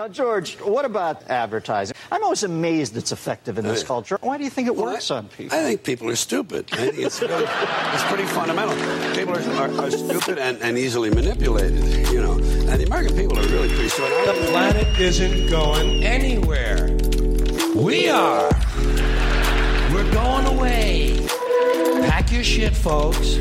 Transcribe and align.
Now, 0.00 0.08
George, 0.08 0.58
what 0.62 0.86
about 0.86 1.28
advertising? 1.28 1.94
I'm 2.10 2.24
always 2.24 2.42
amazed 2.42 2.96
it's 2.96 3.12
effective 3.12 3.58
in 3.58 3.66
this 3.66 3.82
culture. 3.82 4.16
Why 4.22 4.38
do 4.38 4.44
you 4.44 4.48
think 4.48 4.66
it 4.66 4.74
works 4.74 5.10
I, 5.10 5.18
on 5.18 5.28
people? 5.28 5.58
I 5.58 5.62
think 5.62 5.84
people 5.84 6.08
are 6.08 6.16
stupid. 6.16 6.70
I 6.72 6.76
think 6.76 6.96
it's, 7.00 7.20
really, 7.20 7.44
it's 7.44 8.04
pretty 8.04 8.24
fundamental. 8.24 8.74
People 9.14 9.36
are, 9.36 9.60
are, 9.60 9.84
are 9.84 9.90
stupid 9.90 10.38
and, 10.38 10.56
and, 10.62 10.78
easily 10.78 11.10
manipulated, 11.10 11.84
you 12.08 12.22
know. 12.22 12.32
And 12.32 12.80
the 12.80 12.86
American 12.86 13.14
people 13.14 13.38
are 13.38 13.46
really 13.48 13.68
pretty 13.68 13.90
stupid. 13.90 14.26
The 14.26 14.48
planet 14.50 14.98
isn't 14.98 15.50
going 15.50 16.02
anywhere. 16.02 16.96
We 17.76 18.08
are. 18.08 18.48
We're 19.92 20.10
going 20.14 20.46
away. 20.46 21.26
Pack 22.08 22.32
your 22.32 22.42
shit, 22.42 22.74
folks 22.74 23.36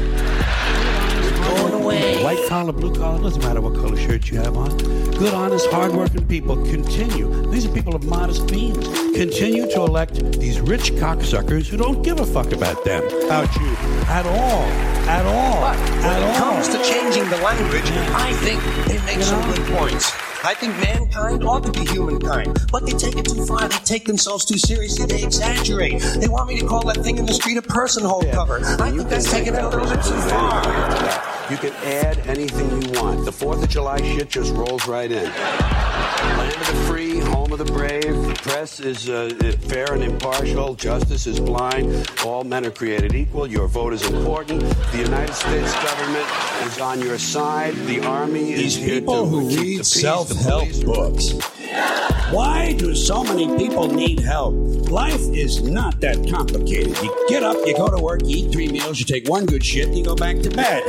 going 1.55 1.73
away. 1.73 2.23
White 2.23 2.47
collar, 2.47 2.71
blue 2.71 2.93
collar, 2.95 3.21
doesn't 3.21 3.41
matter 3.41 3.61
what 3.61 3.75
color 3.75 3.97
shirt 3.97 4.29
you 4.29 4.37
have 4.37 4.55
on. 4.57 4.77
Good, 4.77 5.33
honest, 5.33 5.69
hardworking 5.69 6.27
people 6.27 6.55
continue. 6.65 7.49
These 7.51 7.65
are 7.65 7.73
people 7.73 7.95
of 7.95 8.05
modest 8.05 8.49
means. 8.51 8.87
Continue 9.15 9.69
to 9.71 9.81
elect 9.81 10.15
these 10.39 10.59
rich 10.59 10.91
cocksuckers 10.93 11.67
who 11.67 11.77
don't 11.77 12.01
give 12.03 12.19
a 12.19 12.25
fuck 12.25 12.51
about 12.51 12.83
them, 12.85 13.03
about 13.25 13.53
you, 13.55 13.67
at 14.07 14.25
all, 14.25 14.63
at 15.09 15.25
all. 15.25 15.61
But 15.61 15.79
when 15.79 16.03
at 16.05 16.21
it 16.21 16.41
all. 16.41 16.53
comes 16.53 16.67
to 16.69 16.83
changing 16.83 17.29
the 17.29 17.37
language, 17.37 17.89
I 18.13 18.33
think 18.33 18.61
they 18.87 19.03
make 19.05 19.17
You 19.17 19.23
some 19.23 19.41
good 19.51 19.65
points. 19.77 20.28
I 20.41 20.53
think 20.53 20.77
mankind 20.77 21.43
ought 21.43 21.63
to 21.65 21.71
be 21.71 21.85
humankind, 21.85 22.57
but 22.71 22.85
they 22.85 22.93
take 22.93 23.17
it 23.17 23.25
too 23.25 23.45
far. 23.45 23.67
They 23.67 23.75
take 23.79 24.05
themselves 24.05 24.45
too 24.45 24.57
seriously. 24.57 25.05
They 25.05 25.21
exaggerate. 25.21 26.01
They 26.17 26.29
want 26.29 26.47
me 26.47 26.57
to 26.61 26.65
call 26.65 26.81
that 26.85 27.03
thing 27.03 27.17
in 27.17 27.25
the 27.25 27.33
street 27.33 27.57
a 27.57 27.61
person 27.61 28.05
hole 28.05 28.23
cover. 28.31 28.61
I 28.63 28.89
think 28.89 29.09
that's 29.09 29.29
taking 29.29 29.53
it 29.53 29.61
a 29.61 29.67
little 29.67 29.85
bit 29.85 30.01
too 30.01 30.15
far. 30.29 30.63
You 31.51 31.57
can 31.57 31.73
add 31.83 32.19
anything 32.25 32.69
you 32.69 33.01
want. 33.01 33.25
The 33.25 33.31
4th 33.31 33.63
of 33.63 33.69
July 33.69 33.97
shit 33.97 34.29
just 34.29 34.53
rolls 34.53 34.87
right 34.87 35.11
in. 35.11 35.25
Land 35.25 36.53
of 36.53 36.67
the 36.67 36.83
free, 36.87 37.18
the 37.59 37.65
brave. 37.73 38.15
The 38.25 38.39
press 38.41 38.79
is 38.79 39.09
uh, 39.09 39.29
fair 39.67 39.93
and 39.93 40.01
impartial. 40.01 40.75
Justice 40.75 41.27
is 41.27 41.41
blind. 41.41 42.09
All 42.23 42.45
men 42.45 42.65
are 42.65 42.71
created 42.71 43.13
equal. 43.13 43.47
Your 43.47 43.67
vote 43.67 43.91
is 43.91 44.09
important. 44.09 44.61
The 44.61 44.99
United 44.99 45.33
States 45.33 45.73
government 45.83 46.25
is 46.65 46.79
on 46.79 47.01
your 47.01 47.17
side. 47.17 47.75
The 47.85 47.99
army 48.05 48.53
is 48.53 48.61
These 48.61 48.75
here 48.77 48.99
people 49.01 49.23
to 49.23 49.29
who 49.29 49.49
read 49.49 49.85
self-help 49.85 50.69
books. 50.85 51.33
Why 52.31 52.75
do 52.77 52.95
so 52.95 53.25
many 53.25 53.57
people 53.57 53.89
need 53.89 54.21
help? 54.21 54.53
Life 54.89 55.21
is 55.33 55.61
not 55.61 55.99
that 55.99 56.15
complicated. 56.31 56.97
You 57.03 57.25
get 57.27 57.43
up, 57.43 57.57
you 57.65 57.75
go 57.75 57.89
to 57.89 58.01
work, 58.01 58.21
you 58.23 58.37
eat 58.37 58.53
three 58.53 58.69
meals, 58.69 58.99
you 58.99 59.05
take 59.05 59.27
one 59.27 59.45
good 59.45 59.65
shit, 59.65 59.87
and 59.87 59.97
you 59.97 60.05
go 60.05 60.15
back 60.15 60.39
to 60.39 60.49
bed. 60.49 60.81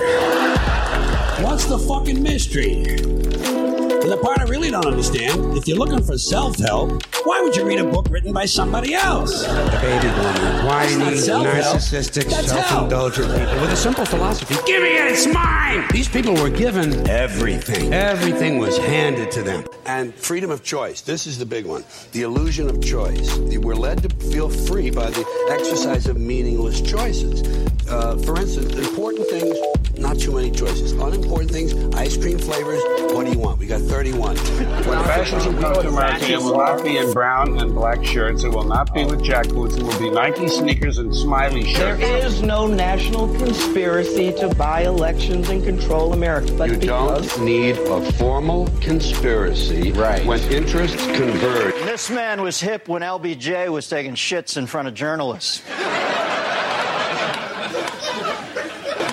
What's 1.43 1.65
the 1.65 1.79
fucking 1.81 2.23
mystery? 2.23 3.59
And 4.03 4.11
the 4.11 4.17
part 4.17 4.39
I 4.39 4.45
really 4.45 4.70
don't 4.70 4.87
understand, 4.87 5.59
if 5.59 5.69
you're 5.69 5.77
looking 5.77 6.03
for 6.03 6.17
self-help, 6.17 7.03
why 7.25 7.43
would 7.43 7.55
you 7.55 7.67
read 7.67 7.81
a 7.81 7.84
book 7.84 8.06
written 8.09 8.33
by 8.33 8.47
somebody 8.47 8.95
else? 8.95 9.45
The 9.45 9.79
baby 9.83 10.09
boomer, 10.09 10.65
whiny, 10.67 10.97
not 10.97 11.12
narcissistic, 11.12 12.31
That's 12.31 12.48
self-indulgent 12.48 13.28
people 13.28 13.61
with 13.61 13.73
a 13.73 13.77
simple 13.77 14.06
philosophy. 14.06 14.55
Give 14.67 14.83
me 14.83 14.97
it, 14.97 15.12
it's 15.12 15.27
mine! 15.27 15.84
These 15.93 16.09
people 16.09 16.33
were 16.34 16.48
given 16.48 17.09
everything. 17.11 17.93
Everything 17.93 18.56
was 18.56 18.78
handed 18.78 19.31
to 19.33 19.43
them. 19.43 19.67
And 19.84 20.15
freedom 20.15 20.51
of 20.51 20.62
choice. 20.62 21.03
This 21.03 21.27
is 21.27 21.39
the 21.39 21.47
big 21.47 21.67
one. 21.67 21.84
The 22.12 22.23
illusion 22.23 22.71
of 22.71 22.83
choice. 22.83 23.37
We're 23.37 23.75
led 23.75 24.03
to 24.03 24.09
feel 24.31 24.48
free 24.48 24.91
by 24.91 25.11
the 25.11 25.27
exercise 25.51 26.06
of 26.06 26.17
meaningless 26.17 26.81
choices. 26.81 27.43
Uh, 27.87 28.17
for 28.19 28.41
instance, 28.41 28.75
important 28.77 29.28
things, 29.28 29.59
not 29.98 30.19
too 30.19 30.33
many 30.33 30.51
choices. 30.51 30.93
Unimportant 30.93 31.51
things, 31.51 31.75
ice 31.95 32.17
cream 32.17 32.39
flavors. 32.39 32.81
What 33.12 33.27
do 33.27 33.33
you 33.33 33.39
want? 33.39 33.59
We 33.59 33.67
got 33.67 33.81
31. 33.91 34.37
When 34.37 35.05
fascism 35.05 35.59
comes 35.59 35.79
to 35.79 35.89
America, 35.89 36.31
it 36.33 36.39
will 36.39 36.57
not 36.57 36.85
be 36.85 36.97
in 36.99 37.13
brown 37.13 37.59
and 37.59 37.75
black 37.75 38.05
shirts. 38.05 38.45
It 38.45 38.51
will 38.51 38.63
not 38.65 38.95
be 38.95 39.05
with 39.05 39.21
jackboots. 39.21 39.77
It 39.77 39.83
will 39.83 39.99
be 39.99 40.11
Nike 40.11 40.47
sneakers 40.47 40.99
and 40.99 41.13
smiley 41.15 41.65
shirts. 41.65 41.99
There 42.01 42.25
is 42.25 42.41
no 42.41 42.69
national 42.69 43.27
conspiracy 43.37 44.33
to 44.34 44.55
buy 44.55 44.83
elections 44.83 45.49
and 45.49 45.65
control 45.65 46.12
America. 46.12 46.53
But 46.56 46.71
You 46.71 46.77
because 46.79 47.34
don't 47.34 47.45
need 47.45 47.77
a 47.79 48.12
formal 48.12 48.69
conspiracy 48.81 49.91
Right. 49.91 50.25
when 50.25 50.41
interests 50.53 51.05
converge. 51.06 51.75
This 51.84 52.11
man 52.11 52.43
was 52.43 52.61
hip 52.61 52.87
when 52.89 53.03
LBJ 53.03 53.69
was 53.71 53.89
taking 53.89 54.15
shits 54.15 54.56
in 54.56 54.67
front 54.69 54.87
of 54.87 54.95
journalists. 54.95 55.62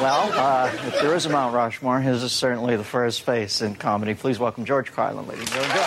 Well, 0.08 0.32
uh, 0.34 0.72
if 0.88 1.02
there 1.02 1.16
is 1.16 1.26
a 1.26 1.30
Mount 1.30 1.54
Rushmore, 1.54 2.00
his 2.00 2.24
is 2.24 2.32
certainly 2.32 2.78
the 2.78 2.84
first 2.84 3.24
face 3.24 3.62
in 3.62 3.76
comedy. 3.76 4.14
Please 4.14 4.40
welcome 4.40 4.64
George 4.64 4.94
Carlin, 4.94 5.28
ladies 5.28 5.42
and 5.42 5.50
gentlemen. 5.50 5.84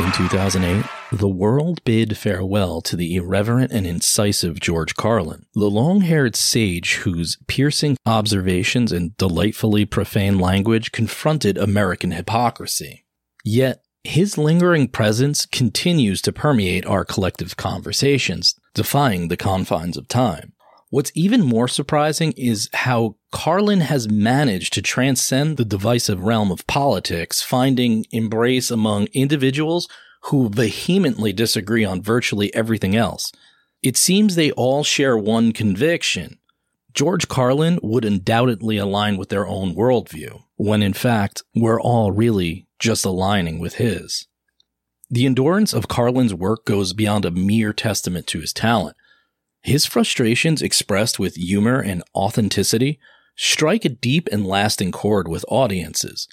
In 0.00 0.12
2008, 0.12 0.86
the 1.12 1.28
world 1.28 1.84
bid 1.84 2.16
farewell 2.16 2.80
to 2.80 2.96
the 2.96 3.16
irreverent 3.16 3.70
and 3.70 3.86
incisive 3.86 4.60
George 4.60 4.94
Carlin, 4.94 5.44
the 5.54 5.68
long 5.68 6.00
haired 6.00 6.36
sage 6.36 6.94
whose 6.96 7.36
piercing 7.46 7.98
observations 8.06 8.90
and 8.90 9.14
delightfully 9.18 9.84
profane 9.84 10.38
language 10.38 10.90
confronted 10.90 11.58
American 11.58 12.12
hypocrisy. 12.12 13.04
Yet, 13.44 13.82
his 14.04 14.38
lingering 14.38 14.88
presence 14.88 15.44
continues 15.44 16.22
to 16.22 16.32
permeate 16.32 16.86
our 16.86 17.04
collective 17.04 17.58
conversations, 17.58 18.58
defying 18.72 19.28
the 19.28 19.36
confines 19.36 19.98
of 19.98 20.08
time. 20.08 20.54
What's 20.92 21.10
even 21.14 21.40
more 21.40 21.68
surprising 21.68 22.34
is 22.36 22.68
how 22.74 23.16
Carlin 23.30 23.80
has 23.80 24.10
managed 24.10 24.74
to 24.74 24.82
transcend 24.82 25.56
the 25.56 25.64
divisive 25.64 26.22
realm 26.22 26.52
of 26.52 26.66
politics, 26.66 27.40
finding 27.40 28.04
embrace 28.10 28.70
among 28.70 29.06
individuals 29.14 29.88
who 30.24 30.50
vehemently 30.50 31.32
disagree 31.32 31.82
on 31.82 32.02
virtually 32.02 32.54
everything 32.54 32.94
else. 32.94 33.32
It 33.82 33.96
seems 33.96 34.34
they 34.34 34.50
all 34.50 34.84
share 34.84 35.16
one 35.16 35.52
conviction. 35.52 36.38
George 36.92 37.26
Carlin 37.26 37.78
would 37.82 38.04
undoubtedly 38.04 38.76
align 38.76 39.16
with 39.16 39.30
their 39.30 39.46
own 39.46 39.74
worldview, 39.74 40.42
when 40.56 40.82
in 40.82 40.92
fact, 40.92 41.42
we're 41.54 41.80
all 41.80 42.12
really 42.12 42.66
just 42.78 43.06
aligning 43.06 43.58
with 43.58 43.76
his. 43.76 44.26
The 45.08 45.24
endurance 45.24 45.72
of 45.72 45.88
Carlin's 45.88 46.34
work 46.34 46.66
goes 46.66 46.92
beyond 46.92 47.24
a 47.24 47.30
mere 47.30 47.72
testament 47.72 48.26
to 48.26 48.40
his 48.40 48.52
talent. 48.52 48.94
His 49.62 49.86
frustrations 49.86 50.60
expressed 50.60 51.18
with 51.18 51.36
humor 51.36 51.80
and 51.80 52.02
authenticity 52.14 52.98
strike 53.36 53.84
a 53.84 53.88
deep 53.88 54.28
and 54.32 54.46
lasting 54.46 54.92
chord 54.92 55.28
with 55.28 55.44
audiences. 55.48 56.28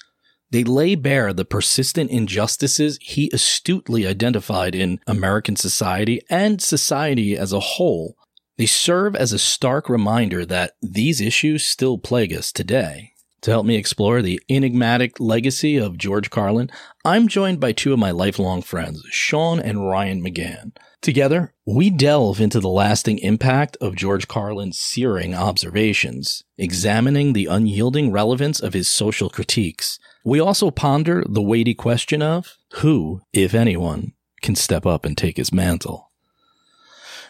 They 0.50 0.64
lay 0.64 0.96
bare 0.96 1.32
the 1.32 1.44
persistent 1.44 2.10
injustices 2.10 2.98
he 3.00 3.30
astutely 3.32 4.04
identified 4.04 4.74
in 4.74 4.98
American 5.06 5.54
society 5.54 6.20
and 6.28 6.60
society 6.60 7.36
as 7.36 7.52
a 7.52 7.60
whole. 7.60 8.16
They 8.58 8.66
serve 8.66 9.14
as 9.14 9.32
a 9.32 9.38
stark 9.38 9.88
reminder 9.88 10.44
that 10.44 10.72
these 10.82 11.20
issues 11.20 11.64
still 11.64 11.98
plague 11.98 12.34
us 12.34 12.50
today. 12.50 13.12
To 13.42 13.52
help 13.52 13.64
me 13.64 13.76
explore 13.76 14.20
the 14.20 14.40
enigmatic 14.50 15.18
legacy 15.18 15.76
of 15.76 15.96
George 15.96 16.30
Carlin, 16.30 16.70
I'm 17.04 17.28
joined 17.28 17.60
by 17.60 17.72
two 17.72 17.92
of 17.92 17.98
my 17.98 18.10
lifelong 18.10 18.60
friends, 18.60 19.02
Shaun 19.08 19.60
and 19.60 19.88
Ryan 19.88 20.22
McGann. 20.22 20.72
Together, 21.02 21.54
we 21.64 21.88
delve 21.88 22.42
into 22.42 22.60
the 22.60 22.68
lasting 22.68 23.18
impact 23.18 23.76
of 23.80 23.96
George 23.96 24.28
Carlin's 24.28 24.78
searing 24.78 25.34
observations, 25.34 26.44
examining 26.58 27.32
the 27.32 27.46
unyielding 27.46 28.12
relevance 28.12 28.60
of 28.60 28.74
his 28.74 28.86
social 28.86 29.30
critiques. 29.30 29.98
We 30.24 30.40
also 30.40 30.70
ponder 30.70 31.24
the 31.26 31.40
weighty 31.40 31.72
question 31.74 32.20
of 32.20 32.58
who, 32.74 33.22
if 33.32 33.54
anyone, 33.54 34.12
can 34.42 34.54
step 34.54 34.84
up 34.84 35.06
and 35.06 35.16
take 35.16 35.38
his 35.38 35.52
mantle. 35.52 36.10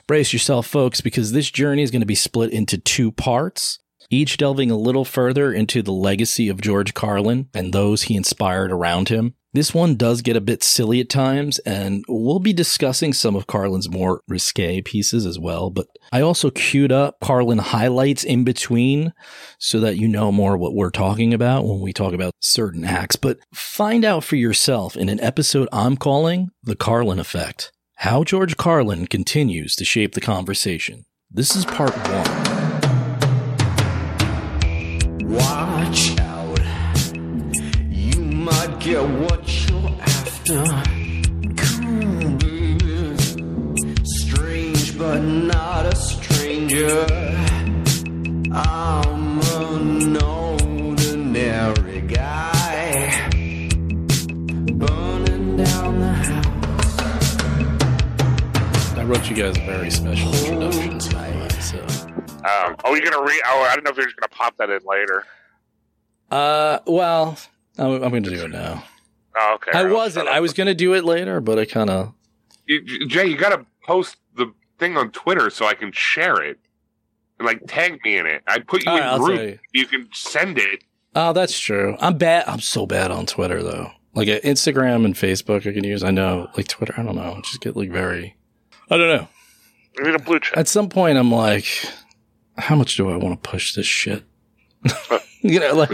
Brace 0.09 0.33
yourself, 0.33 0.67
folks, 0.67 1.01
because 1.01 1.31
this 1.31 1.53
journey 1.53 1.83
is 1.83 1.93
going 1.93 2.03
to 2.03 2.07
be 2.07 2.17
split 2.17 2.53
into 2.53 2.77
two 2.77 3.13
parts, 3.13 3.79
each 4.11 4.37
delving 4.37 4.73
a 4.73 4.77
little 4.77 5.05
further 5.05 5.53
into 5.53 5.81
the 5.81 5.93
legacy 5.93 6.49
of 6.49 6.61
George 6.61 6.93
Carlin 6.95 7.49
and 7.55 7.73
those 7.73 8.03
he 8.03 8.17
inspired 8.17 8.73
around 8.73 9.11
him. 9.11 9.35
This 9.53 9.75
one 9.75 9.97
does 9.97 10.23
get 10.23 10.37
a 10.37 10.41
bit 10.41 10.63
silly 10.63 11.01
at 11.01 11.09
times, 11.09 11.59
and 11.61 12.05
we'll 12.09 12.39
be 12.39 12.53
discussing 12.53 13.13
some 13.13 13.35
of 13.35 13.47
Carlin's 13.47 13.91
more 13.91 14.23
risque 14.29 14.81
pieces 14.81 15.27
as 15.27 15.39
well. 15.39 15.71
But 15.71 15.87
I 16.13 16.21
also 16.21 16.51
queued 16.51 16.93
up 16.93 17.17
Carlin 17.21 17.59
highlights 17.59 18.23
in 18.23 18.45
between 18.45 19.13
so 19.59 19.81
that 19.81 19.97
you 19.97 20.07
know 20.07 20.31
more 20.31 20.57
what 20.57 20.75
we're 20.75 20.91
talking 20.91 21.35
about 21.35 21.65
when 21.65 21.81
we 21.81 21.93
talk 21.93 22.13
about 22.13 22.35
certain 22.41 22.85
acts. 22.85 23.17
But 23.17 23.39
find 23.53 24.05
out 24.05 24.23
for 24.23 24.37
yourself 24.37 24.97
in 24.97 25.09
an 25.09 25.21
episode 25.21 25.69
I'm 25.73 25.97
calling 25.97 26.51
The 26.63 26.77
Carlin 26.77 27.19
Effect 27.19 27.73
how 28.01 28.25
George 28.25 28.57
Carlin 28.57 29.07
continues 29.07 29.77
to 29.77 29.85
shape 29.85 30.15
the 30.15 30.23
conversation. 30.23 31.05
This 31.31 31.55
is 31.55 31.67
part 31.67 31.95
one. 32.09 32.50
Yeah, 38.91 39.03
what 39.03 39.71
you're 39.71 39.89
after. 40.01 40.65
Baby. 42.39 43.17
Strange, 44.03 44.99
but 44.99 45.21
not 45.21 45.87
a 45.87 45.95
stranger. 45.95 47.07
I'm 48.53 49.39
ordinary 50.91 52.01
guy. 52.01 53.69
Burning 54.75 55.57
down 55.57 56.01
the 56.01 56.13
house. 56.13 56.99
I 58.99 59.05
wrote 59.05 59.31
you 59.31 59.37
guys 59.37 59.57
a 59.57 59.61
very 59.67 59.93
special 59.93 60.35
introduction 60.35 60.99
to 60.99 61.63
so. 61.63 61.79
Um, 61.79 62.75
oh, 62.85 62.97
you're 62.97 63.09
gonna 63.09 63.25
read? 63.25 63.41
Oh, 63.47 63.69
I 63.71 63.77
don't 63.77 63.85
know 63.85 63.93
if 63.93 63.97
you're 63.97 64.07
just 64.07 64.17
gonna 64.17 64.31
pop 64.31 64.57
that 64.57 64.69
in 64.69 64.81
later. 64.85 65.25
Uh, 66.29 66.81
well, 66.87 67.39
I'm, 67.81 68.03
I'm 68.03 68.11
going 68.11 68.23
to 68.23 68.31
do 68.31 68.45
it 68.45 68.51
now. 68.51 68.85
Oh, 69.37 69.55
okay. 69.57 69.77
I 69.77 69.85
wasn't. 69.85 70.29
I 70.29 70.41
was 70.41 70.53
going 70.53 70.67
to 70.67 70.75
do 70.75 70.95
it 70.95 71.05
later, 71.05 71.41
but 71.41 71.59
I 71.59 71.65
kind 71.65 71.91
of. 71.91 72.13
Jay, 73.09 73.27
you 73.27 73.37
gotta 73.37 73.67
post 73.85 74.17
the 74.37 74.53
thing 74.79 74.97
on 74.97 75.11
Twitter 75.11 75.51
so 75.51 75.67
I 75.67 75.75
can 75.75 75.91
share 75.93 76.41
it. 76.41 76.59
And 77.39 77.47
like 77.47 77.63
tag 77.67 78.01
me 78.05 78.17
in 78.19 78.27
it. 78.27 78.43
I 78.47 78.61
put 78.61 78.85
you 78.85 78.91
All 78.91 78.97
in 78.97 79.03
right, 79.03 79.09
I'll 79.11 79.19
group. 79.19 79.41
you. 79.41 79.59
You 79.73 79.87
can 79.87 80.09
send 80.13 80.59
it. 80.59 80.85
Oh, 81.17 81.33
that's 81.33 81.59
true. 81.59 81.97
I'm 81.99 82.17
bad. 82.19 82.45
I'm 82.47 82.61
so 82.61 82.87
bad 82.87 83.11
on 83.11 83.27
Twitter 83.27 83.63
though. 83.63 83.91
Like 84.15 84.29
uh, 84.29 84.41
Instagram 84.41 85.05
and 85.05 85.15
Facebook, 85.15 85.67
I 85.69 85.73
can 85.73 85.83
use. 85.85 86.05
I 86.05 86.11
know, 86.11 86.49
like 86.57 86.69
Twitter. 86.69 86.95
I 86.97 87.03
don't 87.03 87.17
know. 87.17 87.35
I 87.39 87.41
just 87.41 87.61
get 87.61 87.77
like 87.77 87.91
very. 87.91 88.37
I 88.91 88.97
don't 88.97 89.09
know. 89.09 89.29
You 89.97 90.05
need 90.05 90.15
a 90.15 90.19
blue 90.23 90.39
check. 90.39 90.57
At 90.57 90.69
some 90.69 90.89
point, 90.89 91.19
I'm 91.19 91.33
like, 91.33 91.67
how 92.59 92.77
much 92.77 92.97
do 92.97 93.11
I 93.11 93.17
want 93.17 93.43
to 93.43 93.49
push 93.51 93.75
this 93.75 93.87
shit? 93.87 94.23
you 95.41 95.59
know, 95.59 95.75
like, 95.75 95.91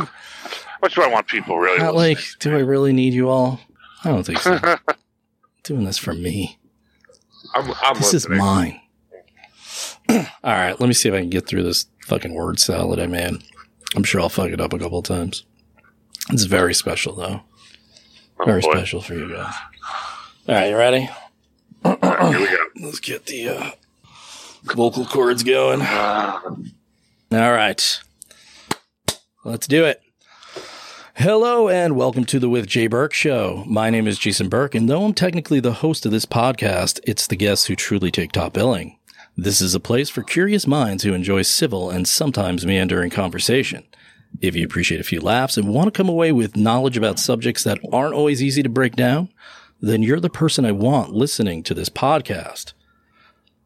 Much 0.83 0.95
do 0.95 1.03
I 1.03 1.09
want 1.09 1.27
people 1.27 1.59
really? 1.59 1.79
not 1.79 1.95
like, 1.95 2.19
do 2.39 2.55
I 2.55 2.61
really 2.61 2.93
need 2.93 3.15
you 3.15 3.29
all? 3.29 3.61
I 4.05 4.11
don't 4.11 4.25
think 4.25 4.39
so. 4.39 4.59
Doing 5.63 5.85
this 5.85 5.99
for 5.99 6.13
me. 6.13 6.59
I'm, 7.55 7.73
I'm 7.83 7.97
This 7.97 8.15
is 8.15 8.29
mine. 8.29 8.81
all 10.09 10.25
right, 10.45 10.79
let 10.79 10.87
me 10.87 10.93
see 10.93 11.09
if 11.09 11.15
I 11.15 11.21
can 11.21 11.31
get 11.31 11.47
through 11.47 11.63
this 11.63 11.87
fucking 12.05 12.35
word 12.35 12.61
salad 12.61 13.01
I 13.01 13.07
made. 13.07 13.43
I'm 13.95 14.05
sure 14.05 14.21
I'll 14.21 14.29
fuck 14.29 14.51
it 14.51 14.61
up 14.61 14.73
a 14.73 14.79
couple 14.79 14.99
of 14.99 15.05
times. 15.05 15.45
It's 16.31 16.45
very 16.45 16.75
special 16.75 17.15
though. 17.15 17.43
Very 18.45 18.61
boy. 18.61 18.73
special 18.73 19.01
for 19.01 19.15
you 19.15 19.33
guys. 19.33 19.55
All 20.49 20.55
right, 20.55 20.71
you 20.71 20.77
ready? 20.77 21.09
Here 21.83 21.97
we 22.41 22.47
go. 22.47 22.57
Let's 22.81 23.01
get 23.01 23.27
the 23.27 23.49
uh, 23.49 23.71
vocal 24.65 25.07
cords 25.07 25.43
going. 25.43 25.81
All 25.83 26.53
right. 27.31 28.01
Let's 29.45 29.67
do 29.67 29.85
it. 29.85 30.03
Hello 31.19 31.71
and 31.71 31.97
welcome 31.97 32.27
to 32.27 32.39
the 32.39 32.51
With 32.51 32.67
Jay 32.67 32.89
Burke 32.89 33.15
show. 33.15 33.65
My 33.67 33.89
name 33.89 34.07
is 34.07 34.19
Jason 34.19 34.51
Burke, 34.51 34.75
and 34.75 34.87
though 34.87 35.03
I'm 35.03 35.15
technically 35.15 35.61
the 35.61 35.73
host 35.73 36.05
of 36.05 36.13
this 36.13 36.27
podcast, 36.27 37.01
it's 37.05 37.27
the 37.27 37.37
guests 37.37 37.65
who 37.65 37.75
truly 37.75 38.11
take 38.11 38.33
top 38.33 38.53
billing. 38.53 38.99
This 39.35 39.63
is 39.63 39.75
a 39.75 39.81
place 39.81 40.11
for 40.11 40.23
curious 40.23 40.67
minds 40.67 41.05
who 41.05 41.15
enjoy 41.15 41.41
civil 41.41 41.89
and 41.89 42.07
sometimes 42.07 42.67
meandering 42.67 43.09
conversation. 43.09 43.85
If 44.43 44.55
you 44.55 44.67
appreciate 44.67 45.01
a 45.01 45.05
few 45.05 45.23
laughs 45.23 45.57
and 45.57 45.73
want 45.73 45.87
to 45.87 45.91
come 45.91 46.11
away 46.11 46.33
with 46.33 46.55
knowledge 46.55 46.99
about 46.99 47.19
subjects 47.19 47.65
that 47.65 47.81
aren't 47.91 48.15
always 48.15 48.43
easy 48.43 48.63
to 48.63 48.69
break 48.69 48.95
down, 48.95 49.31
then 49.81 50.03
you're 50.03 50.21
the 50.21 50.29
person 50.29 50.67
I 50.67 50.73
want 50.73 51.15
listening 51.15 51.63
to 51.63 51.73
this 51.73 51.89
podcast. 51.89 52.75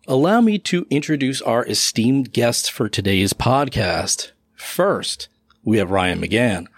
Allow 0.06 0.40
me 0.40 0.60
to 0.60 0.86
introduce 0.88 1.42
our 1.42 1.66
esteemed 1.66 2.32
guests 2.32 2.68
for 2.68 2.88
today's 2.88 3.32
podcast. 3.32 4.30
First, 4.54 5.26
we 5.64 5.78
have 5.78 5.90
Ryan 5.90 6.20
McGann, 6.20 6.68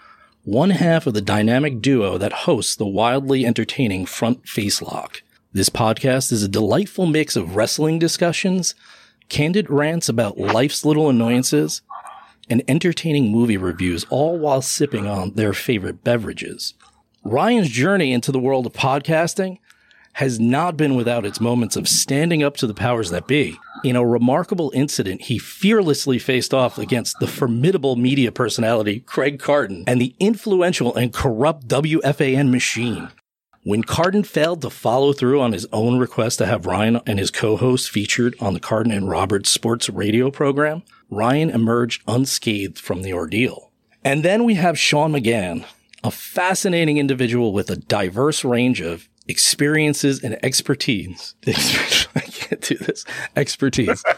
one 0.43 0.71
half 0.71 1.07
of 1.07 1.13
the 1.13 1.21
dynamic 1.21 1.79
duo 1.79 2.17
that 2.17 2.33
hosts 2.33 2.75
the 2.75 2.85
wildly 2.85 3.45
entertaining 3.45 4.05
Front 4.05 4.43
Facelock. 4.43 5.21
This 5.53 5.69
podcast 5.69 6.33
is 6.33 6.43
a 6.43 6.49
delightful 6.49 7.05
mix 7.05 7.37
of 7.37 7.55
wrestling 7.55 7.97
discussions, 7.97 8.75
candid 9.29 9.69
rants 9.69 10.09
about 10.09 10.37
life's 10.37 10.83
little 10.83 11.09
annoyances, 11.09 11.81
and 12.49 12.61
entertaining 12.67 13.31
movie 13.31 13.55
reviews, 13.55 14.05
all 14.09 14.37
while 14.37 14.61
sipping 14.61 15.07
on 15.07 15.31
their 15.35 15.53
favorite 15.53 16.03
beverages. 16.03 16.73
Ryan's 17.23 17.69
journey 17.69 18.11
into 18.11 18.33
the 18.33 18.39
world 18.39 18.65
of 18.65 18.73
podcasting 18.73 19.59
has 20.13 20.39
not 20.39 20.77
been 20.77 20.95
without 20.95 21.25
its 21.25 21.41
moments 21.41 21.75
of 21.75 21.87
standing 21.87 22.43
up 22.43 22.55
to 22.57 22.67
the 22.67 22.73
powers 22.73 23.09
that 23.09 23.27
be. 23.27 23.59
In 23.83 23.95
a 23.95 24.05
remarkable 24.05 24.71
incident, 24.73 25.23
he 25.23 25.37
fearlessly 25.37 26.17
faced 26.19 26.53
off 26.53 26.77
against 26.77 27.19
the 27.19 27.27
formidable 27.27 27.95
media 27.95 28.31
personality 28.31 29.01
Craig 29.01 29.39
Carton 29.39 29.83
and 29.87 29.99
the 29.99 30.15
influential 30.19 30.95
and 30.95 31.11
corrupt 31.11 31.67
WFAN 31.67 32.49
machine. 32.49 33.09
When 33.65 33.83
Carton 33.83 34.23
failed 34.23 34.61
to 34.61 34.69
follow 34.69 35.13
through 35.13 35.39
on 35.39 35.53
his 35.53 35.65
own 35.71 35.97
request 35.97 36.37
to 36.39 36.45
have 36.45 36.65
Ryan 36.65 36.99
and 37.05 37.17
his 37.17 37.31
co-host 37.31 37.89
featured 37.89 38.35
on 38.41 38.53
the 38.53 38.59
Carton 38.59 38.91
and 38.91 39.09
Roberts 39.09 39.49
sports 39.49 39.89
radio 39.89 40.29
program, 40.29 40.83
Ryan 41.09 41.49
emerged 41.49 42.03
unscathed 42.07 42.77
from 42.77 43.03
the 43.03 43.13
ordeal. 43.13 43.71
And 44.03 44.23
then 44.23 44.43
we 44.43 44.55
have 44.55 44.77
Shaun 44.77 45.13
McGann, 45.13 45.65
a 46.03 46.11
fascinating 46.11 46.97
individual 46.97 47.53
with 47.53 47.69
a 47.69 47.77
diverse 47.77 48.43
range 48.43 48.81
of 48.81 49.07
experiences 49.27 50.23
and 50.23 50.37
expertise. 50.43 51.35
I 51.47 52.21
can't 52.21 52.61
do 52.61 52.75
this. 52.75 53.05
Expertise. 53.35 54.03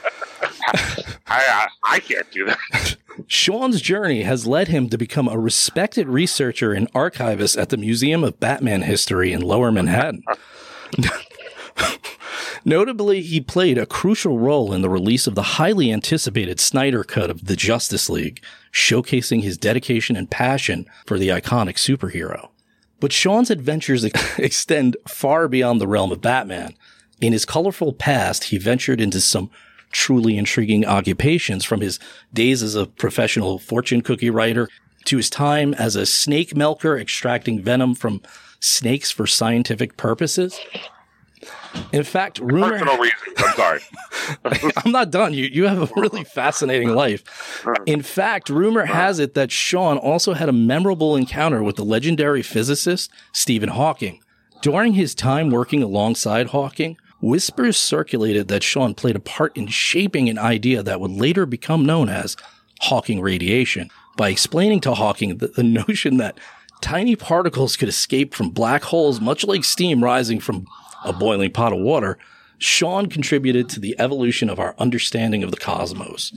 I, 1.28 1.68
I 1.88 2.00
can't 2.00 2.30
do 2.32 2.46
that. 2.46 2.98
Shaun's 3.28 3.82
journey 3.82 4.24
has 4.24 4.46
led 4.46 4.68
him 4.68 4.90
to 4.90 4.98
become 4.98 5.28
a 5.28 5.40
respected 5.40 6.08
researcher 6.08 6.74
and 6.74 6.90
archivist 6.94 7.58
at 7.58 7.70
the 7.70 7.78
Museum 7.78 8.24
of 8.24 8.40
Batman 8.40 8.82
History 8.82 9.32
in 9.32 9.42
Lower 9.42 9.72
Manhattan. 9.72 10.24
Notably, 12.66 13.22
he 13.22 13.42
played 13.42 13.78
a 13.78 13.86
crucial 13.86 14.40
role 14.40 14.74
in 14.74 14.82
the 14.82 14.90
release 14.90 15.28
of 15.28 15.36
the 15.36 15.44
highly 15.44 15.92
anticipated 15.92 16.60
Snyder 16.60 17.04
Cut 17.04 17.30
of 17.30 17.46
the 17.46 17.56
Justice 17.56 18.10
League, 18.10 18.44
showcasing 18.74 19.44
his 19.44 19.58
dedication 19.58 20.16
and 20.16 20.30
passion 20.30 20.88
for 21.06 21.20
the 21.20 21.30
iconic 21.30 21.76
superhero. 21.76 22.50
But 23.00 23.12
Shaun's 23.12 23.50
adventures 23.50 24.06
ex- 24.06 24.40
extend 24.40 24.98
far 25.08 25.48
beyond 25.48 25.82
the 25.82 25.88
realm 25.88 26.12
of 26.12 26.22
Batman. 26.22 26.76
In 27.22 27.34
his 27.34 27.46
colorful 27.46 27.94
past, 27.94 28.46
he 28.46 28.58
ventured 28.58 29.00
into 29.00 29.22
some 29.22 29.50
truly 29.92 30.38
intriguing 30.38 30.86
occupations 30.86 31.64
from 31.64 31.82
his 31.82 32.00
days 32.34 32.62
as 32.62 32.76
a 32.76 32.86
professional 32.86 33.60
fortune 33.60 34.02
cookie 34.02 34.30
writer 34.30 34.68
to 35.06 35.18
his 35.18 35.30
time 35.30 35.74
as 35.76 35.96
a 35.96 36.06
snake 36.06 36.56
milker 36.56 36.98
extracting 36.98 37.62
venom 37.62 37.96
from 37.96 38.22
snakes 38.60 39.12
for 39.12 39.26
scientific 39.26 39.96
purposes. 39.96 40.60
In 41.92 42.04
fact, 42.04 42.40
rumor 42.40 42.72
Personal 42.72 42.98
reasons. 42.98 43.36
I'm 43.38 43.56
sorry. 43.56 43.80
I'm 44.86 44.92
not 44.92 45.12
done. 45.12 45.34
You 45.34 45.46
you 45.46 45.66
have 45.66 45.92
a 45.92 46.00
really 46.00 46.24
fascinating 46.24 46.90
life. 46.90 47.64
In 47.86 48.02
fact, 48.02 48.50
rumor 48.50 48.84
uh-huh. 48.84 48.94
has 48.94 49.20
it 49.20 49.34
that 49.34 49.52
Shaun 49.52 49.98
also 49.98 50.34
had 50.34 50.50
a 50.50 50.54
memorable 50.54 51.16
encounter 51.16 51.64
with 51.64 51.76
the 51.76 51.86
legendary 51.86 52.42
physicist 52.42 53.12
Stephen 53.34 53.70
Hawking. 53.70 54.22
During 54.62 54.94
his 54.94 55.14
time 55.14 55.52
working 55.52 55.84
alongside 55.84 56.48
Hawking, 56.48 56.98
whispers 57.22 57.78
circulated 57.78 58.48
that 58.48 58.64
Shaun 58.64 58.94
played 58.94 59.16
a 59.16 59.20
part 59.20 59.56
in 59.56 59.68
shaping 59.68 60.30
an 60.30 60.40
idea 60.40 60.82
that 60.82 61.00
would 61.00 61.12
later 61.12 61.46
become 61.46 61.86
known 61.86 62.10
as 62.10 62.36
Hawking 62.82 63.22
radiation 63.22 63.90
by 64.18 64.30
explaining 64.30 64.82
to 64.82 64.94
Hawking 64.94 65.38
the, 65.38 65.48
the 65.48 65.64
notion 65.88 66.18
that 66.18 66.38
tiny 66.82 67.16
particles 67.16 67.78
could 67.78 67.90
escape 67.90 68.34
from 68.34 68.50
black 68.50 68.84
holes 68.84 69.22
much 69.22 69.44
like 69.44 69.64
steam 69.64 70.04
rising 70.04 70.40
from 70.40 70.68
a 71.06 71.14
boiling 71.14 71.52
pot 71.52 71.74
of 71.74 71.80
water. 71.80 72.18
Shaun 72.58 73.08
contributed 73.08 73.70
to 73.70 73.80
the 73.80 73.96
evolution 74.00 74.50
of 74.50 74.60
our 74.60 74.76
understanding 74.78 75.44
of 75.44 75.52
the 75.52 75.58
cosmos. 75.58 76.34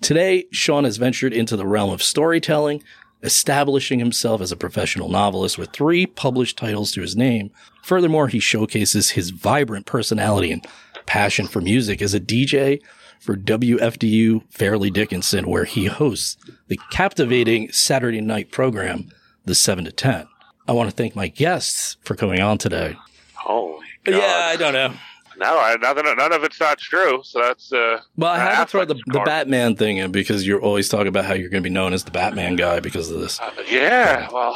Today, 0.00 0.44
Shaun 0.50 0.84
has 0.84 0.98
ventured 0.98 1.32
into 1.32 1.56
the 1.56 1.66
realm 1.66 1.90
of 1.90 2.02
storytelling, 2.02 2.82
establishing 3.22 3.98
himself 3.98 4.40
as 4.40 4.52
a 4.52 4.56
professional 4.56 5.08
novelist 5.08 5.56
with 5.56 5.70
three 5.72 6.06
published 6.06 6.58
titles 6.58 6.92
to 6.92 7.00
his 7.00 7.16
name. 7.16 7.50
Furthermore, 7.82 8.28
he 8.28 8.40
showcases 8.40 9.10
his 9.10 9.30
vibrant 9.30 9.86
personality 9.86 10.52
and 10.52 10.66
passion 11.06 11.46
for 11.46 11.60
music 11.60 12.02
as 12.02 12.14
a 12.14 12.20
DJ 12.20 12.80
for 13.20 13.36
WFDU 13.36 14.42
Fairleigh 14.50 14.90
Dickinson, 14.90 15.48
where 15.48 15.64
he 15.64 15.86
hosts 15.86 16.36
the 16.66 16.78
captivating 16.90 17.70
Saturday 17.70 18.20
night 18.20 18.50
program, 18.50 19.08
The 19.44 19.54
7 19.54 19.84
to 19.84 19.92
10. 19.92 20.26
I 20.66 20.72
want 20.72 20.90
to 20.90 20.96
thank 20.96 21.14
my 21.14 21.28
guests 21.28 21.96
for 22.02 22.16
coming 22.16 22.40
on 22.40 22.58
today. 22.58 22.96
Holy 23.34 23.86
God. 24.04 24.14
Yeah, 24.18 24.46
I 24.50 24.56
don't 24.56 24.72
know. 24.72 24.92
No, 25.38 25.58
I, 25.58 25.76
nothing, 25.76 26.04
none 26.16 26.32
of 26.32 26.44
it's 26.44 26.60
not 26.60 26.78
true. 26.78 27.20
So 27.24 27.40
that's. 27.40 27.72
Uh, 27.72 28.00
Well, 28.16 28.30
I 28.32 28.38
had 28.38 28.64
to 28.64 28.70
throw 28.70 28.84
the, 28.84 28.94
the. 29.06 29.20
Batman 29.20 29.76
thing 29.76 29.96
in 29.96 30.12
because 30.12 30.46
you're 30.46 30.60
always 30.60 30.88
talking 30.90 31.06
about 31.06 31.24
how 31.24 31.32
you're 31.34 31.48
going 31.48 31.62
to 31.62 31.68
be 31.68 31.72
known 31.72 31.92
as 31.94 32.04
the 32.04 32.10
Batman 32.10 32.56
guy 32.56 32.80
because 32.80 33.10
of 33.10 33.20
this. 33.20 33.40
Yeah, 33.68 34.28
well, 34.30 34.54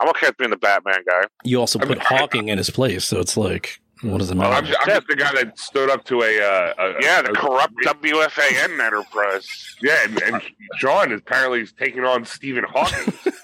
I'm 0.00 0.08
okay 0.10 0.28
with 0.28 0.38
being 0.38 0.50
the 0.50 0.56
Batman 0.56 1.00
guy. 1.06 1.24
You 1.44 1.60
also 1.60 1.78
put 1.78 1.98
Hawking 2.02 2.48
in 2.48 2.56
his 2.58 2.70
place, 2.70 3.04
so 3.04 3.20
it's 3.20 3.36
like, 3.36 3.80
what 4.00 4.18
does 4.18 4.30
it 4.30 4.36
Well, 4.38 4.50
I'm, 4.50 4.64
matter? 4.64 4.76
I'm 4.80 4.86
just 4.88 5.06
the 5.08 5.16
guy 5.16 5.32
that 5.34 5.58
stood 5.58 5.90
up 5.90 6.04
to 6.06 6.22
a, 6.22 6.40
uh, 6.40 6.72
a 6.78 7.02
Yeah, 7.02 7.20
the 7.22 7.30
a- 7.30 7.34
corrupt 7.34 7.74
WFAN 7.84 8.80
enterprise. 8.80 9.46
Yeah, 9.82 10.04
and, 10.04 10.22
and 10.22 10.42
Shaun 10.78 11.12
is 11.12 11.20
apparently 11.20 11.60
is 11.60 11.72
taking 11.72 12.04
on 12.04 12.24
Stephen 12.24 12.64
Hawking. 12.66 13.12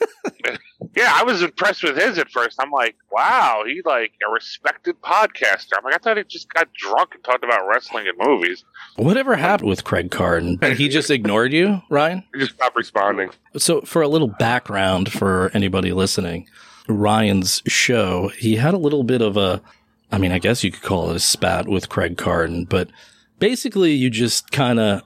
Yeah, 0.97 1.12
I 1.14 1.23
was 1.23 1.42
impressed 1.42 1.85
with 1.85 1.97
his 1.97 2.18
at 2.18 2.30
first. 2.30 2.56
I'm 2.61 2.70
like, 2.70 2.97
wow, 3.12 3.62
he 3.66 3.80
like 3.85 4.12
a 4.26 4.30
respected 4.30 5.00
podcaster. 5.02 5.73
I'm 5.78 5.85
like, 5.85 5.94
I 5.94 5.99
thought 5.99 6.16
he 6.16 6.25
just 6.25 6.52
got 6.52 6.73
drunk 6.75 7.14
and 7.14 7.23
talked 7.23 7.44
about 7.44 7.66
wrestling 7.68 8.09
and 8.09 8.18
movies. 8.18 8.64
Whatever 8.97 9.37
happened 9.37 9.68
with 9.68 9.85
Craig 9.85 10.11
Carton? 10.11 10.59
He 10.76 10.88
just 10.88 11.11
ignored 11.11 11.52
you, 11.52 11.80
Ryan? 11.90 12.25
he 12.35 12.40
just 12.40 12.54
stopped 12.54 12.76
responding. 12.76 13.30
So, 13.56 13.82
for 13.82 14.02
a 14.02 14.09
little 14.09 14.35
background 14.38 15.12
for 15.12 15.50
anybody 15.54 15.92
listening, 15.92 16.49
Ryan's 16.88 17.62
show, 17.68 18.28
he 18.28 18.56
had 18.56 18.75
a 18.75 18.78
little 18.78 19.04
bit 19.04 19.23
of 19.23 19.37
a 19.37 19.62
I 20.12 20.18
mean, 20.18 20.32
I 20.32 20.38
guess 20.38 20.64
you 20.64 20.73
could 20.73 20.82
call 20.82 21.11
it 21.11 21.16
a 21.16 21.20
spat 21.20 21.68
with 21.68 21.88
Craig 21.88 22.16
Carton, 22.16 22.64
but 22.64 22.90
basically 23.38 23.92
you 23.92 24.11
just 24.11 24.50
kind 24.50 24.80
of 24.80 25.02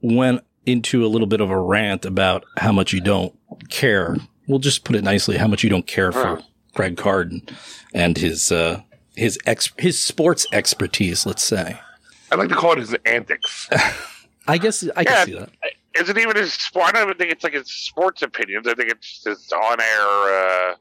went 0.00 0.42
into 0.64 1.04
a 1.04 1.08
little 1.08 1.26
bit 1.26 1.40
of 1.40 1.50
a 1.50 1.60
rant 1.60 2.04
about 2.04 2.44
how 2.56 2.72
much 2.72 2.92
you 2.92 3.00
don't 3.00 3.34
care. 3.68 4.16
We'll 4.50 4.58
just 4.58 4.84
put 4.84 4.96
it 4.96 5.04
nicely, 5.04 5.36
how 5.36 5.46
much 5.46 5.62
you 5.62 5.70
don't 5.70 5.86
care 5.86 6.10
for 6.12 6.40
Greg 6.74 6.96
Carton 6.96 7.42
and 7.94 8.18
his, 8.18 8.50
uh, 8.50 8.82
his 9.14 9.38
ex, 9.46 9.70
his 9.78 10.02
sports 10.02 10.46
expertise, 10.52 11.24
let's 11.24 11.44
say. 11.44 11.78
I'd 12.32 12.38
like 12.38 12.48
to 12.48 12.54
call 12.56 12.72
it 12.72 12.78
his 12.78 12.94
antics. 13.06 13.68
I 14.48 14.58
guess 14.58 14.84
I 14.96 15.04
can 15.04 15.26
see 15.26 15.34
that. 15.34 15.50
Is 15.94 16.08
it 16.08 16.18
even 16.18 16.36
his 16.36 16.52
sport? 16.54 16.88
I 16.88 16.92
don't 16.92 17.02
even 17.04 17.16
think 17.16 17.30
it's 17.32 17.44
like 17.44 17.52
his 17.54 17.70
sports 17.70 18.22
opinions. 18.22 18.66
I 18.66 18.74
think 18.74 18.90
it's 18.90 19.22
his 19.24 19.52
on-air 19.52 20.00
uh, 20.00 20.74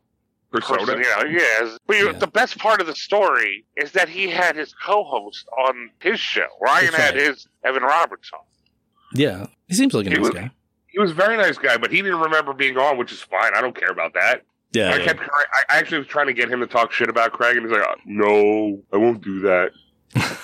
Persona. 0.51 0.79
person. 0.79 0.97
You 0.99 1.03
know, 1.03 1.39
yeah. 1.39 1.77
But 1.87 1.97
you, 1.97 2.13
the 2.13 2.27
best 2.27 2.57
part 2.57 2.81
of 2.81 2.87
the 2.87 2.95
story 2.95 3.65
is 3.75 3.91
that 3.93 4.09
he 4.09 4.29
had 4.29 4.55
his 4.55 4.73
co-host 4.83 5.47
on 5.67 5.89
his 5.99 6.19
show. 6.19 6.47
Ryan 6.61 6.85
That's 6.91 6.97
had 7.03 7.15
his 7.15 7.47
Evan 7.63 7.83
Roberts 7.83 8.31
on. 8.33 8.39
Yeah. 9.13 9.47
He 9.67 9.75
seems 9.75 9.93
like 9.93 10.05
a 10.07 10.09
He 10.09 10.15
nice 10.15 10.25
was- 10.25 10.29
guy. 10.33 10.51
He 10.91 10.99
was 10.99 11.11
a 11.11 11.13
very 11.15 11.37
nice 11.37 11.57
guy, 11.57 11.77
but 11.77 11.91
he 11.91 12.01
didn't 12.01 12.19
remember 12.19 12.53
being 12.53 12.77
on, 12.77 12.97
which 12.97 13.11
is 13.11 13.21
fine. 13.21 13.53
I 13.55 13.61
don't 13.61 13.75
care 13.75 13.91
about 13.91 14.13
that. 14.13 14.43
Yeah. 14.71 14.91
I 14.91 14.97
yeah. 14.97 15.05
kept. 15.05 15.21
I 15.21 15.63
I 15.69 15.77
actually 15.77 15.99
was 15.99 16.07
trying 16.07 16.27
to 16.27 16.33
get 16.33 16.49
him 16.49 16.59
to 16.59 16.67
talk 16.67 16.91
shit 16.91 17.09
about 17.09 17.31
Craig, 17.33 17.57
and 17.57 17.65
he's 17.65 17.75
like, 17.75 17.87
"Uh, 17.87 17.95
"No, 18.05 18.81
I 18.93 18.97
won't 18.97 19.23
do 19.23 19.39
that." 19.41 19.71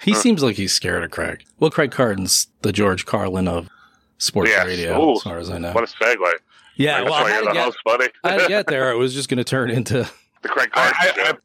He 0.00 0.14
seems 0.14 0.42
like 0.42 0.56
he's 0.56 0.72
scared 0.72 1.02
of 1.02 1.10
Craig. 1.10 1.44
Well, 1.58 1.70
Craig 1.70 1.90
Carton's 1.90 2.48
the 2.62 2.72
George 2.72 3.06
Carlin 3.06 3.48
of 3.48 3.68
sports 4.18 4.50
Yes. 4.50 4.66
radio, 4.66 5.02
Ooh, 5.02 5.16
as 5.16 5.22
far 5.22 5.38
as 5.38 5.50
I 5.50 5.58
know. 5.58 5.72
What 5.72 5.84
a 5.84 5.86
segue. 5.86 6.30
Yeah, 6.76 6.98
That's 6.98 7.10
well, 7.10 7.24
I 7.24 7.30
had 7.30 7.44
you're 7.44 7.52
to 7.54 7.72
the 7.84 7.98
get. 7.98 8.12
I 8.24 8.30
had 8.32 8.40
to 8.42 8.48
get 8.48 8.66
there. 8.68 8.90
It 8.92 8.96
was 8.96 9.14
just 9.14 9.28
going 9.28 9.38
to 9.38 9.44
turn 9.44 9.70
into. 9.70 10.08
the 10.42 10.48
Craig 10.48 10.70
Carter 10.70 10.94
show. 11.14 11.38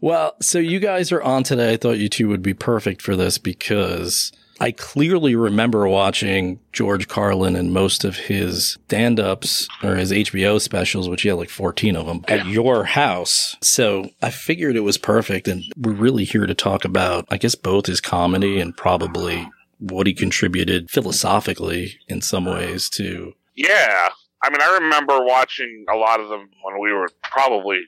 Well, 0.00 0.34
so 0.40 0.58
you 0.58 0.80
guys 0.80 1.12
are 1.12 1.22
on 1.22 1.42
today. 1.42 1.74
I 1.74 1.76
thought 1.76 1.98
you 1.98 2.08
two 2.08 2.28
would 2.28 2.42
be 2.42 2.54
perfect 2.54 3.02
for 3.02 3.14
this 3.14 3.38
because 3.38 4.32
I 4.60 4.72
clearly 4.72 5.34
remember 5.34 5.88
watching 5.88 6.60
George 6.72 7.08
Carlin 7.08 7.56
and 7.56 7.72
most 7.72 8.04
of 8.04 8.16
his 8.16 8.76
stand 8.86 9.18
ups 9.18 9.66
or 9.82 9.96
his 9.96 10.12
HBO 10.12 10.60
specials, 10.60 11.08
which 11.08 11.22
he 11.22 11.28
had 11.28 11.38
like 11.38 11.48
14 11.48 11.96
of 11.96 12.06
them 12.06 12.24
at 12.28 12.46
your 12.46 12.84
house. 12.84 13.56
So 13.62 14.10
I 14.20 14.30
figured 14.30 14.76
it 14.76 14.80
was 14.80 14.98
perfect. 14.98 15.48
And 15.48 15.64
we're 15.78 15.92
really 15.92 16.24
here 16.24 16.46
to 16.46 16.54
talk 16.54 16.84
about, 16.84 17.24
I 17.30 17.38
guess, 17.38 17.54
both 17.54 17.86
his 17.86 18.02
comedy 18.02 18.60
and 18.60 18.76
probably 18.76 19.48
what 19.78 20.06
he 20.06 20.12
contributed 20.12 20.90
philosophically 20.90 21.98
in 22.06 22.20
some 22.20 22.44
ways 22.44 22.90
to. 22.90 23.32
Yeah. 23.56 24.10
I 24.42 24.50
mean, 24.50 24.60
I 24.60 24.78
remember 24.80 25.24
watching 25.24 25.86
a 25.90 25.96
lot 25.96 26.20
of 26.20 26.28
them 26.28 26.50
when 26.62 26.78
we 26.80 26.92
were 26.92 27.08
probably 27.22 27.80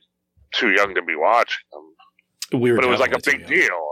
too 0.54 0.70
young 0.70 0.94
to 0.94 1.02
be 1.02 1.16
watching 1.16 1.64
them. 1.70 2.60
We 2.60 2.70
were 2.70 2.76
but 2.76 2.84
it 2.86 2.88
was 2.88 3.00
like 3.00 3.14
a 3.14 3.20
big 3.22 3.46
deal. 3.46 3.91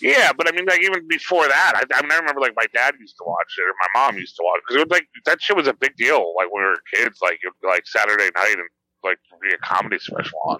Yeah, 0.00 0.32
but 0.36 0.48
I 0.48 0.52
mean, 0.56 0.64
like 0.66 0.82
even 0.82 1.06
before 1.08 1.46
that, 1.48 1.72
I, 1.76 1.82
I 1.94 2.02
mean, 2.02 2.12
I 2.12 2.16
remember 2.18 2.40
like 2.40 2.54
my 2.56 2.66
dad 2.74 2.94
used 3.00 3.16
to 3.18 3.24
watch 3.26 3.54
it, 3.58 3.62
or 3.62 3.74
my 3.94 4.00
mom 4.06 4.18
used 4.18 4.36
to 4.36 4.42
watch 4.44 4.58
it 4.58 4.62
because 4.68 4.82
it 4.82 4.88
was 4.88 4.90
like 4.90 5.06
that 5.26 5.42
shit 5.42 5.56
was 5.56 5.66
a 5.68 5.74
big 5.74 5.96
deal. 5.96 6.34
Like 6.36 6.52
when 6.52 6.62
we 6.62 6.68
were 6.68 6.82
kids, 6.94 7.18
like 7.22 7.38
it, 7.42 7.52
like 7.66 7.86
Saturday 7.86 8.30
night 8.36 8.54
and 8.58 8.68
like 9.04 9.18
be 9.42 9.50
a 9.54 9.58
comedy 9.58 9.98
special 9.98 10.38
on. 10.46 10.58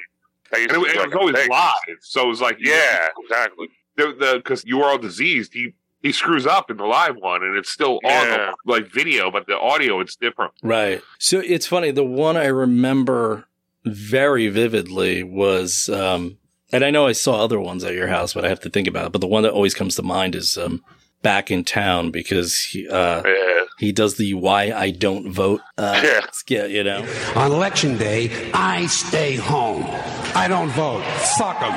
That 0.51 0.61
used 0.61 0.71
And 0.73 0.83
it, 0.83 0.85
be, 0.87 0.91
it 0.91 0.97
like, 1.01 1.07
was 1.09 1.15
always 1.17 1.37
thing. 1.37 1.51
live, 1.51 1.99
so 2.01 2.25
it 2.25 2.29
was 2.29 2.41
like, 2.41 2.57
Yeah, 2.61 3.09
exactly. 3.23 3.69
the 3.97 4.15
the 4.19 4.33
because 4.37 4.65
you 4.65 4.83
are 4.83 4.91
all 4.91 4.99
diseased. 4.99 5.53
He 5.53 5.75
he 6.03 6.13
screws 6.13 6.47
up 6.47 6.71
in 6.71 6.77
the 6.77 6.87
live 6.87 7.17
one, 7.17 7.43
and 7.43 7.57
it's 7.57 7.71
still 7.71 7.95
on 8.05 8.29
the, 8.29 8.55
like 8.67 8.87
video, 8.87 9.31
but 9.33 9.47
the 9.49 9.59
audio 9.59 10.01
it's 10.01 10.15
different. 10.17 10.53
Right. 10.63 11.03
So 11.19 11.41
it's 11.45 11.67
funny. 11.67 11.91
The 11.91 12.05
one 12.05 12.37
I 12.37 12.47
remember 12.47 13.47
very 13.85 14.49
vividly 14.49 15.23
was, 15.25 15.89
um, 15.89 16.39
and 16.73 16.85
I 16.85 16.91
know 16.91 17.07
I 17.07 17.13
saw 17.13 17.43
other 17.43 17.59
ones 17.61 17.85
at 17.85 17.95
your 17.95 18.09
house, 18.09 18.35
but 18.35 18.45
I 18.45 18.49
have 18.49 18.61
to 18.61 18.71
think 18.71 18.89
about 18.89 19.07
it. 19.07 19.13
But 19.13 19.21
the 19.21 19.27
one 19.27 19.43
that 19.45 19.53
always 19.53 19.75
comes 19.75 19.95
to 19.97 20.03
mind 20.03 20.35
is 20.35 20.57
um, 20.59 20.83
back 21.23 21.51
in 21.51 21.65
town 21.65 22.11
because 22.11 22.61
he 22.61 22.89
uh, 22.89 23.23
he 23.79 23.93
does 23.93 24.17
the 24.17 24.35
"Why 24.35 24.73
I 24.73 24.91
Don't 24.91 25.31
Vote" 25.33 25.61
uh, 25.77 26.01
Yeah. 26.05 26.21
skit. 26.33 26.71
You 26.71 26.85
know, 26.85 27.07
On 27.37 27.53
election 27.53 27.97
day, 27.97 28.51
I 28.53 28.87
stay 28.87 29.37
home. 29.37 29.85
I 30.35 30.47
don't 30.49 30.71
vote. 30.71 31.03
Fuck 31.39 31.61
them. 31.61 31.73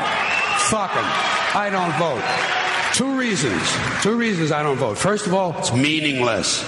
Fuck 0.70 0.94
them. 0.94 1.06
I 1.54 1.70
don't 1.72 1.94
vote. 1.98 2.24
Two 2.94 3.18
reasons. 3.18 3.62
Two 4.04 4.16
reasons 4.18 4.52
I 4.52 4.62
don't 4.64 4.78
vote. 4.78 4.98
First 4.98 5.26
of 5.28 5.34
all, 5.34 5.56
it's 5.58 5.72
meaningless. 5.74 6.62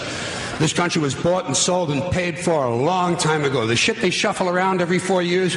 This 0.60 0.72
country 0.72 1.02
was 1.02 1.16
bought 1.16 1.46
and 1.48 1.58
sold 1.58 1.92
and 1.92 2.02
paid 2.14 2.38
for 2.40 2.64
a 2.64 2.74
long 2.76 3.18
time 3.18 3.44
ago. 3.44 3.66
The 3.68 3.76
shit 3.76 3.98
they 3.98 4.10
shuffle 4.12 4.48
around 4.50 4.82
every 4.82 5.00
four 5.00 5.22
years 5.22 5.56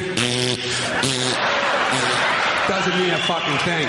doesn't 2.87 3.01
mean 3.03 3.13
a 3.13 3.17
fucking 3.19 3.57
thing. 3.59 3.87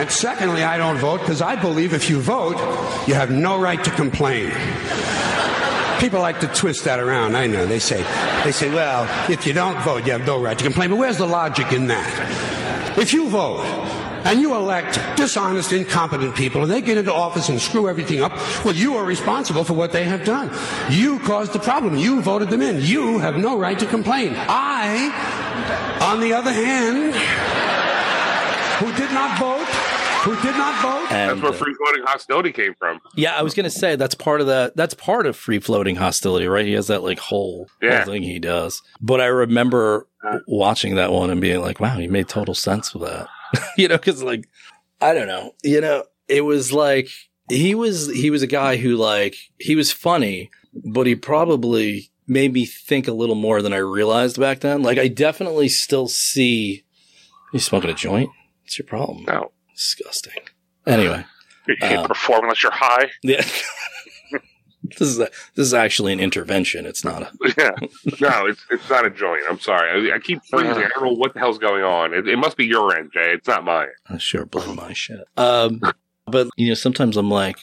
And 0.00 0.10
secondly, 0.10 0.62
I 0.62 0.78
don't 0.78 0.96
vote 0.96 1.20
because 1.20 1.42
I 1.42 1.56
believe 1.56 1.92
if 1.92 2.08
you 2.08 2.20
vote, 2.20 2.56
you 3.06 3.14
have 3.14 3.30
no 3.30 3.60
right 3.60 3.82
to 3.84 3.90
complain. 3.90 4.50
People 5.98 6.20
like 6.20 6.40
to 6.40 6.46
twist 6.48 6.84
that 6.84 7.00
around. 7.00 7.36
I 7.36 7.46
know. 7.48 7.66
They 7.66 7.80
say, 7.80 8.02
they 8.44 8.52
say, 8.52 8.72
well, 8.72 9.06
if 9.30 9.46
you 9.46 9.52
don't 9.52 9.78
vote, 9.82 10.06
you 10.06 10.12
have 10.12 10.24
no 10.24 10.40
right 10.40 10.56
to 10.56 10.64
complain. 10.64 10.90
But 10.90 10.96
where's 10.96 11.18
the 11.18 11.26
logic 11.26 11.72
in 11.72 11.88
that? 11.88 12.96
If 12.96 13.12
you 13.12 13.28
vote 13.28 13.64
and 14.24 14.40
you 14.40 14.54
elect 14.54 14.98
dishonest, 15.16 15.72
incompetent 15.72 16.34
people 16.36 16.62
and 16.62 16.70
they 16.70 16.80
get 16.80 16.96
into 16.96 17.12
office 17.12 17.48
and 17.48 17.60
screw 17.60 17.88
everything 17.88 18.22
up, 18.22 18.32
well, 18.64 18.74
you 18.74 18.96
are 18.96 19.04
responsible 19.04 19.64
for 19.64 19.74
what 19.74 19.90
they 19.90 20.04
have 20.04 20.24
done. 20.24 20.50
You 20.90 21.18
caused 21.20 21.52
the 21.52 21.58
problem. 21.58 21.96
You 21.96 22.22
voted 22.22 22.50
them 22.50 22.62
in. 22.62 22.80
You 22.80 23.18
have 23.18 23.36
no 23.36 23.58
right 23.58 23.78
to 23.78 23.86
complain. 23.86 24.34
I, 24.36 25.47
on 26.02 26.20
the 26.20 26.32
other 26.32 26.52
hand, 26.52 27.14
who 28.78 28.92
did 28.96 29.12
not 29.12 29.38
vote, 29.38 29.64
who 30.24 30.34
did 30.42 30.56
not 30.56 30.80
vote, 30.82 31.08
That's 31.10 31.40
where 31.40 31.50
uh, 31.50 31.54
free 31.54 31.74
floating 31.74 32.02
hostility 32.04 32.52
came 32.52 32.74
from. 32.74 33.00
yeah. 33.16 33.36
I 33.36 33.42
was 33.42 33.54
gonna 33.54 33.70
say 33.70 33.96
that's 33.96 34.14
part 34.14 34.40
of 34.40 34.46
that. 34.46 34.76
That's 34.76 34.94
part 34.94 35.26
of 35.26 35.36
free 35.36 35.58
floating 35.58 35.96
hostility, 35.96 36.46
right? 36.46 36.66
He 36.66 36.72
has 36.74 36.86
that 36.88 37.02
like 37.02 37.18
whole, 37.18 37.68
Yeah. 37.82 37.98
whole 38.04 38.12
thing 38.12 38.22
he 38.22 38.38
does. 38.38 38.82
But 39.00 39.20
I 39.20 39.26
remember 39.26 40.06
uh. 40.24 40.38
watching 40.46 40.94
that 40.96 41.12
one 41.12 41.30
and 41.30 41.40
being 41.40 41.60
like, 41.60 41.80
"Wow, 41.80 41.98
he 41.98 42.06
made 42.08 42.28
total 42.28 42.54
sense 42.54 42.94
with 42.94 43.08
that." 43.08 43.28
you 43.76 43.88
know, 43.88 43.96
because 43.96 44.22
like 44.22 44.48
I 45.00 45.12
don't 45.14 45.28
know, 45.28 45.54
you 45.62 45.80
know, 45.80 46.04
it 46.28 46.42
was 46.42 46.72
like 46.72 47.08
he 47.50 47.74
was 47.74 48.12
he 48.14 48.30
was 48.30 48.42
a 48.42 48.46
guy 48.48 48.76
who 48.76 48.96
like 48.96 49.34
he 49.58 49.74
was 49.74 49.90
funny, 49.92 50.50
but 50.84 51.06
he 51.06 51.14
probably 51.14 52.10
made 52.28 52.52
me 52.52 52.66
think 52.66 53.08
a 53.08 53.12
little 53.12 53.34
more 53.34 53.62
than 53.62 53.72
I 53.72 53.78
realized 53.78 54.38
back 54.38 54.60
then. 54.60 54.82
Like 54.82 54.98
I 54.98 55.08
definitely 55.08 55.68
still 55.68 56.06
see 56.08 56.84
you 57.52 57.58
smoking 57.58 57.90
a 57.90 57.94
joint. 57.94 58.30
What's 58.62 58.78
your 58.78 58.86
problem? 58.86 59.24
No, 59.26 59.50
disgusting. 59.74 60.42
Anyway, 60.86 61.24
You 61.66 61.76
can't 61.76 62.00
Um, 62.00 62.06
perform 62.06 62.42
unless 62.44 62.62
you're 62.62 62.72
high. 62.72 63.10
yeah. 63.22 63.42
this 64.82 65.00
is 65.00 65.18
a, 65.18 65.28
this 65.54 65.66
is 65.66 65.74
actually 65.74 66.12
an 66.12 66.20
intervention. 66.20 66.86
It's 66.86 67.04
not 67.04 67.22
a 67.22 67.30
Yeah. 67.58 67.70
No, 68.20 68.46
it's 68.46 68.64
it's 68.70 68.88
not 68.88 69.04
a 69.06 69.10
joint. 69.10 69.42
I'm 69.48 69.58
sorry. 69.58 70.10
I, 70.10 70.16
I 70.16 70.18
keep 70.18 70.40
freezing. 70.50 70.70
I 70.70 70.88
don't 70.88 71.04
know 71.04 71.12
what 71.14 71.34
the 71.34 71.40
hell's 71.40 71.58
going 71.58 71.82
on. 71.82 72.14
It, 72.14 72.28
it 72.28 72.36
must 72.38 72.56
be 72.56 72.66
your 72.66 72.96
end, 72.96 73.10
Jay. 73.12 73.32
It's 73.32 73.48
not 73.48 73.64
mine. 73.64 73.88
I 74.08 74.18
sure 74.18 74.44
blew 74.46 74.74
my 74.74 74.92
shit. 74.92 75.20
Um, 75.36 75.80
but 76.28 76.48
you 76.56 76.68
know, 76.68 76.74
sometimes 76.74 77.16
I'm 77.16 77.30
like, 77.30 77.56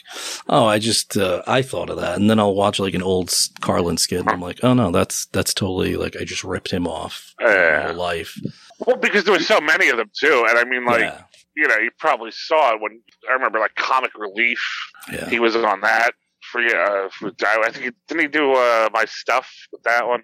oh, 0.48 0.66
I 0.66 0.78
just 0.78 1.16
uh, 1.16 1.42
I 1.46 1.62
thought 1.62 1.90
of 1.90 1.96
that, 2.00 2.16
and 2.18 2.28
then 2.28 2.38
I'll 2.38 2.54
watch 2.54 2.78
like 2.78 2.94
an 2.94 3.02
old 3.02 3.32
Carlin 3.60 3.96
skit, 3.96 4.20
and 4.20 4.28
I'm 4.30 4.40
like, 4.40 4.60
oh 4.62 4.74
no, 4.74 4.90
that's 4.90 5.26
that's 5.26 5.54
totally 5.54 5.96
like 5.96 6.16
I 6.20 6.24
just 6.24 6.44
ripped 6.44 6.70
him 6.70 6.86
off 6.86 7.34
my 7.40 7.52
Yeah. 7.54 7.86
whole 7.88 7.96
life. 7.96 8.38
Well, 8.86 8.96
because 8.96 9.24
there 9.24 9.32
was 9.32 9.46
so 9.46 9.60
many 9.60 9.88
of 9.88 9.96
them 9.96 10.10
too, 10.18 10.44
and 10.48 10.58
I 10.58 10.64
mean, 10.64 10.84
like 10.84 11.00
Yeah. 11.00 11.22
you 11.56 11.66
know, 11.68 11.76
you 11.78 11.90
probably 11.98 12.30
saw 12.32 12.74
it 12.74 12.80
when 12.80 13.00
I 13.28 13.32
remember 13.32 13.58
like 13.58 13.74
Comic 13.76 14.12
Relief. 14.18 14.60
Yeah. 15.12 15.28
He 15.30 15.38
was 15.40 15.56
on 15.56 15.80
that 15.80 16.12
for 16.52 16.60
uh, 16.60 17.08
for 17.10 17.32
I 17.42 17.70
think 17.70 17.84
he, 17.86 17.90
didn't 18.08 18.20
he 18.22 18.28
do 18.28 18.52
uh, 18.52 18.88
my 18.92 19.04
stuff 19.06 19.50
with 19.72 19.82
that 19.84 20.06
one? 20.06 20.22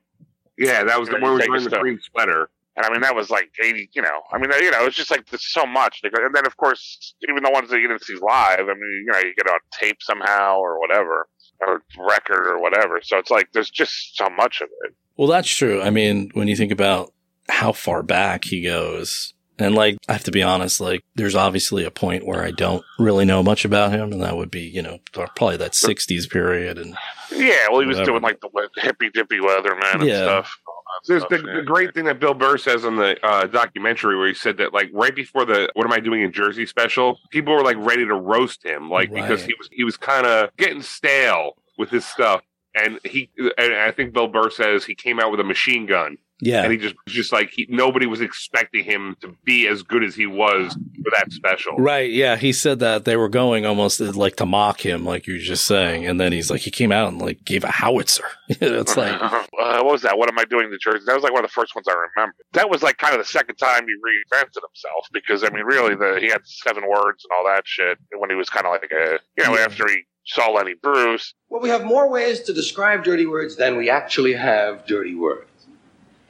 Yeah, 0.59 0.85
that 0.85 1.01
was 1.01 1.09
the 1.09 1.15
one 1.19 1.23
you 1.25 1.35
we 1.35 1.41
take 1.41 1.51
were 1.51 1.61
the 1.61 1.79
green 1.79 1.99
sweater. 2.11 2.51
And 2.77 2.87
I 2.87 2.91
mean, 2.91 3.03
that 3.03 3.15
was 3.15 3.29
like 3.31 3.51
eighty. 3.63 3.91
You 3.93 4.03
know, 4.03 4.23
I 4.33 4.39
mean, 4.39 4.51
you 4.61 4.71
know, 4.71 4.87
it's 4.87 4.97
just 4.97 5.11
like 5.11 5.27
there's 5.29 5.53
so 5.53 5.67
much. 5.67 6.01
And 6.03 6.35
then 6.35 6.47
of 6.47 6.57
course, 6.57 7.15
even 7.29 7.43
the 7.43 7.51
ones 7.51 7.69
that 7.71 7.81
you 7.81 7.89
didn't 7.89 8.05
see 8.05 8.15
live, 8.15 8.61
I 8.61 8.63
mean, 8.75 9.05
you 9.07 9.13
know, 9.13 9.19
you 9.19 9.35
get 9.37 9.47
on 9.49 9.59
tape 9.79 9.99
somehow 10.01 10.57
or 10.59 10.81
whatever, 10.81 11.29
or 11.61 11.83
record 11.99 12.47
or 12.47 12.61
whatever. 12.61 13.01
So 13.03 13.19
it's 13.19 13.31
like 13.31 13.49
there's 13.53 13.71
just 13.71 14.17
so 14.17 14.29
much 14.31 14.61
of 14.63 14.69
it. 14.85 14.95
Well, 15.17 15.29
that's 15.29 15.49
true. 15.55 15.83
I 15.83 15.91
mean, 15.91 16.31
when 16.33 16.49
you 16.49 16.57
think 16.57 16.73
about 16.73 17.13
how 17.49 17.73
far 17.73 18.03
back 18.03 18.45
he 18.45 18.63
goes, 18.63 19.35
and 19.59 19.75
like, 19.75 19.99
I 20.09 20.15
have 20.15 20.25
to 20.25 20.31
be 20.31 20.43
honest, 20.43 20.81
like, 20.81 21.05
there's 21.15 21.35
obviously 21.35 21.85
a 21.85 21.91
point 21.91 22.27
where 22.27 22.43
I 22.43 22.51
don't 22.53 22.83
really 22.99 23.27
know 23.27 23.43
much 23.43 23.67
about 23.67 23.93
him, 23.93 24.11
and 24.13 24.23
that 24.23 24.37
would 24.39 24.51
be, 24.51 24.63
you 24.63 24.81
know, 24.81 24.99
probably 25.13 25.59
that 25.59 25.73
60s 25.73 26.29
period. 26.31 26.79
And 26.79 26.97
Yeah, 27.31 27.69
well, 27.71 27.81
he 27.81 27.87
was 27.87 27.99
Whatever. 27.99 28.13
doing 28.19 28.23
like 28.23 28.41
the 28.41 28.69
hippy 28.81 29.11
dippy 29.11 29.39
weatherman 29.41 29.97
and 29.97 30.05
Yeah. 30.07 30.23
stuff. 30.23 30.57
There's 31.07 31.25
the, 31.25 31.39
the 31.39 31.63
great 31.63 31.95
thing 31.95 32.05
that 32.05 32.21
Bill 32.21 32.35
Burr 32.35 32.59
says 32.59 32.85
on 32.85 32.97
the 32.97 33.17
uh, 33.27 33.47
documentary 33.47 34.17
where 34.17 34.29
he 34.29 34.35
said 34.35 34.57
that 34.59 34.73
like 34.73 34.91
right 34.93 35.15
before 35.15 35.45
the 35.45 35.69
"What 35.75 35.85
Am 35.87 35.93
I 35.93 36.01
Doing 36.01 36.23
in 36.23 36.33
Jersey" 36.33 36.67
special, 36.67 37.19
people 37.31 37.55
were 37.55 37.63
like 37.63 37.77
ready 37.79 38.05
to 38.07 38.15
roast 38.15 38.65
him, 38.65 38.91
like 38.91 39.13
because 39.13 39.45
he 39.45 39.55
was 39.59 39.69
he 39.73 39.85
was 39.85 39.97
kind 39.97 40.27
of 40.27 40.55
getting 40.57 40.83
stale 40.83 41.57
with 41.79 41.91
his 41.91 42.05
stuff, 42.05 42.43
and 42.75 42.99
he 43.05 43.31
and 43.59 43.75
I 43.75 43.91
think 43.91 44.13
Bill 44.13 44.29
Burr 44.29 44.51
says 44.51 44.85
he 44.85 44.95
came 44.95 45.19
out 45.19 45.31
with 45.31 45.41
a 45.41 45.45
machine 45.45 45.87
gun 45.87 46.17
Yeah. 46.43 46.65
and 46.65 46.73
he 46.73 46.79
just 46.79 46.97
just 47.07 47.33
like 47.33 47.51
he, 47.51 47.67
nobody 47.71 48.05
was 48.05 48.21
expecting 48.21 48.83
him 48.83 49.17
to 49.21 49.37
be 49.45 49.69
as 49.69 49.85
good 49.85 50.03
as 50.03 50.17
he 50.17 50.27
was 50.27 50.73
for 50.75 51.11
that 51.15 51.31
special. 51.31 51.77
Right. 51.77 52.11
Yeah. 52.11 52.35
He 52.37 52.53
said 52.53 52.81
that 52.81 53.05
they 53.05 53.17
were 53.17 53.29
going 53.29 53.65
almost 53.65 54.01
like 54.01 54.35
to 54.37 54.47
mock 54.47 54.85
him, 54.85 55.05
like 55.05 55.29
you 55.29 55.35
were 55.35 55.39
just 55.39 55.65
saying. 55.65 56.05
And 56.05 56.21
then 56.21 56.33
he's 56.33 56.51
like, 56.51 56.63
he 56.63 56.73
came 56.73 56.91
out 56.91 57.13
and 57.13 57.23
like 57.23 57.45
gave 57.45 57.63
a 57.63 57.71
howitzer. 57.71 58.25
it's 58.49 58.97
like, 58.97 59.23
uh, 59.23 59.45
what 59.53 59.85
was 59.85 60.03
that? 60.03 60.19
What 60.19 60.29
am 60.29 60.39
I 60.39 60.45
doing 60.45 60.65
in 60.65 60.73
the 60.73 60.79
Jersey? 60.79 61.05
That 61.07 61.15
was 61.15 61.23
like 61.23 61.33
one 61.33 61.45
of 61.45 61.51
the 61.51 61.55
first 61.55 61.77
ones 61.77 61.87
I 61.89 61.95
remember. 62.17 62.35
That 62.55 62.69
was 62.69 62.83
like 62.83 62.99
kind 62.99 63.15
of 63.15 63.21
the 63.21 63.31
second 63.31 63.55
time 63.55 63.87
he 63.87 63.95
reinvented 63.95 64.63
himself 64.67 65.07
because 65.13 65.45
I 65.45 65.51
mean, 65.51 65.65
really, 65.65 65.95
the 65.95 66.19
he 66.21 66.29
had 66.29 66.45
seven 66.45 66.89
words 66.89 67.25
and 67.25 67.31
all 67.39 67.55
that 67.55 67.63
shit 67.67 67.99
when 68.19 68.31
he 68.31 68.37
was 68.37 68.51
kind 68.51 68.67
of 68.67 68.73
like 68.73 68.91
a 68.91 69.21
you 69.39 69.45
know 69.45 69.57
after 69.57 69.89
he 69.89 70.07
saw 70.25 70.51
Lenny 70.51 70.75
Bruce. 70.75 71.35
Well, 71.49 71.61
we 71.61 71.69
have 71.69 71.85
more 71.85 72.11
ways 72.11 72.41
to 72.43 72.53
describe 72.53 73.05
dirty 73.05 73.27
words 73.27 73.57
than 73.57 73.77
we 73.77 73.91
actually 73.91 74.33
have 74.33 74.87
dirty 74.87 75.15
words. 75.15 75.49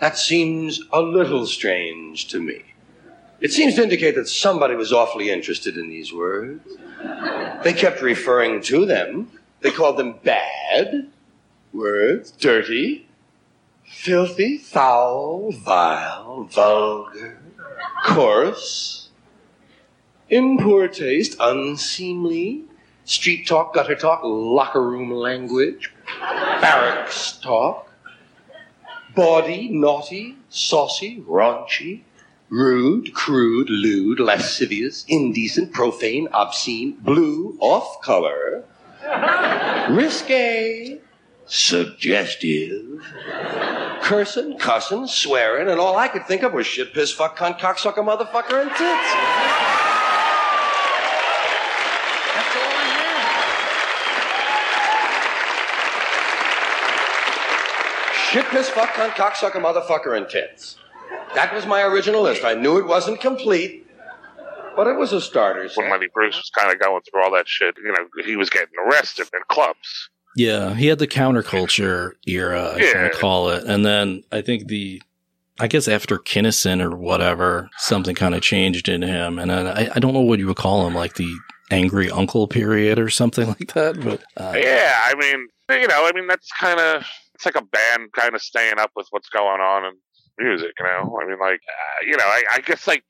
That 0.03 0.19
seems 0.19 0.81
a 0.93 1.01
little 1.01 1.47
strange 1.47 2.27
to 2.31 2.41
me. 2.41 2.65
It 3.41 3.53
seems 3.53 3.77
to 3.77 3.85
indicate 3.85 4.17
that 4.17 4.27
somebody 4.27 4.75
was 4.75 4.93
awfully 4.93 5.31
interested 5.31 5.77
in 5.77 5.89
these 5.89 6.13
words. 6.13 6.77
They 7.63 7.73
kept 7.73 8.03
referring 8.03 8.63
to 8.63 8.85
them. 8.85 9.31
They 9.61 9.71
called 9.71 9.99
them 9.99 10.15
bad 10.25 11.07
words, 11.73 12.33
dirty, 12.33 13.07
filthy, 13.85 14.59
foul, 14.59 15.53
vile, 15.53 16.49
vulgar, 16.51 17.39
coarse, 18.05 19.09
in 20.29 20.59
poor 20.59 20.89
taste, 20.89 21.37
unseemly, 21.39 22.65
street 23.05 23.47
talk, 23.47 23.73
gutter 23.73 23.95
talk, 23.95 24.23
locker 24.25 24.83
room 24.83 25.13
language, 25.13 25.95
barracks 26.61 27.39
talk, 27.39 27.92
bawdy, 29.15 29.69
naughty, 29.69 30.37
saucy, 30.49 31.23
raunchy, 31.27 32.03
rude, 32.49 33.15
crude, 33.15 33.71
lewd, 33.71 34.21
lascivious, 34.21 35.05
indecent, 35.09 35.73
profane, 35.73 36.29
obscene, 36.33 36.93
blue, 37.01 37.57
off 37.61 38.01
color, 38.03 38.65
risque, 39.91 40.99
suggestive, 41.47 43.03
cursing, 44.03 44.59
cussing, 44.59 45.07
swearing, 45.07 45.69
and 45.69 45.81
all 45.81 45.97
I 45.97 46.09
could 46.09 46.27
think 46.27 46.43
of 46.43 46.53
was 46.53 46.67
shit, 46.67 46.93
piss, 46.93 47.13
fuck, 47.13 47.39
cunt, 47.39 47.59
cocksucker, 47.59 48.05
motherfucker, 48.05 48.63
and 48.63 48.71
tits. 48.71 49.82
Shit, 58.33 58.47
piss, 58.47 58.69
fuck, 58.71 58.89
cunt, 58.91 59.11
cocksucker, 59.11 59.61
motherfucker, 59.63 60.17
and 60.17 60.27
tits. 60.29 60.77
That 61.35 61.53
was 61.55 61.67
my 61.67 61.83
original 61.83 62.23
list. 62.23 62.45
I 62.45 62.55
knew 62.55 62.79
it 62.79 62.87
wasn't 62.87 63.21
complete, 63.21 63.87
but 64.75 64.87
it 64.87 64.97
was 64.97 65.13
a 65.13 65.21
starter. 65.21 65.69
When 65.75 65.91
Lenny 65.91 66.07
Bruce 66.15 66.37
was 66.37 66.51
kind 66.57 66.73
of 66.73 66.81
going 66.81 67.03
through 67.11 67.23
all 67.23 67.31
that 67.33 67.47
shit, 67.47 67.77
you 67.77 67.93
know, 67.93 68.07
he 68.25 68.37
was 68.37 68.49
getting 68.49 68.73
arrested 68.87 69.29
in 69.35 69.41
clubs. 69.49 70.09
yeah, 70.35 70.75
he 70.75 70.87
had 70.87 70.99
the 70.99 71.07
counterculture 71.07 72.13
era, 72.27 72.73
I 72.75 72.79
Yeah. 72.79 73.11
should 73.11 73.21
call 73.21 73.51
it. 73.51 73.65
And 73.65 73.85
then 73.85 74.23
I 74.33 74.41
think 74.41 74.69
the, 74.69 75.03
I 75.61 75.67
guess 75.67 75.87
after 75.87 76.17
Kinison 76.19 76.83
or 76.83 76.97
whatever, 76.97 77.69
something 77.77 78.15
kind 78.15 78.35
of 78.35 78.41
changed 78.41 78.89
in 78.89 79.03
him. 79.03 79.39
And 79.39 79.51
then 79.51 79.67
I, 79.67 79.91
I 79.95 79.99
don't 79.99 80.15
know 80.15 80.21
what 80.21 80.39
you 80.39 80.47
would 80.47 80.57
call 80.57 80.87
him, 80.87 80.95
like 80.95 81.15
the 81.17 81.31
angry 81.71 82.11
uncle 82.11 82.47
period 82.49 82.99
or 82.99 83.11
something 83.11 83.47
like 83.61 83.75
that. 83.75 84.01
But 84.03 84.23
uh, 84.43 84.55
Yeah, 84.57 85.01
I 85.05 85.15
mean, 85.17 85.49
you 85.83 85.87
know, 85.87 86.07
I 86.07 86.13
mean 86.15 86.27
that's 86.27 86.51
kind 86.53 86.81
of 86.81 87.05
it's 87.35 87.45
like 87.45 87.57
a 87.57 87.63
band 87.65 88.13
kind 88.13 88.35
of 88.35 88.43
staying 88.43 88.79
up 88.79 88.91
with 88.97 89.07
what's 89.11 89.29
going 89.29 89.61
on 89.61 89.85
in 89.85 89.93
music. 90.39 90.73
You 90.79 90.85
know, 90.85 91.19
I 91.23 91.27
mean, 91.29 91.39
like 91.41 91.61
uh, 91.61 92.07
you 92.07 92.17
know, 92.17 92.25
I, 92.25 92.43
I 92.55 92.61
guess 92.61 92.87
like 92.87 93.05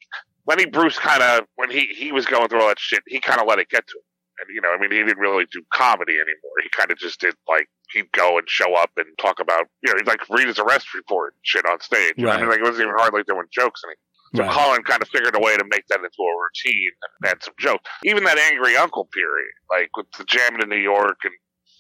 Lenny 0.47 0.67
Bruce 0.67 0.99
kind 0.99 1.23
of 1.23 1.45
when 1.57 1.71
he 1.71 1.87
he 1.87 2.13
was 2.13 2.27
going 2.27 2.49
through 2.49 2.63
all 2.63 2.69
that 2.69 2.79
shit, 2.79 3.03
he 3.07 3.21
kind 3.21 3.41
of 3.41 3.47
let 3.47 3.59
it 3.59 3.69
get 3.69 3.87
to 3.87 3.99
him. 3.99 4.05
And 4.41 4.55
you 4.55 4.61
know, 4.61 4.71
I 4.71 4.79
mean, 4.79 4.91
he 4.91 4.99
didn't 4.99 5.19
really 5.19 5.45
do 5.53 5.63
comedy 5.73 6.15
anymore. 6.15 6.53
He 6.63 6.69
kind 6.77 6.91
of 6.91 6.99
just 6.99 7.21
did 7.21 7.35
like 7.49 7.69
he'd 7.93 8.11
go 8.13 8.39
and 8.39 8.49
show 8.49 8.75
up 8.75 8.91
and 8.97 9.07
talk 9.19 9.41
about 9.41 9.67
you 9.83 9.93
know 9.93 9.99
he'd 9.99 10.07
like 10.09 10.29
read 10.31 10.49
his 10.49 10.59
arrest 10.59 10.95
report 10.95 11.35
and 11.35 11.41
shit 11.43 11.67
on 11.67 11.81
stage. 11.81 12.15
I 12.35 12.41
mean, 12.41 12.49
like 12.51 12.59
it 12.59 12.65
wasn't 12.65 12.83
even 12.89 12.95
hardly 12.97 13.23
doing 13.25 13.45
jokes 13.53 13.83
anymore. 13.85 13.97
So 14.35 14.43
Right. 14.45 14.51
Carlin 14.51 14.83
kind 14.85 15.03
of 15.03 15.09
figured 15.09 15.37
a 15.37 15.41
way 15.41 15.59
to 15.59 15.65
make 15.71 15.87
that 15.89 15.99
into 15.99 16.09
a 16.09 16.33
routine 16.41 16.91
and 17.03 17.31
add 17.31 17.43
some 17.43 17.53
jokes. 17.59 17.85
Even 18.03 18.25
that 18.25 18.39
angry 18.39 18.77
uncle 18.77 19.07
period, 19.13 19.53
like 19.71 19.95
with 19.95 20.07
the 20.17 20.25
jamming 20.25 20.63
in 20.63 20.71
New 20.71 20.77
York 20.81 21.19
and 21.25 21.35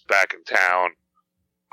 back 0.09 0.35
in 0.35 0.45
town. 0.45 0.91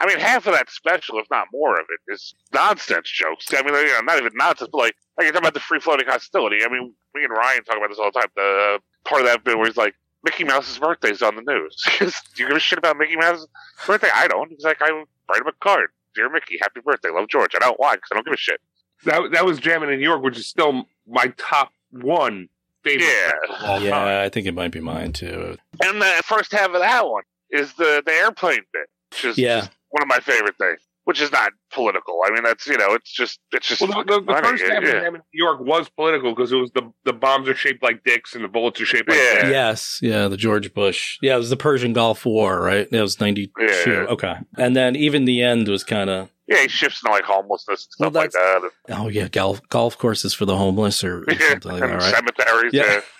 I 0.02 0.06
mean, 0.08 0.20
half 0.20 0.48
of 0.48 0.54
that 0.54 0.70
special, 0.70 1.20
if 1.20 1.26
not 1.30 1.48
more 1.52 1.74
of 1.80 1.86
it, 1.90 2.14
is 2.14 2.34
nonsense 2.54 3.10
jokes. 3.10 3.54
I 3.54 3.62
mean, 3.62 3.74
you 3.76 3.88
know, 3.88 4.02
not 4.02 4.18
even 4.18 4.32
nonsense, 4.36 4.70
but 4.72 4.78
like, 4.78 4.96
like 5.18 5.26
you 5.28 5.32
talk 5.34 5.42
about 5.42 5.54
the 5.54 5.60
free 5.60 5.80
floating 5.80 6.08
hostility. 6.08 6.60
I 6.64 6.70
mean, 6.70 6.94
me 7.16 7.24
and 7.24 7.32
Ryan 7.32 7.64
talk 7.64 7.78
about 7.78 7.90
this 7.90 8.00
all 8.00 8.12
the 8.14 8.20
time. 8.20 8.30
The 8.36 8.76
uh, 8.76 9.10
part 9.10 9.22
of 9.22 9.28
that 9.28 9.44
bit 9.44 9.58
where 9.58 9.68
he's 9.68 9.76
like, 9.78 9.96
Mickey 10.24 10.44
Mouse's 10.44 10.78
birthday's 10.80 11.22
on 11.22 11.36
the 11.36 11.42
news. 11.42 11.84
Do 12.00 12.44
you 12.44 12.48
give 12.48 12.58
a 12.58 12.60
shit 12.60 12.78
about 12.78 12.98
Mickey 12.98 13.16
Mouse's 13.18 13.48
birthday? 13.86 14.10
I 14.14 14.28
don't. 14.28 14.50
He's 14.52 14.64
like, 14.64 14.82
I 14.82 14.90
write 14.90 15.42
him 15.42 15.48
a 15.48 15.52
card. 15.62 15.90
Dear 16.16 16.30
Mickey, 16.30 16.58
happy 16.62 16.82
birthday. 16.84 17.10
Love 17.10 17.28
George. 17.30 17.52
I 17.56 17.60
don't. 17.60 17.80
Why? 17.80 17.96
Because 17.96 18.10
I 18.12 18.16
don't 18.16 18.26
give 18.26 18.34
a 18.34 18.38
shit. 18.38 18.60
That 19.06 19.32
that 19.34 19.46
was 19.46 19.60
jamming 19.60 19.90
in 19.92 20.00
New 20.00 20.04
York, 20.04 20.22
which 20.24 20.38
is 20.38 20.48
still 20.48 20.86
my 21.08 21.28
top 21.38 21.72
one 21.92 22.50
favorite. 22.84 23.06
Yeah. 23.08 23.32
of 23.50 23.64
all 23.64 23.80
time. 23.80 24.24
I 24.26 24.28
think 24.30 24.46
it 24.48 24.54
might 24.54 24.72
be 24.72 24.80
mine 24.82 25.14
too. 25.14 25.58
And 25.84 26.02
the 26.02 26.22
first 26.26 26.52
half 26.52 26.68
of 26.74 26.80
that 26.82 27.08
one 27.08 27.24
is 27.50 27.74
the 27.74 28.04
the 28.06 28.12
airplane 28.12 28.64
bit, 28.74 28.90
which 29.12 29.24
is 29.26 29.38
Yeah. 29.38 29.60
just 29.62 29.72
one 29.89 30.02
of 30.04 30.08
my 30.08 30.19
favorite 30.19 30.58
things. 30.58 30.80
Which 31.06 31.21
is 31.21 31.32
not 31.32 31.54
political. 31.71 32.21
I 32.23 32.30
mean, 32.30 32.43
that's 32.43 32.67
you 32.67 32.78
know, 32.78 32.93
it's 32.93 33.12
just 33.12 33.39
it's 33.52 33.67
just 33.67 33.82
Well, 33.82 34.04
the, 34.04 34.19
the, 34.19 34.21
the 34.32 34.41
first 34.43 34.63
half 34.63 34.84
yeah. 34.84 35.08
in 35.08 35.13
New 35.13 35.19
York 35.32 35.60
was 35.60 35.89
political 35.89 36.36
because 36.36 36.52
it 36.52 36.58
was 36.58 36.69
the 36.73 36.91
the 37.04 37.13
bombs 37.13 37.49
are 37.49 37.56
shaped 37.56 37.82
like 37.82 38.04
dicks 38.04 38.36
and 38.36 38.43
the 38.43 38.47
bullets 38.47 38.80
are 38.80 38.86
shaped 38.86 39.10
like 39.10 39.17
Yeah. 39.17 39.34
dicks. 39.36 39.49
Yes, 39.49 39.99
yeah, 40.04 40.28
the 40.28 40.38
George 40.38 40.71
Bush. 40.71 41.17
Yeah, 41.23 41.34
it 41.34 41.38
was 41.38 41.49
the 41.49 41.58
Persian 41.58 41.93
Gulf 41.93 42.28
War, 42.28 42.62
right? 42.62 42.88
It 42.91 43.02
was 43.02 43.19
92. 43.19 43.52
Yeah. 43.60 44.06
Okay. 44.10 44.36
And 44.58 44.75
then 44.75 44.95
even 44.95 45.25
the 45.25 45.41
end 45.41 45.67
was 45.67 45.84
kind 45.84 46.12
of, 46.12 46.30
Yeah, 46.47 46.62
he 46.62 46.67
shifts 46.67 47.02
into 47.04 47.12
like 47.12 47.23
homelessness 47.23 47.88
and 47.97 48.13
Well, 48.13 48.23
stuff 48.28 48.36
like 48.36 48.62
that. 48.62 48.95
oh, 48.99 49.08
yeah, 49.08 49.30
golf, 49.30 49.67
golf 49.69 49.97
courses 49.97 50.36
for 50.36 50.45
the 50.45 50.58
homeless 50.58 51.04
or, 51.04 51.21
or 51.21 51.25
Yeah, 51.32 51.49
something 51.52 51.71
like 51.71 51.82
that, 51.82 51.91
right? 52.02 52.13
cemeteries. 52.13 52.73
Yeah. 52.73 52.84
Yeah. 52.86 53.02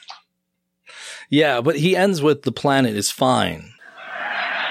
Yeah, 1.32 1.62
but 1.62 1.76
he 1.78 1.96
ends 1.96 2.22
with 2.24 2.42
the 2.42 2.52
planet 2.52 2.96
is 2.96 3.12
fine. 3.12 3.74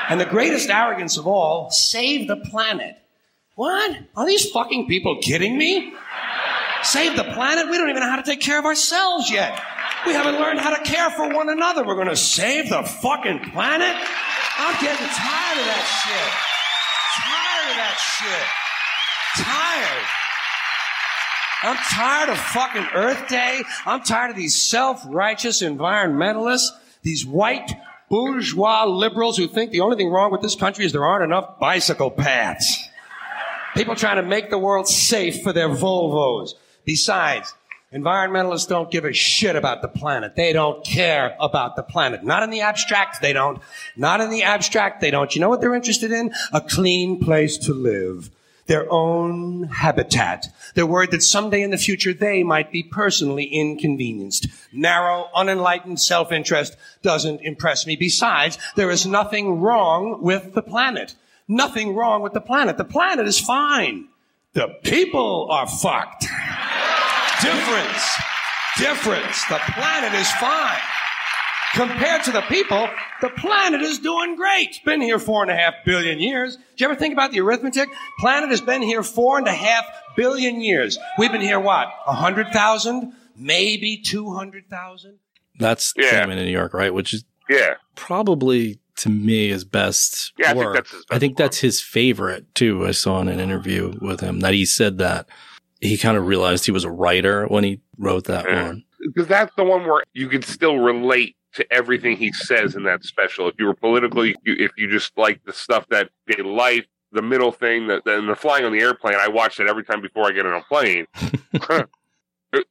And 0.08 0.20
the 0.20 0.26
greatest 0.26 0.70
arrogance 0.70 1.16
of 1.18 1.26
all, 1.26 1.70
save 1.70 2.28
the 2.28 2.36
planet. 2.36 2.96
What? 3.56 3.98
Are 4.16 4.26
these 4.26 4.50
fucking 4.50 4.86
people 4.86 5.18
kidding 5.20 5.58
me? 5.58 5.92
Save 6.82 7.16
the 7.16 7.24
planet? 7.24 7.68
We 7.68 7.76
don't 7.76 7.90
even 7.90 8.00
know 8.00 8.08
how 8.08 8.16
to 8.16 8.22
take 8.22 8.40
care 8.40 8.58
of 8.58 8.64
ourselves 8.64 9.30
yet. 9.30 9.60
We 10.06 10.12
haven't 10.12 10.36
learned 10.36 10.60
how 10.60 10.74
to 10.74 10.82
care 10.82 11.10
for 11.10 11.28
one 11.34 11.48
another. 11.48 11.84
We're 11.84 12.02
to 12.04 12.16
save 12.16 12.70
the 12.70 12.84
fucking 12.84 13.50
planet? 13.50 13.94
I'm 14.58 14.74
getting 14.80 15.06
tired 15.06 15.58
of 15.58 15.66
that 15.66 15.86
shit. 16.02 16.30
Tired 17.18 17.70
of 17.70 17.76
that 17.76 17.96
shit. 18.16 18.46
Tired. 19.44 20.06
I'm 21.62 21.76
tired 21.92 22.28
of 22.30 22.38
fucking 22.38 22.86
Earth 22.94 23.28
Day. 23.28 23.62
I'm 23.84 24.02
tired 24.02 24.30
of 24.30 24.36
these 24.36 24.54
self-righteous 24.54 25.62
environmentalists, 25.62 26.68
these 27.02 27.26
white 27.26 27.72
bourgeois 28.08 28.84
liberals 28.84 29.36
who 29.36 29.46
think 29.48 29.70
the 29.70 29.80
only 29.80 29.96
thing 29.96 30.10
wrong 30.10 30.30
with 30.32 30.40
this 30.40 30.54
country 30.54 30.84
is 30.84 30.92
there 30.92 31.04
aren't 31.04 31.24
enough 31.24 31.58
bicycle 31.58 32.10
paths. 32.10 32.88
People 33.74 33.94
trying 33.94 34.16
to 34.16 34.22
make 34.22 34.50
the 34.50 34.58
world 34.58 34.88
safe 34.88 35.42
for 35.42 35.52
their 35.52 35.68
Volvos. 35.68 36.54
Besides, 36.84 37.54
environmentalists 37.92 38.66
don't 38.66 38.90
give 38.90 39.04
a 39.04 39.12
shit 39.12 39.56
about 39.56 39.82
the 39.82 39.88
planet. 39.88 40.36
They 40.36 40.52
don't 40.52 40.84
care 40.84 41.36
about 41.38 41.76
the 41.76 41.82
planet. 41.82 42.24
Not 42.24 42.42
in 42.42 42.50
the 42.50 42.62
abstract, 42.62 43.20
they 43.20 43.32
don't. 43.32 43.60
Not 43.96 44.20
in 44.20 44.30
the 44.30 44.42
abstract, 44.42 45.00
they 45.00 45.10
don't. 45.10 45.34
You 45.34 45.40
know 45.40 45.48
what 45.48 45.60
they're 45.60 45.74
interested 45.74 46.12
in? 46.12 46.32
A 46.52 46.60
clean 46.60 47.20
place 47.20 47.58
to 47.58 47.74
live. 47.74 48.30
Their 48.68 48.86
own 48.92 49.64
habitat. 49.64 50.46
They're 50.74 50.86
worried 50.86 51.10
that 51.10 51.22
someday 51.22 51.62
in 51.62 51.70
the 51.70 51.78
future 51.78 52.12
they 52.12 52.42
might 52.42 52.70
be 52.70 52.82
personally 52.82 53.44
inconvenienced. 53.44 54.46
Narrow, 54.72 55.28
unenlightened 55.34 55.98
self-interest 55.98 56.76
doesn't 57.02 57.40
impress 57.40 57.86
me. 57.86 57.96
Besides, 57.96 58.58
there 58.76 58.90
is 58.90 59.06
nothing 59.06 59.60
wrong 59.60 60.22
with 60.22 60.52
the 60.52 60.62
planet. 60.62 61.16
Nothing 61.48 61.94
wrong 61.94 62.22
with 62.22 62.34
the 62.34 62.42
planet. 62.42 62.76
The 62.76 62.84
planet 62.84 63.26
is 63.26 63.40
fine. 63.40 64.08
The 64.52 64.68
people 64.82 65.48
are 65.50 65.66
fucked. 65.66 66.26
Difference. 67.42 68.16
Difference. 68.76 69.44
The 69.48 69.60
planet 69.74 70.12
is 70.12 70.30
fine. 70.32 70.78
Compared 71.74 72.24
to 72.24 72.32
the 72.32 72.40
people, 72.42 72.88
the 73.20 73.28
planet 73.30 73.82
is 73.82 73.98
doing 73.98 74.36
great. 74.36 74.68
It's 74.70 74.78
been 74.80 75.00
here 75.00 75.18
four 75.18 75.42
and 75.42 75.50
a 75.50 75.54
half 75.54 75.74
billion 75.84 76.18
years. 76.18 76.56
Did 76.56 76.80
you 76.80 76.86
ever 76.86 76.96
think 76.96 77.12
about 77.12 77.30
the 77.30 77.40
arithmetic? 77.40 77.88
Planet 78.18 78.50
has 78.50 78.60
been 78.60 78.82
here 78.82 79.02
four 79.02 79.38
and 79.38 79.46
a 79.46 79.52
half 79.52 79.84
billion 80.16 80.60
years. 80.60 80.98
We've 81.18 81.30
been 81.30 81.40
here 81.42 81.60
what? 81.60 81.88
A 82.06 82.14
hundred 82.14 82.48
thousand? 82.52 83.12
Maybe 83.36 83.98
two 83.98 84.32
hundred 84.34 84.68
thousand? 84.70 85.18
That's 85.58 85.92
Yeah. 85.96 86.10
Jamming 86.10 86.38
in 86.38 86.46
New 86.46 86.50
York, 86.52 86.72
right? 86.74 86.92
Which 86.92 87.12
is 87.12 87.24
Yeah. 87.48 87.74
probably 87.94 88.80
to 88.96 89.08
me 89.10 89.48
his 89.48 89.64
best 89.64 90.32
Yeah, 90.38 90.46
I 90.46 90.54
think 90.54 90.64
work. 90.64 90.74
that's 90.74 90.90
his 90.90 91.04
I 91.10 91.18
think 91.18 91.36
that's 91.36 91.58
his 91.58 91.80
favorite 91.82 92.52
too. 92.54 92.86
I 92.86 92.90
saw 92.92 93.20
in 93.20 93.28
an 93.28 93.38
interview 93.40 93.92
with 94.00 94.20
him 94.20 94.40
that 94.40 94.54
he 94.54 94.64
said 94.64 94.98
that 94.98 95.28
he 95.80 95.96
kind 95.98 96.16
of 96.16 96.26
realized 96.26 96.64
he 96.64 96.72
was 96.72 96.84
a 96.84 96.90
writer 96.90 97.46
when 97.46 97.62
he 97.62 97.80
wrote 97.98 98.24
that 98.24 98.46
Yeah. 98.48 98.66
one. 98.68 98.84
because 99.14 99.28
that's 99.28 99.54
the 99.56 99.62
one 99.62 99.86
where 99.86 100.02
you 100.12 100.28
can 100.28 100.42
still 100.42 100.78
relate 100.78 101.36
to 101.58 101.72
everything 101.72 102.16
he 102.16 102.32
says 102.32 102.74
in 102.74 102.82
that 102.84 103.04
special. 103.04 103.48
If 103.48 103.54
you 103.58 103.66
were 103.66 103.74
political, 103.74 104.24
you, 104.24 104.34
if 104.44 104.72
you 104.76 104.88
just 104.90 105.16
like 105.18 105.44
the 105.44 105.52
stuff 105.52 105.86
that 105.90 106.08
they 106.26 106.42
like, 106.42 106.88
the 107.12 107.22
middle 107.22 107.52
thing, 107.52 107.86
that 107.88 108.06
and 108.06 108.28
the 108.28 108.34
flying 108.36 108.64
on 108.64 108.72
the 108.72 108.80
airplane, 108.80 109.14
I 109.18 109.28
watch 109.28 109.60
it 109.60 109.68
every 109.68 109.84
time 109.84 110.00
before 110.00 110.26
I 110.26 110.32
get 110.32 110.46
on 110.46 110.54
a 110.54 110.62
plane. 110.62 111.06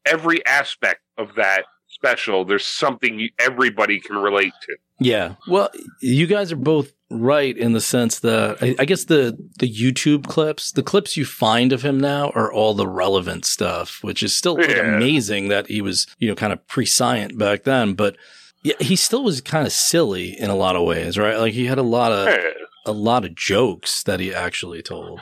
every 0.05 0.45
aspect 0.45 1.01
of 1.17 1.35
that 1.35 1.63
special, 1.87 2.45
there's 2.45 2.65
something 2.65 3.19
you, 3.19 3.29
everybody 3.39 3.99
can 3.99 4.17
relate 4.17 4.53
to. 4.63 4.75
Yeah. 4.99 5.35
Well, 5.47 5.69
you 6.01 6.27
guys 6.27 6.51
are 6.51 6.55
both 6.57 6.91
right 7.09 7.55
in 7.55 7.71
the 7.73 7.79
sense 7.81 8.19
that 8.19 8.57
I, 8.61 8.75
I 8.79 8.85
guess 8.85 9.05
the 9.05 9.37
the 9.59 9.71
YouTube 9.71 10.25
clips, 10.25 10.71
the 10.71 10.83
clips 10.83 11.15
you 11.15 11.23
find 11.23 11.71
of 11.71 11.81
him 11.83 11.99
now 11.99 12.31
are 12.31 12.51
all 12.51 12.73
the 12.73 12.87
relevant 12.87 13.45
stuff, 13.45 13.99
which 14.01 14.21
is 14.23 14.35
still 14.35 14.55
like, 14.55 14.69
Yeah. 14.69 14.95
amazing 14.97 15.47
that 15.49 15.67
he 15.67 15.81
was, 15.81 16.07
you 16.19 16.27
know, 16.27 16.35
kind 16.35 16.51
of 16.51 16.65
pre-science 16.67 17.33
back 17.33 17.63
then, 17.63 17.93
but 17.93 18.17
yeah, 18.63 18.75
he 18.79 18.95
still 18.95 19.23
was 19.23 19.41
kind 19.41 19.65
of 19.65 19.71
silly 19.73 20.39
in 20.39 20.49
a 20.49 20.55
lot 20.55 20.75
of 20.75 20.83
ways, 20.83 21.17
right? 21.17 21.37
Like 21.37 21.53
he 21.53 21.65
had 21.65 21.77
a 21.77 21.83
lot 21.83 22.11
of 22.11 22.27
Yeah. 22.27 22.49
a 22.85 22.91
lot 22.91 23.25
of 23.25 23.35
jokes 23.35 24.03
that 24.03 24.19
he 24.19 24.33
actually 24.33 24.81
told. 24.81 25.19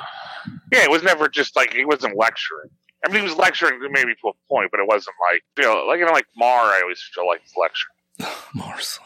Yeah, 0.72 0.84
it 0.84 0.90
was 0.92 1.04
never 1.04 1.28
just 1.28 1.56
like 1.56 1.74
he 1.74 1.86
wasn't 1.86 2.18
lecturing. 2.18 2.70
I 3.06 3.10
mean, 3.12 3.22
he 3.24 3.28
was 3.28 3.38
lecturing 3.38 3.80
maybe 3.92 4.14
to 4.16 4.28
a 4.30 4.34
point, 4.50 4.72
but 4.72 4.80
it 4.80 4.88
wasn't 4.88 5.16
like 5.32 5.44
you 5.58 5.64
know, 5.64 5.86
like 5.88 6.00
you 6.00 6.06
know, 6.06 6.12
like 6.12 6.28
Maher. 6.38 6.70
I 6.72 6.82
always 6.82 7.02
feel 7.14 7.28
like 7.28 7.42
lecturing. 7.58 8.36
Maher's. 8.56 9.00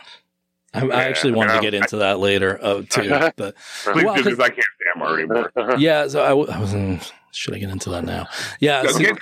I, 0.73 0.87
I 0.87 1.03
actually 1.05 1.33
wanted 1.33 1.53
you 1.55 1.57
to 1.61 1.61
get 1.65 1.73
into 1.73 1.97
that 1.97 2.19
later, 2.19 2.59
uh, 2.63 2.83
too. 2.87 3.09
But 3.35 3.55
Please 3.85 4.03
Well, 4.05 4.15
because 4.15 4.39
I 4.39 4.49
can't 4.49 4.63
stand 4.79 4.97
Maher 4.97 5.17
anymore. 5.19 5.51
yeah, 5.79 6.07
so 6.07 6.23
I, 6.23 6.29
w- 6.29 6.47
I 6.47 6.59
was. 6.59 6.73
mm, 6.73 7.11
Should 7.31 7.55
I 7.55 7.57
get 7.57 7.71
into 7.71 7.89
that 7.89 8.05
now? 8.05 8.27
Yeah. 8.59 8.83
so- 8.85 8.99
this 8.99 9.17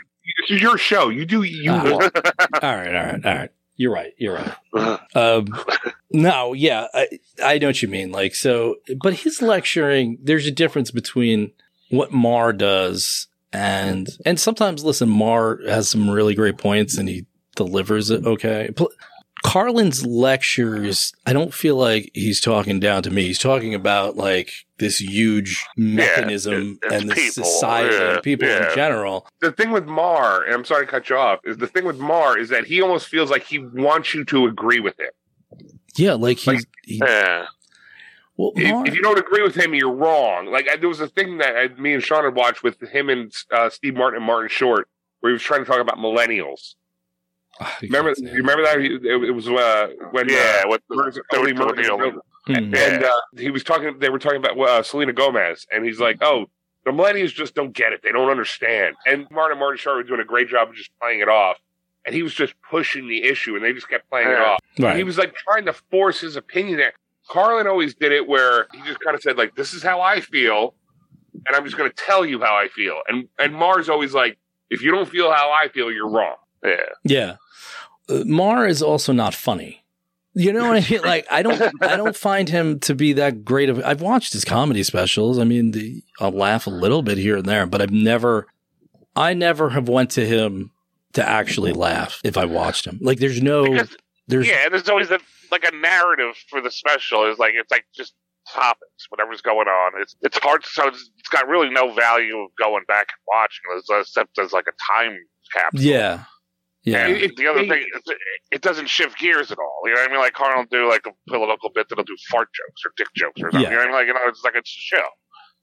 is 0.57 0.61
your 0.61 0.77
show. 0.77 1.07
You 1.07 1.25
do 1.25 1.43
you 1.43 1.71
Ah. 1.71 1.83
want. 1.89 2.03
all 2.61 2.75
right, 2.75 2.93
all 2.93 3.03
right, 3.05 3.25
all 3.25 3.33
right. 3.35 3.49
You're 3.77 3.93
right. 3.93 4.13
You're 4.17 4.35
right. 4.73 4.99
Um, 5.15 5.47
no, 6.11 6.53
yeah, 6.53 6.87
I, 6.93 7.19
I 7.43 7.57
know 7.59 7.67
what 7.67 7.81
you 7.81 7.87
mean. 7.87 8.11
Like, 8.11 8.35
so, 8.35 8.77
but 9.01 9.13
his 9.13 9.41
lecturing, 9.41 10.17
there's 10.21 10.47
a 10.47 10.51
difference 10.51 10.91
between 10.91 11.51
what 11.89 12.11
Maher 12.11 12.53
does 12.53 13.27
and, 13.53 14.09
and 14.25 14.39
sometimes, 14.39 14.83
listen, 14.83 15.09
Maher 15.09 15.61
has 15.67 15.89
some 15.89 16.09
really 16.09 16.35
great 16.35 16.57
points 16.57 16.97
and 16.97 17.07
he 17.07 17.25
delivers 17.55 18.09
it 18.09 18.25
okay. 18.25 18.69
Carlin's 19.43 20.05
lectures, 20.05 21.13
I 21.25 21.33
don't 21.33 21.53
feel 21.53 21.75
like 21.75 22.11
he's 22.13 22.41
talking 22.41 22.79
down 22.79 23.03
to 23.03 23.11
me. 23.11 23.23
He's 23.23 23.39
talking 23.39 23.73
about 23.73 24.15
like 24.15 24.51
this 24.79 24.99
huge 24.99 25.65
mechanism 25.75 26.79
it's 26.83 26.93
and 26.93 27.09
the 27.09 27.15
society 27.29 27.95
yeah, 27.95 28.13
and 28.13 28.23
people 28.23 28.47
yeah. 28.47 28.69
in 28.69 28.75
general. 28.75 29.27
the 29.41 29.51
thing 29.51 29.71
with 29.71 29.85
Maher, 29.85 30.43
and 30.43 30.53
I'm 30.53 30.65
sorry 30.65 30.85
to 30.85 30.91
cut 30.91 31.09
you 31.09 31.17
off, 31.17 31.39
is 31.43 31.57
the 31.57 31.67
thing 31.67 31.85
with 31.85 31.97
Maher 31.97 32.37
is 32.37 32.49
that 32.49 32.65
he 32.65 32.81
almost 32.81 33.07
feels 33.07 33.29
like 33.29 33.43
he 33.43 33.59
wants 33.59 34.13
you 34.13 34.25
to 34.25 34.47
agree 34.47 34.79
with 34.79 34.99
him. 34.99 35.11
Yeah, 35.95 36.13
like 36.13 36.37
he's, 36.37 36.65
he, 36.83 36.99
Yeah, 37.03 37.47
well, 38.37 38.53
If, 38.55 38.71
Maher, 38.71 38.85
if 38.85 38.95
you 38.95 39.01
don't 39.01 39.17
agree 39.17 39.41
with 39.41 39.55
him, 39.55 39.73
you're 39.73 39.91
wrong. 39.91 40.47
Like 40.47 40.67
I, 40.69 40.77
there 40.77 40.89
was 40.89 40.99
a 40.99 41.07
thing 41.07 41.39
that 41.39 41.55
I, 41.55 41.67
me 41.79 41.93
and 41.93 42.03
Sean 42.03 42.23
had 42.23 42.35
watched 42.35 42.63
with 42.63 42.79
him 42.81 43.09
and 43.09 43.33
uh, 43.51 43.69
Steve 43.69 43.95
Martin 43.95 44.17
and 44.17 44.25
Martin 44.25 44.49
Short, 44.49 44.87
where 45.19 45.31
he 45.31 45.33
was 45.33 45.41
trying 45.41 45.61
to 45.61 45.65
talk 45.65 45.81
about 45.81 45.97
millennials. 45.97 46.75
Remember? 47.81 48.13
You 48.17 48.31
remember 48.31 48.63
that? 48.63 48.79
It, 48.79 49.05
it 49.05 49.31
was 49.33 49.47
uh, 49.47 49.87
when 50.11 50.29
yeah. 50.29 50.63
uh, 50.65 50.69
With 50.69 50.81
Murder- 50.89 51.11
they 51.31 51.37
were 51.37 51.39
Only 51.41 51.53
doing 51.53 51.67
Murder- 51.67 51.83
the 51.83 51.91
only- 51.91 52.11
Hmm. 52.47 52.73
Yeah. 52.73 52.79
and 52.95 53.03
uh, 53.03 53.11
he 53.37 53.49
was 53.51 53.61
talking. 53.61 53.99
They 53.99 54.07
were 54.07 54.19
talking 54.19 54.37
about 54.37 54.57
uh, 54.57 54.81
Selena 54.81 55.11
Gomez, 55.11 55.67
and 55.69 55.83
he's 55.83 55.99
like, 55.99 56.19
"Oh, 56.21 56.45
the 56.85 56.91
millennials 56.91 57.33
just 57.33 57.55
don't 57.55 57.73
get 57.73 57.91
it. 57.91 57.99
They 58.03 58.13
don't 58.13 58.29
understand." 58.29 58.95
And 59.05 59.27
Martin 59.31 59.59
Martin 59.59 59.77
Short 59.77 59.97
was 59.97 60.07
doing 60.07 60.21
a 60.21 60.25
great 60.25 60.47
job 60.47 60.69
of 60.69 60.75
just 60.75 60.89
playing 61.01 61.19
it 61.19 61.27
off, 61.27 61.57
and 62.05 62.15
he 62.15 62.23
was 62.23 62.33
just 62.33 62.53
pushing 62.69 63.09
the 63.09 63.23
issue, 63.25 63.57
and 63.57 63.65
they 63.65 63.73
just 63.73 63.89
kept 63.89 64.09
playing 64.09 64.29
it 64.29 64.39
off. 64.39 64.59
right. 64.79 64.95
He 64.95 65.03
was 65.03 65.17
like 65.17 65.35
trying 65.35 65.65
to 65.65 65.73
force 65.73 66.21
his 66.21 66.37
opinion 66.37 66.77
there. 66.77 66.93
Carlin 67.29 67.67
always 67.67 67.93
did 67.95 68.13
it 68.13 68.25
where 68.25 68.67
he 68.73 68.79
just 68.83 69.01
kind 69.01 69.13
of 69.13 69.21
said 69.21 69.37
like, 69.37 69.53
"This 69.55 69.73
is 69.73 69.83
how 69.83 69.99
I 69.99 70.21
feel," 70.21 70.73
and 71.45 71.53
I'm 71.53 71.65
just 71.65 71.75
going 71.75 71.89
to 71.89 71.95
tell 71.97 72.25
you 72.25 72.39
how 72.39 72.55
I 72.55 72.69
feel. 72.69 73.01
And 73.09 73.27
and 73.37 73.53
Maher's 73.55 73.89
always 73.89 74.13
like, 74.13 74.37
"If 74.69 74.81
you 74.81 74.91
don't 74.91 75.09
feel 75.09 75.33
how 75.33 75.51
I 75.51 75.67
feel, 75.67 75.91
you're 75.91 76.07
wrong." 76.09 76.35
yeah. 76.63 76.75
Yeah. 77.03 77.35
Maher 78.09 78.65
is 78.67 78.81
also 78.81 79.13
not 79.13 79.33
funny. 79.33 79.83
You 80.33 80.53
know 80.53 80.67
what 80.69 80.83
I 80.85 80.91
mean? 80.91 81.01
Like 81.03 81.25
I 81.31 81.41
don't 81.41 81.61
I 81.81 81.95
don't 81.97 82.15
find 82.15 82.47
him 82.47 82.79
to 82.81 82.93
be 82.93 83.13
that 83.13 83.43
great 83.43 83.69
of 83.69 83.81
I've 83.83 84.01
watched 84.01 84.33
his 84.33 84.45
comedy 84.45 84.83
specials. 84.83 85.39
I 85.39 85.43
mean, 85.45 85.71
the, 85.71 86.03
I'll 86.19 86.31
laugh 86.31 86.67
a 86.67 86.71
little 86.71 87.01
bit 87.01 87.17
here 87.17 87.37
and 87.37 87.45
there, 87.45 87.65
but 87.65 87.81
I've 87.81 87.91
never 87.91 88.47
I 89.15 89.33
never 89.33 89.69
have 89.71 89.89
went 89.89 90.11
to 90.11 90.25
him 90.25 90.71
to 91.13 91.27
actually 91.27 91.73
laugh 91.73 92.21
if 92.23 92.37
I 92.37 92.45
watched 92.45 92.85
him. 92.85 92.99
Like 93.01 93.17
there's 93.19 93.41
no 93.41 93.63
Because- 93.65 93.97
there's 94.27 94.47
yeah, 94.47 94.65
and 94.65 94.73
there's 94.73 94.89
always 94.89 95.09
a, 95.09 95.19
like 95.51 95.63
a 95.63 95.73
narrative 95.75 96.35
for 96.49 96.61
the 96.61 96.69
special. 96.69 97.31
Is 97.31 97.39
like 97.39 97.53
it's 97.55 97.71
like 97.71 97.85
just 97.95 98.13
topics, 98.53 99.07
whatever's 99.09 99.41
going 99.41 99.67
on. 99.67 99.93
It's 100.01 100.15
it's 100.21 100.37
hard. 100.37 100.65
So 100.65 100.87
it's, 100.87 101.09
it's 101.17 101.29
got 101.29 101.47
really 101.47 101.69
no 101.69 101.93
value 101.93 102.37
of 102.39 102.49
going 102.61 102.83
back 102.87 103.07
and 103.09 103.23
watching 103.33 103.99
except 104.01 104.37
as 104.37 104.51
like 104.51 104.65
a 104.67 104.93
time 104.93 105.17
capsule. 105.53 105.81
yeah. 105.81 106.25
Yeah. 106.87 107.07
And 107.07 107.17
It- 107.17 107.35
the 107.35 107.47
other 107.47 107.59
thing, 107.67 107.85
it, 107.93 108.17
it 108.51 108.61
doesn't 108.61 108.87
shift 108.87 109.17
gears 109.19 109.51
at 109.51 109.57
all. 109.59 109.79
You 109.85 109.93
know 109.93 110.01
what 110.01 110.09
I 110.09 110.11
mean? 110.13 110.21
Like 110.21 110.33
Carl 110.33 110.57
will 110.59 110.65
do 110.71 110.87
like 110.89 111.05
a 111.05 111.11
political 111.29 111.69
bit 111.69 111.89
that'll 111.89 112.03
do 112.05 112.15
fart 112.29 112.47
jokes 112.53 112.81
or 112.85 112.91
dick 112.95 113.07
jokes 113.15 113.41
or 113.41 113.51
something. 113.51 113.61
Yeah. 113.61 113.71
You 113.71 113.75
know 113.75 113.77
what 113.77 113.83
I 113.83 113.87
mean? 113.87 113.95
Like 113.95 114.07
you 114.07 114.13
know, 114.13 114.21
it's 114.29 114.43
like 114.43 114.55
it's 114.55 114.69
a 114.71 114.79
show. 114.95 115.03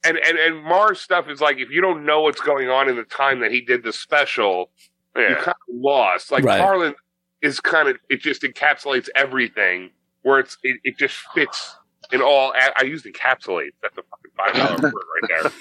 And 0.06 0.18
and 0.18 0.38
and 0.38 0.62
Maher's 0.62 1.00
stuff 1.00 1.28
is 1.30 1.40
like 1.40 1.56
if 1.58 1.70
you 1.70 1.80
don't 1.80 2.04
know 2.04 2.20
what's 2.20 2.40
going 2.42 2.68
on 2.68 2.90
in 2.90 2.96
the 2.96 3.04
time 3.04 3.40
that 3.40 3.50
he 3.50 3.62
did 3.62 3.82
the 3.84 3.92
special, 3.92 4.70
you're 5.16 5.34
kind 5.36 5.48
of 5.48 5.74
lost. 5.74 6.30
Like 6.30 6.44
Right. 6.44 6.60
Carlin 6.60 6.94
is 7.40 7.58
kind 7.58 7.88
of 7.88 7.96
it 8.10 8.20
just 8.20 8.42
encapsulates 8.42 9.08
everything 9.16 9.90
where 10.22 10.38
it's 10.40 10.58
it, 10.62 10.78
it 10.84 10.98
just 10.98 11.16
fits 11.34 11.74
in 12.14 12.22
all. 12.22 12.52
I 12.76 12.82
used 12.84 13.04
encapsulate. 13.04 13.70
That's 13.82 13.96
a 13.98 14.02
fucking 14.02 14.30
five 14.36 14.54
dollar 14.54 14.92
word 14.92 15.02
right 15.22 15.42
there. 15.42 15.52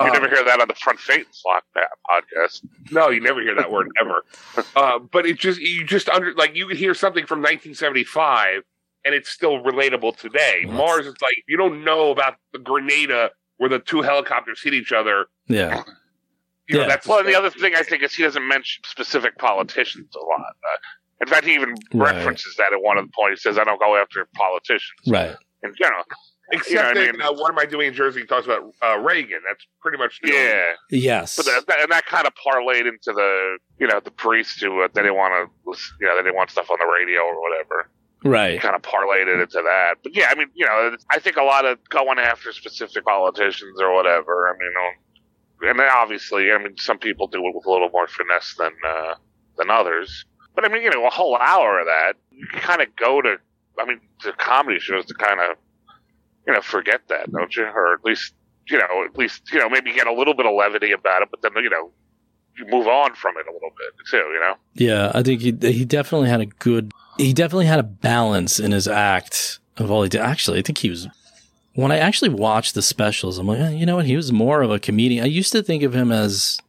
you 0.06 0.12
never 0.12 0.28
hear 0.28 0.44
that 0.44 0.60
on 0.60 0.68
the 0.68 0.74
Front 0.74 0.98
Facelock 0.98 1.62
podcast. 2.10 2.64
No, 2.90 3.10
you 3.10 3.20
never 3.20 3.40
hear 3.40 3.54
that 3.54 3.70
word 3.70 3.88
ever. 4.00 4.24
Uh, 4.76 4.98
but 4.98 5.24
it 5.26 5.38
just 5.38 5.60
you 5.60 5.84
just 5.84 6.08
under 6.08 6.34
like 6.34 6.54
you 6.56 6.66
could 6.66 6.76
hear 6.76 6.94
something 6.94 7.26
from 7.26 7.38
1975 7.38 8.62
and 9.04 9.14
it's 9.14 9.28
still 9.30 9.62
relatable 9.62 10.16
today. 10.16 10.64
Well, 10.66 10.78
Maher's 10.78 11.06
is 11.06 11.14
like 11.22 11.36
you 11.46 11.56
don't 11.56 11.84
know 11.84 12.10
about 12.10 12.34
the 12.52 12.58
Grenada 12.58 13.30
where 13.58 13.68
the 13.70 13.78
two 13.78 14.02
helicopters 14.02 14.60
hit 14.62 14.74
each 14.74 14.90
other. 14.92 15.26
Yeah. 15.46 15.84
You 16.68 16.76
know, 16.76 16.82
Yeah. 16.82 16.88
that's 16.88 17.06
Well, 17.06 17.18
and 17.20 17.28
the 17.28 17.36
other 17.36 17.50
thing 17.50 17.74
I 17.76 17.82
think 17.82 18.02
is 18.02 18.14
he 18.14 18.22
doesn't 18.24 18.46
mention 18.46 18.82
specific 18.84 19.38
politicians 19.38 20.08
a 20.16 20.18
lot. 20.18 20.40
Uh, 20.40 20.76
in 21.20 21.28
fact, 21.28 21.44
he 21.46 21.54
even 21.54 21.74
Right. 21.92 22.14
references 22.16 22.56
that 22.56 22.72
at 22.72 22.82
one 22.82 22.98
of 22.98 23.06
the 23.06 23.12
points. 23.12 23.42
He 23.42 23.48
says, 23.48 23.58
"I 23.58 23.64
don't 23.64 23.78
go 23.80 23.96
after 23.96 24.26
politicians 24.34 24.98
Right. 25.06 25.36
In 25.64 25.74
general." 25.76 26.04
except 26.52 26.68
you 26.70 26.76
know 26.76 26.82
what 26.82 26.98
I 26.98 27.12
mean? 27.12 27.22
uh, 27.22 27.32
what 27.32 27.50
am 27.50 27.58
I 27.58 27.64
doing 27.64 27.88
in 27.88 27.94
Jersey? 27.94 28.20
He 28.20 28.26
talks 28.26 28.44
about 28.44 28.70
uh, 28.82 28.98
Reagan. 28.98 29.40
That's 29.48 29.66
pretty 29.80 29.96
much 29.96 30.20
the 30.22 30.30
only- 30.30 30.44
Yeah, 30.44 30.72
Yes. 30.90 31.36
but 31.36 31.46
that, 31.46 31.66
that, 31.68 31.80
and 31.80 31.90
that 31.90 32.04
kind 32.04 32.26
of 32.26 32.34
parlayed 32.34 32.86
into 32.86 33.12
the 33.14 33.56
you 33.80 33.86
know 33.86 33.98
the 34.00 34.10
priests 34.10 34.60
who 34.60 34.82
uh, 34.82 34.88
they 34.92 35.00
didn't 35.02 35.16
want 35.16 35.32
to 35.32 35.72
you 36.00 36.06
know 36.06 36.16
they 36.16 36.22
didn't 36.22 36.36
want 36.36 36.50
stuff 36.50 36.70
on 36.70 36.76
the 36.78 36.86
radio 36.86 37.20
or 37.22 37.40
whatever. 37.40 37.88
right. 38.24 38.60
Kind 38.60 38.76
of 38.76 38.82
parlayed 38.82 39.26
it 39.26 39.40
into 39.40 39.62
that. 39.62 39.94
But 40.02 40.14
yeah, 40.14 40.26
I 40.30 40.34
mean 40.34 40.48
you 40.54 40.66
know 40.66 40.94
I 41.10 41.18
think 41.18 41.36
a 41.38 41.42
lot 41.42 41.64
of 41.64 41.78
going 41.88 42.18
after 42.18 42.52
specific 42.52 43.04
politicians 43.06 43.80
or 43.80 43.94
whatever. 43.94 44.48
I 44.48 44.52
mean, 44.58 44.72
um, 45.70 45.70
and 45.80 45.80
obviously 45.80 46.52
I 46.52 46.58
mean 46.58 46.76
some 46.76 46.98
people 46.98 47.26
do 47.26 47.38
it 47.38 47.54
with 47.54 47.64
a 47.64 47.70
little 47.70 47.88
more 47.90 48.06
finesse 48.06 48.54
than 48.58 48.72
uh, 48.86 49.14
than 49.56 49.70
others. 49.70 50.26
But 50.54 50.66
I 50.66 50.68
mean 50.68 50.82
you 50.82 50.90
know 50.90 51.06
a 51.06 51.10
whole 51.10 51.36
hour 51.38 51.80
of 51.80 51.86
that 51.86 52.14
you 52.30 52.46
kind 52.52 52.82
of 52.82 52.94
go 52.96 53.22
to 53.22 53.36
I 53.78 53.84
mean 53.86 54.00
the 54.22 54.32
comedy 54.32 54.78
shows 54.78 55.06
to 55.06 55.14
kind 55.14 55.40
of 55.40 55.56
you 56.46 56.52
know 56.52 56.60
forget 56.60 57.02
that 57.08 57.30
don't 57.30 57.54
you 57.56 57.64
or 57.64 57.94
at 57.94 58.04
least 58.04 58.34
you 58.68 58.78
know, 58.78 59.04
at 59.04 59.16
least, 59.16 59.52
you 59.52 59.58
know, 59.58 59.68
maybe 59.68 59.92
get 59.92 60.06
a 60.06 60.12
little 60.12 60.34
bit 60.34 60.46
of 60.46 60.54
levity 60.54 60.92
about 60.92 61.22
it, 61.22 61.28
but 61.30 61.42
then, 61.42 61.52
you 61.62 61.70
know, 61.70 61.90
you 62.56 62.64
move 62.66 62.86
on 62.86 63.14
from 63.14 63.36
it 63.36 63.46
a 63.48 63.52
little 63.52 63.70
bit 63.76 64.06
too, 64.10 64.16
you 64.16 64.40
know? 64.40 64.54
Yeah, 64.74 65.10
I 65.14 65.22
think 65.22 65.40
he 65.40 65.72
he 65.72 65.84
definitely 65.84 66.28
had 66.28 66.40
a 66.40 66.46
good 66.46 66.92
he 67.18 67.32
definitely 67.32 67.66
had 67.66 67.80
a 67.80 67.84
balance 67.84 68.60
in 68.60 68.70
his 68.70 68.86
act 68.86 69.58
of 69.76 69.90
all 69.90 70.04
he 70.04 70.08
did. 70.08 70.20
Actually, 70.20 70.60
I 70.60 70.62
think 70.62 70.78
he 70.78 70.90
was 70.90 71.08
when 71.74 71.90
I 71.90 71.98
actually 71.98 72.28
watched 72.28 72.74
the 72.74 72.82
specials, 72.82 73.38
I'm 73.38 73.48
like, 73.48 73.58
eh, 73.58 73.70
you 73.70 73.84
know 73.84 73.96
what? 73.96 74.06
He 74.06 74.14
was 74.14 74.32
more 74.32 74.62
of 74.62 74.70
a 74.70 74.78
comedian. 74.78 75.24
I 75.24 75.26
used 75.26 75.50
to 75.52 75.62
think 75.62 75.82
of 75.82 75.94
him 75.94 76.12
as 76.12 76.60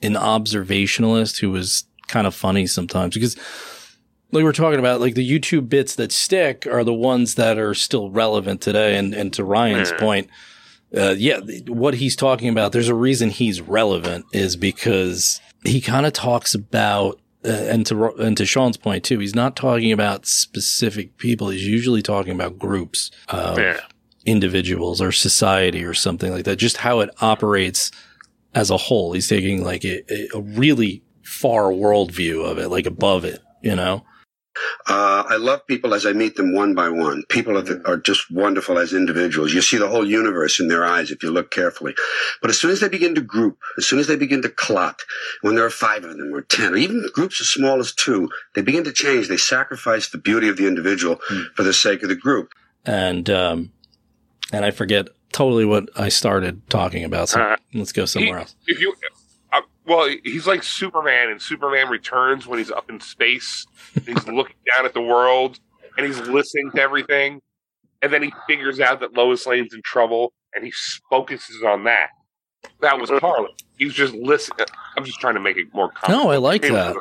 an 0.00 0.14
observationalist 0.14 1.40
who 1.40 1.50
was 1.50 1.84
kind 2.06 2.26
of 2.28 2.34
funny 2.34 2.68
sometimes 2.68 3.14
because 3.14 3.36
like 4.32 4.44
we're 4.44 4.52
talking 4.52 4.78
about, 4.78 5.00
like 5.00 5.14
the 5.14 5.28
YouTube 5.28 5.68
bits 5.68 5.94
that 5.96 6.12
stick 6.12 6.66
are 6.66 6.84
the 6.84 6.94
ones 6.94 7.34
that 7.36 7.58
are 7.58 7.74
still 7.74 8.10
relevant 8.10 8.60
today. 8.60 8.96
And, 8.96 9.14
and 9.14 9.32
to 9.34 9.44
Ryan's 9.44 9.92
point, 9.92 10.28
uh, 10.96 11.14
yeah, 11.18 11.40
what 11.66 11.94
he's 11.94 12.16
talking 12.16 12.48
about, 12.48 12.72
there's 12.72 12.88
a 12.88 12.94
reason 12.94 13.30
he's 13.30 13.60
relevant 13.60 14.24
is 14.32 14.56
because 14.56 15.40
he 15.64 15.80
kind 15.80 16.06
of 16.06 16.12
talks 16.12 16.54
about 16.54 17.20
uh, 17.44 17.48
and 17.48 17.86
to 17.86 18.06
and 18.16 18.36
to 18.36 18.44
Shaun's 18.44 18.76
point 18.76 19.02
too, 19.04 19.18
he's 19.18 19.34
not 19.34 19.56
talking 19.56 19.92
about 19.92 20.26
specific 20.26 21.16
people. 21.16 21.48
He's 21.48 21.66
usually 21.66 22.02
talking 22.02 22.32
about 22.34 22.58
groups 22.58 23.10
of 23.28 23.58
Yeah. 23.58 23.80
individuals 24.26 25.00
or 25.00 25.10
society 25.12 25.82
or 25.84 25.94
something 25.94 26.32
like 26.32 26.44
that. 26.44 26.56
Just 26.56 26.76
how 26.78 27.00
it 27.00 27.10
operates 27.20 27.90
as 28.54 28.70
a 28.70 28.76
whole. 28.76 29.12
He's 29.12 29.28
taking 29.28 29.64
like 29.64 29.84
a, 29.84 30.02
a- 30.12 30.28
a 30.38 30.40
really 30.40 31.02
far 31.22 31.64
worldview 31.70 32.44
of 32.44 32.58
it, 32.58 32.68
like 32.68 32.86
above 32.86 33.24
it. 33.24 33.40
You 33.62 33.74
know. 33.76 34.04
Uh, 34.88 35.24
I 35.28 35.36
love 35.36 35.66
people 35.66 35.94
as 35.94 36.04
I 36.04 36.12
meet 36.12 36.36
them 36.36 36.54
one 36.54 36.74
by 36.74 36.88
one. 36.88 37.22
People 37.28 37.56
are, 37.56 37.82
are 37.86 37.96
just 37.96 38.30
wonderful 38.30 38.78
as 38.78 38.92
individuals. 38.92 39.52
You 39.54 39.62
see 39.62 39.76
the 39.78 39.88
whole 39.88 40.06
universe 40.06 40.58
in 40.60 40.68
their 40.68 40.84
eyes 40.84 41.10
if 41.10 41.22
you 41.22 41.30
look 41.30 41.50
carefully. 41.50 41.94
But 42.42 42.50
as 42.50 42.58
soon 42.58 42.70
as 42.70 42.80
they 42.80 42.88
begin 42.88 43.14
to 43.14 43.20
group, 43.20 43.58
as 43.78 43.86
soon 43.86 43.98
as 44.00 44.06
they 44.06 44.16
begin 44.16 44.42
to 44.42 44.48
clot, 44.48 45.00
when 45.42 45.54
there 45.54 45.64
are 45.64 45.70
five 45.70 46.04
of 46.04 46.16
them 46.16 46.34
or 46.34 46.42
ten, 46.42 46.72
or 46.72 46.76
even 46.76 47.06
groups 47.12 47.40
as 47.40 47.48
small 47.48 47.78
as 47.78 47.94
two, 47.94 48.28
they 48.54 48.62
begin 48.62 48.84
to 48.84 48.92
change. 48.92 49.28
They 49.28 49.36
sacrifice 49.36 50.08
the 50.08 50.18
beauty 50.18 50.48
of 50.48 50.56
the 50.56 50.66
individual 50.66 51.20
for 51.54 51.62
the 51.62 51.72
sake 51.72 52.02
of 52.02 52.08
the 52.08 52.16
group. 52.16 52.52
and 52.84 53.28
um, 53.30 53.72
and 54.52 54.64
I 54.64 54.70
forget 54.72 55.08
totally 55.32 55.64
what 55.64 55.88
I 55.96 56.08
started 56.08 56.68
talking 56.68 57.04
about. 57.04 57.28
So 57.28 57.40
Uh, 57.40 57.56
let's 57.72 57.92
go 57.92 58.04
somewhere 58.04 58.38
else. 58.40 58.56
If 58.66 58.80
you, 58.80 58.94
well, 59.90 60.08
he's 60.24 60.46
like 60.46 60.62
Superman 60.62 61.30
and 61.30 61.42
Superman 61.42 61.88
Returns 61.88 62.46
when 62.46 62.58
he's 62.58 62.70
up 62.70 62.88
in 62.88 63.00
space. 63.00 63.66
and 63.96 64.06
he's 64.06 64.26
looking 64.28 64.56
down 64.76 64.86
at 64.86 64.94
the 64.94 65.00
world 65.02 65.58
and 65.98 66.06
he's 66.06 66.20
listening 66.20 66.70
to 66.76 66.80
everything, 66.80 67.40
and 68.02 68.12
then 68.12 68.22
he 68.22 68.32
figures 68.46 68.78
out 68.80 69.00
that 69.00 69.14
Lois 69.14 69.44
Lane's 69.46 69.74
in 69.74 69.82
trouble, 69.82 70.32
and 70.54 70.64
he 70.64 70.72
focuses 71.10 71.62
on 71.64 71.84
that. 71.84 72.08
That 72.80 72.98
was 73.00 73.10
Carlin. 73.18 73.50
He 73.78 73.86
was 73.86 73.94
just 73.94 74.14
listening. 74.14 74.66
I'm 74.96 75.04
just 75.04 75.18
trying 75.20 75.34
to 75.34 75.40
make 75.40 75.56
it 75.56 75.66
more. 75.74 75.90
No, 76.08 76.30
I 76.30 76.36
like 76.36 76.62
that. 76.62 76.94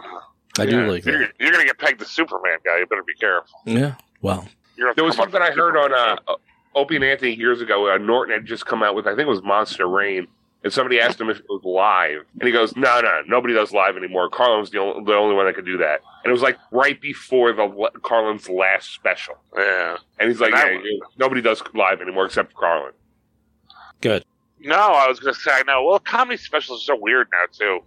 I 0.58 0.66
do 0.66 0.78
Yeah, 0.82 0.88
like 0.90 1.06
You're, 1.06 1.20
that. 1.20 1.32
you're 1.40 1.52
gonna 1.52 1.66
get 1.66 1.78
pegged 1.78 2.00
the 2.00 2.06
Superman 2.06 2.58
guy. 2.66 2.80
You 2.80 2.88
better 2.88 3.04
be 3.04 3.14
careful. 3.14 3.60
Yeah. 3.66 3.96
Well, 4.22 4.48
There 4.96 5.04
was 5.06 5.16
something 5.16 5.42
I 5.42 5.50
with 5.50 5.58
heard 5.58 5.78
on 5.78 5.92
Superman. 5.92 6.18
uh, 6.28 6.34
Opie 6.76 6.96
and 6.96 7.06
Anthony 7.06 7.36
years 7.36 7.62
ago. 7.62 7.94
Uh, 7.94 7.98
Norton 7.98 8.34
had 8.34 8.46
just 8.46 8.66
come 8.66 8.82
out 8.84 8.96
with, 8.96 9.06
I 9.06 9.12
think 9.12 9.22
it 9.22 9.28
was 9.30 9.44
Monster 9.44 9.88
Rain, 9.88 10.28
and 10.64 10.74
somebody 10.74 11.00
asked 11.00 11.20
him 11.22 11.30
if 11.30 11.38
it 11.40 11.46
was 11.50 11.64
live, 11.64 12.26
and 12.40 12.44
he 12.48 12.52
goes, 12.52 12.76
"No, 12.76 13.00
no, 13.02 13.22
nobody 13.28 13.54
does 13.54 13.72
live 13.72 13.96
anymore. 13.98 14.30
Carlin's 14.30 14.70
the 14.72 14.80
only, 14.80 15.04
the 15.06 15.14
only 15.16 15.36
one 15.36 15.46
that 15.46 15.56
could 15.56 15.66
do 15.66 15.78
that." 15.78 16.02
And 16.24 16.30
it 16.30 16.34
was 16.34 16.42
like 16.42 16.58
right 16.72 17.00
before 17.00 17.54
the 17.54 17.90
Carlin's 18.04 18.50
last 18.50 18.94
special, 18.94 19.36
Yeah. 19.58 19.98
and 20.20 20.30
he's 20.30 20.40
like, 20.42 20.54
That 20.54 20.68
yeah, 20.68 20.78
was- 20.78 20.86
yeah, 20.86 21.00
"Nobody 21.18 21.42
does 21.42 21.62
live 21.74 22.02
anymore 22.02 22.26
except 22.26 22.54
Carlin." 22.56 22.94
good. 24.02 24.24
No, 24.62 24.76
I 24.76 25.08
was 25.08 25.20
gonna 25.22 25.34
say 25.34 25.62
no. 25.68 25.84
Well, 25.86 26.00
comedy 26.00 26.36
specials 26.38 26.82
are 26.82 26.96
so 26.96 26.96
weird 26.98 27.28
now 27.32 27.46
too, 27.52 27.80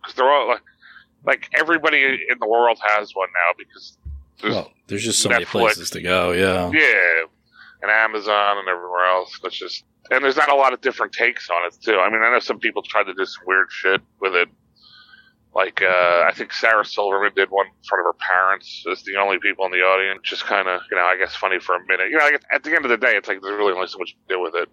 because 0.00 0.14
they're 0.14 0.28
all 0.30 0.46
like, 0.48 0.62
like 1.24 1.48
everybody 1.54 2.04
in 2.04 2.38
the 2.40 2.46
world 2.48 2.78
has 2.86 3.12
one 3.14 3.28
now 3.34 3.52
because 3.58 3.98
there's 4.40 4.54
Well, 4.54 4.72
there's 4.86 5.02
just 5.04 5.20
so 5.20 5.28
many 5.30 5.44
places 5.44 5.90
to 5.90 6.00
go. 6.00 6.30
Yeah. 6.32 6.70
yeah, 6.72 7.24
and 7.84 7.92
Amazon 7.92 8.58
and 8.58 8.68
everywhere 8.68 9.04
else. 9.04 9.38
That's 9.42 9.58
just 9.58 9.84
and 10.10 10.24
there's 10.24 10.36
not 10.36 10.50
a 10.50 10.54
lot 10.54 10.72
of 10.72 10.80
different 10.80 11.12
takes 11.12 11.50
on 11.50 11.66
it 11.66 11.76
too. 11.82 11.98
I 11.98 12.10
mean, 12.10 12.22
I 12.22 12.30
know 12.30 12.38
some 12.38 12.58
people 12.58 12.82
tried 12.82 13.04
to 13.04 13.14
do 13.14 13.24
some 13.24 13.44
weird 13.46 13.68
shit 13.70 14.00
with 14.20 14.34
it. 14.34 14.48
Like 15.54 15.82
uh, 15.82 16.24
I 16.26 16.32
think 16.34 16.52
Sarah 16.52 16.84
Silverman 16.84 17.32
did 17.36 17.50
one 17.50 17.66
in 17.66 17.72
front 17.88 18.00
of 18.00 18.12
her 18.12 18.18
parents 18.18 18.84
as 18.90 19.02
the 19.04 19.16
only 19.16 19.38
people 19.38 19.66
in 19.66 19.70
the 19.70 19.78
audience. 19.78 20.20
Just 20.24 20.44
kind 20.46 20.66
of, 20.66 20.80
you 20.90 20.96
know, 20.96 21.04
I 21.04 21.16
guess 21.16 21.36
funny 21.36 21.60
for 21.60 21.76
a 21.76 21.80
minute. 21.86 22.10
You 22.10 22.18
know, 22.18 22.28
guess 22.30 22.42
at 22.50 22.64
the 22.64 22.74
end 22.74 22.84
of 22.84 22.90
the 22.90 22.96
day, 22.96 23.12
it's 23.14 23.28
like 23.28 23.40
there's 23.40 23.56
really 23.56 23.72
only 23.72 23.86
so 23.86 23.98
much 23.98 24.10
to 24.10 24.34
do 24.34 24.40
with 24.40 24.54
it. 24.54 24.68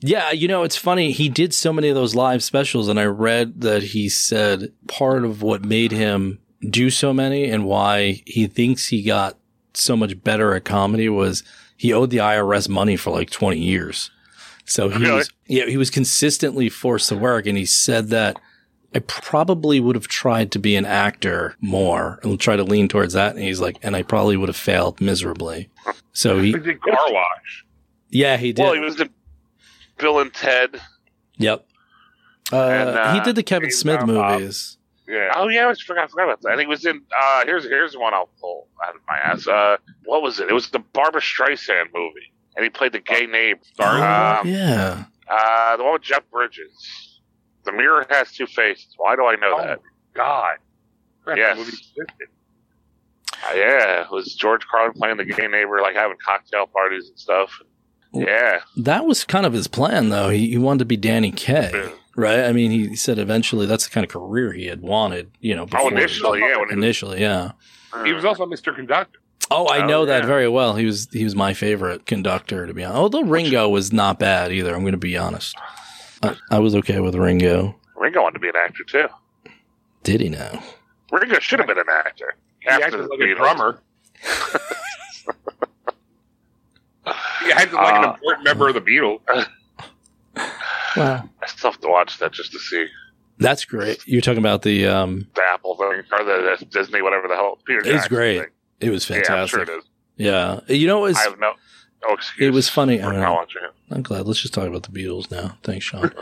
Yeah, 0.00 0.30
you 0.30 0.48
know, 0.48 0.62
it's 0.62 0.76
funny. 0.76 1.12
He 1.12 1.28
did 1.28 1.54
so 1.54 1.72
many 1.72 1.88
of 1.88 1.94
those 1.94 2.14
live 2.14 2.42
specials, 2.42 2.88
and 2.88 2.98
I 2.98 3.04
read 3.04 3.62
that 3.62 3.82
he 3.82 4.08
said 4.08 4.72
part 4.86 5.24
of 5.24 5.42
what 5.42 5.64
made 5.64 5.92
him 5.92 6.40
do 6.68 6.90
so 6.90 7.12
many 7.12 7.50
and 7.50 7.64
why 7.64 8.22
he 8.26 8.46
thinks 8.46 8.88
he 8.88 9.02
got 9.02 9.36
so 9.74 9.96
much 9.96 10.22
better 10.22 10.54
at 10.54 10.64
comedy 10.64 11.08
was 11.08 11.42
he 11.76 11.92
owed 11.92 12.10
the 12.10 12.18
IRS 12.18 12.68
money 12.68 12.96
for 12.96 13.10
like 13.10 13.30
20 13.30 13.58
years. 13.58 14.10
So 14.64 14.88
he 14.88 14.98
Really? 14.98 15.16
was, 15.16 15.30
yeah, 15.46 15.66
he 15.66 15.76
was 15.76 15.90
consistently 15.90 16.68
forced 16.68 17.08
to 17.10 17.16
work. 17.16 17.46
And 17.46 17.58
he 17.58 17.66
said 17.66 18.08
that 18.08 18.38
I 18.94 19.00
probably 19.00 19.80
would 19.80 19.96
have 19.96 20.06
tried 20.08 20.52
to 20.52 20.58
be 20.58 20.76
an 20.76 20.86
actor 20.86 21.56
more 21.60 22.20
and 22.22 22.38
try 22.40 22.56
to 22.56 22.62
lean 22.64 22.88
towards 22.88 23.12
that. 23.14 23.34
And 23.34 23.44
he's 23.44 23.60
like, 23.60 23.76
and 23.82 23.94
I 23.96 24.02
probably 24.02 24.36
would 24.36 24.48
have 24.48 24.56
failed 24.56 25.00
miserably. 25.00 25.68
So 26.12 26.38
he, 26.38 26.52
He 26.52 26.58
did 26.58 26.80
Car 26.80 26.94
Wash. 27.12 27.64
yeah, 28.10 28.36
he 28.36 28.52
did. 28.52 28.62
Well, 28.62 28.72
he 28.74 28.80
was 28.80 29.00
in 29.00 29.10
Bill 29.98 30.20
and 30.20 30.32
Ted. 30.32 30.80
Yep. 31.38 31.66
Uh, 32.52 32.56
And, 32.56 32.88
uh, 32.90 33.14
he 33.14 33.20
did 33.20 33.34
the 33.36 33.42
Kevin 33.42 33.70
Smith 33.72 34.06
movies. 34.06 34.78
Yeah. 35.06 35.32
Oh 35.36 35.48
yeah, 35.48 35.64
I 35.64 35.68
was 35.68 35.80
forgot, 35.80 36.10
forgot 36.10 36.24
about 36.24 36.42
that. 36.42 36.52
I 36.52 36.56
think 36.56 36.66
it 36.66 36.70
was 36.70 36.86
in. 36.86 37.02
Uh, 37.20 37.44
here's 37.44 37.64
here's 37.64 37.96
one 37.96 38.14
I'll 38.14 38.30
pull 38.40 38.68
out 38.86 38.94
of 38.94 39.00
my 39.06 39.18
ass. 39.18 39.46
Uh, 39.46 39.76
what 40.04 40.22
was 40.22 40.40
it? 40.40 40.48
It 40.48 40.54
was 40.54 40.70
the 40.70 40.78
Barbra 40.78 41.20
Streisand 41.20 41.92
movie, 41.94 42.32
and 42.56 42.64
he 42.64 42.70
played 42.70 42.92
the 42.92 43.00
gay 43.00 43.26
neighbor. 43.26 43.60
Oh, 43.80 43.84
Um, 44.40 44.48
yeah. 44.48 45.04
uh, 45.28 45.76
the 45.76 45.84
one 45.84 45.92
with 45.94 46.02
Jeff 46.02 46.22
Bridges. 46.30 47.20
The 47.64 47.72
mirror 47.72 48.06
has 48.10 48.32
two 48.32 48.46
faces. 48.46 48.88
Why 48.96 49.16
do 49.16 49.26
I 49.26 49.36
know 49.36 49.56
Oh, 49.58 49.62
that? 49.62 49.80
God. 50.14 50.56
Crap, 51.24 51.36
Yes. 51.38 51.56
movie. 51.58 51.72
Uh, 53.46 53.54
yeah, 53.54 54.02
it 54.02 54.10
was 54.10 54.34
George 54.34 54.66
Carlin 54.66 54.92
playing 54.94 55.16
the 55.18 55.24
gay 55.24 55.46
neighbor, 55.48 55.80
like 55.80 55.94
having 55.96 56.16
cocktail 56.24 56.66
parties 56.66 57.08
and 57.08 57.18
stuff. 57.18 57.60
Yeah, 58.12 58.60
That 58.76 59.06
was 59.06 59.24
kind 59.24 59.44
of 59.44 59.52
his 59.52 59.66
plan, 59.66 60.08
though. 60.10 60.28
He, 60.30 60.50
he 60.50 60.58
wanted 60.58 60.78
to 60.80 60.84
be 60.84 60.96
Danny 60.96 61.32
Kaye, 61.32 61.92
right? 62.16 62.40
I 62.44 62.52
mean, 62.52 62.70
he 62.70 62.94
said 62.96 63.18
eventually 63.18 63.66
that's 63.66 63.84
the 63.86 63.90
kind 63.90 64.04
of 64.04 64.10
career 64.10 64.52
he 64.52 64.66
had 64.66 64.82
wanted, 64.82 65.30
you 65.40 65.54
know, 65.56 65.66
before. 65.66 65.86
Oh, 65.86 65.88
initially, 65.88 66.40
yeah, 66.40 66.56
when 66.58 66.68
he 66.70 66.74
was- 66.76 66.84
initially, 66.84 67.20
yeah. 67.20 67.52
He 68.04 68.12
was 68.12 68.24
also 68.24 68.42
a 68.42 68.46
Mr. 68.48 68.74
Conductor. 68.74 69.20
Oh, 69.50 69.66
I 69.66 69.82
Oh, 69.82 69.86
know 69.86 70.04
that 70.06 70.22
yeah. 70.22 70.26
very 70.26 70.48
well. 70.48 70.74
He 70.74 70.84
was 70.86 71.08
he 71.12 71.22
was 71.22 71.36
my 71.36 71.52
favorite 71.54 72.06
conductor, 72.06 72.66
to 72.66 72.74
be 72.74 72.82
honest. 72.82 72.98
Although 72.98 73.22
Ringo 73.22 73.68
was 73.68 73.92
not 73.92 74.18
bad 74.18 74.50
either. 74.52 74.74
I'm 74.74 74.80
going 74.80 74.92
to 74.92 74.98
be 74.98 75.16
honest. 75.16 75.54
I, 76.22 76.34
I 76.50 76.58
was 76.60 76.74
okay 76.76 76.98
with 77.00 77.14
Ringo. 77.14 77.76
Ringo 77.94 78.22
wanted 78.22 78.34
to 78.34 78.40
be 78.40 78.48
an 78.48 78.56
actor 78.56 78.82
too. 78.84 79.06
Did 80.02 80.22
he 80.22 80.28
now? 80.30 80.62
Ringo 81.12 81.38
should 81.38 81.60
have 81.60 81.68
been 81.68 81.78
an 81.78 81.84
actor. 81.88 82.34
He 82.60 82.68
After 82.68 82.84
acted 82.86 83.00
the 83.00 83.06
like 83.08 83.20
a 83.20 83.34
drummer. 83.34 83.80
he 87.44 87.52
acted 87.52 87.74
like 87.74 87.94
an 87.96 88.04
Uh, 88.04 88.12
important 88.14 88.44
member 88.44 88.68
of 88.68 88.74
the 88.74 88.80
Beatles. 88.80 89.20
Wow, 90.96 91.28
I 91.42 91.46
still 91.46 91.72
have 91.72 91.80
to 91.80 91.88
watch 91.88 92.18
that 92.18 92.32
just 92.32 92.52
to 92.52 92.58
see 92.58 92.86
that's 93.38 93.64
great. 93.64 94.06
You're 94.06 94.20
talking 94.20 94.38
about 94.38 94.62
the 94.62 94.86
um. 94.86 95.26
the 95.34 95.42
Apple 95.42 95.76
thing 95.76 96.02
or 96.12 96.24
the, 96.24 96.56
the 96.60 96.64
Disney, 96.66 97.02
whatever 97.02 97.26
the 97.28 97.34
hell. 97.34 97.58
Peter 97.66 97.80
It's 97.80 97.88
Jackson 97.88 98.14
great. 98.14 98.38
thing. 98.40 98.48
It 98.80 98.90
was 98.90 99.04
fantastic. 99.04 99.28
Yeah, 99.28 99.34
I'm 99.34 99.48
fantastic. 99.48 99.66
sure 99.66 99.76
it 99.76 99.78
is. 99.78 99.84
Yeah, 100.16 100.60
you 100.76 100.86
know, 100.86 100.98
it 100.98 101.08
was 101.08 101.16
I 101.16 101.22
have 101.22 101.40
no, 101.40 101.52
no 102.06 102.14
excuse. 102.14 102.46
it 102.48 102.52
was 102.54 102.68
funny. 102.68 103.00
I 103.00 103.06
for 103.06 103.10
don't 103.12 103.20
not 103.20 103.28
know. 103.28 103.34
watching 103.34 103.62
it. 103.64 103.70
I'm 103.90 104.02
glad. 104.02 104.26
Let's 104.26 104.40
just 104.40 104.54
talk 104.54 104.66
about 104.68 104.84
the 104.84 104.90
Beatles 104.90 105.30
now. 105.30 105.58
Thanks, 105.64 105.84
Shaun. 105.84 106.12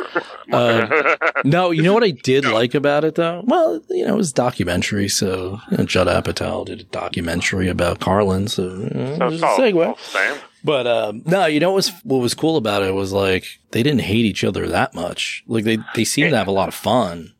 Uh, 0.50 1.16
no, 1.44 1.70
you 1.70 1.82
know 1.82 1.92
what 1.94 2.02
I 2.02 2.10
did 2.10 2.44
like 2.46 2.74
about 2.74 3.04
it 3.04 3.14
though? 3.14 3.42
Well, 3.46 3.80
you 3.90 4.06
know, 4.06 4.14
it 4.14 4.16
was 4.16 4.30
a 4.30 4.34
documentary. 4.34 5.08
So 5.08 5.60
you 5.70 5.76
know, 5.76 5.84
Judd 5.84 6.06
Apatow 6.06 6.64
did 6.64 6.80
a 6.80 6.84
documentary 6.84 7.68
about 7.68 8.00
Carlin. 8.00 8.48
So, 8.48 8.62
you 8.62 8.90
know, 8.94 9.16
so 9.16 9.24
it 9.26 9.30
was 9.30 9.34
it's 9.34 9.42
a 9.42 9.46
all, 9.46 9.58
segue. 9.58 9.86
all 9.86 9.96
same. 9.98 10.36
But 10.64 10.86
um, 10.86 11.22
no, 11.26 11.46
you 11.46 11.60
know 11.60 11.70
what 11.70 11.76
was 11.76 11.88
what 12.04 12.18
was 12.18 12.34
cool 12.34 12.56
about 12.56 12.82
it 12.82 12.94
was 12.94 13.12
like 13.12 13.44
they 13.72 13.82
didn't 13.82 14.02
hate 14.02 14.24
each 14.24 14.44
other 14.44 14.66
that 14.68 14.94
much. 14.94 15.42
Like 15.46 15.64
they 15.64 15.78
they 15.94 16.04
seemed 16.04 16.30
to 16.30 16.36
have 16.36 16.46
a 16.46 16.52
lot 16.52 16.68
of 16.68 16.74
fun. 16.74 17.34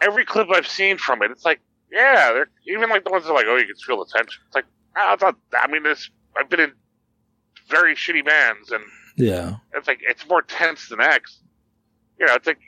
Every 0.00 0.24
clip 0.24 0.48
I've 0.52 0.66
seen 0.66 0.98
from 0.98 1.22
it, 1.22 1.30
it's 1.30 1.44
like, 1.44 1.60
yeah, 1.90 2.32
they're 2.32 2.50
even 2.66 2.88
like 2.88 3.04
the 3.04 3.10
ones 3.10 3.24
that 3.24 3.30
are 3.30 3.34
like, 3.34 3.46
oh, 3.48 3.56
you 3.56 3.66
can 3.66 3.76
feel 3.76 3.98
the 3.98 4.10
tension. 4.12 4.42
It's 4.46 4.54
like, 4.54 4.66
ah, 4.96 5.14
it's 5.14 5.22
not. 5.22 5.36
I 5.54 5.66
mean, 5.68 5.82
this. 5.82 6.10
I've 6.36 6.48
been 6.48 6.60
in 6.60 6.72
very 7.68 7.94
shitty 7.94 8.24
bands, 8.24 8.70
and 8.70 8.82
Yeah, 9.16 9.56
it's 9.74 9.88
like 9.88 10.00
it's 10.02 10.28
more 10.28 10.42
tense 10.42 10.88
than 10.88 11.00
X. 11.00 11.40
You 12.18 12.26
know, 12.26 12.34
it's 12.34 12.46
like 12.46 12.60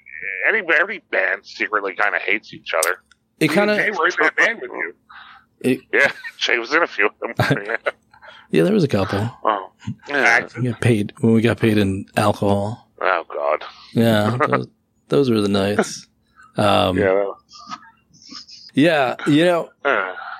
any 0.49 0.63
every 0.79 1.03
band 1.11 1.47
secretly 1.47 1.95
kind 1.95 2.15
of 2.15 2.23
hates 2.23 2.53
each 2.53 2.73
other. 2.75 2.99
it 3.39 3.49
kind 3.49 3.71
Jay 3.71 3.89
of 3.89 3.97
were 3.97 4.07
in 4.07 4.13
that 4.21 4.37
band 4.37 4.61
with 4.61 4.71
you. 4.73 5.83
Yeah, 5.93 6.11
Jay 6.39 6.59
was 6.59 6.75
in 6.75 6.83
a 6.83 6.87
few 6.87 7.09
of 7.09 7.13
them. 7.21 7.35
yeah. 8.55 8.59
yeah. 8.59 8.65
There 8.65 8.73
was 8.75 8.85
a 8.85 8.89
couple. 8.89 9.31
Oh, 9.45 9.71
yeah. 10.09 10.47
We 10.57 10.69
got 10.71 10.81
paid 10.81 11.13
when 11.21 11.35
we 11.35 11.43
got 11.43 11.59
paid 11.59 11.79
in 11.79 12.07
alcohol. 12.17 12.89
oh 13.01 13.25
God. 13.33 13.65
Yeah, 13.93 14.39
those, 14.49 14.67
those 15.09 15.31
were 15.31 15.41
the 15.41 15.49
nights. 15.49 16.07
Um, 16.57 16.97
Yeah. 16.99 17.25
yeah, 18.75 19.17
you 19.27 19.45
know, 19.45 19.71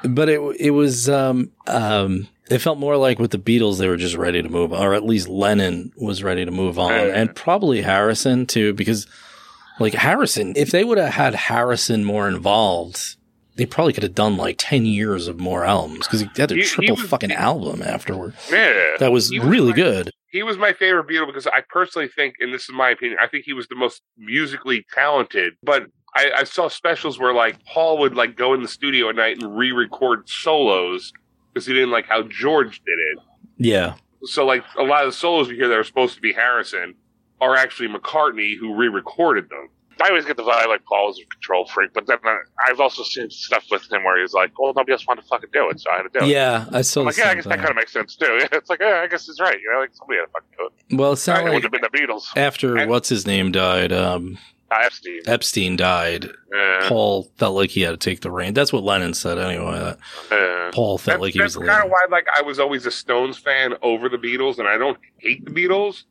but 0.05 0.29
it 0.29 0.41
it 0.61 0.71
was 0.71 1.09
um 1.09 1.51
um 1.67 2.29
it 2.51 2.59
felt 2.59 2.79
more 2.79 2.97
like 2.97 3.19
with 3.19 3.31
the 3.31 3.39
Beatles 3.39 3.79
they 3.79 3.89
were 3.89 3.97
just 3.97 4.17
ready 4.17 4.43
to 4.43 4.49
move 4.49 4.73
or 4.73 4.95
at 4.95 5.05
least 5.05 5.29
Lennon 5.29 5.93
was 5.97 6.23
ready 6.23 6.45
to 6.45 6.51
move 6.51 6.79
on 6.79 6.91
Yeah. 6.93 7.13
and 7.15 7.35
probably 7.35 7.83
Harrison 7.83 8.47
too 8.47 8.75
because 8.75 9.07
like 9.81 9.95
Harrison 9.95 10.53
if 10.57 10.71
they 10.71 10.85
would 10.85 10.99
have 10.99 11.15
had 11.15 11.35
Harrison 11.35 12.05
more 12.05 12.29
involved 12.29 13.17
they 13.57 13.67
probably 13.67 13.93
could 13.93 14.03
have 14.03 14.15
done 14.15 14.37
like 14.37 14.57
10 14.59 14.85
years 14.87 15.29
of 15.29 15.39
more 15.39 15.65
albums 15.65 16.07
because 16.07 16.21
he 16.21 16.29
had 16.37 16.51
a 16.51 16.55
He- 16.57 16.61
he 16.63 16.67
triple 16.67 16.97
was- 16.97 17.07
fucking 17.09 17.33
album 17.33 17.83
afterward 17.83 18.35
yeah. 18.51 18.97
that 18.99 19.13
was 19.13 19.31
was 19.31 19.39
really 19.45 19.67
like- 19.69 19.77
good 19.77 20.11
He 20.29 20.43
was 20.43 20.59
my 20.59 20.73
favorite 20.73 21.07
Beatle 21.07 21.27
because 21.27 21.47
I 21.47 21.63
personally 21.69 22.09
think, 22.09 22.35
and 22.41 22.53
this 22.53 22.65
is 22.65 22.71
my 22.75 22.91
opinion, 22.91 23.19
I 23.23 23.29
think 23.29 23.45
he 23.45 23.53
was 23.53 23.69
the 23.69 23.77
most 23.77 24.03
musically 24.19 24.85
talented. 24.93 25.55
But 25.63 25.85
I, 26.17 26.31
I 26.39 26.45
saw 26.45 26.67
specials 26.69 27.19
where 27.21 27.33
like 27.33 27.65
Paul 27.67 27.99
would 27.99 28.17
like 28.17 28.37
go 28.37 28.53
in 28.55 28.61
the 28.63 28.69
studio 28.69 29.09
at 29.11 29.15
night 29.17 29.41
and 29.41 29.57
re-record 29.57 30.29
solos 30.29 31.13
because 31.53 31.67
he 31.67 31.73
didn't 31.73 31.91
like 31.93 32.07
how 32.07 32.23
George 32.23 32.81
did 32.85 32.99
it. 32.99 33.19
Yeah. 33.59 33.95
So 34.25 34.45
like 34.45 34.65
a 34.77 34.83
lot 34.83 35.05
of 35.05 35.13
the 35.13 35.17
solos 35.17 35.49
you 35.49 35.55
hear 35.55 35.69
that 35.69 35.79
are 35.79 35.85
supposed 35.85 36.17
to 36.17 36.21
be 36.21 36.33
Harrison 36.33 36.95
are 37.41 37.55
actually 37.55 37.89
McCartney 37.89 38.57
who 38.59 38.75
re-recorded 38.75 39.49
them. 39.51 39.69
I 40.05 40.09
always 40.09 40.25
get 40.27 40.37
the 40.37 40.43
vibe 40.43 40.69
like 40.69 40.85
Paul 40.85 41.11
is 41.11 41.19
a 41.21 41.27
control 41.27 41.67
freak, 41.67 41.93
but 41.95 42.07
then 42.07 42.19
uh, 42.25 42.37
I've 42.69 42.79
also 42.81 43.03
seen 43.03 43.31
stuff 43.31 43.65
with 43.71 43.91
him 43.91 44.05
where 44.05 44.21
he's 44.21 44.35
like, 44.35 44.59
"Well, 44.59 44.73
nobody 44.75 44.93
else 44.93 45.07
wanted 45.07 45.23
to 45.23 45.29
fucking 45.29 45.51
do 45.53 45.71
it, 45.71 45.81
so 45.81 45.91
I 45.91 45.97
had 45.97 46.03
to 46.03 46.19
do 46.19 46.25
it." 46.27 46.29
Yeah, 46.29 46.67
I 46.73 46.83
saw 46.83 47.01
I'm 47.01 47.07
like, 47.07 47.17
yeah, 47.17 47.31
I 47.31 47.35
guess 47.37 47.45
that 47.47 47.59
kind 47.59 47.71
of 47.71 47.77
makes 47.77 47.93
sense 47.93 48.15
too. 48.17 48.41
It's 48.53 48.69
like, 48.71 48.81
yeah, 48.81 49.01
I 49.03 49.07
guess 49.07 49.27
he's 49.27 49.41
right. 49.41 49.59
You 49.61 49.73
know, 49.73 49.81
like 49.81 49.95
somebody 49.95 50.19
had 50.21 50.27
to 50.27 50.33
fucking 50.33 50.49
do 50.59 50.67
it. 50.67 50.99
Well, 51.01 51.11
it 51.11 51.15
It 51.15 51.17
sounded 51.19 51.55
would 51.55 51.63
have 51.63 51.73
been 51.73 51.81
the 51.81 51.89
Beatles. 51.99 52.25
after 52.37 52.87
what's 52.87 53.09
his 53.09 53.27
name 53.27 53.51
died, 53.53 53.93
um, 53.93 54.39
Uh, 54.71 54.79
Epstein. 54.85 55.21
Epstein 55.27 55.77
died. 55.77 56.31
Yeah. 56.53 56.81
Paul 56.89 57.31
felt 57.37 57.55
like 57.55 57.71
he 57.71 57.83
had 57.83 57.91
to 57.93 57.97
take 57.97 58.21
the 58.21 58.31
reign. 58.31 58.55
That's 58.55 58.73
what 58.73 58.83
Lennon 58.83 59.15
said 59.15 59.39
anyway. 59.39 59.95
Yeah. 60.31 60.71
Paul 60.73 60.99
felt 60.99 61.05
That's, 61.17 61.21
like 61.23 61.33
he 61.35 61.39
that's 61.41 61.57
was 61.57 61.67
kind 61.69 61.85
of 61.85 61.91
why 61.91 62.05
like 62.11 62.27
I 62.37 62.43
was 62.43 62.59
always 62.59 62.85
a 62.87 62.91
Stones 62.91 63.39
fan 63.39 63.75
over 63.83 64.09
the 64.09 64.17
Beatles, 64.19 64.59
and 64.59 64.67
I 64.69 64.77
don't 64.79 64.99
hate 65.19 65.45
the 65.45 65.51
Beatles. 65.53 66.05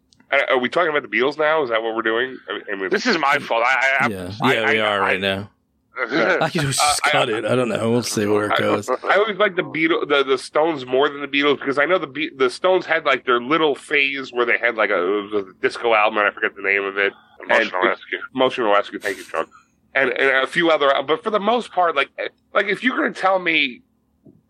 Are 0.50 0.58
we 0.58 0.70
talking 0.70 0.90
about 0.90 1.10
the 1.10 1.16
Beatles 1.18 1.38
now? 1.38 1.64
Is 1.64 1.70
that 1.70 1.82
what 1.84 1.96
we're 1.96 2.02
doing? 2.02 2.38
I 2.72 2.76
mean, 2.76 2.90
This 2.90 3.06
is 3.06 3.18
my 3.18 3.38
fault. 3.42 3.64
I, 3.66 3.98
I, 4.02 4.08
Yeah, 4.08 4.32
I, 4.42 4.54
yeah, 4.54 4.72
we 4.72 4.80
I, 4.80 4.86
are 4.88 5.02
I, 5.04 5.12
right 5.12 5.22
now. 5.22 5.50
I, 5.98 6.38
I 6.42 6.50
can 6.50 6.62
just 6.62 6.82
Uh, 6.82 6.94
I- 7.04 7.10
cut 7.12 7.30
it. 7.30 7.46
I 7.46 7.56
don't 7.56 7.70
know. 7.70 7.92
We'll 7.92 8.02
see 8.04 8.26
where 8.26 8.50
it 8.52 8.58
goes. 8.58 8.90
I 9.04 9.16
always 9.18 9.38
like 9.38 9.56
the 9.56 9.62
Beatles, 9.64 10.08
the, 10.10 10.24
the 10.24 10.38
Stones 10.38 10.86
more 10.86 11.08
than 11.10 11.22
the 11.22 11.28
Beatles 11.28 11.60
because 11.60 11.78
I 11.78 11.86
know 11.86 12.00
the 12.00 12.08
Be- 12.08 12.32
the 12.36 12.50
Stones 12.50 12.86
had 12.86 13.06
like 13.06 13.26
their 13.26 13.40
little 13.42 13.76
phase 13.76 14.34
where 14.34 14.46
they 14.46 14.58
had 14.58 14.76
like 14.76 14.90
a, 14.90 14.98
it 14.98 15.32
was 15.32 15.46
a 15.46 15.54
disco 15.62 15.94
album 15.94 16.18
and 16.18 16.28
I 16.28 16.32
forget 16.32 16.56
the 16.56 16.64
name 16.64 16.84
of 16.84 16.98
it. 16.98 17.14
Emotional 17.44 17.82
And- 17.82 17.90
rescue. 17.90 18.20
Emotional 18.34 18.72
Rescue. 18.74 19.00
Thank 19.00 19.18
you, 19.18 19.24
Chuck. 19.26 19.50
And, 19.96 20.10
and 20.10 20.38
a 20.44 20.48
few 20.48 20.72
other, 20.72 20.92
but 21.06 21.24
for 21.24 21.30
the 21.30 21.40
most 21.40 21.72
part, 21.72 21.96
like 21.96 22.10
like 22.56 22.66
if 22.66 22.84
you're 22.84 22.98
going 22.98 23.14
to 23.14 23.22
tell 23.22 23.38
me, 23.38 23.84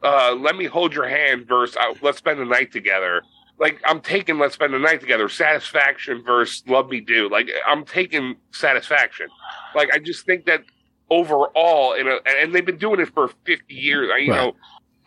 uh, 0.02 0.34
let 0.40 0.56
me 0.56 0.64
hold 0.66 0.94
your 0.94 1.06
hand 1.08 1.46
versus 1.48 1.76
uh, 1.76 1.94
let's 2.02 2.18
spend 2.20 2.40
the 2.40 2.46
night 2.46 2.72
together. 2.72 3.22
Like 3.60 3.82
I'm 3.86 4.02
taking 4.02 4.40
let's 4.40 4.56
spend 4.56 4.74
the 4.74 4.80
night 4.80 5.00
together. 5.02 5.30
Satisfaction 5.30 6.24
versus 6.24 6.64
love 6.68 6.90
me 6.90 7.00
do. 7.00 7.30
Like 7.30 7.50
I'm 7.68 7.86
taking 7.86 8.36
satisfaction. 8.52 9.28
Like 9.76 9.90
I 9.94 10.00
just 10.00 10.26
think 10.26 10.46
that 10.46 10.62
overall, 11.10 11.94
in 11.94 12.08
a, 12.08 12.18
and 12.28 12.54
they've 12.54 12.66
been 12.66 12.78
doing 12.78 13.00
it 13.00 13.14
for 13.14 13.30
50 13.46 13.74
years. 13.74 14.10
I, 14.14 14.18
you 14.18 14.32
Right. 14.32 14.38
know, 14.38 14.56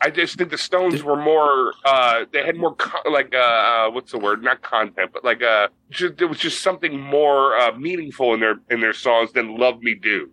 I 0.00 0.10
just 0.10 0.36
think 0.38 0.50
the 0.50 0.58
Stones 0.58 1.02
were 1.02 1.16
more. 1.16 1.72
uh 1.84 2.26
They 2.32 2.44
had 2.44 2.56
more 2.56 2.74
co- 2.76 3.10
like 3.10 3.34
uh, 3.34 3.38
uh 3.38 3.90
what's 3.90 4.12
the 4.12 4.18
word? 4.18 4.42
Not 4.42 4.62
content, 4.62 5.10
but 5.12 5.24
like 5.24 5.42
uh, 5.42 5.68
just, 5.90 6.16
there 6.18 6.28
was 6.28 6.38
just 6.38 6.62
something 6.62 6.98
more 7.00 7.56
uh, 7.58 7.72
meaningful 7.76 8.34
in 8.34 8.40
their 8.40 8.56
in 8.70 8.80
their 8.80 8.92
songs 8.92 9.32
than 9.32 9.56
"Love 9.56 9.80
Me 9.82 9.94
Do." 9.94 10.30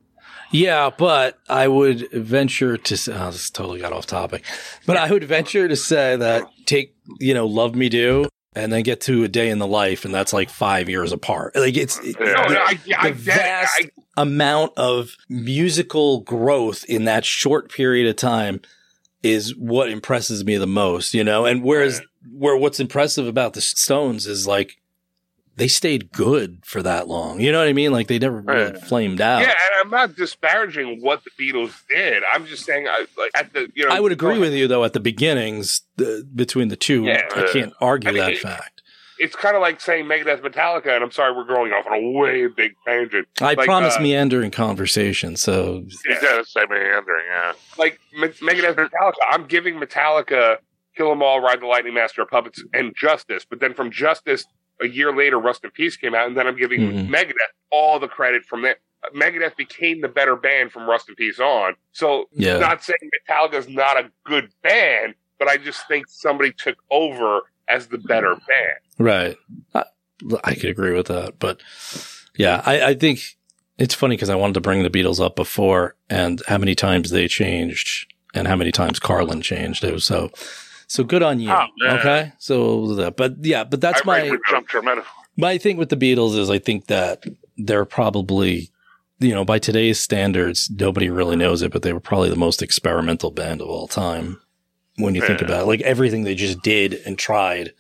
Yeah, 0.54 0.92
but 0.96 1.39
I 1.50 1.68
would 1.68 2.10
venture 2.12 2.78
to 2.78 2.98
say, 2.98 3.12
oh, 3.13 3.32
this 3.32 3.50
totally 3.50 3.82
got 3.82 3.92
off 3.92 4.06
topic, 4.06 4.46
but 4.86 4.96
I 4.98 5.12
would 5.12 5.24
venture 5.24 5.68
to 5.68 5.76
say 5.76 6.16
that 6.16 6.48
take, 6.66 6.96
you 7.20 7.34
know, 7.34 7.48
Love 7.48 7.76
Me 7.76 7.89
Do 7.89 8.30
and 8.56 8.72
then 8.72 8.84
get 8.84 9.02
to 9.02 9.24
a 9.24 9.28
day 9.28 9.50
in 9.50 9.58
the 9.58 9.68
life 9.68 10.06
and 10.06 10.13
that's 10.13 10.32
like 10.32 10.50
five 10.50 10.89
years 10.89 11.12
apart. 11.12 11.56
Like 11.56 11.76
it's 11.76 11.98
No, 12.04 12.12
the, 12.12 12.54
no, 12.54 12.60
I, 12.60 12.80
I 13.00 13.10
the 13.10 13.16
vast 13.16 13.82
I, 13.82 14.22
amount 14.22 14.74
of 14.78 15.18
musical 15.28 16.22
growth 16.22 16.86
in 16.86 17.06
that 17.06 17.26
short 17.26 17.72
period 17.72 18.08
of 18.08 18.16
time 18.16 18.62
is 19.24 19.56
what 19.56 19.89
impresses 19.89 20.46
me 20.46 20.58
the 20.58 20.68
most, 20.68 21.13
you 21.13 21.24
know? 21.24 21.46
And 21.46 21.63
whereas, 21.63 22.02
where 22.32 22.58
what's 22.58 22.80
impressive 22.80 23.26
about 23.26 23.54
the 23.54 23.62
Stones 23.62 24.28
is 24.28 24.46
like, 24.46 24.78
they 25.56 25.68
stayed 25.68 26.12
good 26.12 26.60
for 26.66 26.82
that 26.82 27.08
long. 27.08 27.39
You 27.39 27.52
know 27.52 27.60
what 27.60 27.68
I 27.68 27.74
mean? 27.74 27.92
Like 27.92 28.08
they 28.08 28.20
never 28.20 28.42
really 28.42 28.72
Right. 28.72 28.78
flamed 28.78 29.22
out. 29.22 29.42
yeah, 29.42 29.50
and 29.50 29.56
I'm 29.84 29.89
not 29.89 30.16
disparaging 30.16 31.02
what 31.02 31.22
the 31.24 31.30
Beatles 31.39 31.74
did. 31.88 32.24
I'm 32.34 32.46
just 32.46 32.66
saying, 32.66 32.88
I, 32.88 33.06
like 33.18 33.32
at 33.36 33.54
the 33.54 33.70
you 33.76 33.88
know, 33.88 33.94
I 33.94 34.00
would 34.00 34.12
agree 34.12 34.39
with 34.39 34.54
you 34.54 34.68
though. 34.68 34.84
At 34.84 34.94
the 34.94 35.00
beginnings, 35.00 35.82
the, 35.98 36.28
between 36.36 36.70
the 36.70 36.76
two, 36.76 37.04
Yeah. 37.04 37.22
I 37.36 37.50
can't 37.54 37.74
argue 37.80 38.10
I 38.10 38.13
mean, 38.13 38.22
that 38.22 38.32
it- 38.34 38.39
fact. 38.39 38.70
It's 39.20 39.36
kind 39.36 39.56
of 39.56 39.62
like 39.62 39.80
saying 39.80 40.06
Megadeth, 40.06 40.42
Metallica, 40.42 40.88
and 40.88 41.04
I'm 41.04 41.12
sorry, 41.12 41.34
we're 41.34 41.46
going 41.46 41.72
off 41.72 41.86
on 41.86 41.94
a 41.94 42.12
way 42.12 42.48
big 42.48 42.74
tangent. 42.86 43.28
I 43.39 43.54
Like, 43.54 43.66
promise 43.66 43.96
uh, 43.96 44.02
meandering 44.02 44.50
conversation. 44.52 45.36
So 45.38 45.84
He's 45.88 46.20
got 46.20 46.39
the 46.39 46.44
same 46.46 46.68
meandering, 46.70 47.24
yeah. 47.30 47.54
like 47.78 48.00
Me- 48.20 48.28
Megadeth 48.30 48.76
Metallica, 48.76 49.13
I'm 49.30 49.46
giving 49.46 49.76
Metallica 49.76 50.58
Kill 50.98 51.12
'Em 51.12 51.22
All, 51.22 51.39
Ride 51.42 51.62
the 51.62 51.68
Lightning, 51.68 51.94
Master 51.94 52.24
of 52.24 52.30
Puppets, 52.30 52.63
and 52.74 52.94
Justice. 52.96 53.46
But 53.50 53.60
then 53.62 53.74
from 53.76 53.92
Justice, 53.92 54.46
a 54.81 54.88
year 54.88 55.15
later, 55.15 55.38
Rust 55.39 55.63
in 55.63 55.71
Peace 55.71 55.95
came 55.97 56.13
out, 56.15 56.27
and 56.27 56.36
then 56.38 56.47
I'm 56.47 56.57
giving 56.57 56.81
Mhm. 56.81 57.09
Megadeth 57.09 57.53
all 57.71 57.99
the 57.99 58.07
credit 58.07 58.43
from 58.45 58.62
that. 58.63 58.77
Megadeth 59.15 59.55
became 59.57 60.01
the 60.01 60.07
better 60.07 60.36
band 60.36 60.71
from 60.71 60.89
Rust 60.89 61.09
in 61.09 61.15
Peace 61.15 61.39
on. 61.39 61.75
So, 61.91 62.29
Yeah. 62.31 62.57
not 62.57 62.83
saying 62.83 62.97
Metallica's 63.27 63.67
not 63.67 63.97
a 63.97 64.09
good 64.25 64.49
band, 64.62 65.15
but 65.39 65.47
I 65.47 65.57
just 65.57 65.88
think 65.88 66.07
somebody 66.07 66.51
took 66.53 66.77
over 66.89 67.41
as 67.67 67.88
the 67.88 67.97
better 67.97 68.36
band. 68.36 68.77
right, 68.99 69.38
I, 69.73 69.83
I 70.43 70.53
could 70.55 70.69
agree 70.69 70.93
with 70.93 71.07
that. 71.07 71.39
But 71.39 71.62
yeah, 72.38 72.62
I, 72.65 72.81
I 72.89 72.93
think 72.93 73.19
it's 73.77 73.93
funny 73.95 74.15
because 74.15 74.29
I 74.29 74.36
wanted 74.36 74.53
to 74.53 74.62
bring 74.62 74.83
the 74.83 74.89
Beatles 74.89 75.19
up 75.23 75.36
before 75.36 75.95
and 76.09 76.41
how 76.47 76.57
many 76.57 76.75
times 76.75 77.09
they 77.09 77.27
changed 77.27 78.13
and 78.33 78.47
how 78.47 78.55
many 78.55 78.71
times 78.71 78.99
Carlin 78.99 79.41
changed. 79.41 79.83
It 79.83 79.93
was 79.93 80.03
so 80.05 80.29
so 80.88 81.04
good 81.04 81.24
on 81.24 81.39
you. 81.39 81.52
Oh, 81.52 81.67
okay, 81.84 82.34
so 82.38 83.12
but 83.12 83.36
yeah, 83.41 83.63
but 83.63 83.82
that's 83.82 84.02
I 84.02 84.06
my 84.06 84.22
really 84.24 84.39
jumped 84.50 84.74
metaphor. 84.74 85.24
My 85.36 85.58
thing 85.58 85.78
with 85.78 85.89
the 85.89 85.98
Beatles 85.98 86.38
is 86.38 86.50
I 86.50 86.60
think 86.60 86.88
that 86.88 87.24
they're 87.58 87.86
probably, 87.86 88.69
you 89.19 89.34
know, 89.34 89.43
by 89.43 89.60
today's 89.60 90.00
standards, 90.00 90.69
nobody 90.69 91.10
really 91.10 91.36
knows 91.36 91.62
it, 91.62 91.72
but 91.72 91.82
they 91.82 91.93
were 91.93 92.00
probably 92.00 92.30
the 92.30 92.36
most 92.36 92.62
experimental 92.62 93.32
band 93.32 93.62
of 93.62 93.67
all 93.67 93.88
time. 93.88 94.39
When 94.98 95.15
you 95.15 95.22
think 95.26 95.41
about 95.41 95.63
it, 95.63 95.65
like 95.65 95.82
everything 95.82 96.24
they 96.24 96.36
just 96.36 96.62
did 96.62 96.93
and 97.04 97.17
tried, 97.17 97.74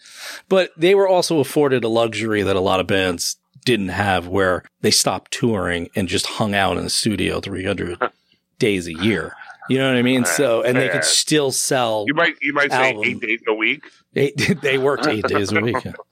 but 0.49 0.71
they 0.75 0.95
were 0.95 1.07
also 1.07 1.37
afforded 1.37 1.83
a 1.83 1.87
luxury 1.87 2.41
that 2.41 2.55
a 2.55 2.59
lot 2.59 2.79
of 2.79 2.87
bands 2.87 3.37
didn't 3.65 3.89
have 3.89 4.27
where 4.27 4.63
they 4.81 4.89
stopped 4.89 5.31
touring 5.31 5.89
and 5.95 6.07
just 6.07 6.25
hung 6.25 6.55
out 6.55 6.75
in 6.75 6.83
the 6.83 6.89
studio 6.89 7.39
300 7.39 7.99
days 8.59 8.87
a 8.87 8.93
year. 8.93 9.35
You 9.69 9.77
know 9.77 9.87
what 9.87 9.97
I 9.97 10.01
mean? 10.01 10.25
So, 10.25 10.61
and 10.61 10.77
they 10.77 10.89
could 10.89 11.03
still 11.05 11.51
sell 11.51 12.05
You 12.07 12.13
might 12.13 12.35
you 12.41 12.53
might 12.53 12.71
say 12.71 12.97
eight 13.03 13.19
days 13.19 13.39
a 13.47 13.53
week. 13.53 13.83
Eight, 14.15 14.59
they 14.61 14.77
worked 14.89 15.07
eight 15.07 15.25
days 15.25 15.51
a 15.51 15.59
week. 15.61 15.77
yeah. 15.85 15.93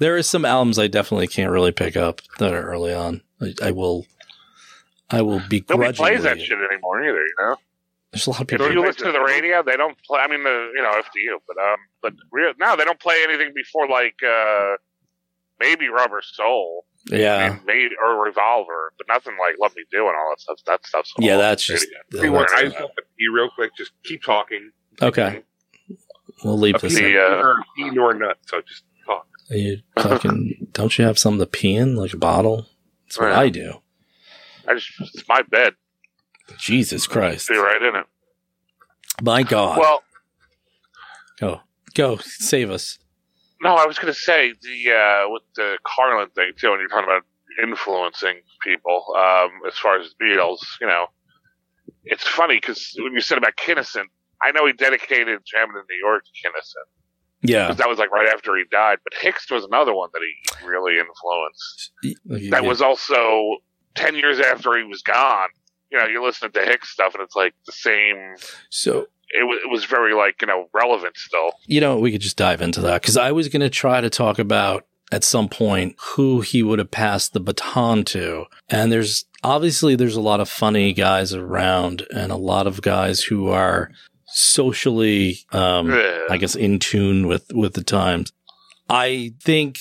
There 0.00 0.16
is 0.16 0.28
some 0.28 0.44
albums 0.44 0.76
I 0.76 0.88
definitely 0.88 1.28
can't 1.28 1.52
really 1.52 1.70
pick 1.70 1.96
up 1.96 2.20
that 2.38 2.52
are 2.52 2.62
early 2.68 2.92
on. 2.92 3.22
I, 3.40 3.54
I 3.62 3.70
will, 3.70 4.06
I 5.08 5.22
will 5.22 5.38
Nobody 5.38 5.60
begrudgingly. 5.60 6.10
plays 6.10 6.22
that 6.24 6.40
shit 6.40 6.58
anymore 6.58 7.00
either, 7.04 7.22
you 7.22 7.34
know? 7.38 7.56
There's 8.10 8.26
a 8.26 8.30
lot 8.30 8.40
of 8.40 8.48
people. 8.48 8.72
you 8.72 8.80
listen 8.80 9.06
to 9.06 9.12
the 9.12 9.20
radio, 9.20 9.62
they 9.62 9.76
don't 9.76 9.96
play. 10.02 10.18
I 10.18 10.26
mean, 10.26 10.42
the, 10.42 10.72
you 10.74 10.82
know, 10.82 10.90
up 10.90 11.04
to 11.12 11.20
you, 11.20 11.38
but 11.46 11.56
um, 11.58 11.76
but 12.02 12.12
real, 12.32 12.52
no, 12.58 12.74
they 12.76 12.84
don't 12.84 12.98
play 12.98 13.18
anything 13.22 13.52
before 13.54 13.86
like 13.88 14.16
uh, 14.28 14.74
maybe 15.60 15.88
Rubber 15.88 16.22
Soul, 16.24 16.84
Yeah, 17.06 17.52
and 17.52 17.60
maybe 17.66 17.90
or 18.02 18.24
Revolver, 18.24 18.92
but 18.96 19.06
nothing 19.08 19.34
like 19.38 19.56
Let 19.58 19.74
Me 19.76 19.82
Do 19.92 20.06
and 20.08 20.16
all 20.16 20.30
that 20.30 20.40
stuff. 20.40 20.58
That 20.66 20.86
stuff's 20.86 21.12
yeah, 21.18 21.36
that's 21.36 21.62
just 21.64 21.86
radio. 22.12 22.22
Hey, 22.22 22.30
what, 22.30 22.50
I 22.52 22.64
just 22.64 22.80
want 22.80 22.92
to 22.96 23.02
pee 23.18 23.28
real 23.28 23.50
quick. 23.54 23.76
Just 23.76 23.92
keep 24.04 24.22
talking. 24.22 24.70
okay. 25.02 25.42
We'll 26.42 26.58
leave 26.58 26.76
A 26.76 26.78
this. 26.78 26.94
pea. 26.98 27.12
The, 27.12 27.18
uh, 27.22 27.42
or 27.42 27.56
a 27.78 27.90
nor 27.92 28.14
nut. 28.14 28.38
So 28.46 28.60
just 28.62 28.84
talk. 29.06 29.26
You 29.50 29.78
fucking 29.98 30.68
don't 30.72 30.96
you 30.98 31.04
have 31.04 31.18
something 31.18 31.40
to 31.40 31.46
pee 31.46 31.74
in, 31.76 31.94
like 31.96 32.14
a 32.14 32.16
bottle? 32.18 32.66
That's 33.06 33.18
what 33.20 33.28
Yeah. 33.28 33.38
I 33.40 33.48
do. 33.50 33.72
I 34.66 34.74
just 34.74 34.90
it's 35.00 35.28
my 35.28 35.42
bed. 35.42 35.74
Jesus 36.58 37.06
Christ, 37.06 37.48
Be 37.48 37.56
right 37.56 37.80
in 37.82 37.96
it. 37.96 38.06
my 39.22 39.42
God, 39.42 39.78
Well, 39.78 40.02
go 41.38 41.60
go 41.94 42.16
save 42.16 42.70
us. 42.70 42.98
No, 43.64 43.76
I 43.76 43.86
was 43.86 43.98
going 43.98 44.12
to 44.12 44.18
say 44.18 44.52
the 44.60 44.92
uh, 44.92 45.30
with 45.30 45.42
the 45.56 45.78
Carlin 45.86 46.28
thing 46.34 46.52
too, 46.56 46.70
When 46.70 46.80
you're 46.80 46.88
talking 46.88 47.08
about 47.08 47.22
influencing 47.62 48.40
people 48.62 49.04
um, 49.16 49.50
as 49.66 49.78
far 49.78 49.98
as 49.98 50.12
the 50.18 50.24
Beatles. 50.24 50.58
You 50.80 50.86
know, 50.86 51.06
it's 52.04 52.26
funny 52.26 52.56
because 52.56 52.94
when 52.98 53.14
you 53.14 53.20
said 53.20 53.38
about 53.38 53.56
Kinison, 53.56 54.04
I 54.42 54.52
know 54.52 54.66
he 54.66 54.72
dedicated 54.72 55.40
Jamming 55.46 55.76
in 55.76 55.82
New 55.88 56.06
York 56.06 56.24
to 56.24 56.48
Kinison. 56.48 56.84
Yeah, 57.40 57.66
because 57.66 57.78
that 57.78 57.88
was 57.88 57.98
like 57.98 58.10
right 58.10 58.28
after 58.28 58.56
he 58.56 58.64
died. 58.70 58.98
But 59.02 59.14
Hicks 59.20 59.50
was 59.50 59.64
another 59.64 59.94
one 59.94 60.10
that 60.12 60.20
he 60.20 60.66
really 60.66 60.98
influenced. 60.98 61.92
Like, 62.26 62.50
That 62.50 62.62
yeah. 62.62 62.68
was 62.68 62.82
also 62.82 63.58
ten 63.94 64.14
years 64.14 64.40
after 64.40 64.76
he 64.76 64.84
was 64.84 65.02
gone. 65.02 65.48
You 65.90 65.98
know, 65.98 66.06
you're 66.06 66.24
listening 66.24 66.52
to 66.52 66.64
Hicks 66.64 66.90
stuff, 66.90 67.14
and 67.14 67.22
it's 67.22 67.36
like 67.36 67.54
the 67.66 67.72
same. 67.72 68.34
so. 68.70 69.06
It 69.36 69.44
was, 69.44 69.60
it 69.64 69.70
was 69.70 69.84
very 69.84 70.14
like 70.14 70.40
you 70.40 70.46
know 70.46 70.68
relevant 70.72 71.16
still. 71.16 71.52
You 71.66 71.80
know, 71.80 71.98
we 71.98 72.12
could 72.12 72.20
just 72.20 72.36
dive 72.36 72.62
into 72.62 72.80
that 72.82 73.02
because 73.02 73.16
I 73.16 73.32
was 73.32 73.48
going 73.48 73.60
to 73.60 73.70
try 73.70 74.00
to 74.00 74.10
talk 74.10 74.38
about 74.38 74.86
at 75.12 75.24
some 75.24 75.48
point 75.48 75.94
who 76.00 76.40
he 76.40 76.62
would 76.62 76.78
have 76.78 76.90
passed 76.90 77.32
the 77.32 77.40
baton 77.40 78.04
to. 78.04 78.46
And 78.68 78.90
there's 78.90 79.26
obviously 79.42 79.94
there's 79.96 80.16
a 80.16 80.20
lot 80.20 80.40
of 80.40 80.48
funny 80.48 80.92
guys 80.92 81.34
around 81.34 82.06
and 82.14 82.32
a 82.32 82.36
lot 82.36 82.66
of 82.66 82.82
guys 82.82 83.20
who 83.22 83.48
are 83.48 83.90
socially, 84.26 85.38
um, 85.52 85.90
Yeah. 85.90 86.26
I 86.30 86.36
guess, 86.38 86.54
in 86.54 86.78
tune 86.78 87.26
with, 87.26 87.52
with 87.52 87.74
the 87.74 87.84
times. 87.84 88.32
I 88.88 89.34
think 89.40 89.78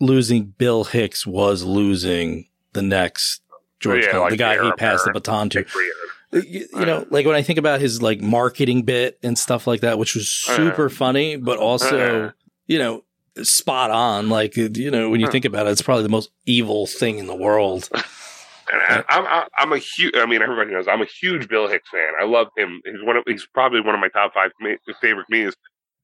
losing 0.00 0.46
Bill 0.46 0.84
Hicks 0.84 1.26
was 1.26 1.62
losing 1.62 2.48
the 2.72 2.82
next 2.82 3.40
George 3.80 4.04
Yeah, 4.04 4.18
like 4.18 4.30
the 4.30 4.36
guy 4.36 4.62
he 4.62 4.72
passed 4.72 5.04
the 5.04 5.12
baton 5.12 5.48
to. 5.50 5.64
You, 6.34 6.66
you 6.72 6.84
know, 6.86 7.06
like 7.10 7.24
when 7.26 7.36
I 7.36 7.42
think 7.42 7.58
about 7.58 7.80
his 7.80 8.02
like 8.02 8.20
marketing 8.20 8.82
bit 8.82 9.18
and 9.22 9.38
stuff 9.38 9.66
like 9.66 9.80
that, 9.82 9.98
which 9.98 10.14
was 10.14 10.28
super 10.28 10.88
funny, 10.90 11.36
but 11.36 11.58
also, 11.58 12.26
Uh. 12.26 12.30
you 12.66 12.78
know, 12.78 13.04
spot 13.42 13.90
on. 13.90 14.28
Like, 14.28 14.56
you 14.56 14.90
know, 14.90 15.10
when 15.10 15.20
you 15.20 15.30
think 15.30 15.44
about 15.44 15.66
it, 15.66 15.70
it's 15.70 15.82
probably 15.82 16.02
the 16.02 16.08
most 16.08 16.30
evil 16.46 16.86
thing 16.86 17.18
in 17.18 17.26
the 17.26 17.36
world. 17.36 17.88
And 18.72 18.80
I, 18.80 19.04
I'm 19.10 19.24
I- 19.26 19.46
I'm 19.58 19.72
a 19.74 19.78
huge. 19.78 20.16
I 20.16 20.24
mean, 20.24 20.40
everybody 20.40 20.70
knows 20.72 20.88
I'm 20.88 21.02
a 21.02 21.04
huge 21.04 21.48
Bill 21.48 21.68
Hicks 21.68 21.88
fan. 21.90 22.12
I 22.18 22.24
love 22.24 22.48
him. 22.56 22.80
He's 22.86 23.02
one 23.04 23.14
of. 23.18 23.22
He's 23.26 23.44
probably 23.52 23.82
one 23.82 23.94
of 23.94 24.00
my 24.00 24.08
top 24.08 24.32
five 24.32 24.52
ma- 24.58 24.70
favorite 25.02 25.26
comedians. 25.26 25.54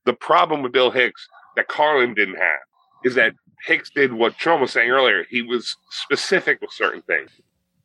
The 0.05 0.13
problem 0.13 0.63
with 0.63 0.71
Bill 0.71 0.91
Hicks 0.91 1.27
that 1.57 1.69
Carlin 1.69 2.13
didn't 2.13 2.35
have 2.37 2.59
is 3.03 3.15
that 3.15 3.33
Hicks 3.65 3.89
did 3.91 4.13
what 4.13 4.35
Shaun 4.39 4.61
was 4.61 4.73
saying 4.73 4.91
earlier. 4.91 5.25
He 5.31 5.41
was 5.41 5.75
specific 5.91 6.61
with 6.61 6.71
certain 6.71 7.01
things, 7.01 7.31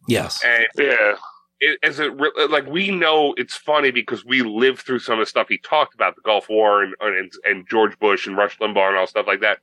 Yes. 0.09 0.43
and 0.43 0.65
yeah, 0.77 1.15
it, 1.59 1.79
as 1.83 1.99
it 1.99 2.11
like 2.49 2.65
we 2.67 2.91
know 2.91 3.33
it's 3.37 3.55
funny 3.55 3.91
because 3.91 4.25
we 4.25 4.41
lived 4.41 4.79
through 4.81 4.99
some 4.99 5.13
of 5.19 5.19
the 5.19 5.29
stuff 5.29 5.47
he 5.49 5.57
talked 5.57 5.93
about 5.93 6.15
the 6.15 6.21
Gulf 6.21 6.49
War 6.49 6.83
and 6.83 6.93
and, 7.01 7.31
and 7.45 7.67
George 7.69 7.97
Bush 7.99 8.27
and 8.27 8.35
Rush 8.37 8.57
Limbaugh 8.59 8.89
and 8.89 8.97
all 8.97 9.07
stuff 9.07 9.27
like 9.27 9.41
that, 9.41 9.59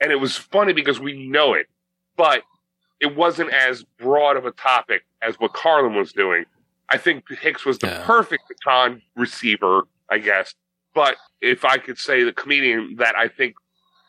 and 0.00 0.10
it 0.12 0.16
was 0.20 0.36
funny 0.36 0.72
because 0.72 0.98
we 1.00 1.26
know 1.28 1.54
it, 1.54 1.66
but 2.16 2.42
it 3.00 3.16
wasn't 3.16 3.50
as 3.52 3.84
broad 3.98 4.36
of 4.36 4.46
a 4.46 4.52
topic 4.52 5.02
as 5.22 5.34
what 5.40 5.52
Carlin 5.52 5.94
was 5.94 6.12
doing. 6.12 6.44
I 6.88 6.98
think 6.98 7.24
Hicks 7.28 7.64
was 7.64 7.78
the 7.78 7.86
Yeah. 7.88 8.04
perfect 8.04 8.44
baton 8.48 9.02
receiver, 9.16 9.82
I 10.10 10.18
guess. 10.18 10.54
But 10.94 11.16
if 11.40 11.64
I 11.64 11.78
could 11.78 11.98
say 11.98 12.22
the 12.22 12.32
comedian 12.32 12.96
that 12.98 13.16
I 13.16 13.26
think 13.28 13.54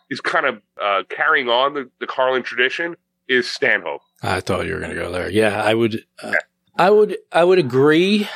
is 0.10 0.20
kind 0.22 0.46
of 0.46 0.62
uh, 0.82 1.04
carrying 1.10 1.48
on 1.50 1.74
the, 1.74 1.90
the 2.00 2.06
Carlin 2.08 2.44
tradition 2.44 2.96
is 3.28 3.50
Stanhope. 3.50 4.02
I 4.22 4.42
thought 4.42 4.66
you 4.68 4.74
were 4.74 4.80
going 4.80 4.92
to 4.92 4.96
go 5.02 5.12
there. 5.12 5.30
Yeah, 5.32 5.64
I 5.64 5.74
would. 5.74 6.04
Uh, 6.22 6.34
I 6.78 6.90
would. 6.90 7.18
I 7.32 7.44
would 7.44 7.60
agree. 7.60 8.28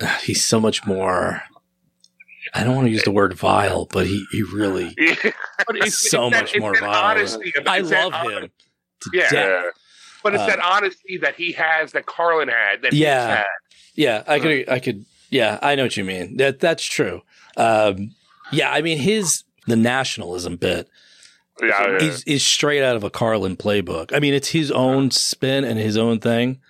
He's 0.22 0.44
so 0.44 0.60
much 0.60 0.86
more. 0.86 1.42
I 2.52 2.64
don't 2.64 2.74
want 2.74 2.86
to 2.86 2.90
use 2.90 3.04
the 3.04 3.10
word 3.12 3.34
vile, 3.34 3.86
but 3.86 4.06
he 4.06 4.24
he 4.32 4.42
really 4.42 4.94
But 5.66 5.76
is 5.86 5.98
so 6.10 6.30
that- 6.30 6.42
much 6.42 6.58
more 6.58 6.74
vile. 6.78 6.90
honesty 6.90 7.52
I 7.66 7.80
love 7.80 8.12
him. 8.28 8.50
Yeah. 9.12 9.30
death. 9.30 9.64
But 10.22 10.34
it's 10.34 10.42
Uh, 10.42 10.46
that 10.48 10.58
honesty 10.60 11.16
that 11.18 11.34
he 11.36 11.52
has, 11.52 11.92
that 11.92 12.06
Carlin 12.06 12.48
had, 12.48 12.82
that 12.82 12.92
Yeah. 12.92 13.36
Had. 13.36 13.44
Yeah, 13.94 14.22
I 14.26 14.38
could. 14.40 14.68
I 14.68 14.78
could. 14.78 15.04
Yeah, 15.30 15.58
I 15.62 15.74
know 15.76 15.84
what 15.84 15.96
you 15.96 16.04
mean. 16.04 16.36
That 16.38 16.60
that's 16.60 16.84
true. 16.84 17.22
Um, 17.56 18.14
yeah, 18.52 18.70
I 18.70 18.82
mean 18.82 18.98
his 18.98 19.44
the 19.66 19.76
nationalism 19.76 20.56
bit 20.56 20.88
yeah, 21.62 21.68
yeah. 21.88 21.96
is 21.98 22.24
is 22.24 22.44
straight 22.44 22.82
out 22.82 22.96
of 22.96 23.04
a 23.04 23.10
Carlin 23.10 23.56
playbook. 23.56 24.14
I 24.14 24.18
mean, 24.18 24.34
it's 24.34 24.48
his 24.48 24.70
own 24.72 25.10
spin 25.10 25.64
and 25.64 25.78
his 25.78 25.96
own 25.96 26.18
thing, 26.18 26.60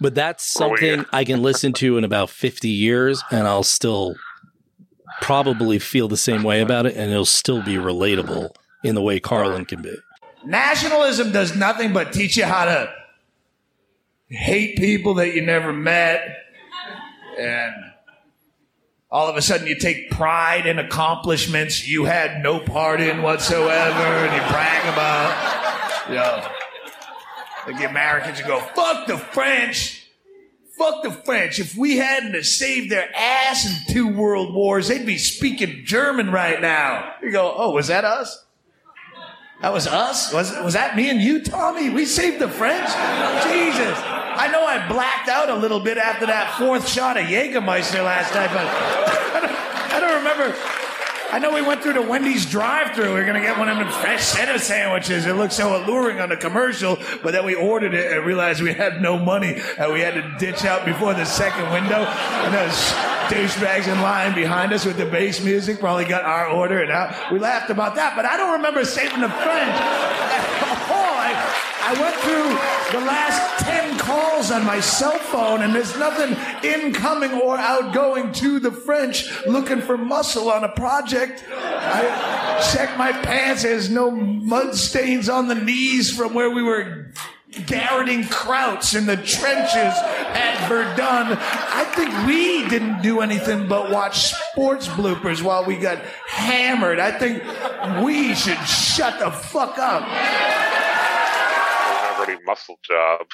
but 0.00 0.14
that's 0.14 0.56
Oh, 0.60 0.76
something 0.76 1.04
I 1.12 1.24
can 1.24 1.42
listen 1.42 1.72
to 1.74 1.98
in 1.98 2.04
about 2.04 2.30
fifty 2.30 2.68
years, 2.70 3.22
and 3.30 3.46
I'll 3.46 3.62
still 3.62 4.14
probably 5.20 5.78
feel 5.78 6.08
the 6.08 6.16
same 6.16 6.42
way 6.42 6.60
about 6.60 6.86
it, 6.86 6.96
and 6.96 7.10
it'll 7.10 7.24
still 7.24 7.62
be 7.62 7.74
relatable 7.74 8.50
in 8.84 8.94
the 8.94 9.02
way 9.02 9.18
Carlin 9.20 9.64
can 9.64 9.82
be. 9.82 9.94
Nationalism 10.44 11.32
does 11.32 11.56
nothing 11.56 11.92
but 11.92 12.12
teach 12.12 12.36
you 12.36 12.44
how 12.44 12.64
to 12.64 12.92
hate 14.28 14.76
people 14.76 15.14
that 15.14 15.34
you 15.34 15.42
never 15.42 15.72
met. 15.72 16.36
And 17.38 17.72
all 19.10 19.26
of 19.28 19.36
a 19.36 19.42
sudden 19.42 19.66
you 19.66 19.74
take 19.76 20.10
pride 20.10 20.66
in 20.66 20.78
accomplishments 20.78 21.86
you 21.88 22.04
had 22.04 22.42
no 22.42 22.60
part 22.60 23.00
in 23.00 23.22
whatsoever 23.22 24.04
and 24.04 24.34
you 24.34 24.48
brag 24.50 24.92
about, 24.92 26.08
you 26.08 26.14
know, 26.16 26.48
like 27.68 27.78
the 27.78 27.88
Americans, 27.88 28.40
go, 28.40 28.60
fuck 28.74 29.06
the 29.06 29.18
French. 29.18 30.06
Fuck 30.78 31.02
the 31.02 31.10
French. 31.10 31.58
If 31.58 31.76
we 31.76 31.98
hadn't 31.98 32.42
saved 32.44 32.90
their 32.90 33.10
ass 33.14 33.66
in 33.66 33.92
two 33.92 34.08
world 34.08 34.54
wars, 34.54 34.88
they'd 34.88 35.04
be 35.04 35.18
speaking 35.18 35.84
German 35.84 36.30
right 36.30 36.60
now. 36.60 37.14
You 37.22 37.30
go, 37.30 37.52
oh, 37.54 37.72
was 37.72 37.88
that 37.88 38.04
us? 38.04 38.44
That 39.60 39.72
was 39.72 39.86
us? 39.86 40.32
Was, 40.32 40.52
was 40.62 40.74
that 40.74 40.96
me 40.96 41.10
and 41.10 41.20
you, 41.20 41.42
Tommy? 41.42 41.90
We 41.90 42.06
saved 42.06 42.38
the 42.38 42.48
French? 42.48 42.86
Jesus. 42.86 43.98
I 44.04 44.48
know 44.52 44.64
I 44.64 44.86
blacked 44.88 45.28
out 45.28 45.50
a 45.50 45.56
little 45.56 45.80
bit 45.80 45.98
after 45.98 46.26
that 46.26 46.56
fourth 46.56 46.88
shot 46.88 47.16
of 47.16 47.24
Jägermeister 47.24 48.04
last 48.04 48.32
night, 48.34 48.50
but 48.50 48.64
I 48.64 49.40
don't, 49.40 49.94
I 49.94 50.00
don't 50.00 50.18
remember. 50.18 50.77
I 51.30 51.38
know 51.38 51.52
we 51.52 51.60
went 51.60 51.82
through 51.82 51.92
the 51.92 52.02
Wendy's 52.02 52.46
drive-through. 52.46 53.12
We 53.12 53.20
are 53.20 53.26
gonna 53.26 53.42
get 53.42 53.58
one 53.58 53.68
of 53.68 53.76
them 53.76 53.88
fresh 53.88 54.34
cheddar 54.34 54.58
sandwiches. 54.58 55.26
It 55.26 55.34
looked 55.34 55.52
so 55.52 55.76
alluring 55.76 56.20
on 56.20 56.30
the 56.30 56.38
commercial, 56.38 56.98
but 57.22 57.32
then 57.32 57.44
we 57.44 57.54
ordered 57.54 57.92
it 57.92 58.10
and 58.10 58.24
realized 58.24 58.62
we 58.62 58.72
had 58.72 59.02
no 59.02 59.18
money 59.18 59.60
and 59.78 59.92
we 59.92 60.00
had 60.00 60.14
to 60.14 60.36
ditch 60.38 60.64
out 60.64 60.86
before 60.86 61.12
the 61.12 61.26
second 61.26 61.70
window. 61.70 61.98
And 61.98 62.54
those 62.54 62.92
douchebags 63.28 63.92
in 63.92 64.00
line 64.00 64.34
behind 64.34 64.72
us 64.72 64.86
with 64.86 64.96
the 64.96 65.04
bass 65.04 65.44
music 65.44 65.80
probably 65.80 66.06
got 66.06 66.24
our 66.24 66.48
order 66.48 66.80
and 66.80 66.90
out. 66.90 67.30
We 67.30 67.38
laughed 67.38 67.68
about 67.68 67.96
that, 67.96 68.16
but 68.16 68.24
I 68.24 68.38
don't 68.38 68.52
remember 68.52 68.86
saving 68.86 69.20
the 69.20 69.28
French. 69.28 70.57
I, 71.88 71.94
I 71.94 72.00
went 72.00 72.16
through 72.16 73.00
the 73.00 73.06
last 73.06 73.64
10 73.64 73.98
calls 73.98 74.50
on 74.50 74.64
my 74.64 74.80
cell 74.80 75.18
phone, 75.18 75.62
and 75.62 75.74
there's 75.74 75.96
nothing 75.96 76.36
incoming 76.62 77.32
or 77.32 77.56
outgoing 77.56 78.32
to 78.34 78.60
the 78.60 78.70
French 78.70 79.24
looking 79.46 79.80
for 79.80 79.96
muscle 79.96 80.50
on 80.50 80.64
a 80.64 80.68
project. 80.68 81.44
I 81.50 82.70
checked 82.72 82.98
my 82.98 83.12
pants, 83.12 83.62
there's 83.62 83.88
no 83.88 84.10
mud 84.10 84.74
stains 84.74 85.28
on 85.28 85.48
the 85.48 85.54
knees 85.54 86.14
from 86.14 86.34
where 86.34 86.50
we 86.50 86.62
were 86.62 87.10
garroting 87.52 88.24
krauts 88.24 88.94
in 88.94 89.06
the 89.06 89.16
trenches 89.16 89.74
at 89.74 90.68
Verdun. 90.68 91.38
I 91.38 91.84
think 91.94 92.26
we 92.26 92.68
didn't 92.68 93.00
do 93.00 93.20
anything 93.20 93.66
but 93.66 93.90
watch 93.90 94.34
sports 94.34 94.88
bloopers 94.88 95.42
while 95.42 95.64
we 95.64 95.76
got 95.76 95.98
hammered. 96.26 96.98
I 97.00 97.18
think 97.18 97.42
we 98.04 98.34
should 98.34 98.62
shut 98.66 99.18
the 99.18 99.30
fuck 99.30 99.78
up. 99.78 100.77
Don't 102.28 102.30
have 102.30 102.38
any 102.38 102.44
muscle 102.44 102.78
job. 102.82 103.26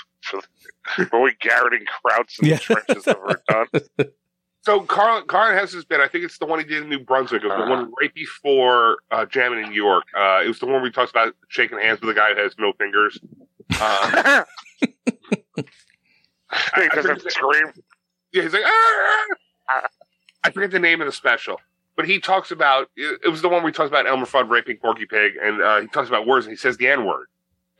Were 1.12 1.20
we 1.20 1.32
garroting 1.42 1.84
Krauts 2.04 2.38
in 2.40 2.48
Yeah. 2.48 2.56
the 2.56 2.60
trenches 2.62 3.04
Verdun? 3.04 4.10
So 4.64 4.80
Carl, 4.80 5.20
Carlin 5.24 5.58
has 5.58 5.72
this 5.72 5.84
bit. 5.84 6.00
I 6.00 6.08
think 6.08 6.24
it's 6.24 6.38
the 6.38 6.46
one 6.46 6.58
he 6.58 6.64
did 6.64 6.82
in 6.84 6.88
New 6.88 6.98
Brunswick. 7.00 7.42
It 7.44 7.48
was 7.48 7.58
the 7.62 7.68
one 7.70 7.92
right 8.00 8.14
before 8.14 8.96
uh, 9.10 9.26
jamming 9.26 9.62
in 9.62 9.68
New 9.68 9.74
York. 9.76 10.04
Uh, 10.16 10.40
it 10.42 10.48
was 10.48 10.58
the 10.58 10.64
one 10.64 10.76
where 10.76 10.86
he 10.86 10.90
talks 10.90 11.10
about 11.10 11.34
shaking 11.48 11.78
hands 11.78 12.00
with 12.00 12.08
a 12.08 12.14
guy 12.14 12.32
who 12.32 12.40
has 12.40 12.54
no 12.58 12.72
fingers. 12.72 13.18
Uh, 13.78 14.44
He 16.76 16.88
doesn't 16.94 17.30
scream. 17.30 17.72
yeah, 18.32 18.42
he's 18.42 18.52
like, 18.52 18.62
"Ah!" 18.64 19.88
I 20.44 20.50
forget 20.50 20.70
the 20.70 20.78
name 20.78 21.00
of 21.00 21.06
the 21.06 21.12
special, 21.12 21.60
but 21.96 22.06
he 22.06 22.20
talks 22.20 22.50
about 22.50 22.88
it 22.96 23.20
it 23.24 23.28
was 23.28 23.42
the 23.42 23.48
one 23.48 23.62
where 23.62 23.70
he 23.72 23.74
talks 23.76 23.88
about 23.88 24.06
Elmer 24.06 24.26
Fudd 24.26 24.48
raping 24.48 24.76
Porky 24.78 25.04
Pig, 25.06 25.32
and 25.42 25.60
uh, 25.60 25.80
he 25.80 25.88
talks 25.88 26.08
about 26.08 26.26
words, 26.26 26.46
and 26.46 26.52
he 26.52 26.56
says 26.56 26.76
the 26.76 26.86
N 26.88 27.04
word, 27.04 27.26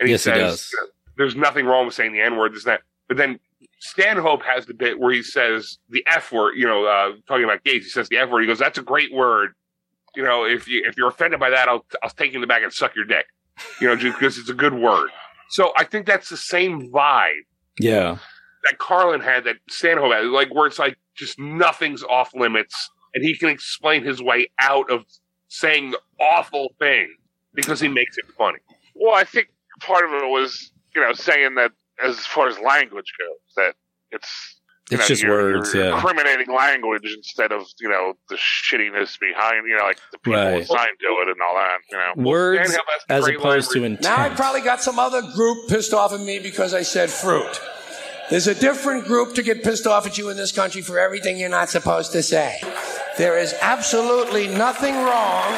and 0.01 0.09
he 0.09 0.13
Yes, 0.13 0.25
he 0.25 0.31
says 0.31 0.39
does. 0.39 0.77
There's 1.17 1.37
nothing 1.37 1.67
wrong 1.67 1.87
with 1.87 1.95
saying 1.95 2.13
the 2.13 2.21
N 2.21 2.37
word, 2.37 2.55
this 2.55 2.65
and 2.65 2.73
that. 2.73 2.83
But 3.09 3.17
then 3.17 3.39
Stanhope 3.81 4.43
has 4.43 4.67
the 4.67 4.75
bit 4.75 4.99
where 4.99 5.13
he 5.13 5.23
says 5.23 5.79
the 5.91 6.03
F 6.07 6.33
word, 6.33 6.55
you 6.57 6.67
know, 6.67 6.85
uh, 6.87 7.13
talking 7.29 7.45
about 7.45 7.65
gays. 7.65 7.85
He 7.85 7.91
says 7.91 8.09
the 8.09 8.17
F 8.19 8.31
word. 8.31 8.41
He 8.41 8.47
goes, 8.47 8.59
"That's 8.59 8.79
a 8.79 8.83
great 8.83 9.13
word." 9.13 9.53
You 10.17 10.23
know, 10.23 10.45
if 10.45 10.69
you 10.69 10.83
if 10.87 10.97
you're 10.97 11.09
offended 11.09 11.41
by 11.41 11.51
that, 11.51 11.69
I'll 11.69 11.85
I'll 12.03 12.11
take 12.11 12.33
you 12.33 12.37
in 12.37 12.41
the 12.41 12.47
back 12.47 12.63
and 12.63 12.73
suck 12.73 12.95
your 12.97 13.05
dick. 13.05 13.27
You 13.81 13.89
know, 13.89 13.97
just 13.97 14.19
because 14.19 14.39
it's 14.39 14.49
a 14.51 14.55
good 14.55 14.75
word. 14.75 15.11
So 15.51 15.73
I 15.77 15.85
think 15.85 16.07
that's 16.07 16.29
the 16.29 16.37
same 16.37 16.91
vibe 16.91 17.43
Yeah. 17.79 18.17
that 18.65 18.79
Carlin 18.79 19.21
had, 19.21 19.45
that 19.45 19.57
Stanhope 19.69 20.13
had, 20.13 20.25
like 20.27 20.53
where 20.55 20.67
it's 20.67 20.79
like 20.79 20.97
just 21.15 21.39
nothing's 21.39 22.03
off 22.03 22.35
limits, 22.35 22.91
and 23.15 23.23
he 23.23 23.37
can 23.37 23.49
explain 23.51 24.03
his 24.05 24.21
way 24.23 24.49
out 24.59 24.91
of 24.91 25.05
saying 25.49 25.95
awful 26.21 26.75
things 26.81 27.11
because 27.55 27.79
he 27.81 27.87
makes 27.89 28.17
it 28.19 28.25
funny. 28.37 28.59
Well, 28.97 29.15
I 29.15 29.23
think 29.25 29.49
part 29.81 30.05
of 30.05 30.11
it 30.13 30.29
was, 30.29 30.73
you 30.95 31.01
know, 31.03 31.13
saying 31.13 31.55
that 31.57 31.73
as 32.05 32.19
far 32.27 32.49
as 32.49 32.59
language 32.59 33.13
goes, 33.19 33.55
that 33.57 33.75
it's 34.11 34.61
you 34.91 34.97
It's 34.99 35.05
know, 35.05 35.09
just 35.09 35.23
you're- 35.23 35.35
words, 35.35 35.73
you're 35.75 35.85
yeah. 35.87 35.95
incriminating 35.95 36.55
language 36.55 37.11
instead 37.17 37.53
of 37.53 37.67
you 37.81 37.89
know 37.89 38.15
the 38.29 38.37
shittiness 38.37 39.19
behind, 39.19 39.67
you 39.67 39.77
know, 39.77 39.85
like 39.85 39.99
the 40.13 40.19
people 40.19 40.35
Right. 40.41 40.63
assigned 40.63 40.99
to 41.01 41.07
it 41.23 41.29
and 41.29 41.41
all 41.41 41.55
that. 41.55 41.79
You 41.91 41.97
know, 42.23 42.31
Words 42.31 42.69
Stanhope 42.69 42.87
as 43.09 43.25
great 43.25 43.37
opposed 43.39 43.71
to 43.73 43.85
intent. 43.85 44.03
Now 44.03 44.23
I 44.23 44.29
probably 44.29 44.61
got 44.61 44.83
some 44.83 44.99
other 44.99 45.23
group 45.35 45.69
pissed 45.69 45.95
off 45.95 46.13
at 46.13 46.21
me 46.21 46.39
because 46.39 46.75
I 46.75 46.83
said 46.83 47.11
fruit. 47.11 47.61
There's 48.31 48.47
a 48.47 48.55
different 48.55 49.05
group 49.07 49.35
to 49.35 49.43
get 49.43 49.63
pissed 49.63 49.87
off 49.87 50.07
at 50.07 50.17
you 50.19 50.29
in 50.31 50.37
this 50.37 50.51
country 50.53 50.81
for 50.83 50.99
everything 50.99 51.39
you're 51.39 51.49
not 51.51 51.69
supposed 51.71 52.13
to 52.13 52.23
say. 52.23 52.59
There 53.19 53.39
is 53.39 53.55
absolutely 53.63 54.49
nothing 54.49 54.95
wrong. 54.95 55.55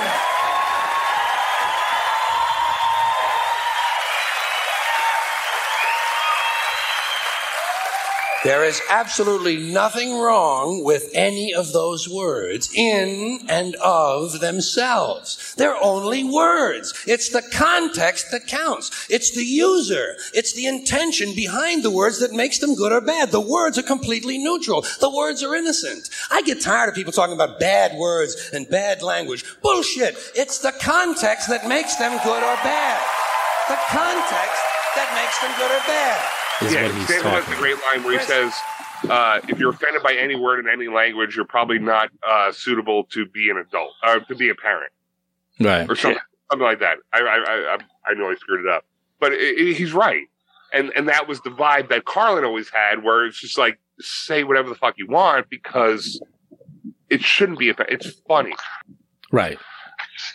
There 8.46 8.62
is 8.62 8.80
absolutely 8.88 9.56
nothing 9.56 10.20
wrong 10.20 10.84
with 10.84 11.10
any 11.14 11.52
of 11.52 11.72
those 11.72 12.08
words 12.08 12.70
in 12.72 13.40
and 13.48 13.74
of 13.82 14.38
themselves. 14.38 15.52
They're 15.56 15.82
only 15.82 16.22
words. 16.22 16.94
It's 17.08 17.30
the 17.30 17.42
context 17.42 18.30
that 18.30 18.46
counts. 18.46 19.08
It's 19.10 19.34
the 19.34 19.42
user. 19.42 20.14
It's 20.32 20.52
the 20.52 20.66
intention 20.66 21.34
behind 21.34 21.82
the 21.82 21.90
words 21.90 22.20
that 22.20 22.30
makes 22.30 22.60
them 22.60 22.76
good 22.76 22.92
or 22.92 23.00
bad. 23.00 23.32
The 23.32 23.40
words 23.40 23.78
are 23.78 23.82
completely 23.82 24.38
neutral. 24.38 24.82
The 25.00 25.10
words 25.10 25.42
are 25.42 25.56
innocent. 25.56 26.08
I 26.30 26.42
get 26.42 26.60
tired 26.60 26.88
of 26.88 26.94
people 26.94 27.12
talking 27.12 27.34
about 27.34 27.58
bad 27.58 27.98
words 27.98 28.50
and 28.52 28.70
bad 28.70 29.02
language. 29.02 29.44
Bullshit. 29.60 30.14
It's 30.36 30.60
the 30.60 30.70
context 30.70 31.48
that 31.48 31.66
makes 31.66 31.96
them 31.96 32.12
good 32.22 32.44
or 32.44 32.56
bad. 32.62 33.02
The 33.66 33.78
context 33.88 34.62
that 34.94 35.10
makes 35.18 35.36
them 35.40 35.50
good 35.58 35.72
or 35.72 35.84
bad. 35.88 36.45
Is 36.62 36.72
yeah, 36.72 36.84
what 36.86 36.94
he's 36.94 37.04
Stan 37.04 37.22
has 37.22 37.44
talking 37.44 37.54
a 37.54 37.56
great 37.58 37.76
line 37.92 38.04
where 38.04 38.18
he 38.18 38.24
says, 38.24 38.52
uh, 39.10 39.40
"If 39.48 39.58
you're 39.58 39.70
offended 39.70 40.02
by 40.02 40.14
any 40.14 40.36
word 40.36 40.58
in 40.58 40.68
any 40.70 40.88
language, 40.88 41.36
you're 41.36 41.44
probably 41.44 41.78
not 41.78 42.10
uh, 42.26 42.50
suitable 42.52 43.04
to 43.12 43.26
be 43.26 43.50
an 43.50 43.58
adult 43.58 43.92
or 44.06 44.20
to 44.20 44.34
be 44.34 44.48
a 44.48 44.54
parent 44.54 44.92
Right. 45.60 45.88
or 45.90 45.94
something, 45.96 46.20
something 46.50 46.64
like 46.66 46.80
that." 46.80 46.98
I 47.12 47.20
I 47.20 47.36
I, 47.36 47.74
I- 47.74 47.78
I 48.08 48.14
know 48.14 48.30
I 48.30 48.36
screwed 48.36 48.64
it 48.64 48.70
up, 48.70 48.84
but 49.20 49.32
it, 49.32 49.40
it- 49.40 49.74
he's 49.76 49.92
right, 49.92 50.26
and 50.72 50.92
and 50.96 51.08
that 51.08 51.26
was 51.28 51.40
the 51.42 51.50
vibe 51.50 51.88
that 51.90 52.04
Carlin 52.04 52.44
always 52.44 52.70
had, 52.70 53.02
where 53.02 53.26
it's 53.26 53.40
just 53.40 53.58
like 53.58 53.78
say 54.00 54.44
whatever 54.44 54.68
the 54.68 54.74
fuck 54.76 54.94
you 54.96 55.06
want 55.08 55.50
because 55.50 56.20
it 57.10 57.22
shouldn't 57.22 57.58
be. 57.58 57.68
Offensive. 57.70 57.94
It's 57.94 58.20
funny. 58.28 58.54
Right. 59.32 59.58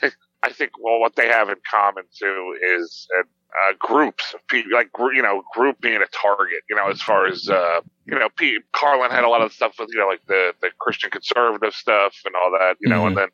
I 0.44 0.52
think 0.52 0.72
well, 0.80 1.00
what 1.00 1.16
they 1.16 1.28
have 1.28 1.50
in 1.50 1.56
common 1.70 2.04
too 2.18 2.56
is 2.78 3.08
uh, 3.18 3.24
uh, 3.60 3.74
groups, 3.80 4.34
of 4.34 4.46
people, 4.48 4.72
like 4.74 4.90
you 5.14 5.22
know, 5.22 5.44
group 5.54 5.80
being 5.82 6.02
a 6.02 6.08
target. 6.08 6.64
You 6.70 6.76
know, 6.76 6.90
as 6.90 7.02
far 7.02 7.28
as 7.28 7.50
uh, 7.50 7.82
you 8.06 8.18
know, 8.18 8.30
Carlin 8.74 9.12
had 9.12 9.24
a 9.24 9.30
lot 9.30 9.42
of 9.42 9.52
stuff 9.52 9.76
with 9.80 9.90
you 9.92 10.00
know, 10.00 10.08
like 10.08 10.26
the 10.28 10.54
the 10.62 10.70
Christian 10.80 11.10
conservative 11.10 11.74
stuff 11.74 12.16
and 12.26 12.36
all 12.36 12.52
that. 12.52 12.78
You 12.80 12.90
know, 12.90 13.08
and 13.08 13.18
then 13.18 13.28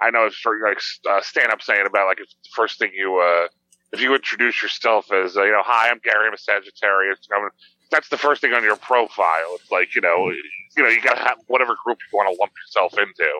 I 0.00 0.10
know 0.10 0.26
it's 0.26 0.40
sort 0.40 0.60
of 0.60 0.68
like 0.68 0.82
uh, 1.08 1.20
Stanhope 1.22 1.62
saying 1.62 1.86
about 1.86 2.06
like 2.06 2.20
if 2.20 2.28
the 2.28 2.50
first 2.54 2.78
thing 2.78 2.92
you 2.94 3.16
uh, 3.16 3.48
if 3.92 4.00
you 4.00 4.14
introduce 4.14 4.62
yourself 4.62 5.10
as 5.12 5.36
uh, 5.36 5.44
you 5.44 5.52
know, 5.52 5.62
hi, 5.64 5.90
I'm 5.90 6.00
Gary, 6.02 6.28
I'm 6.28 6.34
a 6.34 6.38
Sagittarius. 6.38 7.18
I'm, 7.34 7.48
that's 7.90 8.08
the 8.08 8.18
first 8.18 8.40
thing 8.40 8.52
on 8.52 8.62
your 8.62 8.76
profile. 8.76 9.56
It's 9.60 9.70
like 9.70 9.94
you 9.94 10.00
know, 10.00 10.30
you 10.76 10.82
know, 10.82 10.88
you 10.88 11.00
got 11.02 11.14
to 11.14 11.22
have 11.22 11.38
whatever 11.46 11.76
group 11.84 11.98
you 12.10 12.16
want 12.16 12.28
to 12.32 12.38
lump 12.40 12.52
yourself 12.66 12.98
into. 12.98 13.30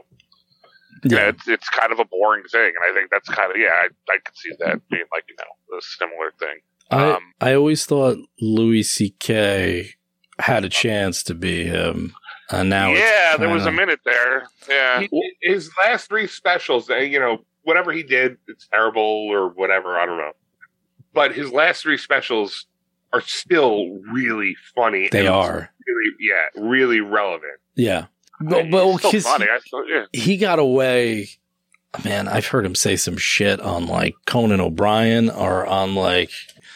Yeah, 1.04 1.28
it's 1.28 1.46
it's 1.48 1.68
kind 1.68 1.92
of 1.92 1.98
a 1.98 2.04
boring 2.04 2.42
thing, 2.50 2.72
and 2.74 2.90
I 2.90 2.94
think 2.98 3.10
that's 3.10 3.28
kind 3.28 3.50
of 3.50 3.58
yeah, 3.58 3.68
I, 3.72 3.88
I 4.10 4.18
could 4.24 4.36
see 4.36 4.50
that 4.60 4.80
being 4.88 5.04
like 5.12 5.24
you 5.28 5.34
know 5.38 5.76
a 5.78 5.82
similar 5.82 6.32
thing. 6.38 6.58
I 6.90 7.18
I 7.40 7.54
always 7.54 7.84
thought 7.84 8.16
Louis 8.40 8.82
C.K. 8.84 9.90
had 10.38 10.64
a 10.64 10.68
chance 10.68 11.22
to 11.24 11.34
be 11.34 11.64
him, 11.64 12.14
and 12.50 12.68
now 12.70 12.92
it's 12.92 13.00
yeah, 13.00 13.36
there 13.36 13.48
was 13.48 13.66
a 13.66 13.72
minute 13.72 14.00
there. 14.04 14.44
Yeah, 14.68 15.00
He- 15.10 15.36
his 15.42 15.70
last 15.80 16.08
three 16.08 16.26
specials, 16.26 16.88
uh, 16.90 16.96
you 16.96 17.18
know, 17.18 17.44
whatever 17.62 17.92
he 17.92 18.02
did, 18.02 18.36
it's 18.48 18.68
terrible 18.68 19.02
or 19.02 19.48
whatever. 19.48 19.98
I 19.98 20.06
don't 20.06 20.18
know. 20.18 20.32
But 21.12 21.32
his 21.34 21.50
last 21.52 21.82
three 21.82 21.96
specials 21.98 22.66
are 23.12 23.20
still 23.22 23.98
really 24.12 24.54
funny. 24.74 25.08
They 25.10 25.26
are. 25.26 25.70
Really, 25.86 26.16
yeah, 26.20 26.62
really 26.62 27.00
relevant. 27.00 27.58
Yeah. 27.74 28.06
But, 28.40 28.70
but 28.70 28.98
still 28.98 29.10
'cause 29.12 29.24
funny. 29.24 29.46
I 29.50 29.58
still, 29.60 29.88
yeah. 29.88 30.04
he 30.12 30.36
got 30.36 30.58
away. 30.58 31.28
Man, 32.04 32.28
I've 32.28 32.46
heard 32.48 32.66
him 32.66 32.74
say 32.74 32.96
some 32.96 33.16
shit 33.16 33.58
on 33.60 33.86
like 33.86 34.14
Conan 34.26 34.60
O'Brien 34.60 35.30
or 35.30 35.66
on 35.66 35.94
like 35.94 36.30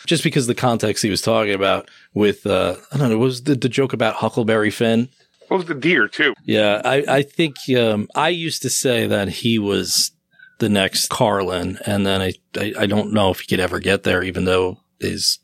just 0.07 0.25
because 0.25 0.47
the 0.47 0.55
context 0.55 1.03
he 1.03 1.11
was 1.11 1.21
talking 1.21 1.53
about 1.53 1.91
with 2.15 2.47
uh 2.47 2.77
I 2.91 2.97
don't 2.97 3.11
know, 3.11 3.19
was 3.19 3.43
the, 3.43 3.55
the 3.55 3.69
joke 3.69 3.93
about 3.93 4.15
Huckleberry 4.15 4.71
Finn? 4.71 5.11
What 5.49 5.59
was 5.59 5.67
the 5.67 5.75
deer 5.75 6.09
too? 6.09 6.33
Yeah, 6.45 6.81
I, 6.85 7.05
I 7.09 7.23
think 7.23 7.57
um, 7.77 8.09
I 8.15 8.29
used 8.29 8.63
to 8.63 8.71
say 8.71 9.09
that 9.09 9.29
he 9.29 9.59
was 9.59 10.13
the 10.61 10.69
next 10.69 11.09
Carlin, 11.11 11.77
and 11.85 12.07
then 12.07 12.23
I, 12.23 12.33
I, 12.57 12.73
I 12.81 12.87
don't 12.87 13.13
know 13.13 13.31
if 13.31 13.41
he 13.41 13.49
could 13.49 13.59
ever 13.59 13.81
get 13.81 14.05
there, 14.05 14.23
even 14.23 14.45
though 14.45 14.79
his 15.01 15.41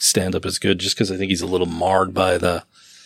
stand 0.00 0.34
up 0.34 0.46
is 0.46 0.58
good, 0.58 0.78
just 0.78 0.96
because 0.96 1.12
I 1.12 1.18
think 1.18 1.28
he's 1.28 1.42
a 1.42 1.46
little 1.46 1.66
marred 1.66 2.14
by 2.14 2.38
the 2.38 2.64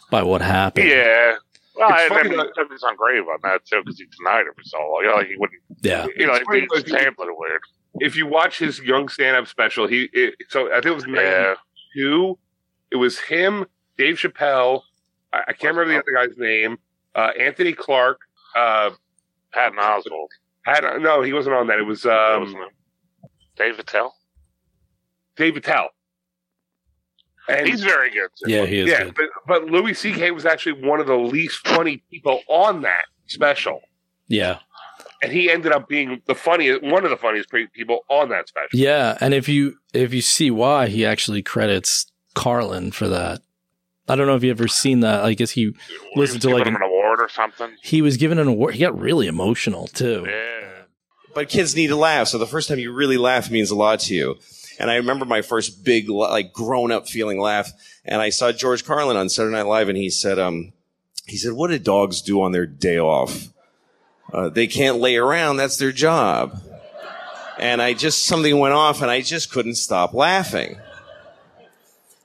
by 0.08 0.22
what 0.22 0.40
happened. 0.40 0.88
Yeah. 0.88 1.34
Well, 1.76 1.88
It's 1.90 1.98
I, 2.00 2.04
I 2.06 2.08
funny 2.08 2.28
mean, 2.30 2.38
that- 2.38 2.66
he's 2.70 2.82
on 2.82 2.96
grave 2.96 3.22
on 3.28 3.38
that 3.42 3.64
too 3.66 3.82
because 3.84 3.98
he 3.98 4.06
denied 4.18 4.46
it 4.46 4.54
for 4.56 4.62
so 4.64 4.78
long. 4.78 5.00
You 5.02 5.08
know, 5.10 5.16
like 5.16 5.28
he 5.28 5.36
wouldn't. 5.36 5.60
Yeah. 5.82 6.06
You 6.16 6.26
know, 6.26 6.32
It's 6.34 6.40
like 6.40 6.44
funny 6.46 6.60
he's 6.60 6.82
because 6.84 7.02
he- 7.02 7.06
weird. 7.18 7.60
If 7.98 8.14
you 8.16 8.26
watch 8.26 8.58
his 8.58 8.78
young 8.80 9.08
stand 9.08 9.36
up 9.36 9.46
special, 9.46 9.86
he 9.86 10.08
it, 10.12 10.34
so 10.48 10.68
I 10.70 10.74
think 10.76 10.86
it 10.86 10.94
was 10.94 11.06
Yeah. 11.06 11.54
'92. 11.96 12.38
It 12.92 12.96
was 12.96 13.18
him, 13.20 13.66
Dave 13.96 14.16
Chappelle. 14.16 14.82
I, 15.32 15.44
I 15.48 15.52
can't 15.54 15.74
remember 15.76 15.92
the 15.94 15.98
other 16.20 16.28
guy's 16.28 16.36
name. 16.38 16.78
Uh, 17.14 17.30
Anthony 17.38 17.72
Clark. 17.72 18.20
Uh, 18.54 18.90
Patton 19.52 19.78
Oswalt. 19.78 20.28
had 20.64 20.82
no, 21.00 21.22
he 21.22 21.32
wasn't 21.32 21.56
on 21.56 21.66
that. 21.68 21.78
It 21.78 21.82
was 21.86 22.04
um, 22.04 22.54
Dave 23.56 23.78
Attell. 23.78 24.14
Dave 25.36 25.56
Attell. 25.56 25.88
And 27.48 27.66
He's 27.66 27.82
very 27.82 28.10
good. 28.10 28.28
Too. 28.44 28.50
Yeah, 28.50 28.66
he 28.66 28.78
is 28.80 28.88
yeah, 28.90 29.04
good. 29.04 29.14
but 29.14 29.24
but 29.46 29.64
Louis 29.66 29.94
C.K. 29.94 30.30
was 30.32 30.44
actually 30.46 30.86
one 30.86 31.00
of 31.00 31.06
the 31.06 31.16
least 31.16 31.66
funny 31.66 32.02
people 32.10 32.40
on 32.48 32.82
that 32.82 33.04
special, 33.26 33.80
Yeah. 34.28 34.58
and 35.22 35.30
he 35.32 35.50
ended 35.50 35.72
up 35.72 35.88
being 35.88 36.22
the 36.26 36.34
funniest, 36.34 36.82
one 36.82 37.04
of 37.04 37.10
the 37.10 37.16
funniest 37.16 37.50
people 37.72 38.00
on 38.08 38.28
that 38.30 38.48
special. 38.48 38.68
Yeah, 38.72 39.16
and 39.20 39.32
if 39.34 39.48
you 39.48 39.78
if 39.92 40.12
you 40.12 40.22
see 40.22 40.50
why 40.50 40.88
he 40.88 41.06
actually 41.06 41.42
credits 41.42 42.10
Carlin 42.34 42.90
for 42.92 43.08
that. 43.08 43.42
I 44.08 44.14
don't 44.14 44.28
know 44.28 44.36
if 44.36 44.44
you 44.44 44.50
ever 44.52 44.68
seen 44.68 45.00
that. 45.00 45.24
I 45.24 45.34
guess 45.34 45.50
he 45.50 45.74
listened 46.14 46.42
to 46.42 46.50
like 46.50 46.62
him 46.66 46.76
an, 46.76 46.82
an 46.82 46.88
award 46.88 47.20
or 47.20 47.28
something. 47.28 47.70
he 47.82 48.02
was 48.02 48.16
given 48.16 48.38
an 48.38 48.46
award. 48.46 48.74
He 48.74 48.80
got 48.80 48.96
really 48.96 49.26
emotional 49.26 49.88
too. 49.88 50.24
Yeah. 50.28 50.82
But 51.34 51.48
kids 51.48 51.74
need 51.74 51.88
to 51.88 51.96
laugh, 51.96 52.28
so 52.28 52.38
the 52.38 52.46
first 52.46 52.68
time 52.68 52.78
you 52.78 52.92
really 52.92 53.16
laugh 53.18 53.50
means 53.50 53.70
a 53.70 53.74
lot 53.74 53.98
to 54.00 54.14
you. 54.14 54.36
And 54.78 54.90
I 54.90 54.96
remember 54.96 55.24
my 55.24 55.42
first 55.42 55.84
big, 55.84 56.08
like, 56.08 56.52
grown-up 56.52 57.08
feeling 57.08 57.40
laugh, 57.40 57.72
and 58.04 58.20
I 58.20 58.30
saw 58.30 58.52
George 58.52 58.84
Carlin 58.84 59.16
on 59.16 59.28
Saturday 59.28 59.56
Night 59.56 59.66
Live, 59.66 59.88
and 59.88 59.96
he 59.96 60.10
said, 60.10 60.38
um, 60.38 60.72
he 61.26 61.36
said, 61.36 61.52
"What 61.52 61.70
do 61.70 61.78
dogs 61.78 62.22
do 62.22 62.40
on 62.42 62.52
their 62.52 62.66
day 62.66 62.98
off? 62.98 63.48
Uh, 64.32 64.48
they 64.48 64.66
can't 64.66 64.98
lay 64.98 65.16
around. 65.16 65.56
That's 65.56 65.76
their 65.76 65.92
job." 65.92 66.62
And 67.58 67.80
I 67.80 67.94
just 67.94 68.24
something 68.24 68.58
went 68.58 68.74
off, 68.74 69.02
and 69.02 69.10
I 69.10 69.22
just 69.22 69.50
couldn't 69.50 69.76
stop 69.76 70.14
laughing. 70.14 70.78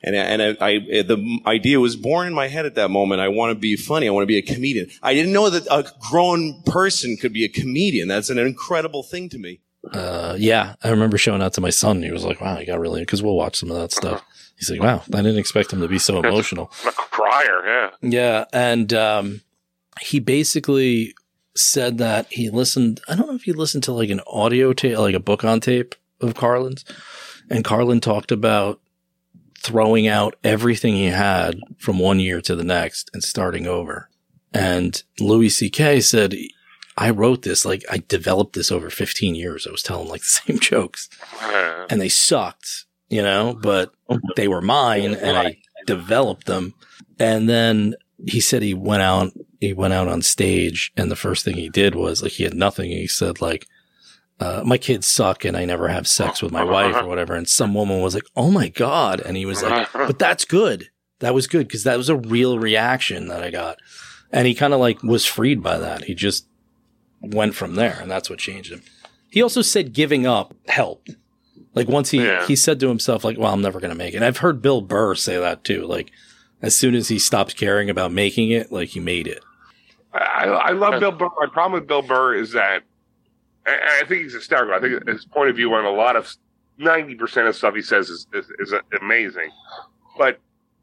And 0.04 0.16
and 0.16 0.41
I, 0.41 0.58
I 0.60 0.80
the 0.80 1.39
idea 1.45 1.80
was 1.80 1.95
born 1.95 2.28
in 2.28 2.34
my 2.34 2.47
head 2.47 2.66
at 2.66 2.76
that 2.76 2.89
moment. 2.89 3.22
I 3.22 3.30
want 3.30 3.52
to 3.52 3.60
be 3.60 3.76
funny. 3.76 4.08
I 4.08 4.12
want 4.12 4.24
to 4.24 4.28
be 4.28 4.38
a 4.38 4.41
comedian. 4.41 4.89
I 5.02 5.14
didn't 5.14 5.32
know 5.32 5.49
that 5.49 5.68
a 5.72 5.89
grown 6.10 6.62
person 6.64 7.18
could 7.18 7.34
be 7.34 7.45
a 7.45 7.49
comedian. 7.49 8.08
That's 8.08 8.30
an 8.30 8.39
incredible 8.39 9.04
thing 9.04 9.30
to 9.30 9.38
me. 9.38 9.60
Uh, 9.94 10.36
yeah, 10.38 10.76
I 10.84 10.90
remember 10.90 11.18
showing 11.18 11.40
that 11.40 11.54
to 11.54 11.62
my 11.62 11.72
son. 11.72 12.04
He 12.04 12.12
was 12.12 12.24
like, 12.24 12.40
"Wow, 12.40 12.58
he 12.58 12.66
got 12.66 12.80
really," 12.80 13.02
because 13.02 13.24
we'll 13.24 13.36
watch 13.36 13.58
some 13.58 13.72
of 13.72 13.78
that 13.78 13.92
stuff. 13.92 14.24
He's 14.58 14.70
like, 14.70 14.82
"Wow, 14.82 15.04
I 15.14 15.18
didn't 15.18 15.40
expect 15.40 15.74
him 15.74 15.82
to 15.82 15.88
be 15.88 16.00
so 16.00 16.20
emotional." 16.20 16.72
A 16.86 16.92
crier. 16.92 17.66
Yeah. 17.66 17.90
Yeah, 18.02 18.46
and 18.54 18.94
um, 18.94 19.42
he 20.00 20.20
basically 20.20 21.16
said 21.56 21.98
that 21.98 22.28
he 22.32 22.50
listened. 22.50 23.02
I 23.08 23.16
don't 23.16 23.28
know 23.28 23.36
if 23.36 23.44
he 23.44 23.54
listened 23.54 23.84
to 23.86 23.92
like 23.92 24.10
an 24.10 24.22
audio 24.28 24.74
tape, 24.74 24.98
like 24.98 25.16
a 25.16 25.20
book 25.20 25.44
on 25.44 25.60
tape 25.60 25.96
of 26.22 26.36
Carlin's, 26.36 26.86
and 27.50 27.66
Carlin 27.66 28.02
talked 28.02 28.32
about 28.32 28.80
throwing 29.58 30.08
out 30.08 30.36
everything 30.44 30.96
he 30.96 31.06
had 31.06 31.60
from 31.78 32.00
one 32.00 32.20
year 32.20 32.42
to 32.42 32.56
the 32.56 32.64
next 32.64 33.10
and 33.14 33.24
starting 33.24 33.68
over. 33.68 34.10
And 34.54 35.02
Louis 35.20 35.50
C.K. 35.50 36.02
said, 36.02 36.36
"I 37.02 37.10
wrote 37.10 37.41
this 37.41 37.66
like 37.66 37.84
I 37.89 38.04
developed 38.08 38.54
this 38.54 38.72
over 38.72 38.89
15 38.89 39.36
years. 39.36 39.66
I 39.68 39.72
was 39.72 39.84
telling 39.84 40.08
like 40.08 40.22
the 40.28 40.28
same 40.28 40.60
jokes, 40.60 41.10
and 41.89 41.99
they 41.99 42.10
sucked, 42.10 42.86
you 43.10 43.22
know, 43.22 43.58
but 43.62 43.91
they 44.36 44.47
were 44.47 44.62
mine 44.62 45.14
and 45.14 45.38
I 45.38 45.58
developed 45.86 46.47
them. 46.47 46.74
And 47.20 47.49
then 47.49 47.95
he 48.26 48.39
said 48.39 48.62
he 48.62 48.74
went 48.74 49.02
out, 49.02 49.32
he 49.60 49.74
went 49.74 49.93
out 49.93 50.08
on 50.08 50.22
stage 50.22 50.91
and 50.95 51.12
the 51.12 51.16
first 51.16 51.45
thing 51.45 51.56
he 51.56 51.70
did 51.70 51.93
was 51.93 52.24
like, 52.24 52.34
he 52.34 52.43
had 52.43 52.54
nothing. 52.54 52.89
He 52.89 53.08
said 53.08 53.41
like, 53.41 53.68
uh, 54.39 54.64
my 54.66 54.78
kids 54.78 55.08
suck 55.08 55.45
and 55.45 55.56
I 55.56 55.66
never 55.66 55.88
have 55.88 56.08
sex 56.08 56.41
with 56.41 56.52
my 56.52 56.64
wife 56.64 56.95
or 56.95 57.06
whatever. 57.08 57.36
And 57.36 57.47
some 57.47 57.74
woman 57.74 58.02
was 58.02 58.16
like, 58.16 58.26
Oh 58.36 58.49
my 58.49 58.70
God. 58.70 59.20
And 59.20 59.38
he 59.38 59.45
was 59.45 59.62
like, 59.62 59.91
but 59.93 60.18
that's 60.18 60.45
good. 60.45 60.89
That 61.20 61.34
was 61.34 61.47
good 61.47 61.68
because 61.68 61.84
that 61.84 61.97
was 61.97 62.10
a 62.10 62.16
real 62.16 62.58
reaction 62.58 63.28
that 63.28 63.43
I 63.43 63.52
got. 63.52 63.78
And 64.32 64.47
he 64.47 64.56
kind 64.56 64.74
of 64.74 64.80
like 64.80 65.04
was 65.04 65.26
freed 65.26 65.62
by 65.62 65.78
that. 65.78 66.06
He 66.06 66.16
just 66.16 66.47
went 67.22 67.56
from 67.56 67.76
there 67.76 67.98
and 68.02 68.10
that's 68.10 68.30
what 68.30 68.40
changed 68.40 68.72
him. 68.72 68.82
He 69.30 69.42
also 69.42 69.62
said 69.62 69.94
giving 69.94 70.26
up 70.26 70.54
helped. 70.68 71.12
Like 71.74 71.88
once 71.88 72.10
he 72.10 72.24
Yeah. 72.24 72.46
he 72.46 72.56
said 72.56 72.80
to 72.82 72.90
himself 72.90 73.24
like, 73.24 73.38
"Well, 73.38 73.54
I'm 73.54 73.62
never 73.62 73.80
going 73.80 73.92
to 73.92 73.98
make 73.98 74.14
it." 74.14 74.22
I've 74.24 74.38
heard 74.38 74.62
Bill 74.62 74.82
Burr 74.82 75.16
say 75.16 75.38
that 75.38 75.64
too. 75.64 75.86
Like 75.86 76.12
as 76.62 76.76
soon 76.76 76.96
as 76.96 77.08
he 77.08 77.18
stopped 77.18 77.56
caring 77.56 77.90
about 77.90 78.12
making 78.12 78.52
it, 78.52 78.72
like 78.72 78.90
he 78.90 79.00
made 79.00 79.28
it. 79.28 79.44
I, 80.14 80.46
I 80.48 80.72
love 80.72 81.00
Bill 81.00 81.14
Burr. 81.14 81.30
My 81.40 81.48
problem 81.48 81.80
with 81.80 81.88
Bill 81.88 82.02
Burr 82.02 82.36
is 82.36 82.52
that 82.52 82.84
I, 83.66 84.02
I 84.02 84.06
think 84.06 84.24
he's 84.24 84.34
hysterical. 84.34 84.74
I 84.76 84.82
think 84.82 85.08
his 85.08 85.24
point 85.26 85.50
of 85.50 85.56
view 85.56 85.74
on 85.74 85.86
a 85.86 85.92
lot 85.92 86.18
of 86.18 86.36
ninety 86.78 87.16
percent 87.16 87.48
of 87.48 87.56
stuff 87.56 87.74
he 87.76 87.82
says 87.82 88.10
is, 88.10 88.28
is, 88.34 88.52
is 88.60 88.74
amazing, 89.02 89.50
but 90.18 90.40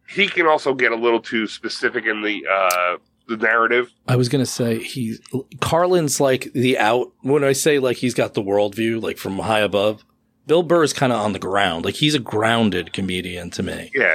he 0.09 0.27
can 0.27 0.47
also 0.47 0.73
get 0.73 0.91
a 0.93 0.97
little 0.97 1.21
too 1.21 1.47
specific 1.47 2.07
in 2.07 2.23
the 2.23 2.43
uh, 2.51 2.97
the 3.29 3.37
narrative. 3.37 3.93
I 4.07 4.17
was 4.17 4.29
gonna 4.29 4.47
say 4.47 4.83
he 4.83 5.19
Carlin's 5.61 6.21
like 6.21 6.53
the 6.55 6.79
out 6.79 7.13
when 7.21 7.45
I 7.45 7.53
say 7.53 7.79
like 7.79 7.99
he's 7.99 8.15
got 8.15 8.35
the 8.35 8.43
worldview 8.43 9.01
like 9.03 9.19
from 9.19 9.39
high 9.39 9.61
above. 9.61 10.05
Bill 10.47 10.63
Burr 10.63 10.83
is 10.83 10.95
kind 10.95 11.13
of 11.13 11.21
on 11.21 11.35
the 11.35 11.39
ground, 11.39 11.85
like 11.85 11.97
he's 11.97 12.15
a 12.15 12.19
grounded 12.19 12.93
comedian 12.93 13.51
to 13.51 13.63
me. 13.63 13.91
Yeah. 13.95 14.15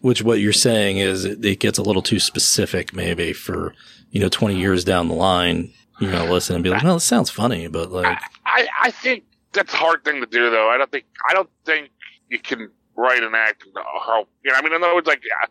Which 0.00 0.22
what 0.22 0.40
you're 0.40 0.52
saying 0.52 0.98
is 0.98 1.24
it, 1.24 1.44
it 1.44 1.60
gets 1.60 1.78
a 1.78 1.82
little 1.82 2.02
too 2.02 2.18
specific, 2.18 2.94
maybe 2.94 3.32
for 3.32 3.74
you 4.10 4.20
know 4.20 4.28
20 4.28 4.58
years 4.58 4.84
down 4.84 5.08
the 5.08 5.14
line. 5.14 5.72
You 6.00 6.10
know, 6.10 6.24
listen 6.24 6.56
and 6.56 6.64
be 6.64 6.70
like, 6.70 6.82
"Well, 6.82 6.94
this 6.94 7.04
sounds 7.04 7.30
funny," 7.30 7.68
but 7.68 7.92
like, 7.92 8.18
I, 8.44 8.66
I 8.82 8.90
think 8.90 9.22
that's 9.52 9.72
a 9.72 9.76
hard 9.76 10.04
thing 10.04 10.20
to 10.20 10.26
do, 10.26 10.50
though. 10.50 10.68
I 10.68 10.76
don't 10.76 10.90
think 10.90 11.04
I 11.30 11.32
don't 11.34 11.48
think 11.64 11.90
you 12.28 12.40
can 12.40 12.68
write 12.96 13.22
an 13.22 13.34
act. 13.34 13.62
and 13.64 13.72
How 13.76 14.26
you 14.44 14.50
know? 14.50 14.58
I 14.58 14.62
mean, 14.62 14.72
in 14.72 14.82
other 14.82 14.92
words, 14.94 15.06
like 15.06 15.22
yeah, 15.24 15.46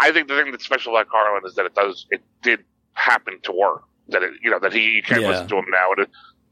I 0.00 0.12
think 0.12 0.28
the 0.28 0.36
thing 0.36 0.50
that's 0.50 0.64
special 0.64 0.94
about 0.96 1.08
Carlin 1.08 1.42
is 1.46 1.54
that 1.54 1.66
it 1.66 1.74
does 1.74 2.06
it 2.10 2.20
did 2.42 2.60
happen 2.94 3.38
to 3.44 3.52
work. 3.52 3.82
That 4.08 4.22
it 4.22 4.32
you 4.42 4.50
know 4.50 4.58
that 4.58 4.72
he 4.72 4.90
you 4.90 5.02
can't 5.02 5.22
Yeah. 5.22 5.28
listen 5.28 5.48
to 5.48 5.56
him 5.56 5.66
now, 5.70 5.92
it, 5.96 6.10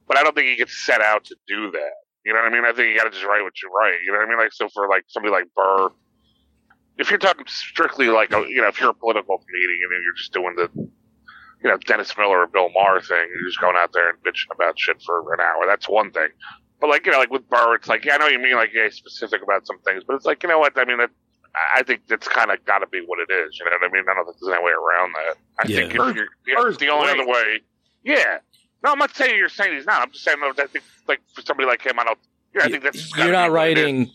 but 0.08 0.16
I 0.16 0.22
don't 0.22 0.34
think 0.34 0.48
he 0.48 0.56
gets 0.56 0.84
set 0.84 1.00
out 1.00 1.24
to 1.24 1.36
do 1.46 1.70
that. 1.72 1.92
You 2.24 2.32
know 2.32 2.40
what 2.40 2.52
I 2.52 2.54
mean? 2.54 2.64
I 2.64 2.72
think 2.72 2.88
you 2.88 2.96
got 2.96 3.04
to 3.04 3.10
just 3.10 3.24
write 3.24 3.42
what 3.42 3.60
you 3.62 3.68
write. 3.70 3.96
You 4.06 4.12
know 4.12 4.18
what 4.18 4.26
I 4.26 4.28
mean? 4.30 4.38
Like 4.38 4.52
so 4.52 4.68
for 4.68 4.88
like 4.88 5.04
somebody 5.08 5.32
like 5.32 5.46
Burr, 5.56 5.88
if 6.98 7.10
you're 7.10 7.18
talking 7.18 7.44
strictly 7.48 8.06
like 8.08 8.32
a, 8.32 8.44
you 8.48 8.60
know 8.62 8.68
if 8.68 8.80
you're 8.80 8.90
a 8.90 8.94
political 8.94 9.38
comedian 9.38 9.90
and 9.94 10.02
you're 10.04 10.16
just 10.16 10.32
doing 10.32 10.54
the 10.56 10.70
you 11.62 11.70
know 11.70 11.76
Dennis 11.78 12.16
Miller 12.16 12.38
or 12.40 12.46
Bill 12.46 12.70
Maher 12.74 13.00
thing, 13.00 13.26
you're 13.28 13.48
just 13.48 13.60
going 13.60 13.76
out 13.76 13.92
there 13.92 14.10
and 14.10 14.18
bitching 14.22 14.54
about 14.54 14.78
shit 14.78 15.02
for 15.02 15.32
an 15.34 15.40
hour. 15.40 15.64
That's 15.66 15.88
one 15.88 16.10
thing. 16.12 16.28
But 16.80 16.90
like 16.90 17.06
you 17.06 17.12
know, 17.12 17.18
like 17.18 17.30
with 17.30 17.48
Burr, 17.48 17.74
it's 17.74 17.88
like 17.88 18.04
yeah, 18.04 18.14
I 18.14 18.18
know 18.18 18.28
you 18.28 18.38
mean 18.38 18.54
like 18.54 18.70
yeah, 18.74 18.88
specific 18.90 19.42
about 19.42 19.66
some 19.66 19.78
things, 19.80 20.04
but 20.06 20.14
it's 20.16 20.24
like 20.24 20.42
you 20.42 20.48
know 20.48 20.58
what 20.58 20.72
I 20.78 20.84
mean. 20.84 21.00
It, 21.00 21.10
I 21.74 21.82
think 21.82 22.02
that's 22.08 22.26
kind 22.28 22.50
of 22.50 22.64
got 22.64 22.78
to 22.78 22.86
be 22.86 23.00
what 23.06 23.18
it 23.18 23.30
is. 23.32 23.58
You 23.58 23.64
know 23.66 23.72
what 23.80 23.90
I 23.90 23.92
mean? 23.92 24.04
I 24.10 24.14
don't 24.14 24.24
think 24.24 24.36
there's 24.40 24.54
any 24.54 24.64
way 24.64 24.72
around 24.72 25.12
that. 25.14 25.36
I 25.60 25.66
Yeah. 25.68 25.76
think 25.80 25.90
if 25.90 26.16
you're, 26.46 26.70
if 26.70 26.78
the 26.78 26.88
only 26.88 27.10
other 27.10 27.26
way. 27.26 27.60
Yeah. 28.04 28.38
No, 28.84 28.92
I'm 28.92 28.98
not 28.98 29.14
saying 29.14 29.36
you're 29.36 29.48
saying 29.48 29.74
he's 29.74 29.86
not. 29.86 30.02
I'm 30.02 30.10
just 30.12 30.24
saying 30.24 30.38
though, 30.40 30.52
that 30.54 30.62
I 30.64 30.66
think 30.66 30.84
like 31.08 31.20
for 31.34 31.42
somebody 31.42 31.66
like 31.68 31.82
him, 31.82 31.98
I 31.98 32.04
don't. 32.04 32.18
Yeah, 32.54 32.64
I 32.64 32.68
think 32.68 32.82
that's 32.82 33.16
you're 33.16 33.32
not 33.32 33.50
what 33.52 33.68
it 33.68 33.78
is. 33.78 33.84
writing 33.84 34.10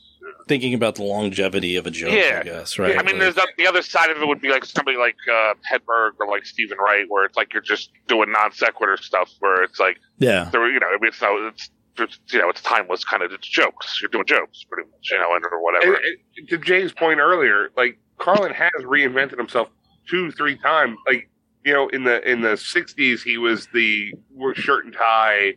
thinking 0.48 0.74
about 0.74 0.96
the 0.96 1.04
longevity 1.04 1.76
of 1.78 1.86
a 1.88 1.92
joke. 1.92 2.12
Yeah, 2.12 2.40
I 2.42 2.44
guess 2.44 2.78
right. 2.80 2.98
I 2.98 3.04
mean, 3.04 3.14
Like- 3.16 3.20
there's 3.20 3.36
the, 3.36 3.48
the 3.58 3.68
other 3.68 3.82
side 3.82 4.10
of 4.10 4.18
it 4.22 4.28
would 4.28 4.42
be 4.42 4.50
like 4.50 4.66
somebody 4.66 4.98
like 4.98 5.16
uh, 5.32 5.54
Hedberg 5.72 6.12
or 6.20 6.28
like 6.28 6.46
Steven 6.46 6.78
Wright, 6.78 7.06
where 7.08 7.24
it's 7.26 7.36
like 7.38 7.54
you're 7.54 7.62
just 7.62 7.92
doing 8.08 8.32
non 8.32 8.52
sequitur 8.52 8.98
stuff, 8.98 9.32
where 9.40 9.64
it's 9.64 9.80
like, 9.80 9.98
Yeah. 10.20 10.50
there, 10.52 10.70
you 10.70 10.80
know, 10.80 10.88
I 10.88 10.94
mean, 11.02 11.10
it's 11.10 11.22
no, 11.22 11.48
it's, 11.48 11.58
it's 11.66 11.72
you 12.00 12.40
know, 12.40 12.50
it's 12.50 12.62
timeless 12.62 13.04
kind 13.04 13.24
of 13.24 13.32
jokes. 13.42 14.00
You're 14.02 14.10
doing 14.10 14.26
jokes, 14.26 14.64
pretty 14.70 14.90
much, 14.90 15.10
you 15.12 15.18
know, 15.18 15.36
and 15.36 15.44
or 15.52 15.62
whatever. 15.62 15.96
And, 15.96 16.18
and 16.38 16.50
to 16.50 16.58
Jay's 16.58 16.92
point 16.92 17.20
earlier, 17.20 17.70
like 17.76 18.00
Carlin 18.18 18.54
has 18.54 18.84
reinvented 18.84 19.38
himself 19.38 19.70
two, 20.10 20.32
three 20.32 20.58
times. 20.58 20.98
Like 21.08 21.30
you 21.66 21.74
know, 21.74 21.90
in 21.90 22.04
the 22.04 22.30
in 22.30 22.42
the 22.42 22.54
'60s, 22.54 23.22
he 23.24 23.38
was 23.38 23.68
the 23.74 24.14
shirt 24.56 24.86
and 24.86 24.94
tie 24.94 25.56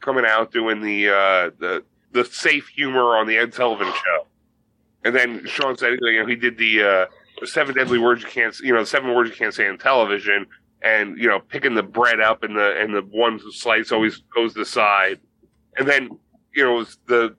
coming 0.00 0.24
out 0.24 0.52
doing 0.52 0.80
the 0.80 1.08
uh, 1.08 1.50
the 1.58 1.84
the 2.12 2.24
safe 2.24 2.68
humor 2.68 3.16
on 3.16 3.26
the 3.26 3.36
Ed 3.36 3.54
Sullivan 3.54 3.92
Show, 3.92 4.26
and 5.04 5.14
then 5.14 5.44
Shaun 5.46 5.76
said 5.76 5.98
you 6.00 6.20
know 6.20 6.26
he 6.26 6.36
did 6.36 6.58
the 6.58 6.82
uh, 6.82 7.06
the 7.40 7.46
seven 7.46 7.74
deadly 7.74 7.98
words 7.98 8.22
you 8.22 8.28
can't 8.28 8.56
you 8.60 8.72
know 8.72 8.84
seven 8.84 9.14
words 9.14 9.30
you 9.30 9.36
can't 9.36 9.54
say 9.54 9.68
on 9.68 9.78
television, 9.78 10.46
and 10.82 11.18
you 11.18 11.28
know 11.28 11.40
picking 11.40 11.74
the 11.74 11.82
bread 11.82 12.20
up 12.20 12.42
and 12.42 12.56
the 12.56 12.80
and 12.80 12.94
the 12.94 13.02
one 13.02 13.40
slice 13.52 13.92
always 13.92 14.22
goes 14.34 14.52
to 14.52 14.60
the 14.60 14.66
side, 14.66 15.18
and 15.78 15.88
then 15.88 16.10
you 16.54 16.64
know 16.64 16.74
it 16.74 16.78
was 16.78 16.98
the 17.06 17.36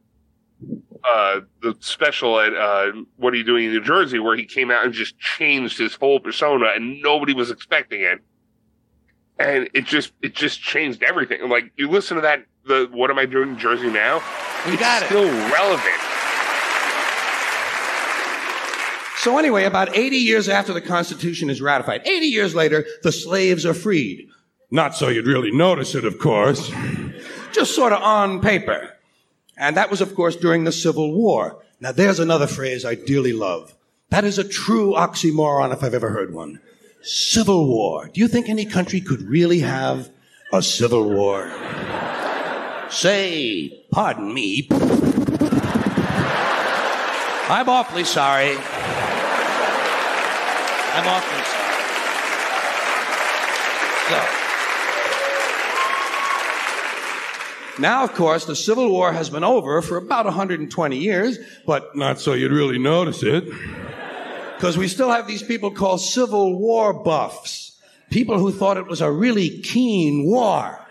uh, 1.03 1.41
the 1.61 1.75
special 1.79 2.39
at 2.39 2.53
uh, 2.53 2.91
What 3.17 3.33
Are 3.33 3.37
You 3.37 3.43
Doing 3.43 3.65
in 3.65 3.71
New 3.71 3.81
Jersey, 3.81 4.19
where 4.19 4.35
he 4.35 4.45
came 4.45 4.69
out 4.71 4.83
and 4.83 4.93
just 4.93 5.17
changed 5.17 5.77
his 5.77 5.95
whole 5.95 6.19
persona, 6.19 6.71
and 6.75 7.01
nobody 7.01 7.33
was 7.33 7.51
expecting 7.51 8.01
it, 8.01 8.19
and 9.39 9.69
it 9.73 9.85
just 9.85 10.13
it 10.21 10.33
just 10.35 10.61
changed 10.61 11.03
everything. 11.03 11.47
Like 11.49 11.71
you 11.77 11.89
listen 11.89 12.15
to 12.15 12.21
that, 12.21 12.45
the 12.65 12.89
What 12.91 13.09
Am 13.09 13.17
I 13.19 13.25
Doing 13.25 13.49
in 13.49 13.57
Jersey 13.57 13.89
now? 13.89 14.15
You 14.65 14.73
it's 14.73 14.81
got 14.81 15.03
it. 15.03 15.05
still 15.05 15.25
relevant. 15.25 16.01
So 19.19 19.37
anyway, 19.37 19.65
about 19.65 19.97
80 19.97 20.15
years 20.15 20.47
after 20.47 20.71
the 20.71 20.79
Constitution 20.79 21.49
is 21.49 21.61
ratified, 21.61 22.07
80 22.07 22.25
years 22.27 22.55
later, 22.55 22.85
the 23.03 23.11
slaves 23.11 23.65
are 23.65 23.73
freed. 23.73 24.29
Not 24.71 24.95
so 24.95 25.09
you'd 25.09 25.27
really 25.27 25.51
notice 25.51 25.93
it, 25.93 26.05
of 26.05 26.19
course. 26.19 26.71
Just 27.53 27.75
sort 27.75 27.93
of 27.93 28.01
on 28.01 28.41
paper. 28.41 28.95
And 29.57 29.75
that 29.75 29.91
was, 29.91 30.01
of 30.01 30.15
course, 30.15 30.35
during 30.35 30.63
the 30.63 30.71
Civil 30.71 31.13
War. 31.13 31.63
Now 31.81 31.91
there's 31.91 32.19
another 32.19 32.47
phrase 32.47 32.85
I 32.85 32.95
dearly 32.95 33.33
love. 33.33 33.75
That 34.09 34.23
is 34.23 34.37
a 34.37 34.47
true 34.47 34.93
oxymoron 34.93 35.73
if 35.73 35.83
I've 35.83 35.93
ever 35.93 36.09
heard 36.09 36.33
one. 36.33 36.59
Civil 37.01 37.67
War. 37.67 38.09
Do 38.13 38.19
you 38.19 38.27
think 38.27 38.49
any 38.49 38.65
country 38.65 39.01
could 39.01 39.21
really 39.21 39.59
have 39.59 40.09
a 40.51 40.61
civil 40.61 41.09
war? 41.09 41.51
Say, 42.89 43.85
pardon 43.91 44.33
me. 44.33 44.67
I'm 47.51 47.69
awfully 47.69 48.03
sorry. 48.03 48.57
I'm 50.91 51.07
awfully 51.07 51.43
sorry. 51.43 51.69
So. 54.09 54.38
Now, 57.79 58.03
of 58.03 58.13
course, 58.13 58.43
the 58.45 58.55
Civil 58.55 58.89
War 58.89 59.13
has 59.13 59.29
been 59.29 59.43
over 59.43 59.81
for 59.81 59.95
about 59.95 60.25
120 60.25 60.97
years, 60.97 61.37
but 61.65 61.95
not 61.95 62.19
so 62.19 62.33
you'd 62.33 62.51
really 62.51 62.77
notice 62.77 63.23
it. 63.23 63.45
Because 64.55 64.77
we 64.77 64.89
still 64.89 65.09
have 65.09 65.27
these 65.27 65.41
people 65.41 65.71
called 65.71 66.01
Civil 66.01 66.59
War 66.59 66.93
buffs. 66.93 67.79
People 68.09 68.37
who 68.37 68.51
thought 68.51 68.75
it 68.75 68.87
was 68.87 68.99
a 68.99 69.09
really 69.09 69.61
keen 69.61 70.25
war. 70.25 70.85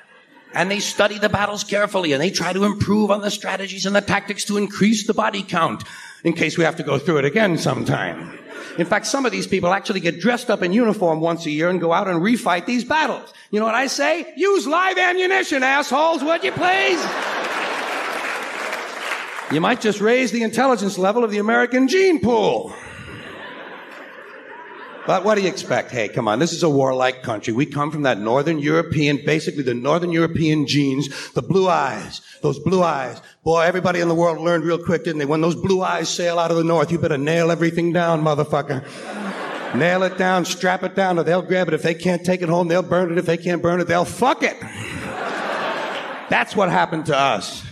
And 0.54 0.70
they 0.70 0.80
study 0.80 1.18
the 1.18 1.28
battles 1.28 1.62
carefully 1.62 2.12
and 2.12 2.22
they 2.22 2.30
try 2.30 2.54
to 2.54 2.64
improve 2.64 3.10
on 3.10 3.20
the 3.20 3.30
strategies 3.30 3.84
and 3.84 3.94
the 3.94 4.00
tactics 4.00 4.44
to 4.46 4.56
increase 4.56 5.06
the 5.06 5.12
body 5.12 5.42
count 5.42 5.84
in 6.24 6.32
case 6.32 6.58
we 6.58 6.64
have 6.64 6.76
to 6.76 6.82
go 6.82 6.98
through 6.98 7.18
it 7.18 7.24
again 7.24 7.58
sometime. 7.58 8.38
In 8.78 8.86
fact, 8.86 9.06
some 9.06 9.26
of 9.26 9.32
these 9.32 9.46
people 9.46 9.72
actually 9.72 10.00
get 10.00 10.20
dressed 10.20 10.50
up 10.50 10.62
in 10.62 10.72
uniform 10.72 11.20
once 11.20 11.46
a 11.46 11.50
year 11.50 11.68
and 11.68 11.80
go 11.80 11.92
out 11.92 12.06
and 12.06 12.20
refight 12.20 12.66
these 12.66 12.84
battles. 12.84 13.32
You 13.50 13.58
know 13.58 13.66
what 13.66 13.74
I 13.74 13.88
say? 13.88 14.32
Use 14.36 14.66
live 14.66 14.98
ammunition, 14.98 15.62
assholes, 15.62 16.22
would 16.22 16.44
you 16.44 16.52
please? 16.52 17.00
You 19.50 19.60
might 19.60 19.80
just 19.80 20.00
raise 20.00 20.30
the 20.30 20.42
intelligence 20.42 20.98
level 20.98 21.24
of 21.24 21.30
the 21.30 21.38
American 21.38 21.88
gene 21.88 22.20
pool. 22.20 22.72
But 25.08 25.24
what 25.24 25.36
do 25.36 25.40
you 25.40 25.48
expect? 25.48 25.90
Hey, 25.90 26.08
come 26.10 26.28
on, 26.28 26.38
this 26.38 26.52
is 26.52 26.62
a 26.62 26.68
warlike 26.68 27.22
country. 27.22 27.54
We 27.54 27.64
come 27.64 27.90
from 27.90 28.02
that 28.02 28.20
northern 28.20 28.58
European, 28.58 29.24
basically 29.24 29.62
the 29.62 29.72
northern 29.72 30.12
European 30.12 30.66
genes, 30.66 31.32
the 31.32 31.40
blue 31.40 31.66
eyes, 31.66 32.20
those 32.42 32.58
blue 32.58 32.82
eyes. 32.82 33.22
Boy, 33.42 33.62
everybody 33.62 34.00
in 34.00 34.08
the 34.08 34.14
world 34.14 34.38
learned 34.38 34.64
real 34.64 34.76
quick, 34.76 35.04
didn't 35.04 35.20
they? 35.20 35.24
When 35.24 35.40
those 35.40 35.54
blue 35.54 35.82
eyes 35.82 36.10
sail 36.10 36.38
out 36.38 36.50
of 36.50 36.58
the 36.58 36.62
north, 36.62 36.92
you 36.92 36.98
better 36.98 37.16
nail 37.16 37.50
everything 37.50 37.90
down, 37.90 38.22
motherfucker. 38.22 38.84
nail 39.74 40.02
it 40.02 40.18
down, 40.18 40.44
strap 40.44 40.82
it 40.82 40.94
down, 40.94 41.18
or 41.18 41.22
they'll 41.22 41.40
grab 41.40 41.68
it. 41.68 41.72
If 41.72 41.82
they 41.82 41.94
can't 41.94 42.22
take 42.22 42.42
it 42.42 42.50
home, 42.50 42.68
they'll 42.68 42.82
burn 42.82 43.10
it. 43.10 43.16
If 43.16 43.24
they 43.24 43.38
can't 43.38 43.62
burn 43.62 43.80
it, 43.80 43.84
they'll 43.84 44.04
fuck 44.04 44.42
it. 44.42 44.60
That's 46.28 46.54
what 46.54 46.68
happened 46.68 47.06
to 47.06 47.16
us. 47.16 47.64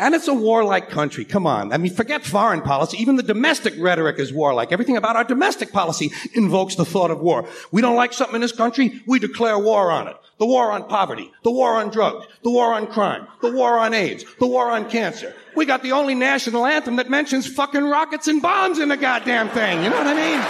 And 0.00 0.14
it's 0.14 0.28
a 0.28 0.34
warlike 0.34 0.88
country. 0.88 1.26
Come 1.26 1.46
on. 1.46 1.74
I 1.74 1.76
mean, 1.76 1.92
forget 1.92 2.24
foreign 2.24 2.62
policy. 2.62 2.96
Even 2.96 3.16
the 3.16 3.22
domestic 3.22 3.74
rhetoric 3.78 4.18
is 4.18 4.32
warlike. 4.32 4.72
Everything 4.72 4.96
about 4.96 5.14
our 5.14 5.24
domestic 5.24 5.72
policy 5.72 6.10
invokes 6.32 6.74
the 6.76 6.86
thought 6.86 7.10
of 7.10 7.20
war. 7.20 7.46
We 7.70 7.82
don't 7.82 7.96
like 7.96 8.14
something 8.14 8.36
in 8.36 8.40
this 8.40 8.50
country, 8.50 9.02
we 9.06 9.18
declare 9.18 9.58
war 9.58 9.90
on 9.90 10.08
it. 10.08 10.16
The 10.38 10.46
war 10.46 10.70
on 10.70 10.88
poverty, 10.88 11.30
the 11.42 11.50
war 11.50 11.74
on 11.74 11.90
drugs, 11.90 12.26
the 12.42 12.50
war 12.50 12.72
on 12.72 12.86
crime, 12.86 13.26
the 13.42 13.52
war 13.52 13.78
on 13.78 13.92
AIDS, 13.92 14.24
the 14.38 14.46
war 14.46 14.70
on 14.70 14.88
cancer. 14.88 15.34
We 15.54 15.66
got 15.66 15.82
the 15.82 15.92
only 15.92 16.14
national 16.14 16.64
anthem 16.64 16.96
that 16.96 17.10
mentions 17.10 17.46
fucking 17.46 17.84
rockets 17.84 18.26
and 18.26 18.40
bombs 18.40 18.78
in 18.78 18.88
the 18.88 18.96
goddamn 18.96 19.50
thing. 19.50 19.84
You 19.84 19.90
know 19.90 19.98
what 19.98 20.06
I 20.06 20.14
mean? 20.14 20.40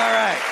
All 0.00 0.12
right. 0.14 0.51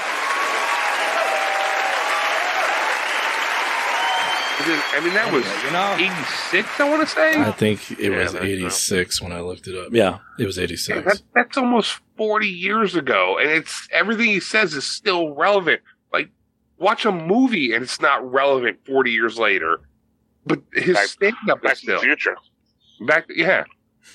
I 4.73 5.01
mean, 5.03 5.15
that 5.15 5.33
was 5.33 5.45
you 5.65 5.71
know, 5.73 5.95
86, 5.99 6.81
I 6.81 6.89
want 6.91 7.01
to 7.03 7.07
say. 7.15 7.41
I 7.41 7.51
think 7.53 7.91
it 7.93 8.13
Yeah, 8.13 8.19
was 8.23 8.33
that's 8.33 8.45
86 8.45 9.23
when 9.23 9.33
I 9.33 9.41
looked 9.41 9.67
it 9.67 9.77
up. 9.77 9.93
Yeah, 9.93 10.19
it 10.39 10.47
was 10.47 10.57
Yeah, 10.59 10.65
86. 10.65 11.05
that, 11.05 11.23
that's 11.35 11.57
almost 11.57 12.01
40 12.17 12.47
years 12.47 12.95
ago, 12.95 13.39
and 13.41 13.51
it's 13.51 13.89
everything 13.93 14.27
he 14.27 14.41
says 14.41 14.75
is 14.75 14.85
still 14.85 15.35
relevant. 15.35 15.81
Like, 16.13 16.31
watch 16.79 17.05
a 17.05 17.13
movie 17.13 17.73
and 17.75 17.83
it's 17.83 18.01
not 18.01 18.31
relevant 18.31 18.79
40 18.87 19.11
years 19.11 19.39
later, 19.39 19.81
but 20.47 20.61
his 20.75 20.95
Back- 20.95 21.07
stand 21.07 21.35
up 21.51 21.63
Back 21.63 21.73
is 21.75 21.81
to 21.81 21.87
the 21.87 21.93
still 21.99 22.01
future. 22.03 22.37
back. 23.07 23.27
Yeah, 23.35 23.65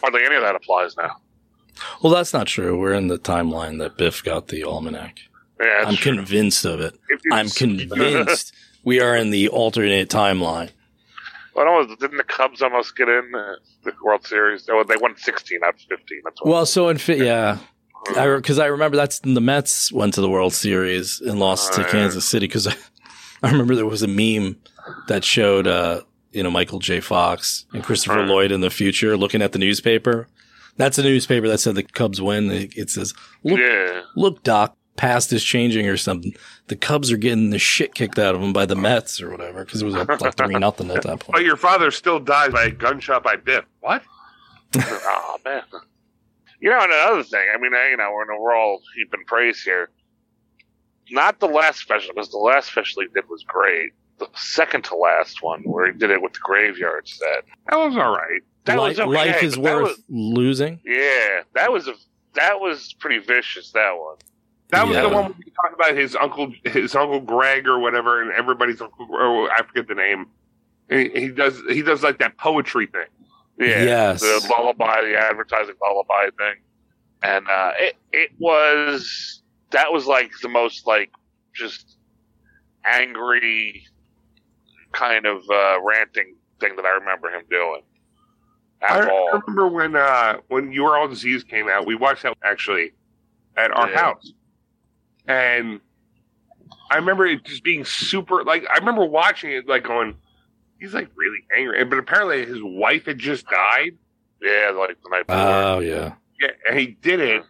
Hardly 0.01 0.23
any 0.25 0.35
of 0.35 0.41
that 0.41 0.55
applies 0.55 0.95
now. 0.97 1.17
Well, 2.01 2.11
that's 2.13 2.33
not 2.33 2.47
true. 2.47 2.77
We're 2.79 2.93
in 2.93 3.07
the 3.07 3.17
timeline 3.19 3.79
that 3.79 3.97
Biff 3.97 4.23
got 4.23 4.47
the 4.47 4.63
almanac. 4.63 5.19
Yeah, 5.61 5.83
I'm 5.85 5.95
true. 5.95 6.15
convinced 6.15 6.65
of 6.65 6.81
it. 6.81 6.97
I'm 7.31 7.49
convinced 7.49 8.53
we 8.85 9.01
are 9.01 9.15
in 9.15 9.31
the 9.31 9.49
alternate 9.49 10.09
timeline. 10.09 10.69
Well, 11.55 11.67
almost, 11.67 11.99
didn't 11.99 12.17
the 12.17 12.23
Cubs 12.23 12.61
almost 12.61 12.95
get 12.97 13.07
in 13.09 13.31
uh, 13.35 13.55
the 13.83 13.93
World 14.03 14.25
Series? 14.25 14.67
Oh, 14.69 14.83
they 14.83 14.97
won 14.97 15.15
16 15.17 15.59
out 15.63 15.73
of 15.75 15.79
15. 15.81 16.21
That's 16.23 16.41
what. 16.41 16.49
Well, 16.51 16.65
so 16.65 16.89
in 16.89 16.97
fi- 16.97 17.15
yeah, 17.23 17.57
because 18.07 18.59
I, 18.59 18.65
remember 18.67 18.97
that's 18.97 19.19
the 19.19 19.39
Mets 19.41 19.91
went 19.91 20.13
to 20.15 20.21
the 20.21 20.29
World 20.29 20.53
Series 20.53 21.21
and 21.21 21.39
lost 21.39 21.73
to 21.73 21.81
Right. 21.81 21.91
Kansas 21.91 22.25
City. 22.25 22.47
Because 22.47 22.67
I, 22.67 22.75
I 23.43 23.51
remember 23.51 23.73
there 23.75 23.85
was 23.85 24.03
a 24.03 24.07
meme 24.07 24.57
that 25.07 25.23
showed, 25.23 25.65
uh, 25.65 26.01
you 26.33 26.43
know, 26.43 26.51
Michael 26.51 26.79
J. 26.79 26.99
Fox 26.99 27.65
and 27.73 27.81
Christopher. 27.83 28.25
Lloyd 28.25 28.51
in 28.51 28.59
the 28.61 28.69
future 28.69 29.15
looking 29.15 29.41
at 29.41 29.53
the 29.53 29.59
newspaper. 29.59 30.27
That's 30.77 30.97
a 30.97 31.03
newspaper 31.03 31.47
that 31.47 31.59
said 31.59 31.75
the 31.75 31.83
Cubs 31.83 32.21
win. 32.21 32.51
It 32.51 32.77
it 32.77 32.89
says, 32.89 33.13
"Look, 33.45 33.59
Yeah. 33.61 34.01
look, 34.17 34.43
Doc, 34.43 34.75
past 34.97 35.31
is 35.33 35.43
changing 35.43 35.87
or 35.87 35.97
something. 35.97 36.33
The 36.67 36.75
Cubs 36.75 37.11
are 37.11 37.17
getting 37.17 37.49
the 37.49 37.59
shit 37.59 37.93
kicked 37.93 38.17
out 38.19 38.35
of 38.35 38.41
them 38.41 38.53
by 38.53 38.65
the 38.65 38.75
Mets 38.75 39.21
or 39.21 39.29
whatever 39.29 39.65
because 39.65 39.81
it 39.81 39.85
was 39.85 39.95
like 39.95 40.35
three 40.37 40.55
nothing 40.55 40.89
at 40.91 41.03
that 41.03 41.19
point." 41.19 41.33
But 41.33 41.43
your 41.43 41.57
father 41.57 41.91
still 41.91 42.19
died 42.19 42.51
by 42.51 42.65
a 42.65 42.71
gunshot 42.71 43.23
by 43.23 43.35
Biff. 43.35 43.65
What? 43.81 44.01
oh 44.77 45.37
man. 45.45 45.63
You 46.59 46.69
know, 46.71 46.79
and 46.81 46.91
another 46.91 47.23
thing. 47.23 47.45
I 47.53 47.57
mean, 47.59 47.73
I- 47.75 47.89
you 47.91 47.97
know, 47.97 48.11
we're, 48.13 48.39
we're 48.41 48.55
all 48.55 48.81
heaping 48.95 49.25
praise 49.27 49.61
here. 49.61 49.89
Not 51.11 51.39
the 51.39 51.47
last 51.47 51.79
special, 51.79 52.13
because 52.15 52.31
the 52.31 52.37
last 52.37 52.71
special 52.71 53.03
he 53.03 53.07
did 53.13 53.29
was 53.29 53.43
great. 53.43 53.91
The 54.17 54.27
second 54.35 54.85
to 54.85 54.95
last 54.95 55.43
one, 55.43 55.61
where 55.63 55.91
he 55.91 55.97
did 55.97 56.09
it 56.09 56.21
with 56.21 56.33
the 56.33 56.39
graveyard 56.41 57.07
set. 57.07 57.43
That 57.69 57.75
was 57.77 57.95
all 57.97 58.15
right. 58.15 58.41
That 58.63 58.77
Li- 58.79 58.87
was 58.89 58.99
okay, 58.99 59.11
Life 59.11 59.43
is 59.43 59.57
worth 59.57 59.83
was- 59.83 60.03
losing. 60.09 60.79
Yeah, 60.83 61.41
that 61.53 61.71
was 61.71 61.87
a 61.87 61.93
that 62.33 62.59
was 62.59 62.93
pretty 62.99 63.19
vicious. 63.19 63.71
That 63.73 63.91
one. 63.91 64.15
That 64.71 64.87
was 64.87 64.95
Yeah. 64.95 65.03
the 65.03 65.09
one 65.09 65.25
we 65.37 65.51
talked 65.51 65.75
about 65.75 65.95
his 65.95 66.15
uncle, 66.15 66.51
his 66.65 66.95
uncle 66.95 67.19
Greg 67.21 67.67
or 67.67 67.79
whatever, 67.79 68.21
and 68.21 68.31
everybody's 68.31 68.81
uncle. 68.81 69.07
Oh, 69.11 69.47
I 69.55 69.61
forget 69.63 69.87
the 69.87 69.95
name. 69.95 70.27
He, 70.89 71.09
he 71.09 71.27
does 71.29 71.61
he 71.69 71.81
does 71.81 72.03
like 72.03 72.19
that 72.19 72.37
poetry 72.37 72.87
thing. 72.87 73.05
Yeah, 73.57 73.83
Yes. 73.83 74.21
the 74.21 74.53
lullaby, 74.57 75.01
the 75.01 75.17
advertising 75.17 75.75
lullaby 75.81 76.29
thing, 76.37 76.55
and 77.23 77.47
uh, 77.47 77.71
it 77.77 77.95
it 78.11 78.31
was 78.39 79.41
that 79.71 79.91
was 79.93 80.07
like 80.07 80.31
the 80.41 80.49
most 80.49 80.85
like 80.87 81.09
just 81.53 81.97
angry 82.85 83.85
kind 84.91 85.25
of 85.25 85.41
uh, 85.49 85.77
ranting 85.81 86.35
thing 86.59 86.75
that 86.75 86.85
I 86.85 86.91
remember 86.91 87.29
him 87.29 87.43
doing. 87.49 87.81
I, 88.81 88.97
At 88.99 89.05
I 89.05 89.09
all. 89.09 89.29
remember 89.41 89.67
when 89.67 89.95
uh 89.95 90.37
when 90.49 90.71
You 90.71 90.85
Are 90.85 90.97
All 90.97 91.07
Disease 91.07 91.43
came 91.43 91.69
out, 91.69 91.85
we 91.85 91.95
watched 91.95 92.23
that 92.23 92.37
actually 92.43 92.91
at 93.57 93.71
our 93.71 93.89
Yeah. 93.89 93.97
house, 94.01 94.33
and 95.27 95.79
I 96.91 96.97
remember 96.97 97.25
it 97.25 97.43
just 97.43 97.63
being 97.63 97.85
super. 97.85 98.43
Like 98.43 98.65
I 98.73 98.77
remember 98.77 99.05
watching 99.05 99.51
it, 99.51 99.67
like 99.67 99.83
going, 99.83 100.15
he's 100.79 100.93
like 100.93 101.09
really 101.15 101.39
angry, 101.55 101.83
but 101.85 101.97
apparently 101.97 102.45
his 102.45 102.61
wife 102.61 103.05
had 103.05 103.17
just 103.17 103.45
died. 103.47 103.97
Yeah, 104.41 104.71
like 104.77 104.97
the 105.01 105.09
night 105.09 105.27
before. 105.27 105.41
Oh 105.41 105.79
yeah. 105.79 106.13
Yeah, 106.39 106.49
and 106.69 106.77
he 106.77 106.87
did 106.87 107.19
it, 107.21 107.43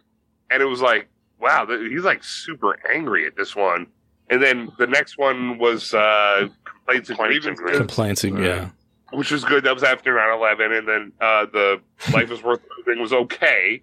and 0.50 0.62
it 0.62 0.66
was 0.66 0.80
like, 0.80 1.08
wow, 1.40 1.66
he's 1.66 2.04
like 2.04 2.22
super 2.22 2.78
angry 2.92 3.26
at 3.26 3.36
this 3.36 3.54
one. 3.56 3.86
And 4.30 4.42
then 4.42 4.72
the 4.78 4.86
next 4.86 5.18
one 5.18 5.58
was 5.58 5.94
uh, 5.94 6.48
complaints 6.64 7.10
and 7.10 7.18
grievances, 7.18 7.76
Complaints, 7.76 8.24
yeah. 8.24 8.70
which 9.12 9.30
was 9.30 9.44
good. 9.44 9.64
That 9.64 9.74
was 9.74 9.84
after 9.84 10.14
9-11. 10.14 10.78
and 10.78 10.88
then 10.88 11.12
uh, 11.20 11.46
the 11.52 11.80
Life 12.12 12.30
is 12.32 12.42
Worth 12.42 12.60
Living 12.78 13.00
was 13.00 13.12
okay, 13.12 13.82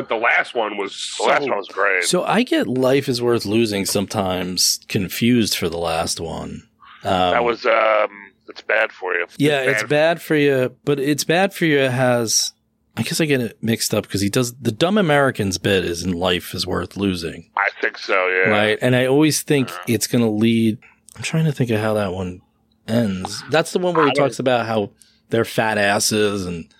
but 0.00 0.08
the 0.08 0.16
last 0.16 0.54
one 0.54 0.76
was 0.76 0.92
the 0.92 1.24
so 1.24 1.26
last 1.26 1.48
one 1.48 1.56
was 1.58 1.68
great. 1.68 2.04
So 2.04 2.24
I 2.24 2.42
get 2.42 2.66
life 2.66 3.08
is 3.08 3.20
worth 3.22 3.44
losing 3.44 3.84
sometimes 3.84 4.80
confused 4.88 5.56
for 5.56 5.68
the 5.68 5.78
last 5.78 6.20
one. 6.20 6.68
Um, 7.04 7.10
that 7.32 7.44
was 7.44 7.64
um, 7.66 8.32
it's 8.48 8.62
bad 8.62 8.92
for 8.92 9.14
you. 9.14 9.26
yeah, 9.36 9.60
it's 9.62 9.82
bad 9.84 10.20
for 10.22 10.34
you, 10.36 10.74
but 10.84 10.98
it's 10.98 11.24
bad 11.24 11.52
for 11.54 11.64
you 11.64 11.78
has. 11.78 12.52
I 12.96 13.02
guess 13.02 13.20
I 13.20 13.26
get 13.26 13.40
it 13.40 13.62
mixed 13.62 13.94
up 13.94 14.02
because 14.04 14.20
he 14.20 14.28
does 14.28 14.54
the 14.54 14.72
dumb 14.72 14.98
Americans 14.98 15.56
bit 15.56 15.84
is 15.84 16.02
in 16.02 16.12
life 16.12 16.52
is 16.52 16.66
worth 16.66 16.96
losing, 16.96 17.48
I 17.56 17.68
think 17.80 17.96
so. 17.96 18.26
Yeah. 18.26 18.50
right? 18.50 18.78
And 18.82 18.96
I 18.96 19.06
always 19.06 19.42
think 19.42 19.70
it's 19.86 20.08
going 20.08 20.24
to 20.24 20.30
lead. 20.30 20.78
I'm 21.14 21.22
trying 21.22 21.44
to 21.44 21.52
think 21.52 21.70
of 21.70 21.80
how 21.80 21.94
that 21.94 22.12
one 22.12 22.40
ends. 22.88 23.40
That's 23.50 23.72
the 23.72 23.78
one 23.78 23.94
where 23.94 24.04
he 24.06 24.10
I 24.10 24.14
don't- 24.14 24.24
talks 24.24 24.40
about 24.40 24.66
how 24.66 24.90
they're 25.30 25.44
fat 25.44 25.78
asses, 25.78 26.44
and 26.44 26.74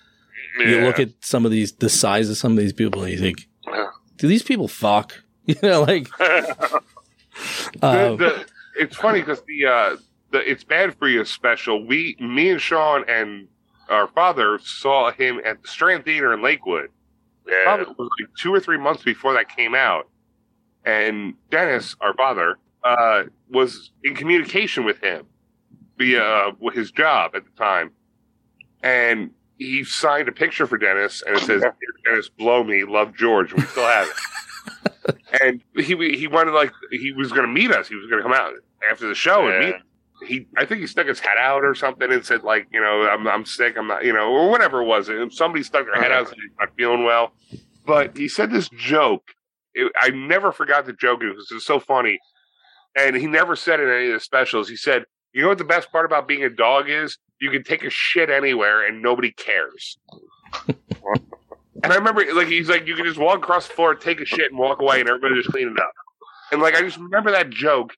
you 0.59 0.81
look 0.81 0.99
at 0.99 1.09
some 1.21 1.45
of 1.45 1.51
these, 1.51 1.71
the 1.73 1.89
size 1.89 2.29
of 2.29 2.37
some 2.37 2.53
of 2.53 2.57
these 2.57 2.73
people, 2.73 3.03
and 3.03 3.11
you 3.11 3.19
think, 3.19 3.47
do 4.17 4.27
these 4.27 4.43
people 4.43 4.67
fuck? 4.67 5.13
You 5.49 5.55
know, 5.63 5.81
like. 5.81 6.07
Uh, 6.21 6.43
the, 7.81 8.15
the, 8.17 8.45
it's 8.75 8.95
funny 8.95 9.19
because 9.21 9.41
the 9.47 9.65
uh, 9.65 9.97
the 10.31 10.47
it's 10.47 10.63
bad 10.63 10.95
for 10.95 11.07
you 11.07 11.25
special. 11.25 11.83
We, 11.83 12.15
me 12.19 12.51
and 12.51 12.61
Shaun 12.61 13.03
and 13.07 13.47
our 13.89 14.07
father 14.09 14.59
saw 14.59 15.11
him 15.11 15.41
at 15.43 15.61
the 15.63 15.67
Strand 15.67 16.05
Theater 16.05 16.33
in 16.33 16.43
Lakewood. 16.43 16.91
yeah. 17.47 17.63
Probably 17.63 17.95
like 17.97 18.29
two 18.37 18.53
or 18.53 18.59
three 18.59 18.77
months 18.77 19.03
before 19.03 19.33
that 19.33 19.49
came 19.49 19.73
out, 19.73 20.07
and 20.85 21.33
Dennis, 21.49 21.95
our 21.99 22.13
father, 22.13 22.59
uh, 22.83 23.23
was 23.49 23.91
in 24.03 24.15
communication 24.15 24.85
with 24.85 24.99
him 24.99 25.25
via 25.97 26.23
uh, 26.23 26.51
his 26.73 26.91
job 26.91 27.31
at 27.33 27.43
the 27.43 27.51
time, 27.57 27.91
and 28.83 29.31
he 29.59 29.83
signed 29.83 30.29
a 30.29 30.31
picture 30.31 30.65
for 30.65 30.77
Dennis, 30.77 31.21
and 31.21 31.35
it 31.35 31.41
says, 31.41 31.61
"Dear 31.61 31.73
"Dennis, 32.05 32.29
blow 32.29 32.63
me, 32.63 32.85
love 32.85 33.13
George." 33.13 33.53
We 33.53 33.61
still 33.63 33.83
have 33.85 34.07
it. 34.07 35.15
and 35.43 35.61
he 35.75 36.17
he 36.17 36.27
wanted 36.27 36.53
like 36.53 36.71
he 36.91 37.11
was 37.11 37.31
going 37.31 37.45
to 37.45 37.51
meet 37.51 37.69
us. 37.71 37.89
He 37.89 37.95
was 37.95 38.09
going 38.09 38.23
to 38.23 38.23
come 38.23 38.33
out 38.33 38.53
after 38.89 39.07
the 39.07 39.13
show 39.13 39.47
and 39.47 39.59
meet. 39.59 39.75
Yeah. 39.75 40.27
He, 40.27 40.47
I 40.57 40.65
think 40.65 40.81
he 40.81 40.87
stuck 40.87 41.07
his 41.07 41.19
head 41.19 41.37
out 41.39 41.63
or 41.63 41.73
something 41.75 42.11
and 42.11 42.25
said 42.25 42.43
like, 42.43 42.67
you 42.71 42.81
know, 42.81 43.07
I'm 43.07 43.27
I'm 43.27 43.45
sick. 43.45 43.77
I'm 43.77 43.87
not, 43.87 44.05
you 44.05 44.13
know, 44.13 44.31
or 44.31 44.49
whatever 44.49 44.81
it 44.81 44.85
was. 44.85 45.09
And 45.09 45.31
somebody 45.31 45.63
stuck 45.63 45.85
their 45.85 46.01
head 46.01 46.11
out, 46.11 46.29
said 46.29 46.37
he's 46.37 46.57
not 46.57 46.69
feeling 46.77 47.03
well. 47.03 47.33
But 47.85 48.17
he 48.17 48.27
said 48.27 48.51
this 48.51 48.69
joke. 48.69 49.23
It, 49.73 49.91
I 49.99 50.09
never 50.09 50.51
forgot 50.51 50.85
the 50.85 50.93
joke. 50.93 51.19
Because 51.19 51.33
it 51.33 51.37
was 51.37 51.47
just 51.47 51.67
so 51.67 51.79
funny. 51.79 52.19
And 52.97 53.15
he 53.15 53.27
never 53.27 53.55
said 53.55 53.79
it 53.79 53.83
in 53.83 53.93
any 53.93 54.07
of 54.07 54.13
the 54.13 54.19
specials. 54.19 54.67
He 54.67 54.75
said, 54.75 55.05
"You 55.33 55.41
know 55.41 55.49
what 55.49 55.57
the 55.57 55.63
best 55.63 55.91
part 55.91 56.05
about 56.05 56.27
being 56.27 56.43
a 56.43 56.49
dog 56.49 56.89
is? 56.89 57.17
You 57.39 57.51
can 57.51 57.63
take 57.63 57.83
a 57.83 57.89
shit 57.89 58.29
anywhere 58.29 58.87
and 58.87 59.01
nobody 59.01 59.31
cares." 59.31 59.97
and 60.67 61.93
I 61.93 61.95
remember, 61.95 62.23
like, 62.33 62.47
he's 62.47 62.69
like, 62.69 62.87
you 62.87 62.95
can 62.95 63.05
just 63.05 63.19
walk 63.19 63.37
across 63.37 63.67
the 63.67 63.73
floor, 63.73 63.95
take 63.95 64.21
a 64.21 64.25
shit, 64.25 64.51
and 64.51 64.59
walk 64.59 64.81
away, 64.81 64.99
and 64.99 65.09
everybody 65.09 65.35
just 65.35 65.49
clean 65.49 65.69
it 65.69 65.79
up. 65.79 65.93
And 66.51 66.61
like, 66.61 66.75
I 66.75 66.81
just 66.81 66.97
remember 66.97 67.31
that 67.31 67.49
joke, 67.49 67.95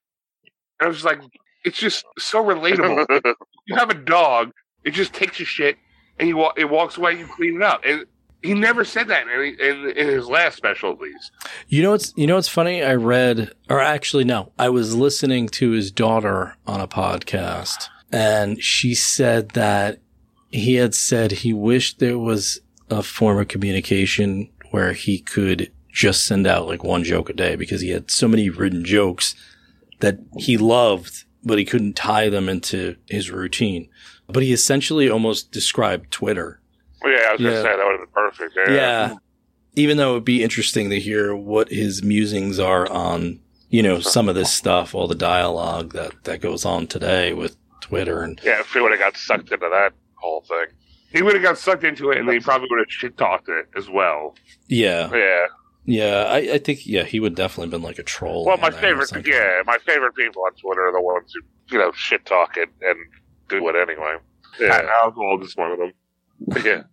and 0.80 0.86
I 0.86 0.88
was 0.88 0.98
just 0.98 1.06
like, 1.06 1.22
it's 1.64 1.78
just 1.78 2.06
so 2.18 2.44
relatable. 2.44 3.06
you 3.68 3.76
have 3.76 3.89
a 3.89 3.96
dog, 3.96 4.52
it 4.84 4.92
just 4.92 5.14
takes 5.14 5.39
a 5.39 5.46
shit, 5.46 5.78
and 6.20 6.28
you 6.28 6.38
walk, 6.38 6.54
it 6.58 6.70
walks 6.70 6.98
away, 6.98 7.18
you 7.18 7.28
clean 7.28 7.56
it 7.56 7.62
up, 7.62 7.82
and 7.86 8.06
he 8.44 8.54
never 8.54 8.84
said 8.84 9.08
that 9.10 9.28
in, 9.28 9.56
in 9.60 9.89
in 9.92 10.08
his 10.08 10.28
last 10.28 10.58
special, 10.58 10.92
at 10.92 11.00
least. 11.00 11.32
You 11.68 11.84
know 11.84 11.92
what's 11.92 12.14
you 12.18 12.28
know 12.28 12.36
what's 12.36 12.48
funny? 12.48 12.84
I 12.84 12.96
read 12.96 13.52
or 13.70 13.80
actually 13.80 14.24
no, 14.24 14.52
I 14.58 14.70
was 14.70 14.96
listening 14.96 15.48
to 15.50 15.72
his 15.72 15.92
daughter 15.92 16.56
on 16.66 16.82
a 16.82 16.88
podcast 16.88 17.88
and 18.12 18.62
she 18.62 18.93
said 18.93 19.49
that 19.51 19.99
he 20.51 20.76
had 20.76 20.93
said 20.93 21.32
he 21.32 21.53
wished 21.53 21.99
there 21.99 22.20
was 22.20 22.59
a 22.89 23.01
form 23.01 23.39
of 23.39 23.47
communication 23.47 24.49
where 24.72 24.93
he 24.93 25.20
could 25.20 25.72
just 25.91 26.26
send 26.26 26.45
out 26.47 26.68
like 26.68 26.84
one 26.84 27.03
joke 27.03 27.30
a 27.30 27.34
day 27.34 27.55
because 27.55 27.82
he 27.82 27.89
had 27.89 28.09
so 28.12 28.28
many 28.28 28.49
written 28.49 28.84
jokes 28.84 29.36
that 29.99 30.20
he 30.38 30.57
loved, 30.57 31.24
but 31.43 31.57
he 31.57 31.66
couldn't 31.66 31.95
tie 31.95 32.28
them 32.30 32.49
into 32.49 32.95
his 33.09 33.30
routine. 33.32 33.88
But 34.28 34.43
he 34.43 34.51
essentially 34.53 35.09
almost 35.09 35.51
described 35.51 36.12
Twitter 36.12 36.59
Well, 37.03 37.12
yeah, 37.14 37.28
I 37.30 37.32
was 37.34 37.41
Yeah. 37.41 37.49
gonna 37.49 37.62
say 37.62 37.68
that 37.78 37.86
would 37.86 37.99
have 37.99 38.14
been 38.14 38.14
perfect. 38.14 38.57
Yeah. 38.68 38.74
yeah. 38.76 39.16
Even 39.76 39.97
though 39.97 40.12
it'd 40.12 40.26
be 40.26 40.43
interesting 40.43 40.89
to 40.89 40.99
hear 40.99 41.34
what 41.36 41.70
his 41.70 42.03
musings 42.03 42.59
are 42.59 42.89
on, 42.91 43.39
you 43.70 43.82
know, 43.82 43.99
some 44.01 44.28
of 44.30 44.36
this 44.36 44.51
stuff, 44.51 44.93
all 44.93 45.07
the 45.07 45.16
dialogue 45.16 45.93
that, 45.93 46.12
that 46.26 46.41
goes 46.41 46.66
on 46.66 46.88
today 46.88 47.32
with 47.34 47.55
Twitter 47.82 48.22
and 48.24 48.40
Yeah, 48.44 48.62
if 48.62 48.72
he 48.74 48.80
would 48.80 48.92
have 48.92 49.00
got 49.00 49.18
sucked 49.18 49.52
into 49.52 49.68
that 49.70 49.94
whole 50.16 50.42
thing. 50.42 50.68
He 51.12 51.22
would 51.22 51.34
have 51.34 51.44
got 51.44 51.58
sucked 51.58 51.84
into 51.84 52.10
it, 52.12 52.18
and 52.20 52.28
then 52.28 52.36
he 52.36 52.40
probably 52.40 52.68
would 52.72 52.80
have 52.80 52.90
shit 52.90 53.18
talked 53.18 53.50
it 53.50 53.68
as 53.76 53.90
well. 53.90 54.36
yeah, 54.68 55.10
Yeah. 55.14 55.46
yeah. 55.86 56.24
I, 56.30 56.38
I 56.54 56.58
think 56.58 56.86
yeah, 56.88 57.04
he 57.04 57.20
would 57.20 57.36
definitely 57.36 57.70
been 57.72 57.82
like 57.82 58.00
a 58.00 58.04
troll. 58.04 58.46
Well, 58.46 58.58
my 58.58 58.72
favorite, 58.72 59.12
yeah, 59.28 59.62
my 59.66 59.78
favorite 59.80 60.16
people 60.16 60.44
on 60.46 60.54
Twitter 60.54 60.88
are 60.88 60.94
the 60.94 61.02
ones 61.02 61.34
who, 61.34 61.76
you 61.76 61.80
know, 61.84 61.92
shit 61.92 62.26
talk 62.26 62.56
it 62.56 62.70
and 62.82 62.96
do 63.50 63.68
it 63.68 63.76
anyway. 63.76 64.16
Yeah. 64.60 64.88
Oswalt 65.04 65.44
is 65.44 65.56
one 65.58 65.72
of 65.72 65.80
them. 65.80 65.92
yeah. 66.66 66.84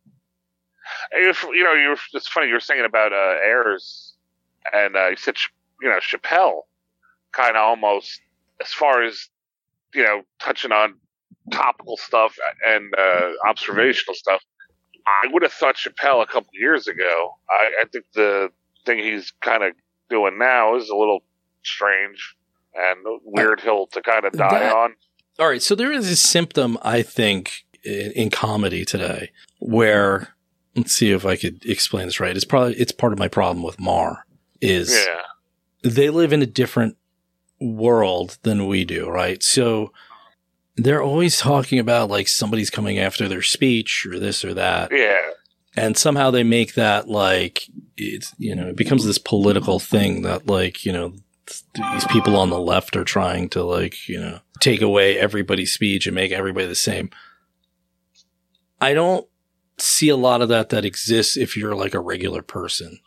If, 1.12 1.42
you 1.44 1.62
know, 1.64 1.74
you 1.74 1.90
were, 1.90 1.96
it's 2.14 2.28
funny 2.28 2.48
you 2.48 2.54
were 2.54 2.60
saying 2.60 2.84
about 2.84 3.12
uh, 3.12 3.36
Ayers, 3.44 4.14
and 4.72 4.96
uh, 4.96 5.08
you 5.08 5.16
said, 5.16 5.36
you 5.82 5.88
know, 5.88 5.98
Chappelle, 6.00 6.62
kind 7.32 7.56
of 7.56 7.62
almost 7.62 8.20
as 8.60 8.72
far 8.72 9.02
as 9.04 9.28
you 9.94 10.02
know, 10.02 10.22
touching 10.40 10.72
on 10.72 10.94
topical 11.50 11.96
stuff 11.96 12.36
and 12.66 12.92
uh, 12.96 13.30
observational 13.46 14.14
stuff. 14.14 14.42
I 15.06 15.28
would 15.32 15.42
have 15.42 15.52
thought 15.52 15.76
Chappelle 15.76 16.22
a 16.22 16.26
couple 16.26 16.50
years 16.52 16.86
ago. 16.86 17.30
I, 17.50 17.82
I 17.82 17.84
think 17.90 18.04
the 18.14 18.50
thing 18.84 18.98
he's 18.98 19.32
kind 19.40 19.62
of 19.62 19.72
doing 20.10 20.38
now 20.38 20.76
is 20.76 20.88
a 20.90 20.96
little 20.96 21.20
strange 21.64 22.34
and 22.74 22.98
weird 23.24 23.60
hill 23.60 23.86
to 23.92 24.02
kind 24.02 24.24
of 24.24 24.32
die 24.34 24.58
That- 24.58 24.76
on. 24.76 24.94
All 25.38 25.48
right, 25.48 25.62
so 25.62 25.74
there 25.76 25.92
is 25.92 26.10
a 26.10 26.16
symptom 26.16 26.76
I 26.82 27.02
think 27.02 27.64
in, 27.84 28.10
in 28.12 28.30
comedy 28.30 28.84
today 28.84 29.30
where 29.60 30.34
let's 30.74 30.92
see 30.92 31.12
if 31.12 31.24
I 31.24 31.36
could 31.36 31.64
explain 31.64 32.06
this 32.06 32.18
right. 32.20 32.34
It's 32.36 32.44
probably 32.44 32.74
it's 32.74 32.90
part 32.92 33.12
of 33.12 33.18
my 33.20 33.28
problem 33.28 33.62
with 33.64 33.78
Maher. 33.80 34.26
is 34.60 34.92
Yeah. 35.06 35.20
they 35.90 36.10
live 36.10 36.32
in 36.32 36.42
a 36.42 36.46
different 36.46 36.96
world 37.60 38.38
than 38.42 38.66
we 38.66 38.84
do, 38.84 39.08
right? 39.08 39.42
So 39.42 39.92
they're 40.76 41.02
always 41.02 41.38
talking 41.38 41.78
about 41.78 42.08
like 42.08 42.28
somebody's 42.28 42.70
coming 42.70 42.98
after 42.98 43.28
their 43.28 43.42
speech 43.42 44.06
or 44.08 44.18
this 44.18 44.44
or 44.44 44.54
that. 44.54 44.90
Yeah. 44.92 45.30
And 45.76 45.96
somehow 45.96 46.30
they 46.30 46.44
make 46.44 46.74
that 46.74 47.08
like 47.08 47.68
it's 47.96 48.34
you 48.38 48.54
know, 48.54 48.68
it 48.68 48.76
becomes 48.76 49.04
this 49.04 49.18
political 49.18 49.78
thing 49.78 50.22
that 50.22 50.46
like, 50.46 50.84
you 50.84 50.92
know, 50.92 51.14
these 51.74 52.06
people 52.08 52.36
on 52.36 52.50
the 52.50 52.60
left 52.60 52.96
are 52.96 53.04
trying 53.04 53.48
to 53.50 53.62
like, 53.62 54.08
you 54.08 54.20
know, 54.20 54.40
take 54.60 54.82
away 54.82 55.18
everybody's 55.18 55.72
speech 55.72 56.06
and 56.06 56.14
make 56.14 56.32
everybody 56.32 56.66
the 56.66 56.74
same. 56.74 57.10
I 58.80 58.94
don't 58.94 59.26
see 59.78 60.08
a 60.08 60.16
lot 60.16 60.42
of 60.42 60.48
that 60.48 60.68
that 60.70 60.84
exists 60.84 61.36
if 61.36 61.56
you're 61.56 61.74
like 61.74 61.94
a 61.94 62.00
regular 62.00 62.42
person. 62.42 63.00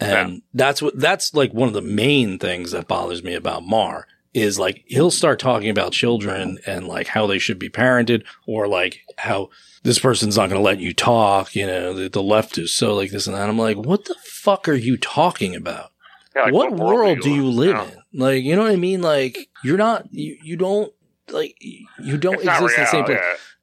And 0.00 0.42
that's 0.52 0.82
what 0.82 0.98
that's 0.98 1.34
like 1.34 1.52
one 1.52 1.68
of 1.68 1.74
the 1.74 1.82
main 1.82 2.38
things 2.38 2.72
that 2.72 2.88
bothers 2.88 3.22
me 3.22 3.34
about 3.34 3.64
Maher 3.64 4.06
is 4.32 4.58
like 4.58 4.82
he'll 4.86 5.12
start 5.12 5.38
talking 5.38 5.70
about 5.70 5.92
children 5.92 6.58
and 6.66 6.88
like 6.88 7.06
how 7.06 7.26
they 7.26 7.38
should 7.38 7.58
be 7.58 7.70
parented 7.70 8.24
or 8.46 8.66
like 8.66 9.00
how 9.16 9.48
this 9.84 9.98
person's 9.98 10.36
not 10.36 10.48
going 10.48 10.58
to 10.58 10.64
let 10.64 10.80
you 10.80 10.92
talk, 10.92 11.54
you 11.54 11.66
know, 11.66 11.92
the, 11.92 12.08
the 12.08 12.22
left 12.22 12.58
is 12.58 12.72
so 12.74 12.94
like 12.94 13.10
this 13.10 13.26
and 13.26 13.36
that. 13.36 13.48
I'm 13.48 13.58
like, 13.58 13.76
what 13.76 14.06
the 14.06 14.16
fuck 14.24 14.68
are 14.68 14.74
you 14.74 14.96
talking 14.96 15.54
about? 15.54 15.92
Yeah, 16.34 16.44
like, 16.44 16.52
what, 16.52 16.70
what 16.72 16.80
world, 16.80 16.96
world 16.96 17.20
do 17.20 17.30
you 17.30 17.48
live 17.48 17.76
in? 17.76 18.20
Like, 18.20 18.42
you 18.42 18.56
know 18.56 18.62
what 18.62 18.72
I 18.72 18.76
mean? 18.76 19.02
Like, 19.02 19.36
you're 19.62 19.78
not, 19.78 20.12
you, 20.12 20.36
you 20.42 20.56
don't, 20.56 20.92
like, 21.30 21.54
you 21.60 22.16
don't 22.16 22.34
It's 22.34 22.44
exist 22.44 22.76
in 22.76 22.84
the 22.84 22.90
same 22.90 23.04
place. 23.04 23.20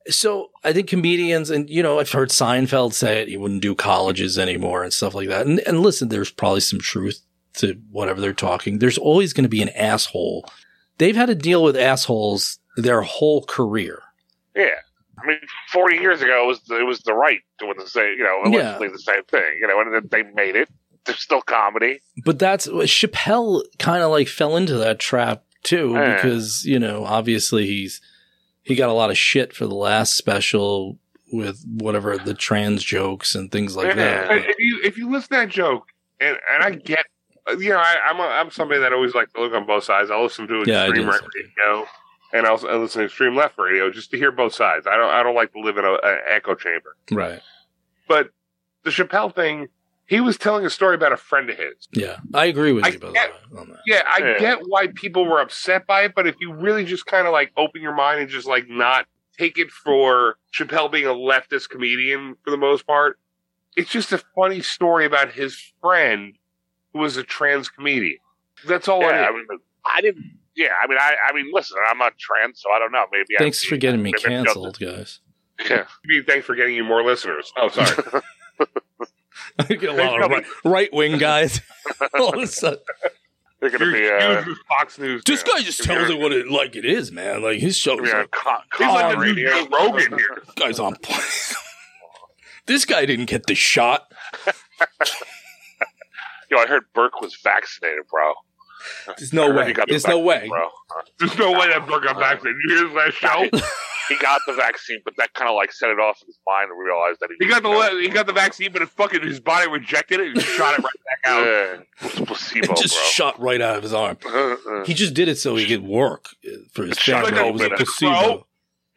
So 0.07 0.49
I 0.63 0.73
think 0.73 0.87
comedians, 0.87 1.49
and 1.49 1.69
you 1.69 1.83
know, 1.83 1.99
I've 1.99 2.11
heard 2.11 2.29
Seinfeld 2.29 2.93
say 2.93 3.21
it, 3.21 3.27
he 3.27 3.37
wouldn't 3.37 3.61
do 3.61 3.75
colleges 3.75 4.37
anymore 4.39 4.83
and 4.83 4.91
stuff 4.91 5.13
like 5.13 5.29
that. 5.29 5.45
And, 5.45 5.59
and 5.61 5.81
listen, 5.81 6.09
there's 6.09 6.31
probably 6.31 6.61
some 6.61 6.79
truth 6.79 7.19
to 7.55 7.79
whatever 7.91 8.19
they're 8.21 8.33
talking. 8.33 8.79
There's 8.79 8.97
always 8.97 9.33
going 9.33 9.43
to 9.43 9.49
be 9.49 9.61
an 9.61 9.69
asshole. 9.69 10.45
They've 10.97 11.15
had 11.15 11.27
to 11.27 11.35
deal 11.35 11.63
with 11.63 11.75
assholes 11.77 12.59
their 12.77 13.01
whole 13.01 13.43
career. 13.43 14.01
Yeah. 14.55 14.69
I 15.23 15.27
mean, 15.27 15.39
40 15.71 15.97
years 15.97 16.21
ago, 16.21 16.45
it 16.45 16.47
was 16.47 16.61
the, 16.61 16.79
it 16.79 16.83
was 16.83 17.01
the 17.01 17.13
right 17.13 17.41
doing 17.59 17.75
the 17.77 17.87
same, 17.87 18.15
you 18.17 18.23
know, 18.23 18.57
Yeah. 18.57 18.77
the 18.79 18.97
same 18.97 19.23
thing, 19.25 19.57
you 19.59 19.67
know, 19.67 19.79
and 19.81 19.93
then 19.93 20.07
they 20.09 20.23
made 20.33 20.55
it. 20.55 20.67
There's 21.05 21.19
still 21.19 21.41
comedy. 21.41 21.99
But 22.25 22.39
that's 22.39 22.67
Chappelle 22.67 23.63
kind 23.79 24.03
of 24.03 24.09
like 24.11 24.27
fell 24.27 24.55
into 24.57 24.77
that 24.77 24.99
trap 24.99 25.43
too 25.63 25.91
Yeah. 25.93 26.15
because 26.15 26.65
you 26.65 26.79
know 26.79 27.05
obviously 27.05 27.67
he's 27.67 28.01
he 28.71 28.75
got 28.75 28.89
a 28.89 28.93
lot 28.93 29.09
of 29.11 29.17
shit 29.17 29.53
for 29.53 29.65
the 29.67 29.75
last 29.75 30.15
special 30.15 30.97
with 31.31 31.63
whatever 31.65 32.17
the 32.17 32.33
trans 32.33 32.83
jokes 32.83 33.35
and 33.35 33.51
things 33.51 33.75
like 33.75 33.95
that. 33.95 34.31
And 34.31 34.45
If 34.45 34.55
you 34.59 34.81
if 34.83 34.97
you 34.97 35.09
listen 35.09 35.29
to 35.29 35.35
that 35.35 35.49
joke, 35.49 35.87
and 36.19 36.37
and 36.53 36.63
I 36.63 36.71
get, 36.71 37.05
you 37.57 37.69
know, 37.69 37.77
I, 37.77 37.95
I'm 38.09 38.19
a, 38.19 38.23
I'm 38.23 38.51
somebody 38.51 38.79
that 38.81 38.91
always 38.93 39.15
like 39.15 39.31
to 39.33 39.41
look 39.41 39.53
on 39.53 39.65
both 39.65 39.83
sides. 39.83 40.11
I'll 40.11 40.23
listen 40.23 40.47
to 40.47 40.63
Yeah, 40.65 40.83
extreme 40.85 41.05
do. 41.05 41.11
right 41.11 41.21
radio, 41.35 41.87
and 42.33 42.45
I'll, 42.45 42.59
I'll 42.67 42.79
listen 42.79 42.99
to 43.01 43.05
extreme 43.05 43.35
left 43.35 43.57
radio 43.57 43.89
just 43.91 44.11
to 44.11 44.17
hear 44.17 44.31
both 44.31 44.53
sides. 44.53 44.87
I 44.87 44.97
don't 44.97 45.09
I 45.09 45.23
don't 45.23 45.35
like 45.35 45.53
to 45.53 45.59
live 45.59 45.77
in 45.77 45.85
an 45.85 45.97
echo 46.27 46.55
chamber. 46.55 46.95
Right. 47.11 47.39
But 48.07 48.29
the 48.83 48.89
Chappelle 48.89 49.33
thing, 49.33 49.69
he 50.11 50.19
was 50.19 50.37
telling 50.37 50.65
a 50.65 50.69
story 50.69 50.93
about 50.93 51.13
a 51.13 51.17
friend 51.17 51.49
of 51.49 51.57
his. 51.57 51.87
Yeah, 51.93 52.17
I 52.33 52.47
agree 52.47 52.73
with 52.73 52.83
I 52.83 52.89
you. 52.89 52.99
By 52.99 53.11
get- 53.13 53.31
way, 53.49 53.59
on 53.61 53.69
that. 53.69 53.79
Yeah, 53.87 54.03
I 54.05 54.19
Yeah. 54.21 54.37
get 54.39 54.59
why 54.67 54.87
people 54.87 55.23
were 55.25 55.39
upset 55.39 55.87
by 55.87 56.01
it, 56.03 56.13
but 56.13 56.27
if 56.27 56.35
you 56.41 56.53
really 56.53 56.83
just 56.83 57.05
kind 57.05 57.25
of 57.27 57.31
like 57.31 57.53
open 57.55 57.81
your 57.81 57.95
mind 57.95 58.19
and 58.19 58.29
just 58.29 58.45
like 58.45 58.67
not 58.67 59.05
take 59.39 59.57
it 59.57 59.71
for 59.71 60.35
Chappelle 60.53 60.91
being 60.91 61.05
a 61.05 61.13
leftist 61.13 61.69
comedian 61.69 62.35
for 62.43 62.51
the 62.51 62.57
most 62.57 62.85
part, 62.85 63.17
it's 63.77 63.89
just 63.89 64.11
a 64.11 64.17
funny 64.35 64.59
story 64.61 65.05
about 65.05 65.31
his 65.31 65.71
friend 65.81 66.33
who 66.91 66.99
was 66.99 67.15
a 67.15 67.23
trans 67.23 67.69
comedian. 67.69 68.17
That's 68.67 68.89
all 68.89 68.99
yeah, 68.99 69.07
I 69.07 69.29
it 69.29 69.33
mean, 69.33 69.47
I 69.85 70.01
didn't. 70.01 70.25
Yeah, 70.57 70.73
I 70.83 70.87
mean, 70.87 70.97
I, 70.99 71.15
I 71.29 71.33
mean, 71.33 71.49
listen, 71.53 71.77
I'm 71.89 71.97
not 71.97 72.17
trans, 72.19 72.59
so 72.61 72.69
I 72.69 72.79
don't 72.79 72.91
know. 72.91 73.05
Maybe. 73.13 73.37
I- 73.37 73.43
Thanks 73.43 73.63
for 73.63 73.77
getting 73.77 74.03
me 74.03 74.11
maybe 74.11 74.21
canceled, 74.35 74.77
guys. 74.77 75.21
Yeah. 75.69 75.85
is. 76.03 76.25
Thanks 76.27 76.45
for 76.45 76.55
getting 76.55 76.75
you 76.75 76.83
more 76.83 77.01
listeners. 77.01 77.53
Oh, 77.55 77.69
sorry. 77.69 78.21
I 79.59 79.63
get 79.63 79.83
a 79.89 79.93
lot 79.93 80.21
of 80.31 80.45
right 80.65 80.93
wing 80.93 81.17
guys. 81.17 81.61
All 82.13 82.35
of 82.35 82.41
a 82.43 82.47
sudden, 82.47 82.79
They're 83.59 83.69
going 83.69 83.79
to 83.81 83.91
be. 83.91 84.09
Uh, 84.09 84.43
Fox 84.67 84.97
News. 84.99 85.23
this 85.25 85.45
now. 85.45 85.53
guy 85.53 85.61
just 85.63 85.83
tells 85.83 86.09
it 86.09 86.17
what 86.19 86.31
it 86.31 86.49
like 86.49 86.75
it 86.75 86.85
is, 86.85 87.11
man. 87.11 87.43
Like 87.43 87.59
his 87.59 87.77
show. 87.77 87.95
gonna 87.97 88.07
be 88.09 88.13
on 88.13 88.27
co- 88.31 88.51
He's 88.77 88.87
like 88.87 89.13
color 89.13 89.25
the 89.27 89.33
new. 89.33 89.47
Joe 89.47 89.67
Rogan 89.71 90.17
here. 90.17 90.43
guy's 90.55 90.79
on 90.79 90.95
point. 90.95 91.53
this 92.65 92.85
guy 92.85 93.05
didn't 93.05 93.25
get 93.25 93.45
the 93.47 93.55
shot. 93.55 94.11
Yo, 96.49 96.57
I 96.57 96.67
heard 96.67 96.83
Burke 96.93 97.21
was 97.21 97.35
vaccinated, 97.41 98.03
bro. 98.09 98.33
There's 99.17 99.33
no 99.33 99.51
way. 99.53 99.67
he 99.67 99.73
got 99.73 99.87
the 99.87 99.91
There's 99.93 100.07
no 100.07 100.19
way. 100.19 100.47
bro. 100.47 100.69
There's 101.19 101.37
no 101.37 101.51
way 101.51 101.67
that 101.69 101.87
book 101.87 102.03
got 102.03 102.17
vaccinated. 102.17 102.57
You 102.67 102.75
hear 102.75 102.87
his 102.87 102.95
last 102.95 103.13
show? 103.51 103.59
He 104.09 104.17
got 104.17 104.41
the 104.45 104.53
vaccine, 104.53 104.99
but 105.05 105.15
that 105.17 105.33
kind 105.33 105.49
of 105.49 105.55
like 105.55 105.71
set 105.71 105.89
it 105.89 105.99
off 105.99 106.21
in 106.21 106.25
his 106.27 106.37
mind 106.45 106.69
and 106.71 106.77
realized 106.79 107.19
that 107.21 107.29
he, 107.29 107.45
He 107.45 107.49
got 107.49 107.63
the 107.63 107.69
know, 107.69 107.77
le- 107.77 108.01
he 108.01 108.09
got 108.09 108.25
the 108.27 108.33
vaccine, 108.33 108.71
but 108.73 108.81
it 108.81 108.89
fucking 108.89 109.21
his 109.21 109.39
body 109.39 109.69
rejected 109.69 110.19
it 110.19 110.27
and 110.33 110.41
shot 110.41 110.77
it 110.77 110.83
right 110.83 110.93
back 111.05 111.19
out. 111.31 111.45
Yeah, 111.45 111.77
it 112.07 112.19
was 112.19 112.27
placebo, 112.27 112.73
It 112.73 112.77
just 112.77 112.95
bro. 112.95 113.03
shot 113.03 113.39
right 113.39 113.61
out 113.61 113.77
of 113.77 113.83
his 113.83 113.93
arm. 113.93 114.17
Uh, 114.25 114.55
uh. 114.69 114.83
He 114.85 114.93
just 114.93 115.13
did 115.13 115.29
it 115.29 115.37
so 115.37 115.55
he 115.55 115.65
could 115.65 115.83
work 115.83 116.29
uh, 116.45 116.57
for 116.73 116.83
his 116.85 116.97
Shot 116.97 117.25
family. 117.25 117.39
like 117.39 117.47
It 117.47 117.53
was 117.53 117.61
a 117.61 117.65
a 117.65 117.77
placebo. 117.77 118.11
crow. 118.19 118.47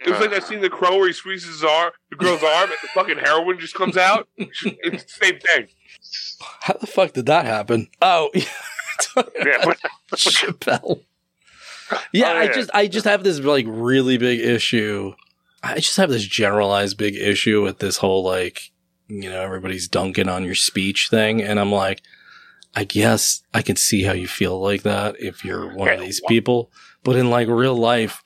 It 0.01 0.11
was 0.11 0.21
like 0.21 0.31
that 0.31 0.43
scene 0.45 0.57
in 0.57 0.63
the 0.63 0.69
crow 0.71 0.97
where 0.97 1.07
he 1.07 1.13
squeezes 1.15 1.49
his 1.49 1.65
arm, 1.65 1.93
the 2.11 2.17
girl's 2.17 2.43
arm, 2.43 2.65
and 2.65 2.79
the 2.83 2.89
fucking 2.95 3.19
heroin 3.19 3.59
just 3.61 3.75
comes 3.75 3.97
out. 3.97 4.29
It's 4.37 4.63
the 5.05 5.05
same 5.07 5.39
thing. 5.39 5.69
How 6.61 6.75
the 6.75 6.87
fuck 6.89 7.13
did 7.13 7.27
that 7.27 7.47
happen? 7.47 7.89
Oh, 8.03 8.31
Yeah, 9.17 9.65
but- 9.65 9.79
Chappelle. 10.17 11.03
Yeah, 12.13 12.33
Oh, 12.33 12.39
I 12.39 12.47
just 12.49 12.71
I 12.73 12.87
just 12.87 13.05
have 13.05 13.23
this 13.25 13.39
like 13.41 13.67
really 13.69 14.17
big 14.17 14.41
issue. 14.41 15.13
I 15.63 15.77
just 15.77 15.97
have 15.99 16.09
this 16.11 16.25
generalized 16.25 16.97
big 16.97 17.15
issue 17.15 17.63
with 17.63 17.79
this 17.79 17.99
whole 17.99 18.25
like 18.25 18.71
you 19.07 19.29
know 19.29 19.43
everybody's 19.43 19.87
dunking 19.87 20.29
on 20.29 20.45
your 20.45 20.55
speech 20.55 21.09
thing, 21.11 21.43
and 21.43 21.61
I'm 21.61 21.71
like, 21.71 22.01
I 22.75 22.85
guess 22.85 23.43
I 23.53 23.61
can 23.61 23.77
see 23.77 24.03
how 24.03 24.15
you 24.15 24.27
feel 24.27 24.59
like 24.61 24.83
that 24.83 25.17
if 25.21 25.45
you're 25.45 25.75
one 25.75 25.89
of 25.91 26.01
these 26.01 26.23
people, 26.27 26.73
but 27.03 27.17
in 27.17 27.29
like 27.31 27.49
real 27.49 27.77
life, 27.77 28.23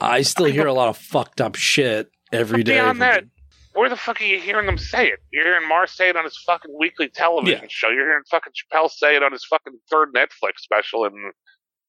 I 0.00 0.22
still 0.22 0.46
hear 0.46 0.66
a 0.66 0.72
lot 0.72 0.88
of 0.88 0.96
fucked 0.96 1.40
up 1.40 1.56
shit 1.56 2.08
every 2.32 2.62
day. 2.62 2.74
Beyond 2.74 3.02
that, 3.02 3.24
where 3.76 3.88
the 3.88 3.96
fuck 3.96 4.20
are 4.20 4.24
you 4.24 4.40
hearing 4.40 4.66
them 4.66 4.78
say 4.78 5.08
it? 5.08 5.20
You're 5.32 5.44
hearing 5.44 5.68
Maher's 5.68 5.92
say 5.92 6.08
it 6.08 6.16
on 6.16 6.24
his 6.24 6.36
fucking 6.46 6.74
weekly 6.78 7.08
television 7.08 7.60
Yeah. 7.62 7.68
show. 7.68 7.88
You're 7.88 8.06
hearing 8.06 8.24
fucking 8.30 8.52
Chappelle 8.52 8.90
say 8.90 9.14
it 9.16 9.22
on 9.22 9.32
his 9.32 9.44
fucking 9.44 9.78
third 9.90 10.12
Netflix 10.14 10.58
special 10.60 11.04
in, 11.04 11.32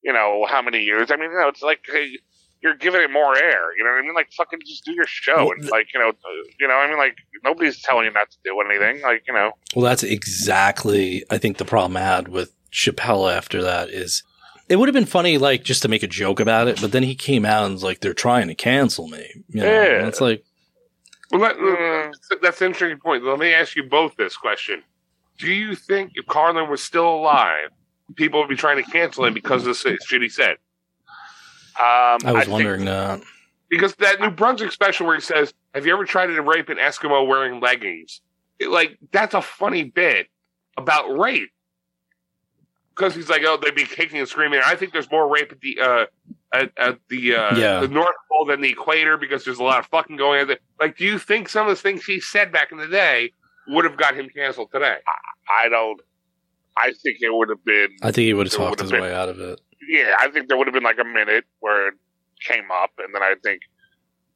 you 0.03 0.13
know, 0.13 0.45
how 0.49 0.61
many 0.61 0.81
years? 0.83 1.09
I 1.11 1.15
mean, 1.15 1.31
you 1.31 1.39
know, 1.39 1.47
it's 1.47 1.61
like 1.63 1.79
hey, 1.91 2.17
you're 2.61 2.75
giving 2.75 3.01
it 3.01 3.11
more 3.11 3.37
air. 3.37 3.75
You 3.77 3.83
know 3.83 3.91
what 3.91 3.99
I 3.99 4.01
mean? 4.01 4.15
Like 4.15 4.29
fucking 4.35 4.59
just 4.65 4.83
do 4.85 4.91
your 4.93 5.05
show 5.07 5.35
Well, 5.45 5.51
and 5.51 5.69
like 5.69 5.93
you 5.93 5.99
know, 5.99 6.09
uh, 6.09 6.43
you 6.59 6.67
know, 6.67 6.75
I 6.75 6.87
mean, 6.87 6.97
like 6.97 7.15
nobody's 7.43 7.81
telling 7.81 8.05
you 8.05 8.11
not 8.11 8.29
to 8.31 8.37
do 8.43 8.59
anything. 8.61 9.01
Like 9.01 9.23
you 9.27 9.33
know, 9.33 9.51
Well, 9.75 9.85
that's 9.85 10.03
exactly, 10.03 11.23
I 11.29 11.37
think, 11.37 11.57
the 11.57 11.65
problem 11.65 11.97
I 11.97 12.01
had 12.01 12.27
with 12.29 12.53
Chappelle 12.71 13.31
after 13.31 13.61
that 13.63 13.89
is 13.89 14.23
it 14.69 14.75
would 14.77 14.87
have 14.89 14.93
been 14.93 15.05
funny, 15.05 15.37
like, 15.37 15.63
just 15.63 15.81
to 15.83 15.87
make 15.87 16.03
a 16.03 16.07
joke 16.07 16.39
about 16.41 16.67
it, 16.67 16.81
but 16.81 16.91
then 16.91 17.03
he 17.03 17.15
came 17.15 17.45
out 17.45 17.63
and 17.65 17.73
was 17.73 17.83
like, 17.83 18.01
they're 18.01 18.13
trying 18.13 18.47
to 18.49 18.55
cancel 18.55 19.07
me. 19.07 19.25
You 19.47 19.61
know? 19.61 19.65
Yeah. 19.71 19.99
And 19.99 20.07
it's 20.09 20.19
like, 20.19 20.43
Well, 21.31 21.41
that, 21.41 21.57
Mm. 21.57 22.13
that's 22.41 22.61
an 22.61 22.67
interesting 22.67 22.99
point. 22.99 23.23
Let 23.23 23.39
me 23.39 23.53
ask 23.53 23.75
you 23.75 23.83
both 23.83 24.15
this 24.15 24.37
question: 24.37 24.83
Do 25.37 25.47
you 25.51 25.75
think 25.75 26.11
if 26.15 26.25
Carlin 26.27 26.69
was 26.69 26.81
still 26.81 27.07
alive, 27.07 27.69
people 28.15 28.39
would 28.39 28.49
be 28.49 28.55
trying 28.55 28.83
to 28.83 28.89
cancel 28.91 29.25
him 29.25 29.33
because 29.33 29.67
of 29.67 29.77
the 29.83 29.97
shit 30.05 30.21
he 30.21 30.29
said? 30.29 30.57
um, 31.79 32.17
I 32.25 32.31
was 32.31 32.43
think- 32.45 32.53
wondering 32.53 32.85
that. 32.85 33.21
Because 33.69 33.93
that 33.95 34.21
New 34.21 34.29
Brunswick 34.31 34.71
special 34.71 35.05
where 35.05 35.15
he 35.15 35.21
says, 35.21 35.53
"Have 35.75 35.85
you 35.85 35.91
ever 35.93 36.05
tried 36.05 36.27
to 36.27 36.41
rape 36.41 36.69
an 36.69 36.77
Eskimo 36.77 37.27
wearing 37.27 37.59
leggings?" 37.59 38.21
It, 38.59 38.69
like 38.69 38.97
that's 39.11 39.33
a 39.33 39.41
funny 39.41 39.83
bit 39.83 40.27
about 40.77 41.09
rape. 41.19 41.51
Because 42.95 43.13
he's 43.13 43.29
like, 43.29 43.41
"Oh, 43.45 43.57
they'd 43.61 43.75
be 43.75 43.83
kicking 43.85 44.19
and 44.19 44.27
screaming." 44.27 44.61
I 44.65 44.75
think 44.75 44.93
there's 44.93 45.11
more 45.11 45.27
rape 45.27 45.51
at 45.51 45.59
the 45.59 45.79
uh, 45.81 46.05
at, 46.53 46.71
at 46.77 46.99
the 47.09 47.35
uh, 47.35 47.55
Yeah. 47.57 47.79
the 47.81 47.87
North 47.87 48.15
Pole 48.31 48.45
than 48.45 48.61
the 48.61 48.69
equator 48.69 49.17
because 49.17 49.43
there's 49.45 49.59
a 49.59 49.63
lot 49.63 49.79
of 49.79 49.85
fucking 49.87 50.17
going 50.17 50.41
on. 50.41 50.47
There. 50.47 50.57
Like, 50.79 50.97
do 50.97 51.05
you 51.05 51.19
think 51.19 51.49
some 51.49 51.67
of 51.67 51.75
the 51.75 51.81
things 51.81 52.05
he 52.05 52.19
said 52.19 52.51
back 52.51 52.71
in 52.71 52.77
the 52.77 52.87
day 52.87 53.31
would 53.67 53.85
have 53.85 53.97
got 53.97 54.15
him 54.15 54.29
canceled 54.29 54.71
today? 54.71 54.97
I 55.49 55.69
don't. 55.69 55.99
I 56.77 56.93
think 57.03 57.17
it 57.21 57.33
would 57.33 57.49
have 57.49 57.63
been. 57.65 57.89
I 58.03 58.11
think 58.11 58.25
he 58.25 58.33
would 58.33 58.47
have 58.47 58.53
talked 58.53 58.79
his 58.81 58.91
been- 58.91 59.01
way 59.01 59.13
out 59.13 59.29
of 59.29 59.39
it. 59.39 59.59
Yeah, 59.89 60.15
I 60.19 60.29
think 60.29 60.47
there 60.47 60.57
would 60.57 60.67
have 60.67 60.73
been 60.73 60.83
like 60.83 60.99
a 60.99 61.03
minute 61.05 61.45
where 61.59 61.89
it 61.89 61.93
came 62.45 62.69
up, 62.71 62.91
and 62.97 63.13
then 63.15 63.23
I 63.23 63.35
think 63.43 63.61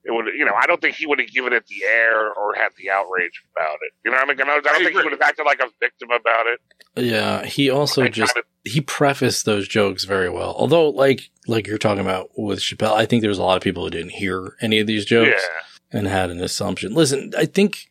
it 0.04 0.12
would. 0.12 0.26
You 0.36 0.46
know, 0.46 0.54
I 0.56 0.66
don't 0.66 0.82
think 0.82 0.96
he 0.96 1.06
would 1.06 1.20
have 1.20 1.30
given 1.30 1.54
it 1.54 1.66
the 1.68 1.84
air 1.86 2.32
or 2.34 2.54
had 2.56 2.70
the 2.78 2.90
outrage 2.90 3.44
about 3.56 3.76
it. 3.82 3.94
You 4.04 4.12
know 4.12 4.18
what 4.18 4.30
I 4.30 4.34
mean? 4.34 4.42
I 4.42 4.60
don't 4.60 4.84
think 4.84 4.90
he 4.92 4.96
would 5.04 5.12
have 5.12 5.22
acted 5.22 5.46
like 5.46 5.60
a 5.60 5.68
victim 5.80 6.10
about 6.10 6.46
it. 6.48 6.60
Yeah, 6.96 7.46
he 7.46 7.70
also 7.70 8.04
I 8.04 8.08
just 8.10 8.34
kinda- 8.34 8.48
he 8.64 8.82
prefaced 8.82 9.46
those 9.46 9.68
jokes 9.68 10.04
very 10.06 10.30
well. 10.30 10.54
Although, 10.58 10.90
like 10.90 11.30
like 11.48 11.68
you're 11.68 11.78
talking 11.78 12.02
about 12.02 12.30
with 12.38 12.60
Chappelle, 12.60 12.94
I 12.94 13.06
think 13.06 13.22
there's 13.22 13.38
a 13.40 13.44
lot 13.44 13.58
of 13.58 13.64
people 13.64 13.84
who 13.84 13.90
didn't 13.90 14.12
hear 14.12 14.56
any 14.62 14.80
of 14.80 14.88
these 14.88 15.06
jokes 15.06 15.42
Yeah. 15.42 16.00
and 16.00 16.08
had 16.08 16.30
an 16.30 16.40
assumption. 16.42 16.94
Listen, 16.94 17.32
I 17.38 17.46
think 17.46 17.88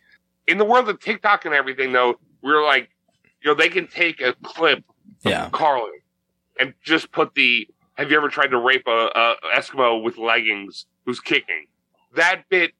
in 0.47 0.59
the 0.59 0.65
world 0.65 0.89
of 0.89 0.99
TikTok 1.01 1.45
and 1.45 1.55
everything, 1.55 1.93
though, 1.93 2.19
we're 2.43 2.65
like, 2.65 2.91
you 3.43 3.51
know, 3.51 3.55
they 3.55 3.69
can 3.69 3.87
take 3.87 4.21
a 4.21 4.35
clip 4.43 4.85
Yeah. 5.25 5.49
Carlin, 5.53 5.93
and 6.59 6.75
just 6.85 7.11
put 7.13 7.35
the 7.35 7.69
"Have 7.95 8.11
you 8.11 8.17
ever 8.17 8.29
tried 8.29 8.49
to 8.49 8.59
rape 8.59 8.87
a, 8.87 9.11
a 9.15 9.37
Eskimo 9.57 10.03
with 10.03 10.19
leggings 10.19 10.87
who's 11.07 11.21
kicking?" 11.21 11.67
That 12.17 12.43
bit 12.49 12.73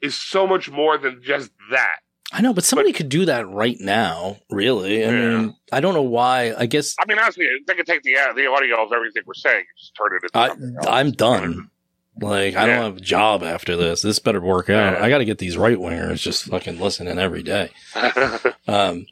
is 0.00 0.14
so 0.14 0.46
much 0.46 0.70
more 0.70 0.96
than 0.98 1.22
just 1.22 1.50
that. 1.70 1.98
I 2.30 2.42
know, 2.42 2.52
but 2.52 2.64
somebody 2.64 2.92
could 2.92 3.08
do 3.08 3.24
that 3.24 3.48
right 3.48 3.76
now, 3.80 4.36
really. 4.50 5.06
I 5.06 5.10
mean, 5.10 5.56
I 5.72 5.80
don't 5.80 5.94
know 5.94 6.02
why. 6.02 6.52
I 6.56 6.66
guess 6.66 6.94
I 7.00 7.06
mean, 7.06 7.18
honestly, 7.18 7.46
they 7.66 7.74
could 7.74 7.86
take 7.86 8.02
the 8.02 8.16
uh, 8.16 8.34
the 8.34 8.46
audio 8.46 8.84
of 8.84 8.92
everything 8.92 9.22
we're 9.24 9.32
saying, 9.34 9.56
and 9.56 9.66
just 9.78 9.94
turn 9.94 10.10
it 10.14 10.24
into 10.24 10.38
I, 10.38 10.48
something 10.48 10.76
else. 10.76 10.86
I'm 10.88 11.10
done. 11.12 11.70
Like, 12.20 12.54
I 12.56 12.66
Yeah. 12.66 12.66
don't 12.66 12.82
have 12.84 12.96
a 12.98 13.00
job 13.00 13.42
after 13.42 13.76
this. 13.76 14.02
This 14.02 14.18
better 14.18 14.40
work 14.40 14.68
out. 14.68 14.96
I 15.00 15.08
got 15.08 15.18
to 15.18 15.24
get 15.24 15.38
these 15.38 15.56
right 15.56 15.78
wingers 15.78 16.20
just 16.20 16.44
fucking 16.44 16.78
listening 16.80 17.18
every 17.18 17.42
day. 17.42 17.70
Um, 18.66 19.06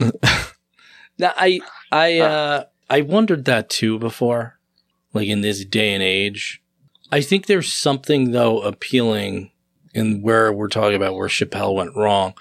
now 0.00 1.32
I, 1.36 1.60
I, 1.92 2.18
uh, 2.18 2.64
I 2.90 3.02
wondered 3.02 3.44
that 3.44 3.70
too 3.70 3.98
before, 3.98 4.58
like 5.12 5.28
in 5.28 5.40
this 5.42 5.64
day 5.64 5.94
and 5.94 6.02
age. 6.02 6.61
I 7.12 7.20
think 7.20 7.46
there's 7.46 7.72
something 7.72 8.32
though 8.32 8.60
appealing 8.62 9.52
in 9.94 10.22
where 10.22 10.52
we're 10.52 10.68
talking 10.68 10.96
about 10.96 11.14
where 11.14 11.28
Chappelle 11.28 11.74
went 11.74 11.94
wrong. 11.94 12.34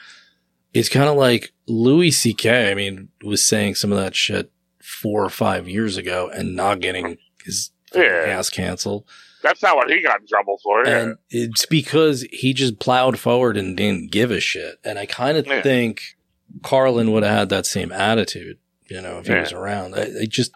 It's 0.74 0.90
kind 0.90 1.10
of 1.10 1.18
like 1.18 1.52
Louis 1.68 2.12
C.K. 2.12 2.72
I 2.72 2.74
mean, 2.74 3.10
was 3.24 3.44
saying 3.44 3.76
some 3.76 3.92
of 3.92 3.98
that 3.98 4.16
shit 4.16 4.50
four 4.82 5.24
or 5.24 5.30
five 5.30 5.68
years 5.68 5.98
ago 5.98 6.32
and 6.34 6.56
not 6.56 6.80
getting 6.80 7.18
his 7.44 7.72
Yeah. 7.94 8.24
ass 8.28 8.50
canceled. 8.50 9.04
That's 9.44 9.62
not 9.62 9.76
what 9.76 9.90
he 9.90 10.02
got 10.02 10.22
in 10.22 10.28
trouble 10.28 10.58
for. 10.64 10.86
Yeah. 10.86 10.98
And 11.00 11.18
it's 11.30 11.66
because 11.66 12.22
he 12.32 12.54
just 12.54 12.80
plowed 12.80 13.20
forward 13.20 13.58
and 13.58 13.76
didn't 13.76 14.12
give 14.12 14.32
a 14.32 14.40
shit. 14.40 14.76
And 14.86 14.98
I 14.98 15.06
kind 15.06 15.38
of 15.38 15.46
Yeah. 15.48 15.62
think 15.62 16.02
Carlin 16.64 17.12
would 17.12 17.24
have 17.24 17.38
had 17.38 17.50
that 17.50 17.66
same 17.66 17.92
attitude, 17.92 18.58
you 18.88 19.02
know, 19.02 19.20
if 19.20 19.28
he 19.28 19.34
was 19.34 19.52
around. 19.52 19.96
I, 19.96 20.08
I 20.22 20.26
just, 20.26 20.52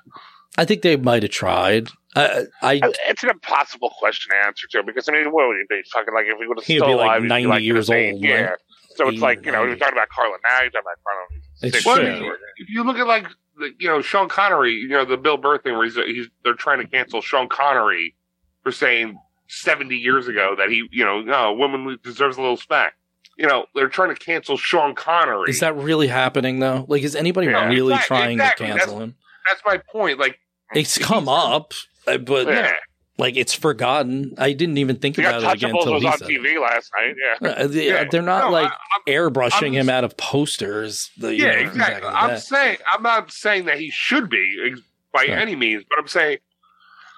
I 0.57 0.63
think 0.65 0.81
they 0.81 0.95
might 0.95 1.23
have 1.23 1.31
tried. 1.31 1.89
Uh, 2.15 2.43
I, 2.61 2.73
I, 2.81 2.93
it's 3.07 3.23
an 3.23 3.29
impossible 3.29 3.91
question 3.99 4.31
to 4.31 4.45
answer 4.45 4.67
too, 4.71 4.83
because 4.85 5.09
I 5.09 5.11
mean, 5.11 5.25
what 5.31 5.47
would 5.47 5.57
he 5.57 5.63
be? 5.75 5.81
Fucking 5.93 6.13
like 6.13 6.25
if 6.27 6.39
he 6.39 6.47
would 6.47 6.57
have 6.59 6.65
He'd 6.65 6.77
still 6.77 6.87
be, 6.87 6.93
like, 6.95 7.05
alive, 7.05 7.21
he'd 7.23 7.27
90 7.29 7.43
be 7.45 7.49
like 7.49 7.57
in 7.59 7.63
years 7.65 7.77
his 7.77 7.89
eight- 7.91 8.13
old, 8.13 8.23
Yeah. 8.23 8.41
like, 8.51 8.59
so 8.95 9.09
it's 9.09 9.19
like 9.21 9.45
you 9.45 9.51
know, 9.51 9.57
90. 9.65 9.69
you're 9.69 9.77
talking 9.77 9.93
about 9.97 10.09
Carlin 10.09 10.39
now, 10.43 10.61
you're 10.61 10.69
talking 10.71 10.81
about 10.85 10.97
Carlin. 11.03 11.41
It's 11.75 11.85
Well, 11.85 12.01
years 12.01 12.19
if, 12.57 12.63
if 12.67 12.69
you 12.69 12.83
look 12.85 12.97
at 12.97 13.07
like 13.07 13.27
the, 13.57 13.71
you 13.79 13.87
know 13.89 14.01
Sean 14.01 14.29
Connery, 14.29 14.73
you 14.73 14.87
know 14.89 15.03
the 15.05 15.17
Bill 15.17 15.37
Burr 15.37 15.57
thing 15.57 15.73
where 15.73 15.83
he's, 15.85 15.95
he's 15.95 16.27
they're 16.43 16.53
trying 16.53 16.79
to 16.79 16.87
cancel 16.87 17.21
Sean 17.21 17.49
Connery 17.49 18.15
for 18.63 18.71
saying 18.71 19.17
seventy 19.47 19.95
years 19.97 20.27
ago 20.29 20.55
that 20.57 20.69
he 20.69 20.87
you 20.91 21.03
know 21.03 21.21
no 21.21 21.53
woman 21.53 21.97
deserves 22.03 22.37
a 22.37 22.41
little 22.41 22.57
smack. 22.57 22.93
You 23.37 23.47
know 23.47 23.65
they're 23.75 23.89
trying 23.89 24.15
to 24.15 24.19
cancel 24.19 24.55
Sean 24.55 24.95
Connery. 24.95 25.49
is 25.49 25.59
that 25.59 25.75
really 25.75 26.07
happening 26.07 26.59
though? 26.59 26.85
Like, 26.87 27.03
is 27.03 27.15
anybody 27.17 27.47
Yeah, 27.47 27.67
really 27.67 27.93
exact- 27.93 28.07
trying 28.07 28.31
exactly. 28.39 28.67
to 28.67 28.73
cancel 28.73 28.99
him? 29.01 29.15
That's 29.49 29.61
my 29.65 29.77
point. 29.91 30.19
Like 30.19 30.39
It's 30.73 30.97
come 30.97 31.27
up, 31.29 31.73
uh, 32.07 32.17
but 32.17 32.47
Yeah. 32.47 32.71
like 33.17 33.35
it's 33.37 33.53
forgotten. 33.53 34.33
I 34.37 34.53
didn't 34.53 34.77
even 34.77 34.97
think 34.97 35.17
about 35.17 35.43
it 35.43 35.53
again 35.53 35.75
until 35.75 35.93
was 35.93 36.01
he 36.03 36.07
on. 36.07 36.17
TV 36.19 36.61
last 36.61 36.91
night. 36.97 37.15
Yeah, 37.41 37.47
Uh, 37.49 37.67
they, 37.67 37.87
Yeah. 37.87 38.05
They're 38.09 38.21
not 38.21 38.45
No, 38.45 38.51
like 38.51 38.71
I- 38.71 39.09
airbrushing 39.09 39.67
I'm 39.67 39.73
him 39.73 39.89
out 39.89 40.03
of 40.03 40.17
posters. 40.17 41.11
The, 41.17 41.35
yeah, 41.35 41.45
know, 41.45 41.51
back 41.53 41.61
exactly. 41.67 42.09
I'm 42.09 42.37
saying 42.39 42.77
I'm 42.91 43.03
not 43.03 43.31
saying 43.31 43.65
that 43.65 43.77
he 43.79 43.89
should 43.91 44.29
be 44.29 44.75
by 45.13 45.21
Right. 45.21 45.29
any 45.29 45.55
means, 45.55 45.83
but 45.89 45.99
I'm 45.99 46.07
saying 46.07 46.37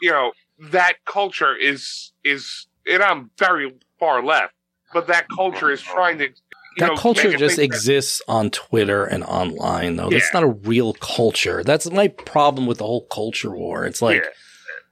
you 0.01 0.11
know 0.11 0.31
that 0.71 0.93
culture 1.05 1.55
is 1.55 2.11
is 2.23 2.67
and 2.89 3.01
I'm 3.03 3.31
very 3.37 3.73
far 3.99 4.23
left, 4.23 4.53
but 4.93 5.07
that 5.07 5.25
culture 5.35 5.71
is 5.71 5.81
trying 5.81 6.19
to. 6.19 6.29
That 6.77 6.89
know, 6.89 6.95
culture 6.95 7.35
just 7.35 7.55
that- 7.55 7.63
exists 7.63 8.21
on 8.27 8.51
Twitter 8.51 9.03
and 9.03 9.23
online, 9.23 9.95
though. 9.95 10.11
That's 10.11 10.31
not 10.31 10.43
a 10.43 10.47
real 10.47 10.93
culture. 10.93 11.63
That's 11.63 11.89
my 11.89 12.07
problem 12.07 12.67
with 12.67 12.77
the 12.77 12.83
whole 12.85 13.07
culture 13.07 13.49
war. 13.49 13.83
It's 13.85 13.99
like 13.99 14.21
Yeah. 14.21 14.29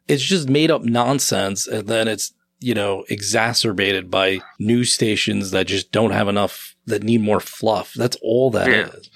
It's 0.07 0.23
just 0.23 0.49
made 0.49 0.71
up 0.71 0.83
nonsense, 0.83 1.67
and 1.67 1.87
then 1.87 2.07
it's 2.07 2.33
you 2.59 2.73
know 2.73 3.03
exacerbated 3.09 4.09
by 4.09 4.39
news 4.59 4.93
stations 4.93 5.51
that 5.51 5.67
just 5.67 5.91
don't 5.91 6.11
have 6.11 6.27
enough, 6.27 6.75
that 6.85 7.03
need 7.03 7.21
more 7.21 7.39
fluff. 7.39 7.93
That's 7.93 8.17
all 8.21 8.51
that 8.51 8.67
is. 8.69 9.09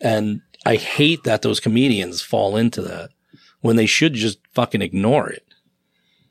Yeah. 0.00 0.18
And 0.18 0.42
I 0.64 0.76
hate 0.76 1.24
that 1.24 1.42
those 1.42 1.60
comedians 1.60 2.22
fall 2.22 2.56
into 2.56 2.82
that 2.82 3.10
when 3.60 3.76
they 3.76 3.86
should 3.86 4.14
just 4.14 4.38
fucking 4.52 4.82
ignore 4.82 5.28
it. 5.28 5.46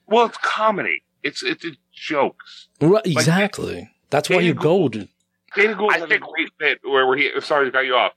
Well, 0.08 0.26
it's 0.26 0.38
comedy. 0.38 1.04
It's 1.24 1.44
it's, 1.44 1.66
it's 1.66 1.78
jokes. 1.92 2.68
Right, 2.80 3.06
exactly. 3.06 3.90
That's 4.10 4.30
why 4.30 4.40
you 4.40 4.54
go 4.54 4.88
to. 4.90 5.08
Dana 5.56 5.76
Gould 5.76 5.94
has 5.94 6.04
a 6.04 6.18
great 6.18 6.58
bit 6.58 6.80
where, 6.84 7.08
where 7.08 7.18
he. 7.18 7.32
Sorry 7.42 7.66
to 7.66 7.72
cut 7.72 7.86
you 7.86 7.96
off. 7.96 8.12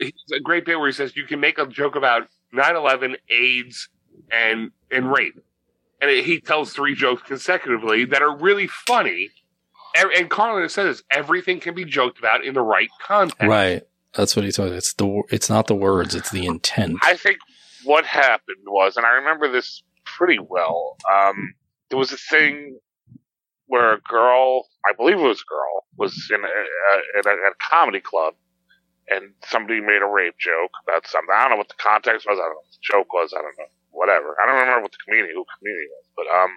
It's 0.00 0.32
a 0.32 0.40
great 0.40 0.64
bit 0.64 0.78
where 0.78 0.88
he 0.88 0.92
says 0.92 1.14
you 1.14 1.26
can 1.26 1.38
make 1.38 1.58
a 1.58 1.66
joke 1.66 1.94
about 1.94 2.26
9/11, 2.52 3.16
AIDS, 3.28 3.88
and 4.32 4.70
and 4.90 5.10
rape, 5.10 5.38
and 6.00 6.10
it, 6.10 6.24
he 6.24 6.40
tells 6.40 6.72
three 6.72 6.94
jokes 6.94 7.22
consecutively 7.22 8.04
that 8.06 8.22
are 8.22 8.36
really 8.36 8.66
funny. 8.66 9.30
And, 9.96 10.10
and 10.12 10.30
Carlin 10.30 10.68
says 10.68 11.02
everything 11.10 11.58
can 11.58 11.74
be 11.74 11.84
joked 11.84 12.18
about 12.18 12.44
in 12.44 12.54
the 12.54 12.62
right 12.62 12.88
context. 13.02 13.42
Right. 13.42 13.82
That's 14.14 14.36
what 14.36 14.44
he 14.44 14.52
told. 14.52 14.72
It's 14.72 14.92
the. 14.94 15.22
It's 15.30 15.48
not 15.48 15.66
the 15.66 15.74
words. 15.74 16.14
It's 16.14 16.30
the 16.30 16.46
intent. 16.46 16.98
I 17.02 17.16
think 17.16 17.38
what 17.84 18.04
happened 18.04 18.64
was, 18.66 18.96
and 18.96 19.06
I 19.06 19.10
remember 19.10 19.50
this 19.50 19.82
pretty 20.04 20.38
well. 20.38 20.96
Um, 21.12 21.54
there 21.88 21.98
was 21.98 22.12
a 22.12 22.16
thing 22.16 22.78
where 23.66 23.94
a 23.94 24.00
girl, 24.00 24.66
I 24.88 24.92
believe 24.96 25.18
it 25.18 25.22
was 25.22 25.42
a 25.42 25.48
girl, 25.48 25.84
was 25.96 26.30
in 26.34 26.40
a, 26.40 26.48
a, 26.48 27.18
in 27.20 27.26
a, 27.26 27.50
a 27.50 27.54
comedy 27.60 28.00
club, 28.00 28.34
and 29.08 29.32
somebody 29.44 29.80
made 29.80 30.02
a 30.02 30.06
rape 30.06 30.34
joke 30.38 30.72
about 30.86 31.06
something. 31.06 31.30
I 31.32 31.42
don't 31.42 31.50
know 31.50 31.56
what 31.56 31.68
the 31.68 31.74
context 31.78 32.26
was. 32.28 32.38
I 32.38 32.42
don't 32.42 32.50
know 32.50 32.56
what 32.56 32.72
the 32.72 32.78
joke 32.82 33.12
was. 33.12 33.32
I 33.32 33.42
don't 33.42 33.58
know. 33.58 33.64
Whatever. 33.90 34.36
I 34.40 34.46
don't 34.46 34.60
remember 34.60 34.82
what 34.82 34.92
the 34.92 34.98
comedian, 35.04 35.34
who 35.34 35.44
comedian 35.58 35.88
was, 35.90 36.06
but 36.16 36.26
um, 36.32 36.50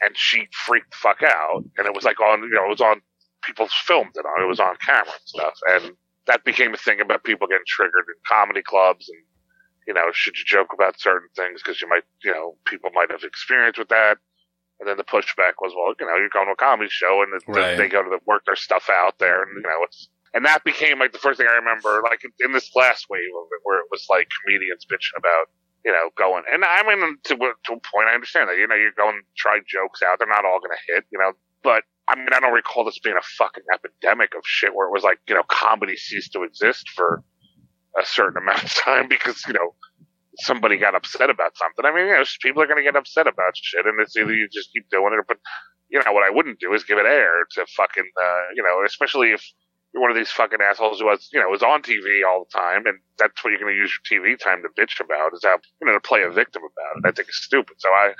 and 0.00 0.16
she 0.16 0.48
freaked 0.66 0.90
the 0.92 0.96
fuck 0.96 1.22
out, 1.22 1.64
and 1.78 1.86
it 1.86 1.94
was 1.94 2.04
like 2.04 2.20
on, 2.20 2.42
you 2.42 2.50
know, 2.50 2.64
it 2.66 2.70
was 2.70 2.80
on 2.80 3.00
people's 3.42 3.72
filmed 3.72 4.12
it 4.16 4.24
on, 4.26 4.42
it 4.42 4.48
was 4.48 4.60
on 4.60 4.76
camera 4.84 5.12
and 5.12 5.26
stuff, 5.26 5.54
and 5.68 5.92
that 6.26 6.44
became 6.44 6.74
a 6.74 6.76
thing 6.76 7.00
about 7.00 7.24
people 7.24 7.46
getting 7.46 7.64
triggered 7.66 8.04
in 8.08 8.14
comedy 8.26 8.62
clubs 8.62 9.08
and 9.08 9.18
you 9.86 9.94
know, 9.94 10.06
should 10.12 10.36
you 10.36 10.44
joke 10.46 10.68
about 10.72 11.00
certain 11.00 11.28
things 11.34 11.62
because 11.62 11.80
you 11.80 11.88
might, 11.88 12.04
you 12.22 12.30
know, 12.30 12.54
people 12.64 12.90
might 12.94 13.10
have 13.10 13.24
experience 13.24 13.78
with 13.78 13.88
that. 13.88 14.18
And 14.78 14.88
then 14.88 14.96
the 14.96 15.04
pushback 15.04 15.60
was, 15.60 15.72
well, 15.76 15.94
you 15.98 16.06
know, 16.06 16.16
you're 16.16 16.32
going 16.32 16.46
to 16.46 16.52
a 16.52 16.56
comedy 16.56 16.88
show 16.90 17.22
and 17.22 17.32
the, 17.32 17.40
Right. 17.50 17.76
they 17.76 17.88
go 17.88 18.02
to 18.02 18.08
the, 18.08 18.20
work 18.26 18.44
their 18.46 18.56
stuff 18.56 18.88
out 18.88 19.18
there, 19.18 19.42
and 19.42 19.50
you 19.56 19.62
know, 19.62 19.82
it's 19.84 20.08
and 20.32 20.46
that 20.46 20.62
became 20.64 20.98
like 21.00 21.12
the 21.12 21.18
first 21.18 21.38
thing 21.38 21.48
I 21.50 21.56
remember, 21.56 22.00
like 22.04 22.22
in 22.38 22.52
this 22.52 22.70
last 22.76 23.06
wave 23.10 23.34
of 23.36 23.48
it, 23.50 23.60
where 23.64 23.80
it 23.80 23.86
was 23.90 24.06
like 24.08 24.28
comedians 24.44 24.86
bitching 24.86 25.18
about, 25.18 25.50
you 25.84 25.92
know, 25.92 26.10
going. 26.16 26.44
And 26.52 26.64
I 26.64 26.82
mean, 26.82 27.16
to 27.24 27.36
to 27.36 27.72
a 27.72 27.80
point, 27.80 28.08
I 28.08 28.14
understand 28.14 28.48
that. 28.48 28.56
You 28.56 28.66
know, 28.66 28.74
you're 28.74 28.96
going 28.96 29.16
to 29.16 29.26
try 29.36 29.58
jokes 29.66 30.00
out; 30.02 30.18
they're 30.18 30.28
not 30.28 30.44
all 30.44 30.60
going 30.60 30.76
to 30.76 30.94
hit, 30.94 31.04
you 31.10 31.18
know. 31.18 31.32
But 31.62 31.84
I 32.08 32.16
mean, 32.16 32.28
I 32.34 32.40
don't 32.40 32.52
recall 32.52 32.84
this 32.84 32.98
being 32.98 33.16
a 33.16 33.26
fucking 33.38 33.64
epidemic 33.72 34.34
of 34.36 34.42
shit 34.44 34.74
where 34.74 34.86
it 34.88 34.92
was 34.92 35.04
like, 35.04 35.18
you 35.28 35.34
know, 35.34 35.44
comedy 35.48 35.96
ceased 35.96 36.32
to 36.32 36.42
exist 36.42 36.88
for 36.90 37.22
a 37.98 38.04
certain 38.04 38.38
amount 38.42 38.62
of 38.64 38.74
time 38.74 39.08
because 39.08 39.42
you 39.46 39.52
know 39.54 39.74
somebody 40.38 40.76
got 40.76 40.94
upset 40.94 41.30
about 41.30 41.56
something. 41.56 41.84
I 41.84 41.94
mean, 41.94 42.06
you 42.06 42.14
know, 42.14 42.24
people 42.42 42.62
are 42.62 42.66
going 42.66 42.78
to 42.78 42.84
get 42.84 42.96
upset 42.96 43.26
about 43.26 43.56
shit, 43.56 43.86
and 43.86 44.00
it's 44.00 44.16
either 44.16 44.34
you 44.34 44.48
just 44.52 44.72
keep 44.72 44.88
doing 44.90 45.12
it, 45.18 45.24
but 45.26 45.38
you 45.90 46.00
know 46.04 46.12
what 46.12 46.24
I 46.24 46.30
wouldn't 46.30 46.60
do 46.60 46.72
is 46.72 46.84
give 46.84 46.98
it 46.98 47.06
air 47.06 47.44
to 47.52 47.66
fucking, 47.76 48.08
uh, 48.20 48.44
you 48.54 48.62
know, 48.62 48.84
especially 48.86 49.32
if 49.32 49.42
you're 49.92 50.00
one 50.02 50.10
of 50.10 50.16
these 50.16 50.30
fucking 50.30 50.60
assholes 50.60 51.00
who 51.00 51.06
was, 51.06 51.28
you 51.32 51.40
know, 51.40 51.52
is 51.52 51.62
on 51.62 51.82
TV 51.82 52.22
all 52.28 52.44
the 52.44 52.58
time, 52.58 52.86
and 52.86 52.98
that's 53.18 53.42
what 53.42 53.50
you're 53.50 53.58
going 53.60 53.74
to 53.74 53.78
use 53.78 53.92
your 54.10 54.20
TV 54.22 54.38
time 54.38 54.62
to 54.62 54.68
bitch 54.80 55.00
about 55.00 55.32
is 55.34 55.40
how, 55.42 55.58
you 55.80 55.86
know, 55.86 55.92
to 55.92 56.00
play 56.00 56.22
a 56.22 56.30
victim 56.30 56.62
about 56.62 56.96
it. 57.04 57.08
I 57.08 57.12
think 57.12 57.28
it's 57.28 57.42
stupid. 57.42 57.74
So 57.78 57.88
I, 57.88 58.12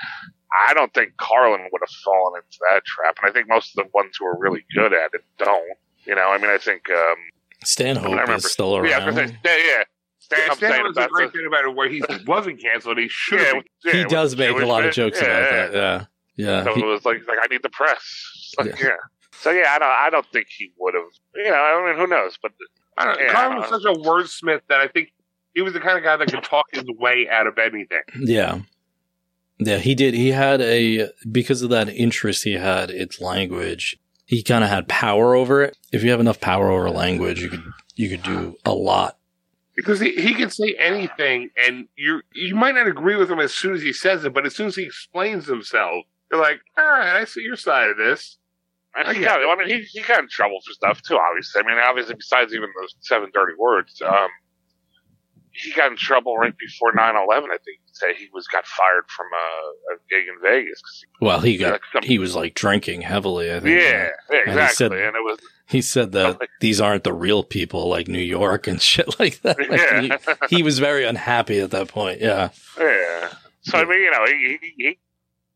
I 0.67 0.73
don't 0.73 0.93
think 0.93 1.15
Carlin 1.17 1.61
would 1.71 1.81
have 1.81 1.95
fallen 2.03 2.41
into 2.43 2.57
that 2.71 2.83
trap, 2.85 3.17
and 3.21 3.29
I 3.29 3.33
think 3.33 3.47
most 3.47 3.77
of 3.77 3.85
the 3.85 3.89
ones 3.93 4.15
who 4.19 4.25
are 4.25 4.37
really 4.37 4.65
good 4.75 4.93
at 4.93 5.11
it 5.13 5.23
don't. 5.37 5.77
You 6.05 6.15
know, 6.15 6.29
I 6.29 6.37
mean, 6.39 6.49
I 6.49 6.57
think 6.57 6.89
um, 6.89 7.15
Stanhope 7.63 8.07
I 8.07 8.09
remember- 8.11 8.33
is 8.35 8.51
still 8.51 8.73
yeah, 8.85 8.97
around. 8.97 9.05
was 9.05 9.15
gonna 9.15 9.27
say, 9.29 9.35
yeah, 9.45 9.57
yeah. 9.77 9.83
Stan, 10.19 10.49
I'm 10.49 10.55
Stan 10.57 10.71
saying 10.71 10.83
was 10.83 10.97
a 10.97 11.07
great 11.07 11.31
thing 11.31 11.45
about 11.47 11.65
it 11.65 11.75
where 11.75 11.89
he 11.89 12.01
wasn't 12.27 12.61
canceled. 12.61 12.97
He 12.97 13.07
should 13.09 13.39
Yeah, 13.39 13.61
yeah, 13.85 13.91
he 13.93 14.03
does 14.05 14.31
the 14.31 14.37
make 14.37 14.61
a 14.61 14.65
lot 14.65 14.83
of 14.85 14.93
jokes 14.93 15.19
Yeah, 15.21 15.27
about 15.27 15.41
yeah. 15.51 15.67
that. 15.67 16.07
Yeah, 16.35 16.45
yeah. 16.47 16.63
So 16.63 16.73
He- 16.73 16.81
it 16.81 16.85
was 16.85 17.05
like, 17.05 17.17
like 17.27 17.37
I 17.41 17.47
need 17.47 17.61
the 17.63 17.69
press. 17.69 18.53
Like, 18.57 18.79
yeah. 18.79 18.89
So 19.41 19.51
yeah, 19.51 19.73
I 19.73 19.79
don't, 19.79 19.89
I 19.89 20.09
don't 20.09 20.25
think 20.31 20.47
he 20.49 20.71
would 20.79 20.93
have. 20.93 21.03
You 21.35 21.49
know, 21.49 21.55
I 21.55 21.89
mean, 21.89 21.99
who 21.99 22.07
knows? 22.07 22.37
But 22.41 22.51
I 22.97 23.05
don't, 23.05 23.19
yeah, 23.19 23.31
Carlin 23.31 23.57
was 23.57 23.71
uh, 23.71 23.79
such 23.79 23.85
a 23.85 23.99
wordsmith 23.99 24.61
that 24.69 24.79
I 24.79 24.87
think 24.87 25.11
he 25.55 25.61
was 25.61 25.73
the 25.73 25.79
kind 25.79 25.97
of 25.97 26.03
guy 26.03 26.15
that 26.15 26.31
could 26.31 26.43
talk 26.43 26.65
his 26.71 26.85
way 26.99 27.27
out 27.29 27.47
of 27.47 27.57
anything. 27.57 28.03
Yeah. 28.19 28.59
Yeah, 29.57 29.77
he 29.77 29.95
did. 29.95 30.13
He 30.13 30.29
had 30.29 30.61
a, 30.61 31.09
because 31.31 31.61
of 31.61 31.69
that 31.71 31.89
interest 31.89 32.43
he 32.43 32.53
had, 32.53 32.89
its 32.89 33.19
language, 33.19 33.97
he 34.25 34.43
kind 34.43 34.63
of 34.63 34.69
had 34.69 34.87
power 34.87 35.35
over 35.35 35.61
it. 35.63 35.77
If 35.91 36.03
you 36.03 36.11
have 36.11 36.19
enough 36.19 36.39
power 36.39 36.69
over 36.71 36.89
language, 36.89 37.41
you 37.41 37.49
could, 37.49 37.63
you 37.95 38.09
could 38.09 38.23
do 38.23 38.57
a 38.65 38.73
lot. 38.73 39.17
Because 39.75 39.99
he, 39.99 40.11
he 40.11 40.33
can 40.33 40.49
say 40.49 40.75
anything, 40.77 41.49
and 41.57 41.87
you 41.95 42.21
you 42.33 42.55
might 42.55 42.75
not 42.75 42.87
agree 42.87 43.15
with 43.15 43.31
him 43.31 43.39
as 43.39 43.53
soon 43.53 43.73
as 43.73 43.81
he 43.81 43.93
says 43.93 44.23
it, 44.25 44.33
but 44.33 44.45
as 44.45 44.53
soon 44.53 44.67
as 44.67 44.75
he 44.75 44.83
explains 44.83 45.47
himself, 45.47 46.05
you're 46.29 46.41
like, 46.41 46.59
all 46.77 46.83
right, 46.83 47.21
I 47.21 47.25
see 47.25 47.41
your 47.41 47.55
side 47.55 47.89
of 47.89 47.97
this. 47.97 48.37
I, 48.95 49.13
he 49.13 49.21
got, 49.21 49.39
I 49.41 49.55
mean, 49.55 49.67
he, 49.69 49.81
he 49.83 50.01
got 50.01 50.19
in 50.19 50.27
trouble 50.29 50.59
for 50.65 50.73
stuff 50.73 51.01
too. 51.01 51.17
Obviously, 51.17 51.61
I 51.63 51.67
mean, 51.67 51.77
obviously, 51.81 52.15
besides 52.15 52.53
even 52.53 52.69
those 52.79 52.93
seven 53.01 53.29
dirty 53.33 53.53
words, 53.57 54.01
um, 54.01 54.27
he 55.53 55.71
got 55.73 55.91
in 55.91 55.97
trouble 55.97 56.37
right 56.37 56.53
before 56.57 56.93
9-11. 56.93 56.97
I 56.99 57.57
think 57.63 57.79
he 57.85 57.91
said 57.93 58.15
he 58.15 58.29
was 58.33 58.47
got 58.47 58.65
fired 58.65 59.03
from 59.09 59.25
a, 59.33 59.93
a 59.93 59.97
gig 60.09 60.27
in 60.27 60.35
Vegas. 60.41 60.81
'cause 60.81 61.01
he- 61.19 61.25
Well, 61.25 61.39
he 61.41 61.57
got 61.57 61.71
like 61.73 61.81
some- 61.91 62.03
he 62.03 62.19
was 62.19 62.35
like 62.35 62.53
drinking 62.53 63.01
heavily. 63.01 63.51
I 63.53 63.59
think. 63.59 63.81
yeah, 63.81 64.09
yeah, 64.29 64.37
And 64.39 64.45
he 64.45 64.51
exactly. 64.51 64.75
said- 64.75 64.91
and 64.93 65.15
it 65.17 65.19
was 65.23 65.39
He 65.67 65.81
said 65.81 66.11
that 66.13 66.39
these 66.61 66.79
aren't 66.79 67.03
the 67.03 67.13
real 67.13 67.43
people 67.43 67.89
like 67.89 68.07
New 68.07 68.19
York 68.19 68.65
and 68.67 68.81
shit 68.91 69.19
like 69.19 69.41
that. 69.41 69.57
Like, 69.59 69.79
Yeah. 69.79 70.17
he, 70.49 70.57
he 70.57 70.63
was 70.63 70.79
very 70.79 71.03
unhappy 71.05 71.59
at 71.59 71.71
that 71.71 71.89
point. 71.89 72.21
Yeah. 72.21 72.49
Yeah. 72.79 73.29
So 73.63 73.77
I 73.77 73.83
mean, 73.85 73.99
you 74.01 74.11
know, 74.11 74.25
he, 74.25 74.57
he, 74.61 74.73
he 74.77 74.97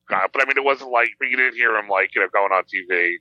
got, 0.09 0.31
but 0.33 0.41
I 0.41 0.45
mean, 0.45 0.57
it 0.57 0.63
wasn't 0.63 0.91
like, 0.91 1.09
you 1.21 1.37
didn't 1.37 1.55
hear 1.55 1.75
him 1.75 1.87
like, 1.87 2.15
you 2.15 2.21
know, 2.21 2.27
going 2.33 2.51
on 2.51 2.63
TV 2.63 3.15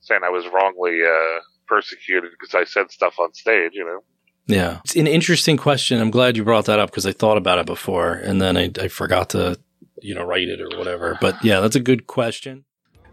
saying 0.00 0.22
I 0.24 0.30
was 0.30 0.46
wrongly 0.52 1.02
uh, 1.02 1.40
persecuted 1.66 2.30
because 2.30 2.54
I 2.54 2.64
said 2.64 2.90
stuff 2.90 3.18
on 3.18 3.32
stage. 3.34 3.72
You 3.74 3.84
know. 3.84 4.00
Yeah. 4.46 4.80
It's 4.84 4.96
an 4.96 5.06
interesting 5.06 5.56
question. 5.56 6.00
I'm 6.00 6.10
glad 6.10 6.36
you 6.36 6.44
brought 6.44 6.66
that 6.66 6.78
up 6.78 6.90
because 6.90 7.06
I 7.06 7.12
thought 7.12 7.36
about 7.36 7.58
it 7.58 7.66
before 7.66 8.12
and 8.12 8.40
then 8.40 8.56
I, 8.56 8.70
I 8.80 8.88
forgot 8.88 9.30
to, 9.30 9.58
you 10.02 10.14
know, 10.14 10.24
write 10.24 10.48
it 10.48 10.60
or 10.60 10.76
whatever. 10.78 11.18
But 11.20 11.42
yeah, 11.44 11.60
that's 11.60 11.76
a 11.76 11.80
good 11.80 12.06
question. 12.06 12.64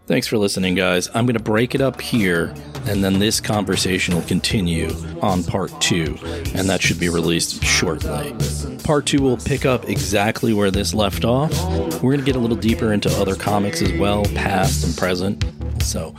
Thanks 0.08 0.26
for 0.26 0.38
listening, 0.38 0.74
guys. 0.74 1.10
I'm 1.12 1.26
going 1.26 1.36
to 1.36 1.42
break 1.42 1.74
it 1.74 1.82
up 1.82 2.00
here, 2.00 2.54
and 2.86 3.04
then 3.04 3.18
this 3.18 3.42
conversation 3.42 4.14
will 4.14 4.22
continue 4.22 4.88
on 5.20 5.44
part 5.44 5.70
two, 5.82 6.16
and 6.54 6.66
that 6.70 6.80
should 6.80 6.98
be 6.98 7.10
released 7.10 7.62
shortly. 7.62 8.34
Part 8.84 9.04
two 9.04 9.20
will 9.20 9.36
pick 9.36 9.66
up 9.66 9.86
exactly 9.90 10.54
where 10.54 10.70
this 10.70 10.94
left 10.94 11.26
off. 11.26 11.52
We're 12.02 12.12
going 12.12 12.20
to 12.20 12.24
get 12.24 12.36
a 12.36 12.38
little 12.38 12.56
deeper 12.56 12.94
into 12.94 13.10
other 13.20 13.34
comics 13.34 13.82
as 13.82 13.92
well, 13.98 14.24
past 14.34 14.82
and 14.82 14.96
present. 14.96 15.44
So, 15.82 16.14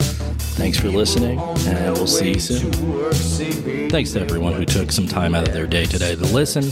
thanks 0.60 0.78
for 0.78 0.89
listening, 0.89 1.39
and 1.39 1.95
we'll 1.95 2.05
see 2.05 2.34
you 2.34 2.39
soon. 2.39 2.72
Thanks 3.89 4.12
to 4.12 4.20
everyone 4.20 4.53
who 4.53 4.66
took 4.66 4.91
some 4.91 5.07
time 5.07 5.34
out 5.34 5.47
of 5.47 5.53
their 5.53 5.66
day 5.66 5.86
today 5.86 6.16
to 6.16 6.26
listen. 6.26 6.66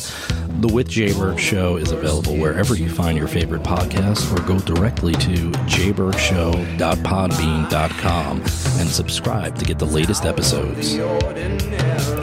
The 0.59 0.67
With 0.67 0.89
Jay 0.89 1.13
Berg 1.13 1.39
Show 1.39 1.77
is 1.77 1.91
available 1.91 2.35
wherever 2.35 2.73
you 2.75 2.89
find 2.89 3.15
your 3.17 3.27
favorite 3.27 3.61
podcasts, 3.61 4.35
or 4.35 4.41
go 4.45 4.57
directly 4.59 5.13
to 5.13 5.51
jaybergshow.podbean.com 5.51 8.41
and 8.41 8.89
subscribe 8.89 9.55
to 9.59 9.65
get 9.65 9.77
the 9.79 9.85
latest 9.85 10.25
episodes. 10.25 10.97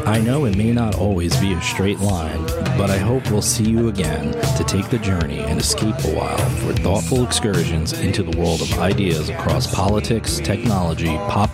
I 0.04 0.20
know 0.20 0.44
it 0.46 0.56
may 0.56 0.72
not 0.72 0.96
always 0.96 1.36
be 1.36 1.52
a 1.52 1.62
straight 1.62 2.00
line, 2.00 2.44
but 2.76 2.90
I 2.90 2.98
hope 2.98 3.30
we'll 3.30 3.40
see 3.40 3.70
you 3.70 3.86
again 3.88 4.32
to 4.32 4.64
take 4.64 4.90
the 4.90 4.98
journey 4.98 5.38
and 5.38 5.60
escape 5.60 5.94
a 6.04 6.14
while 6.14 6.36
for 6.36 6.72
thoughtful 6.72 7.24
excursions 7.24 7.92
into 7.92 8.24
the 8.24 8.36
world 8.36 8.62
of 8.62 8.80
ideas 8.80 9.28
across 9.28 9.72
politics, 9.72 10.38
technology, 10.38 11.14
pop 11.28 11.53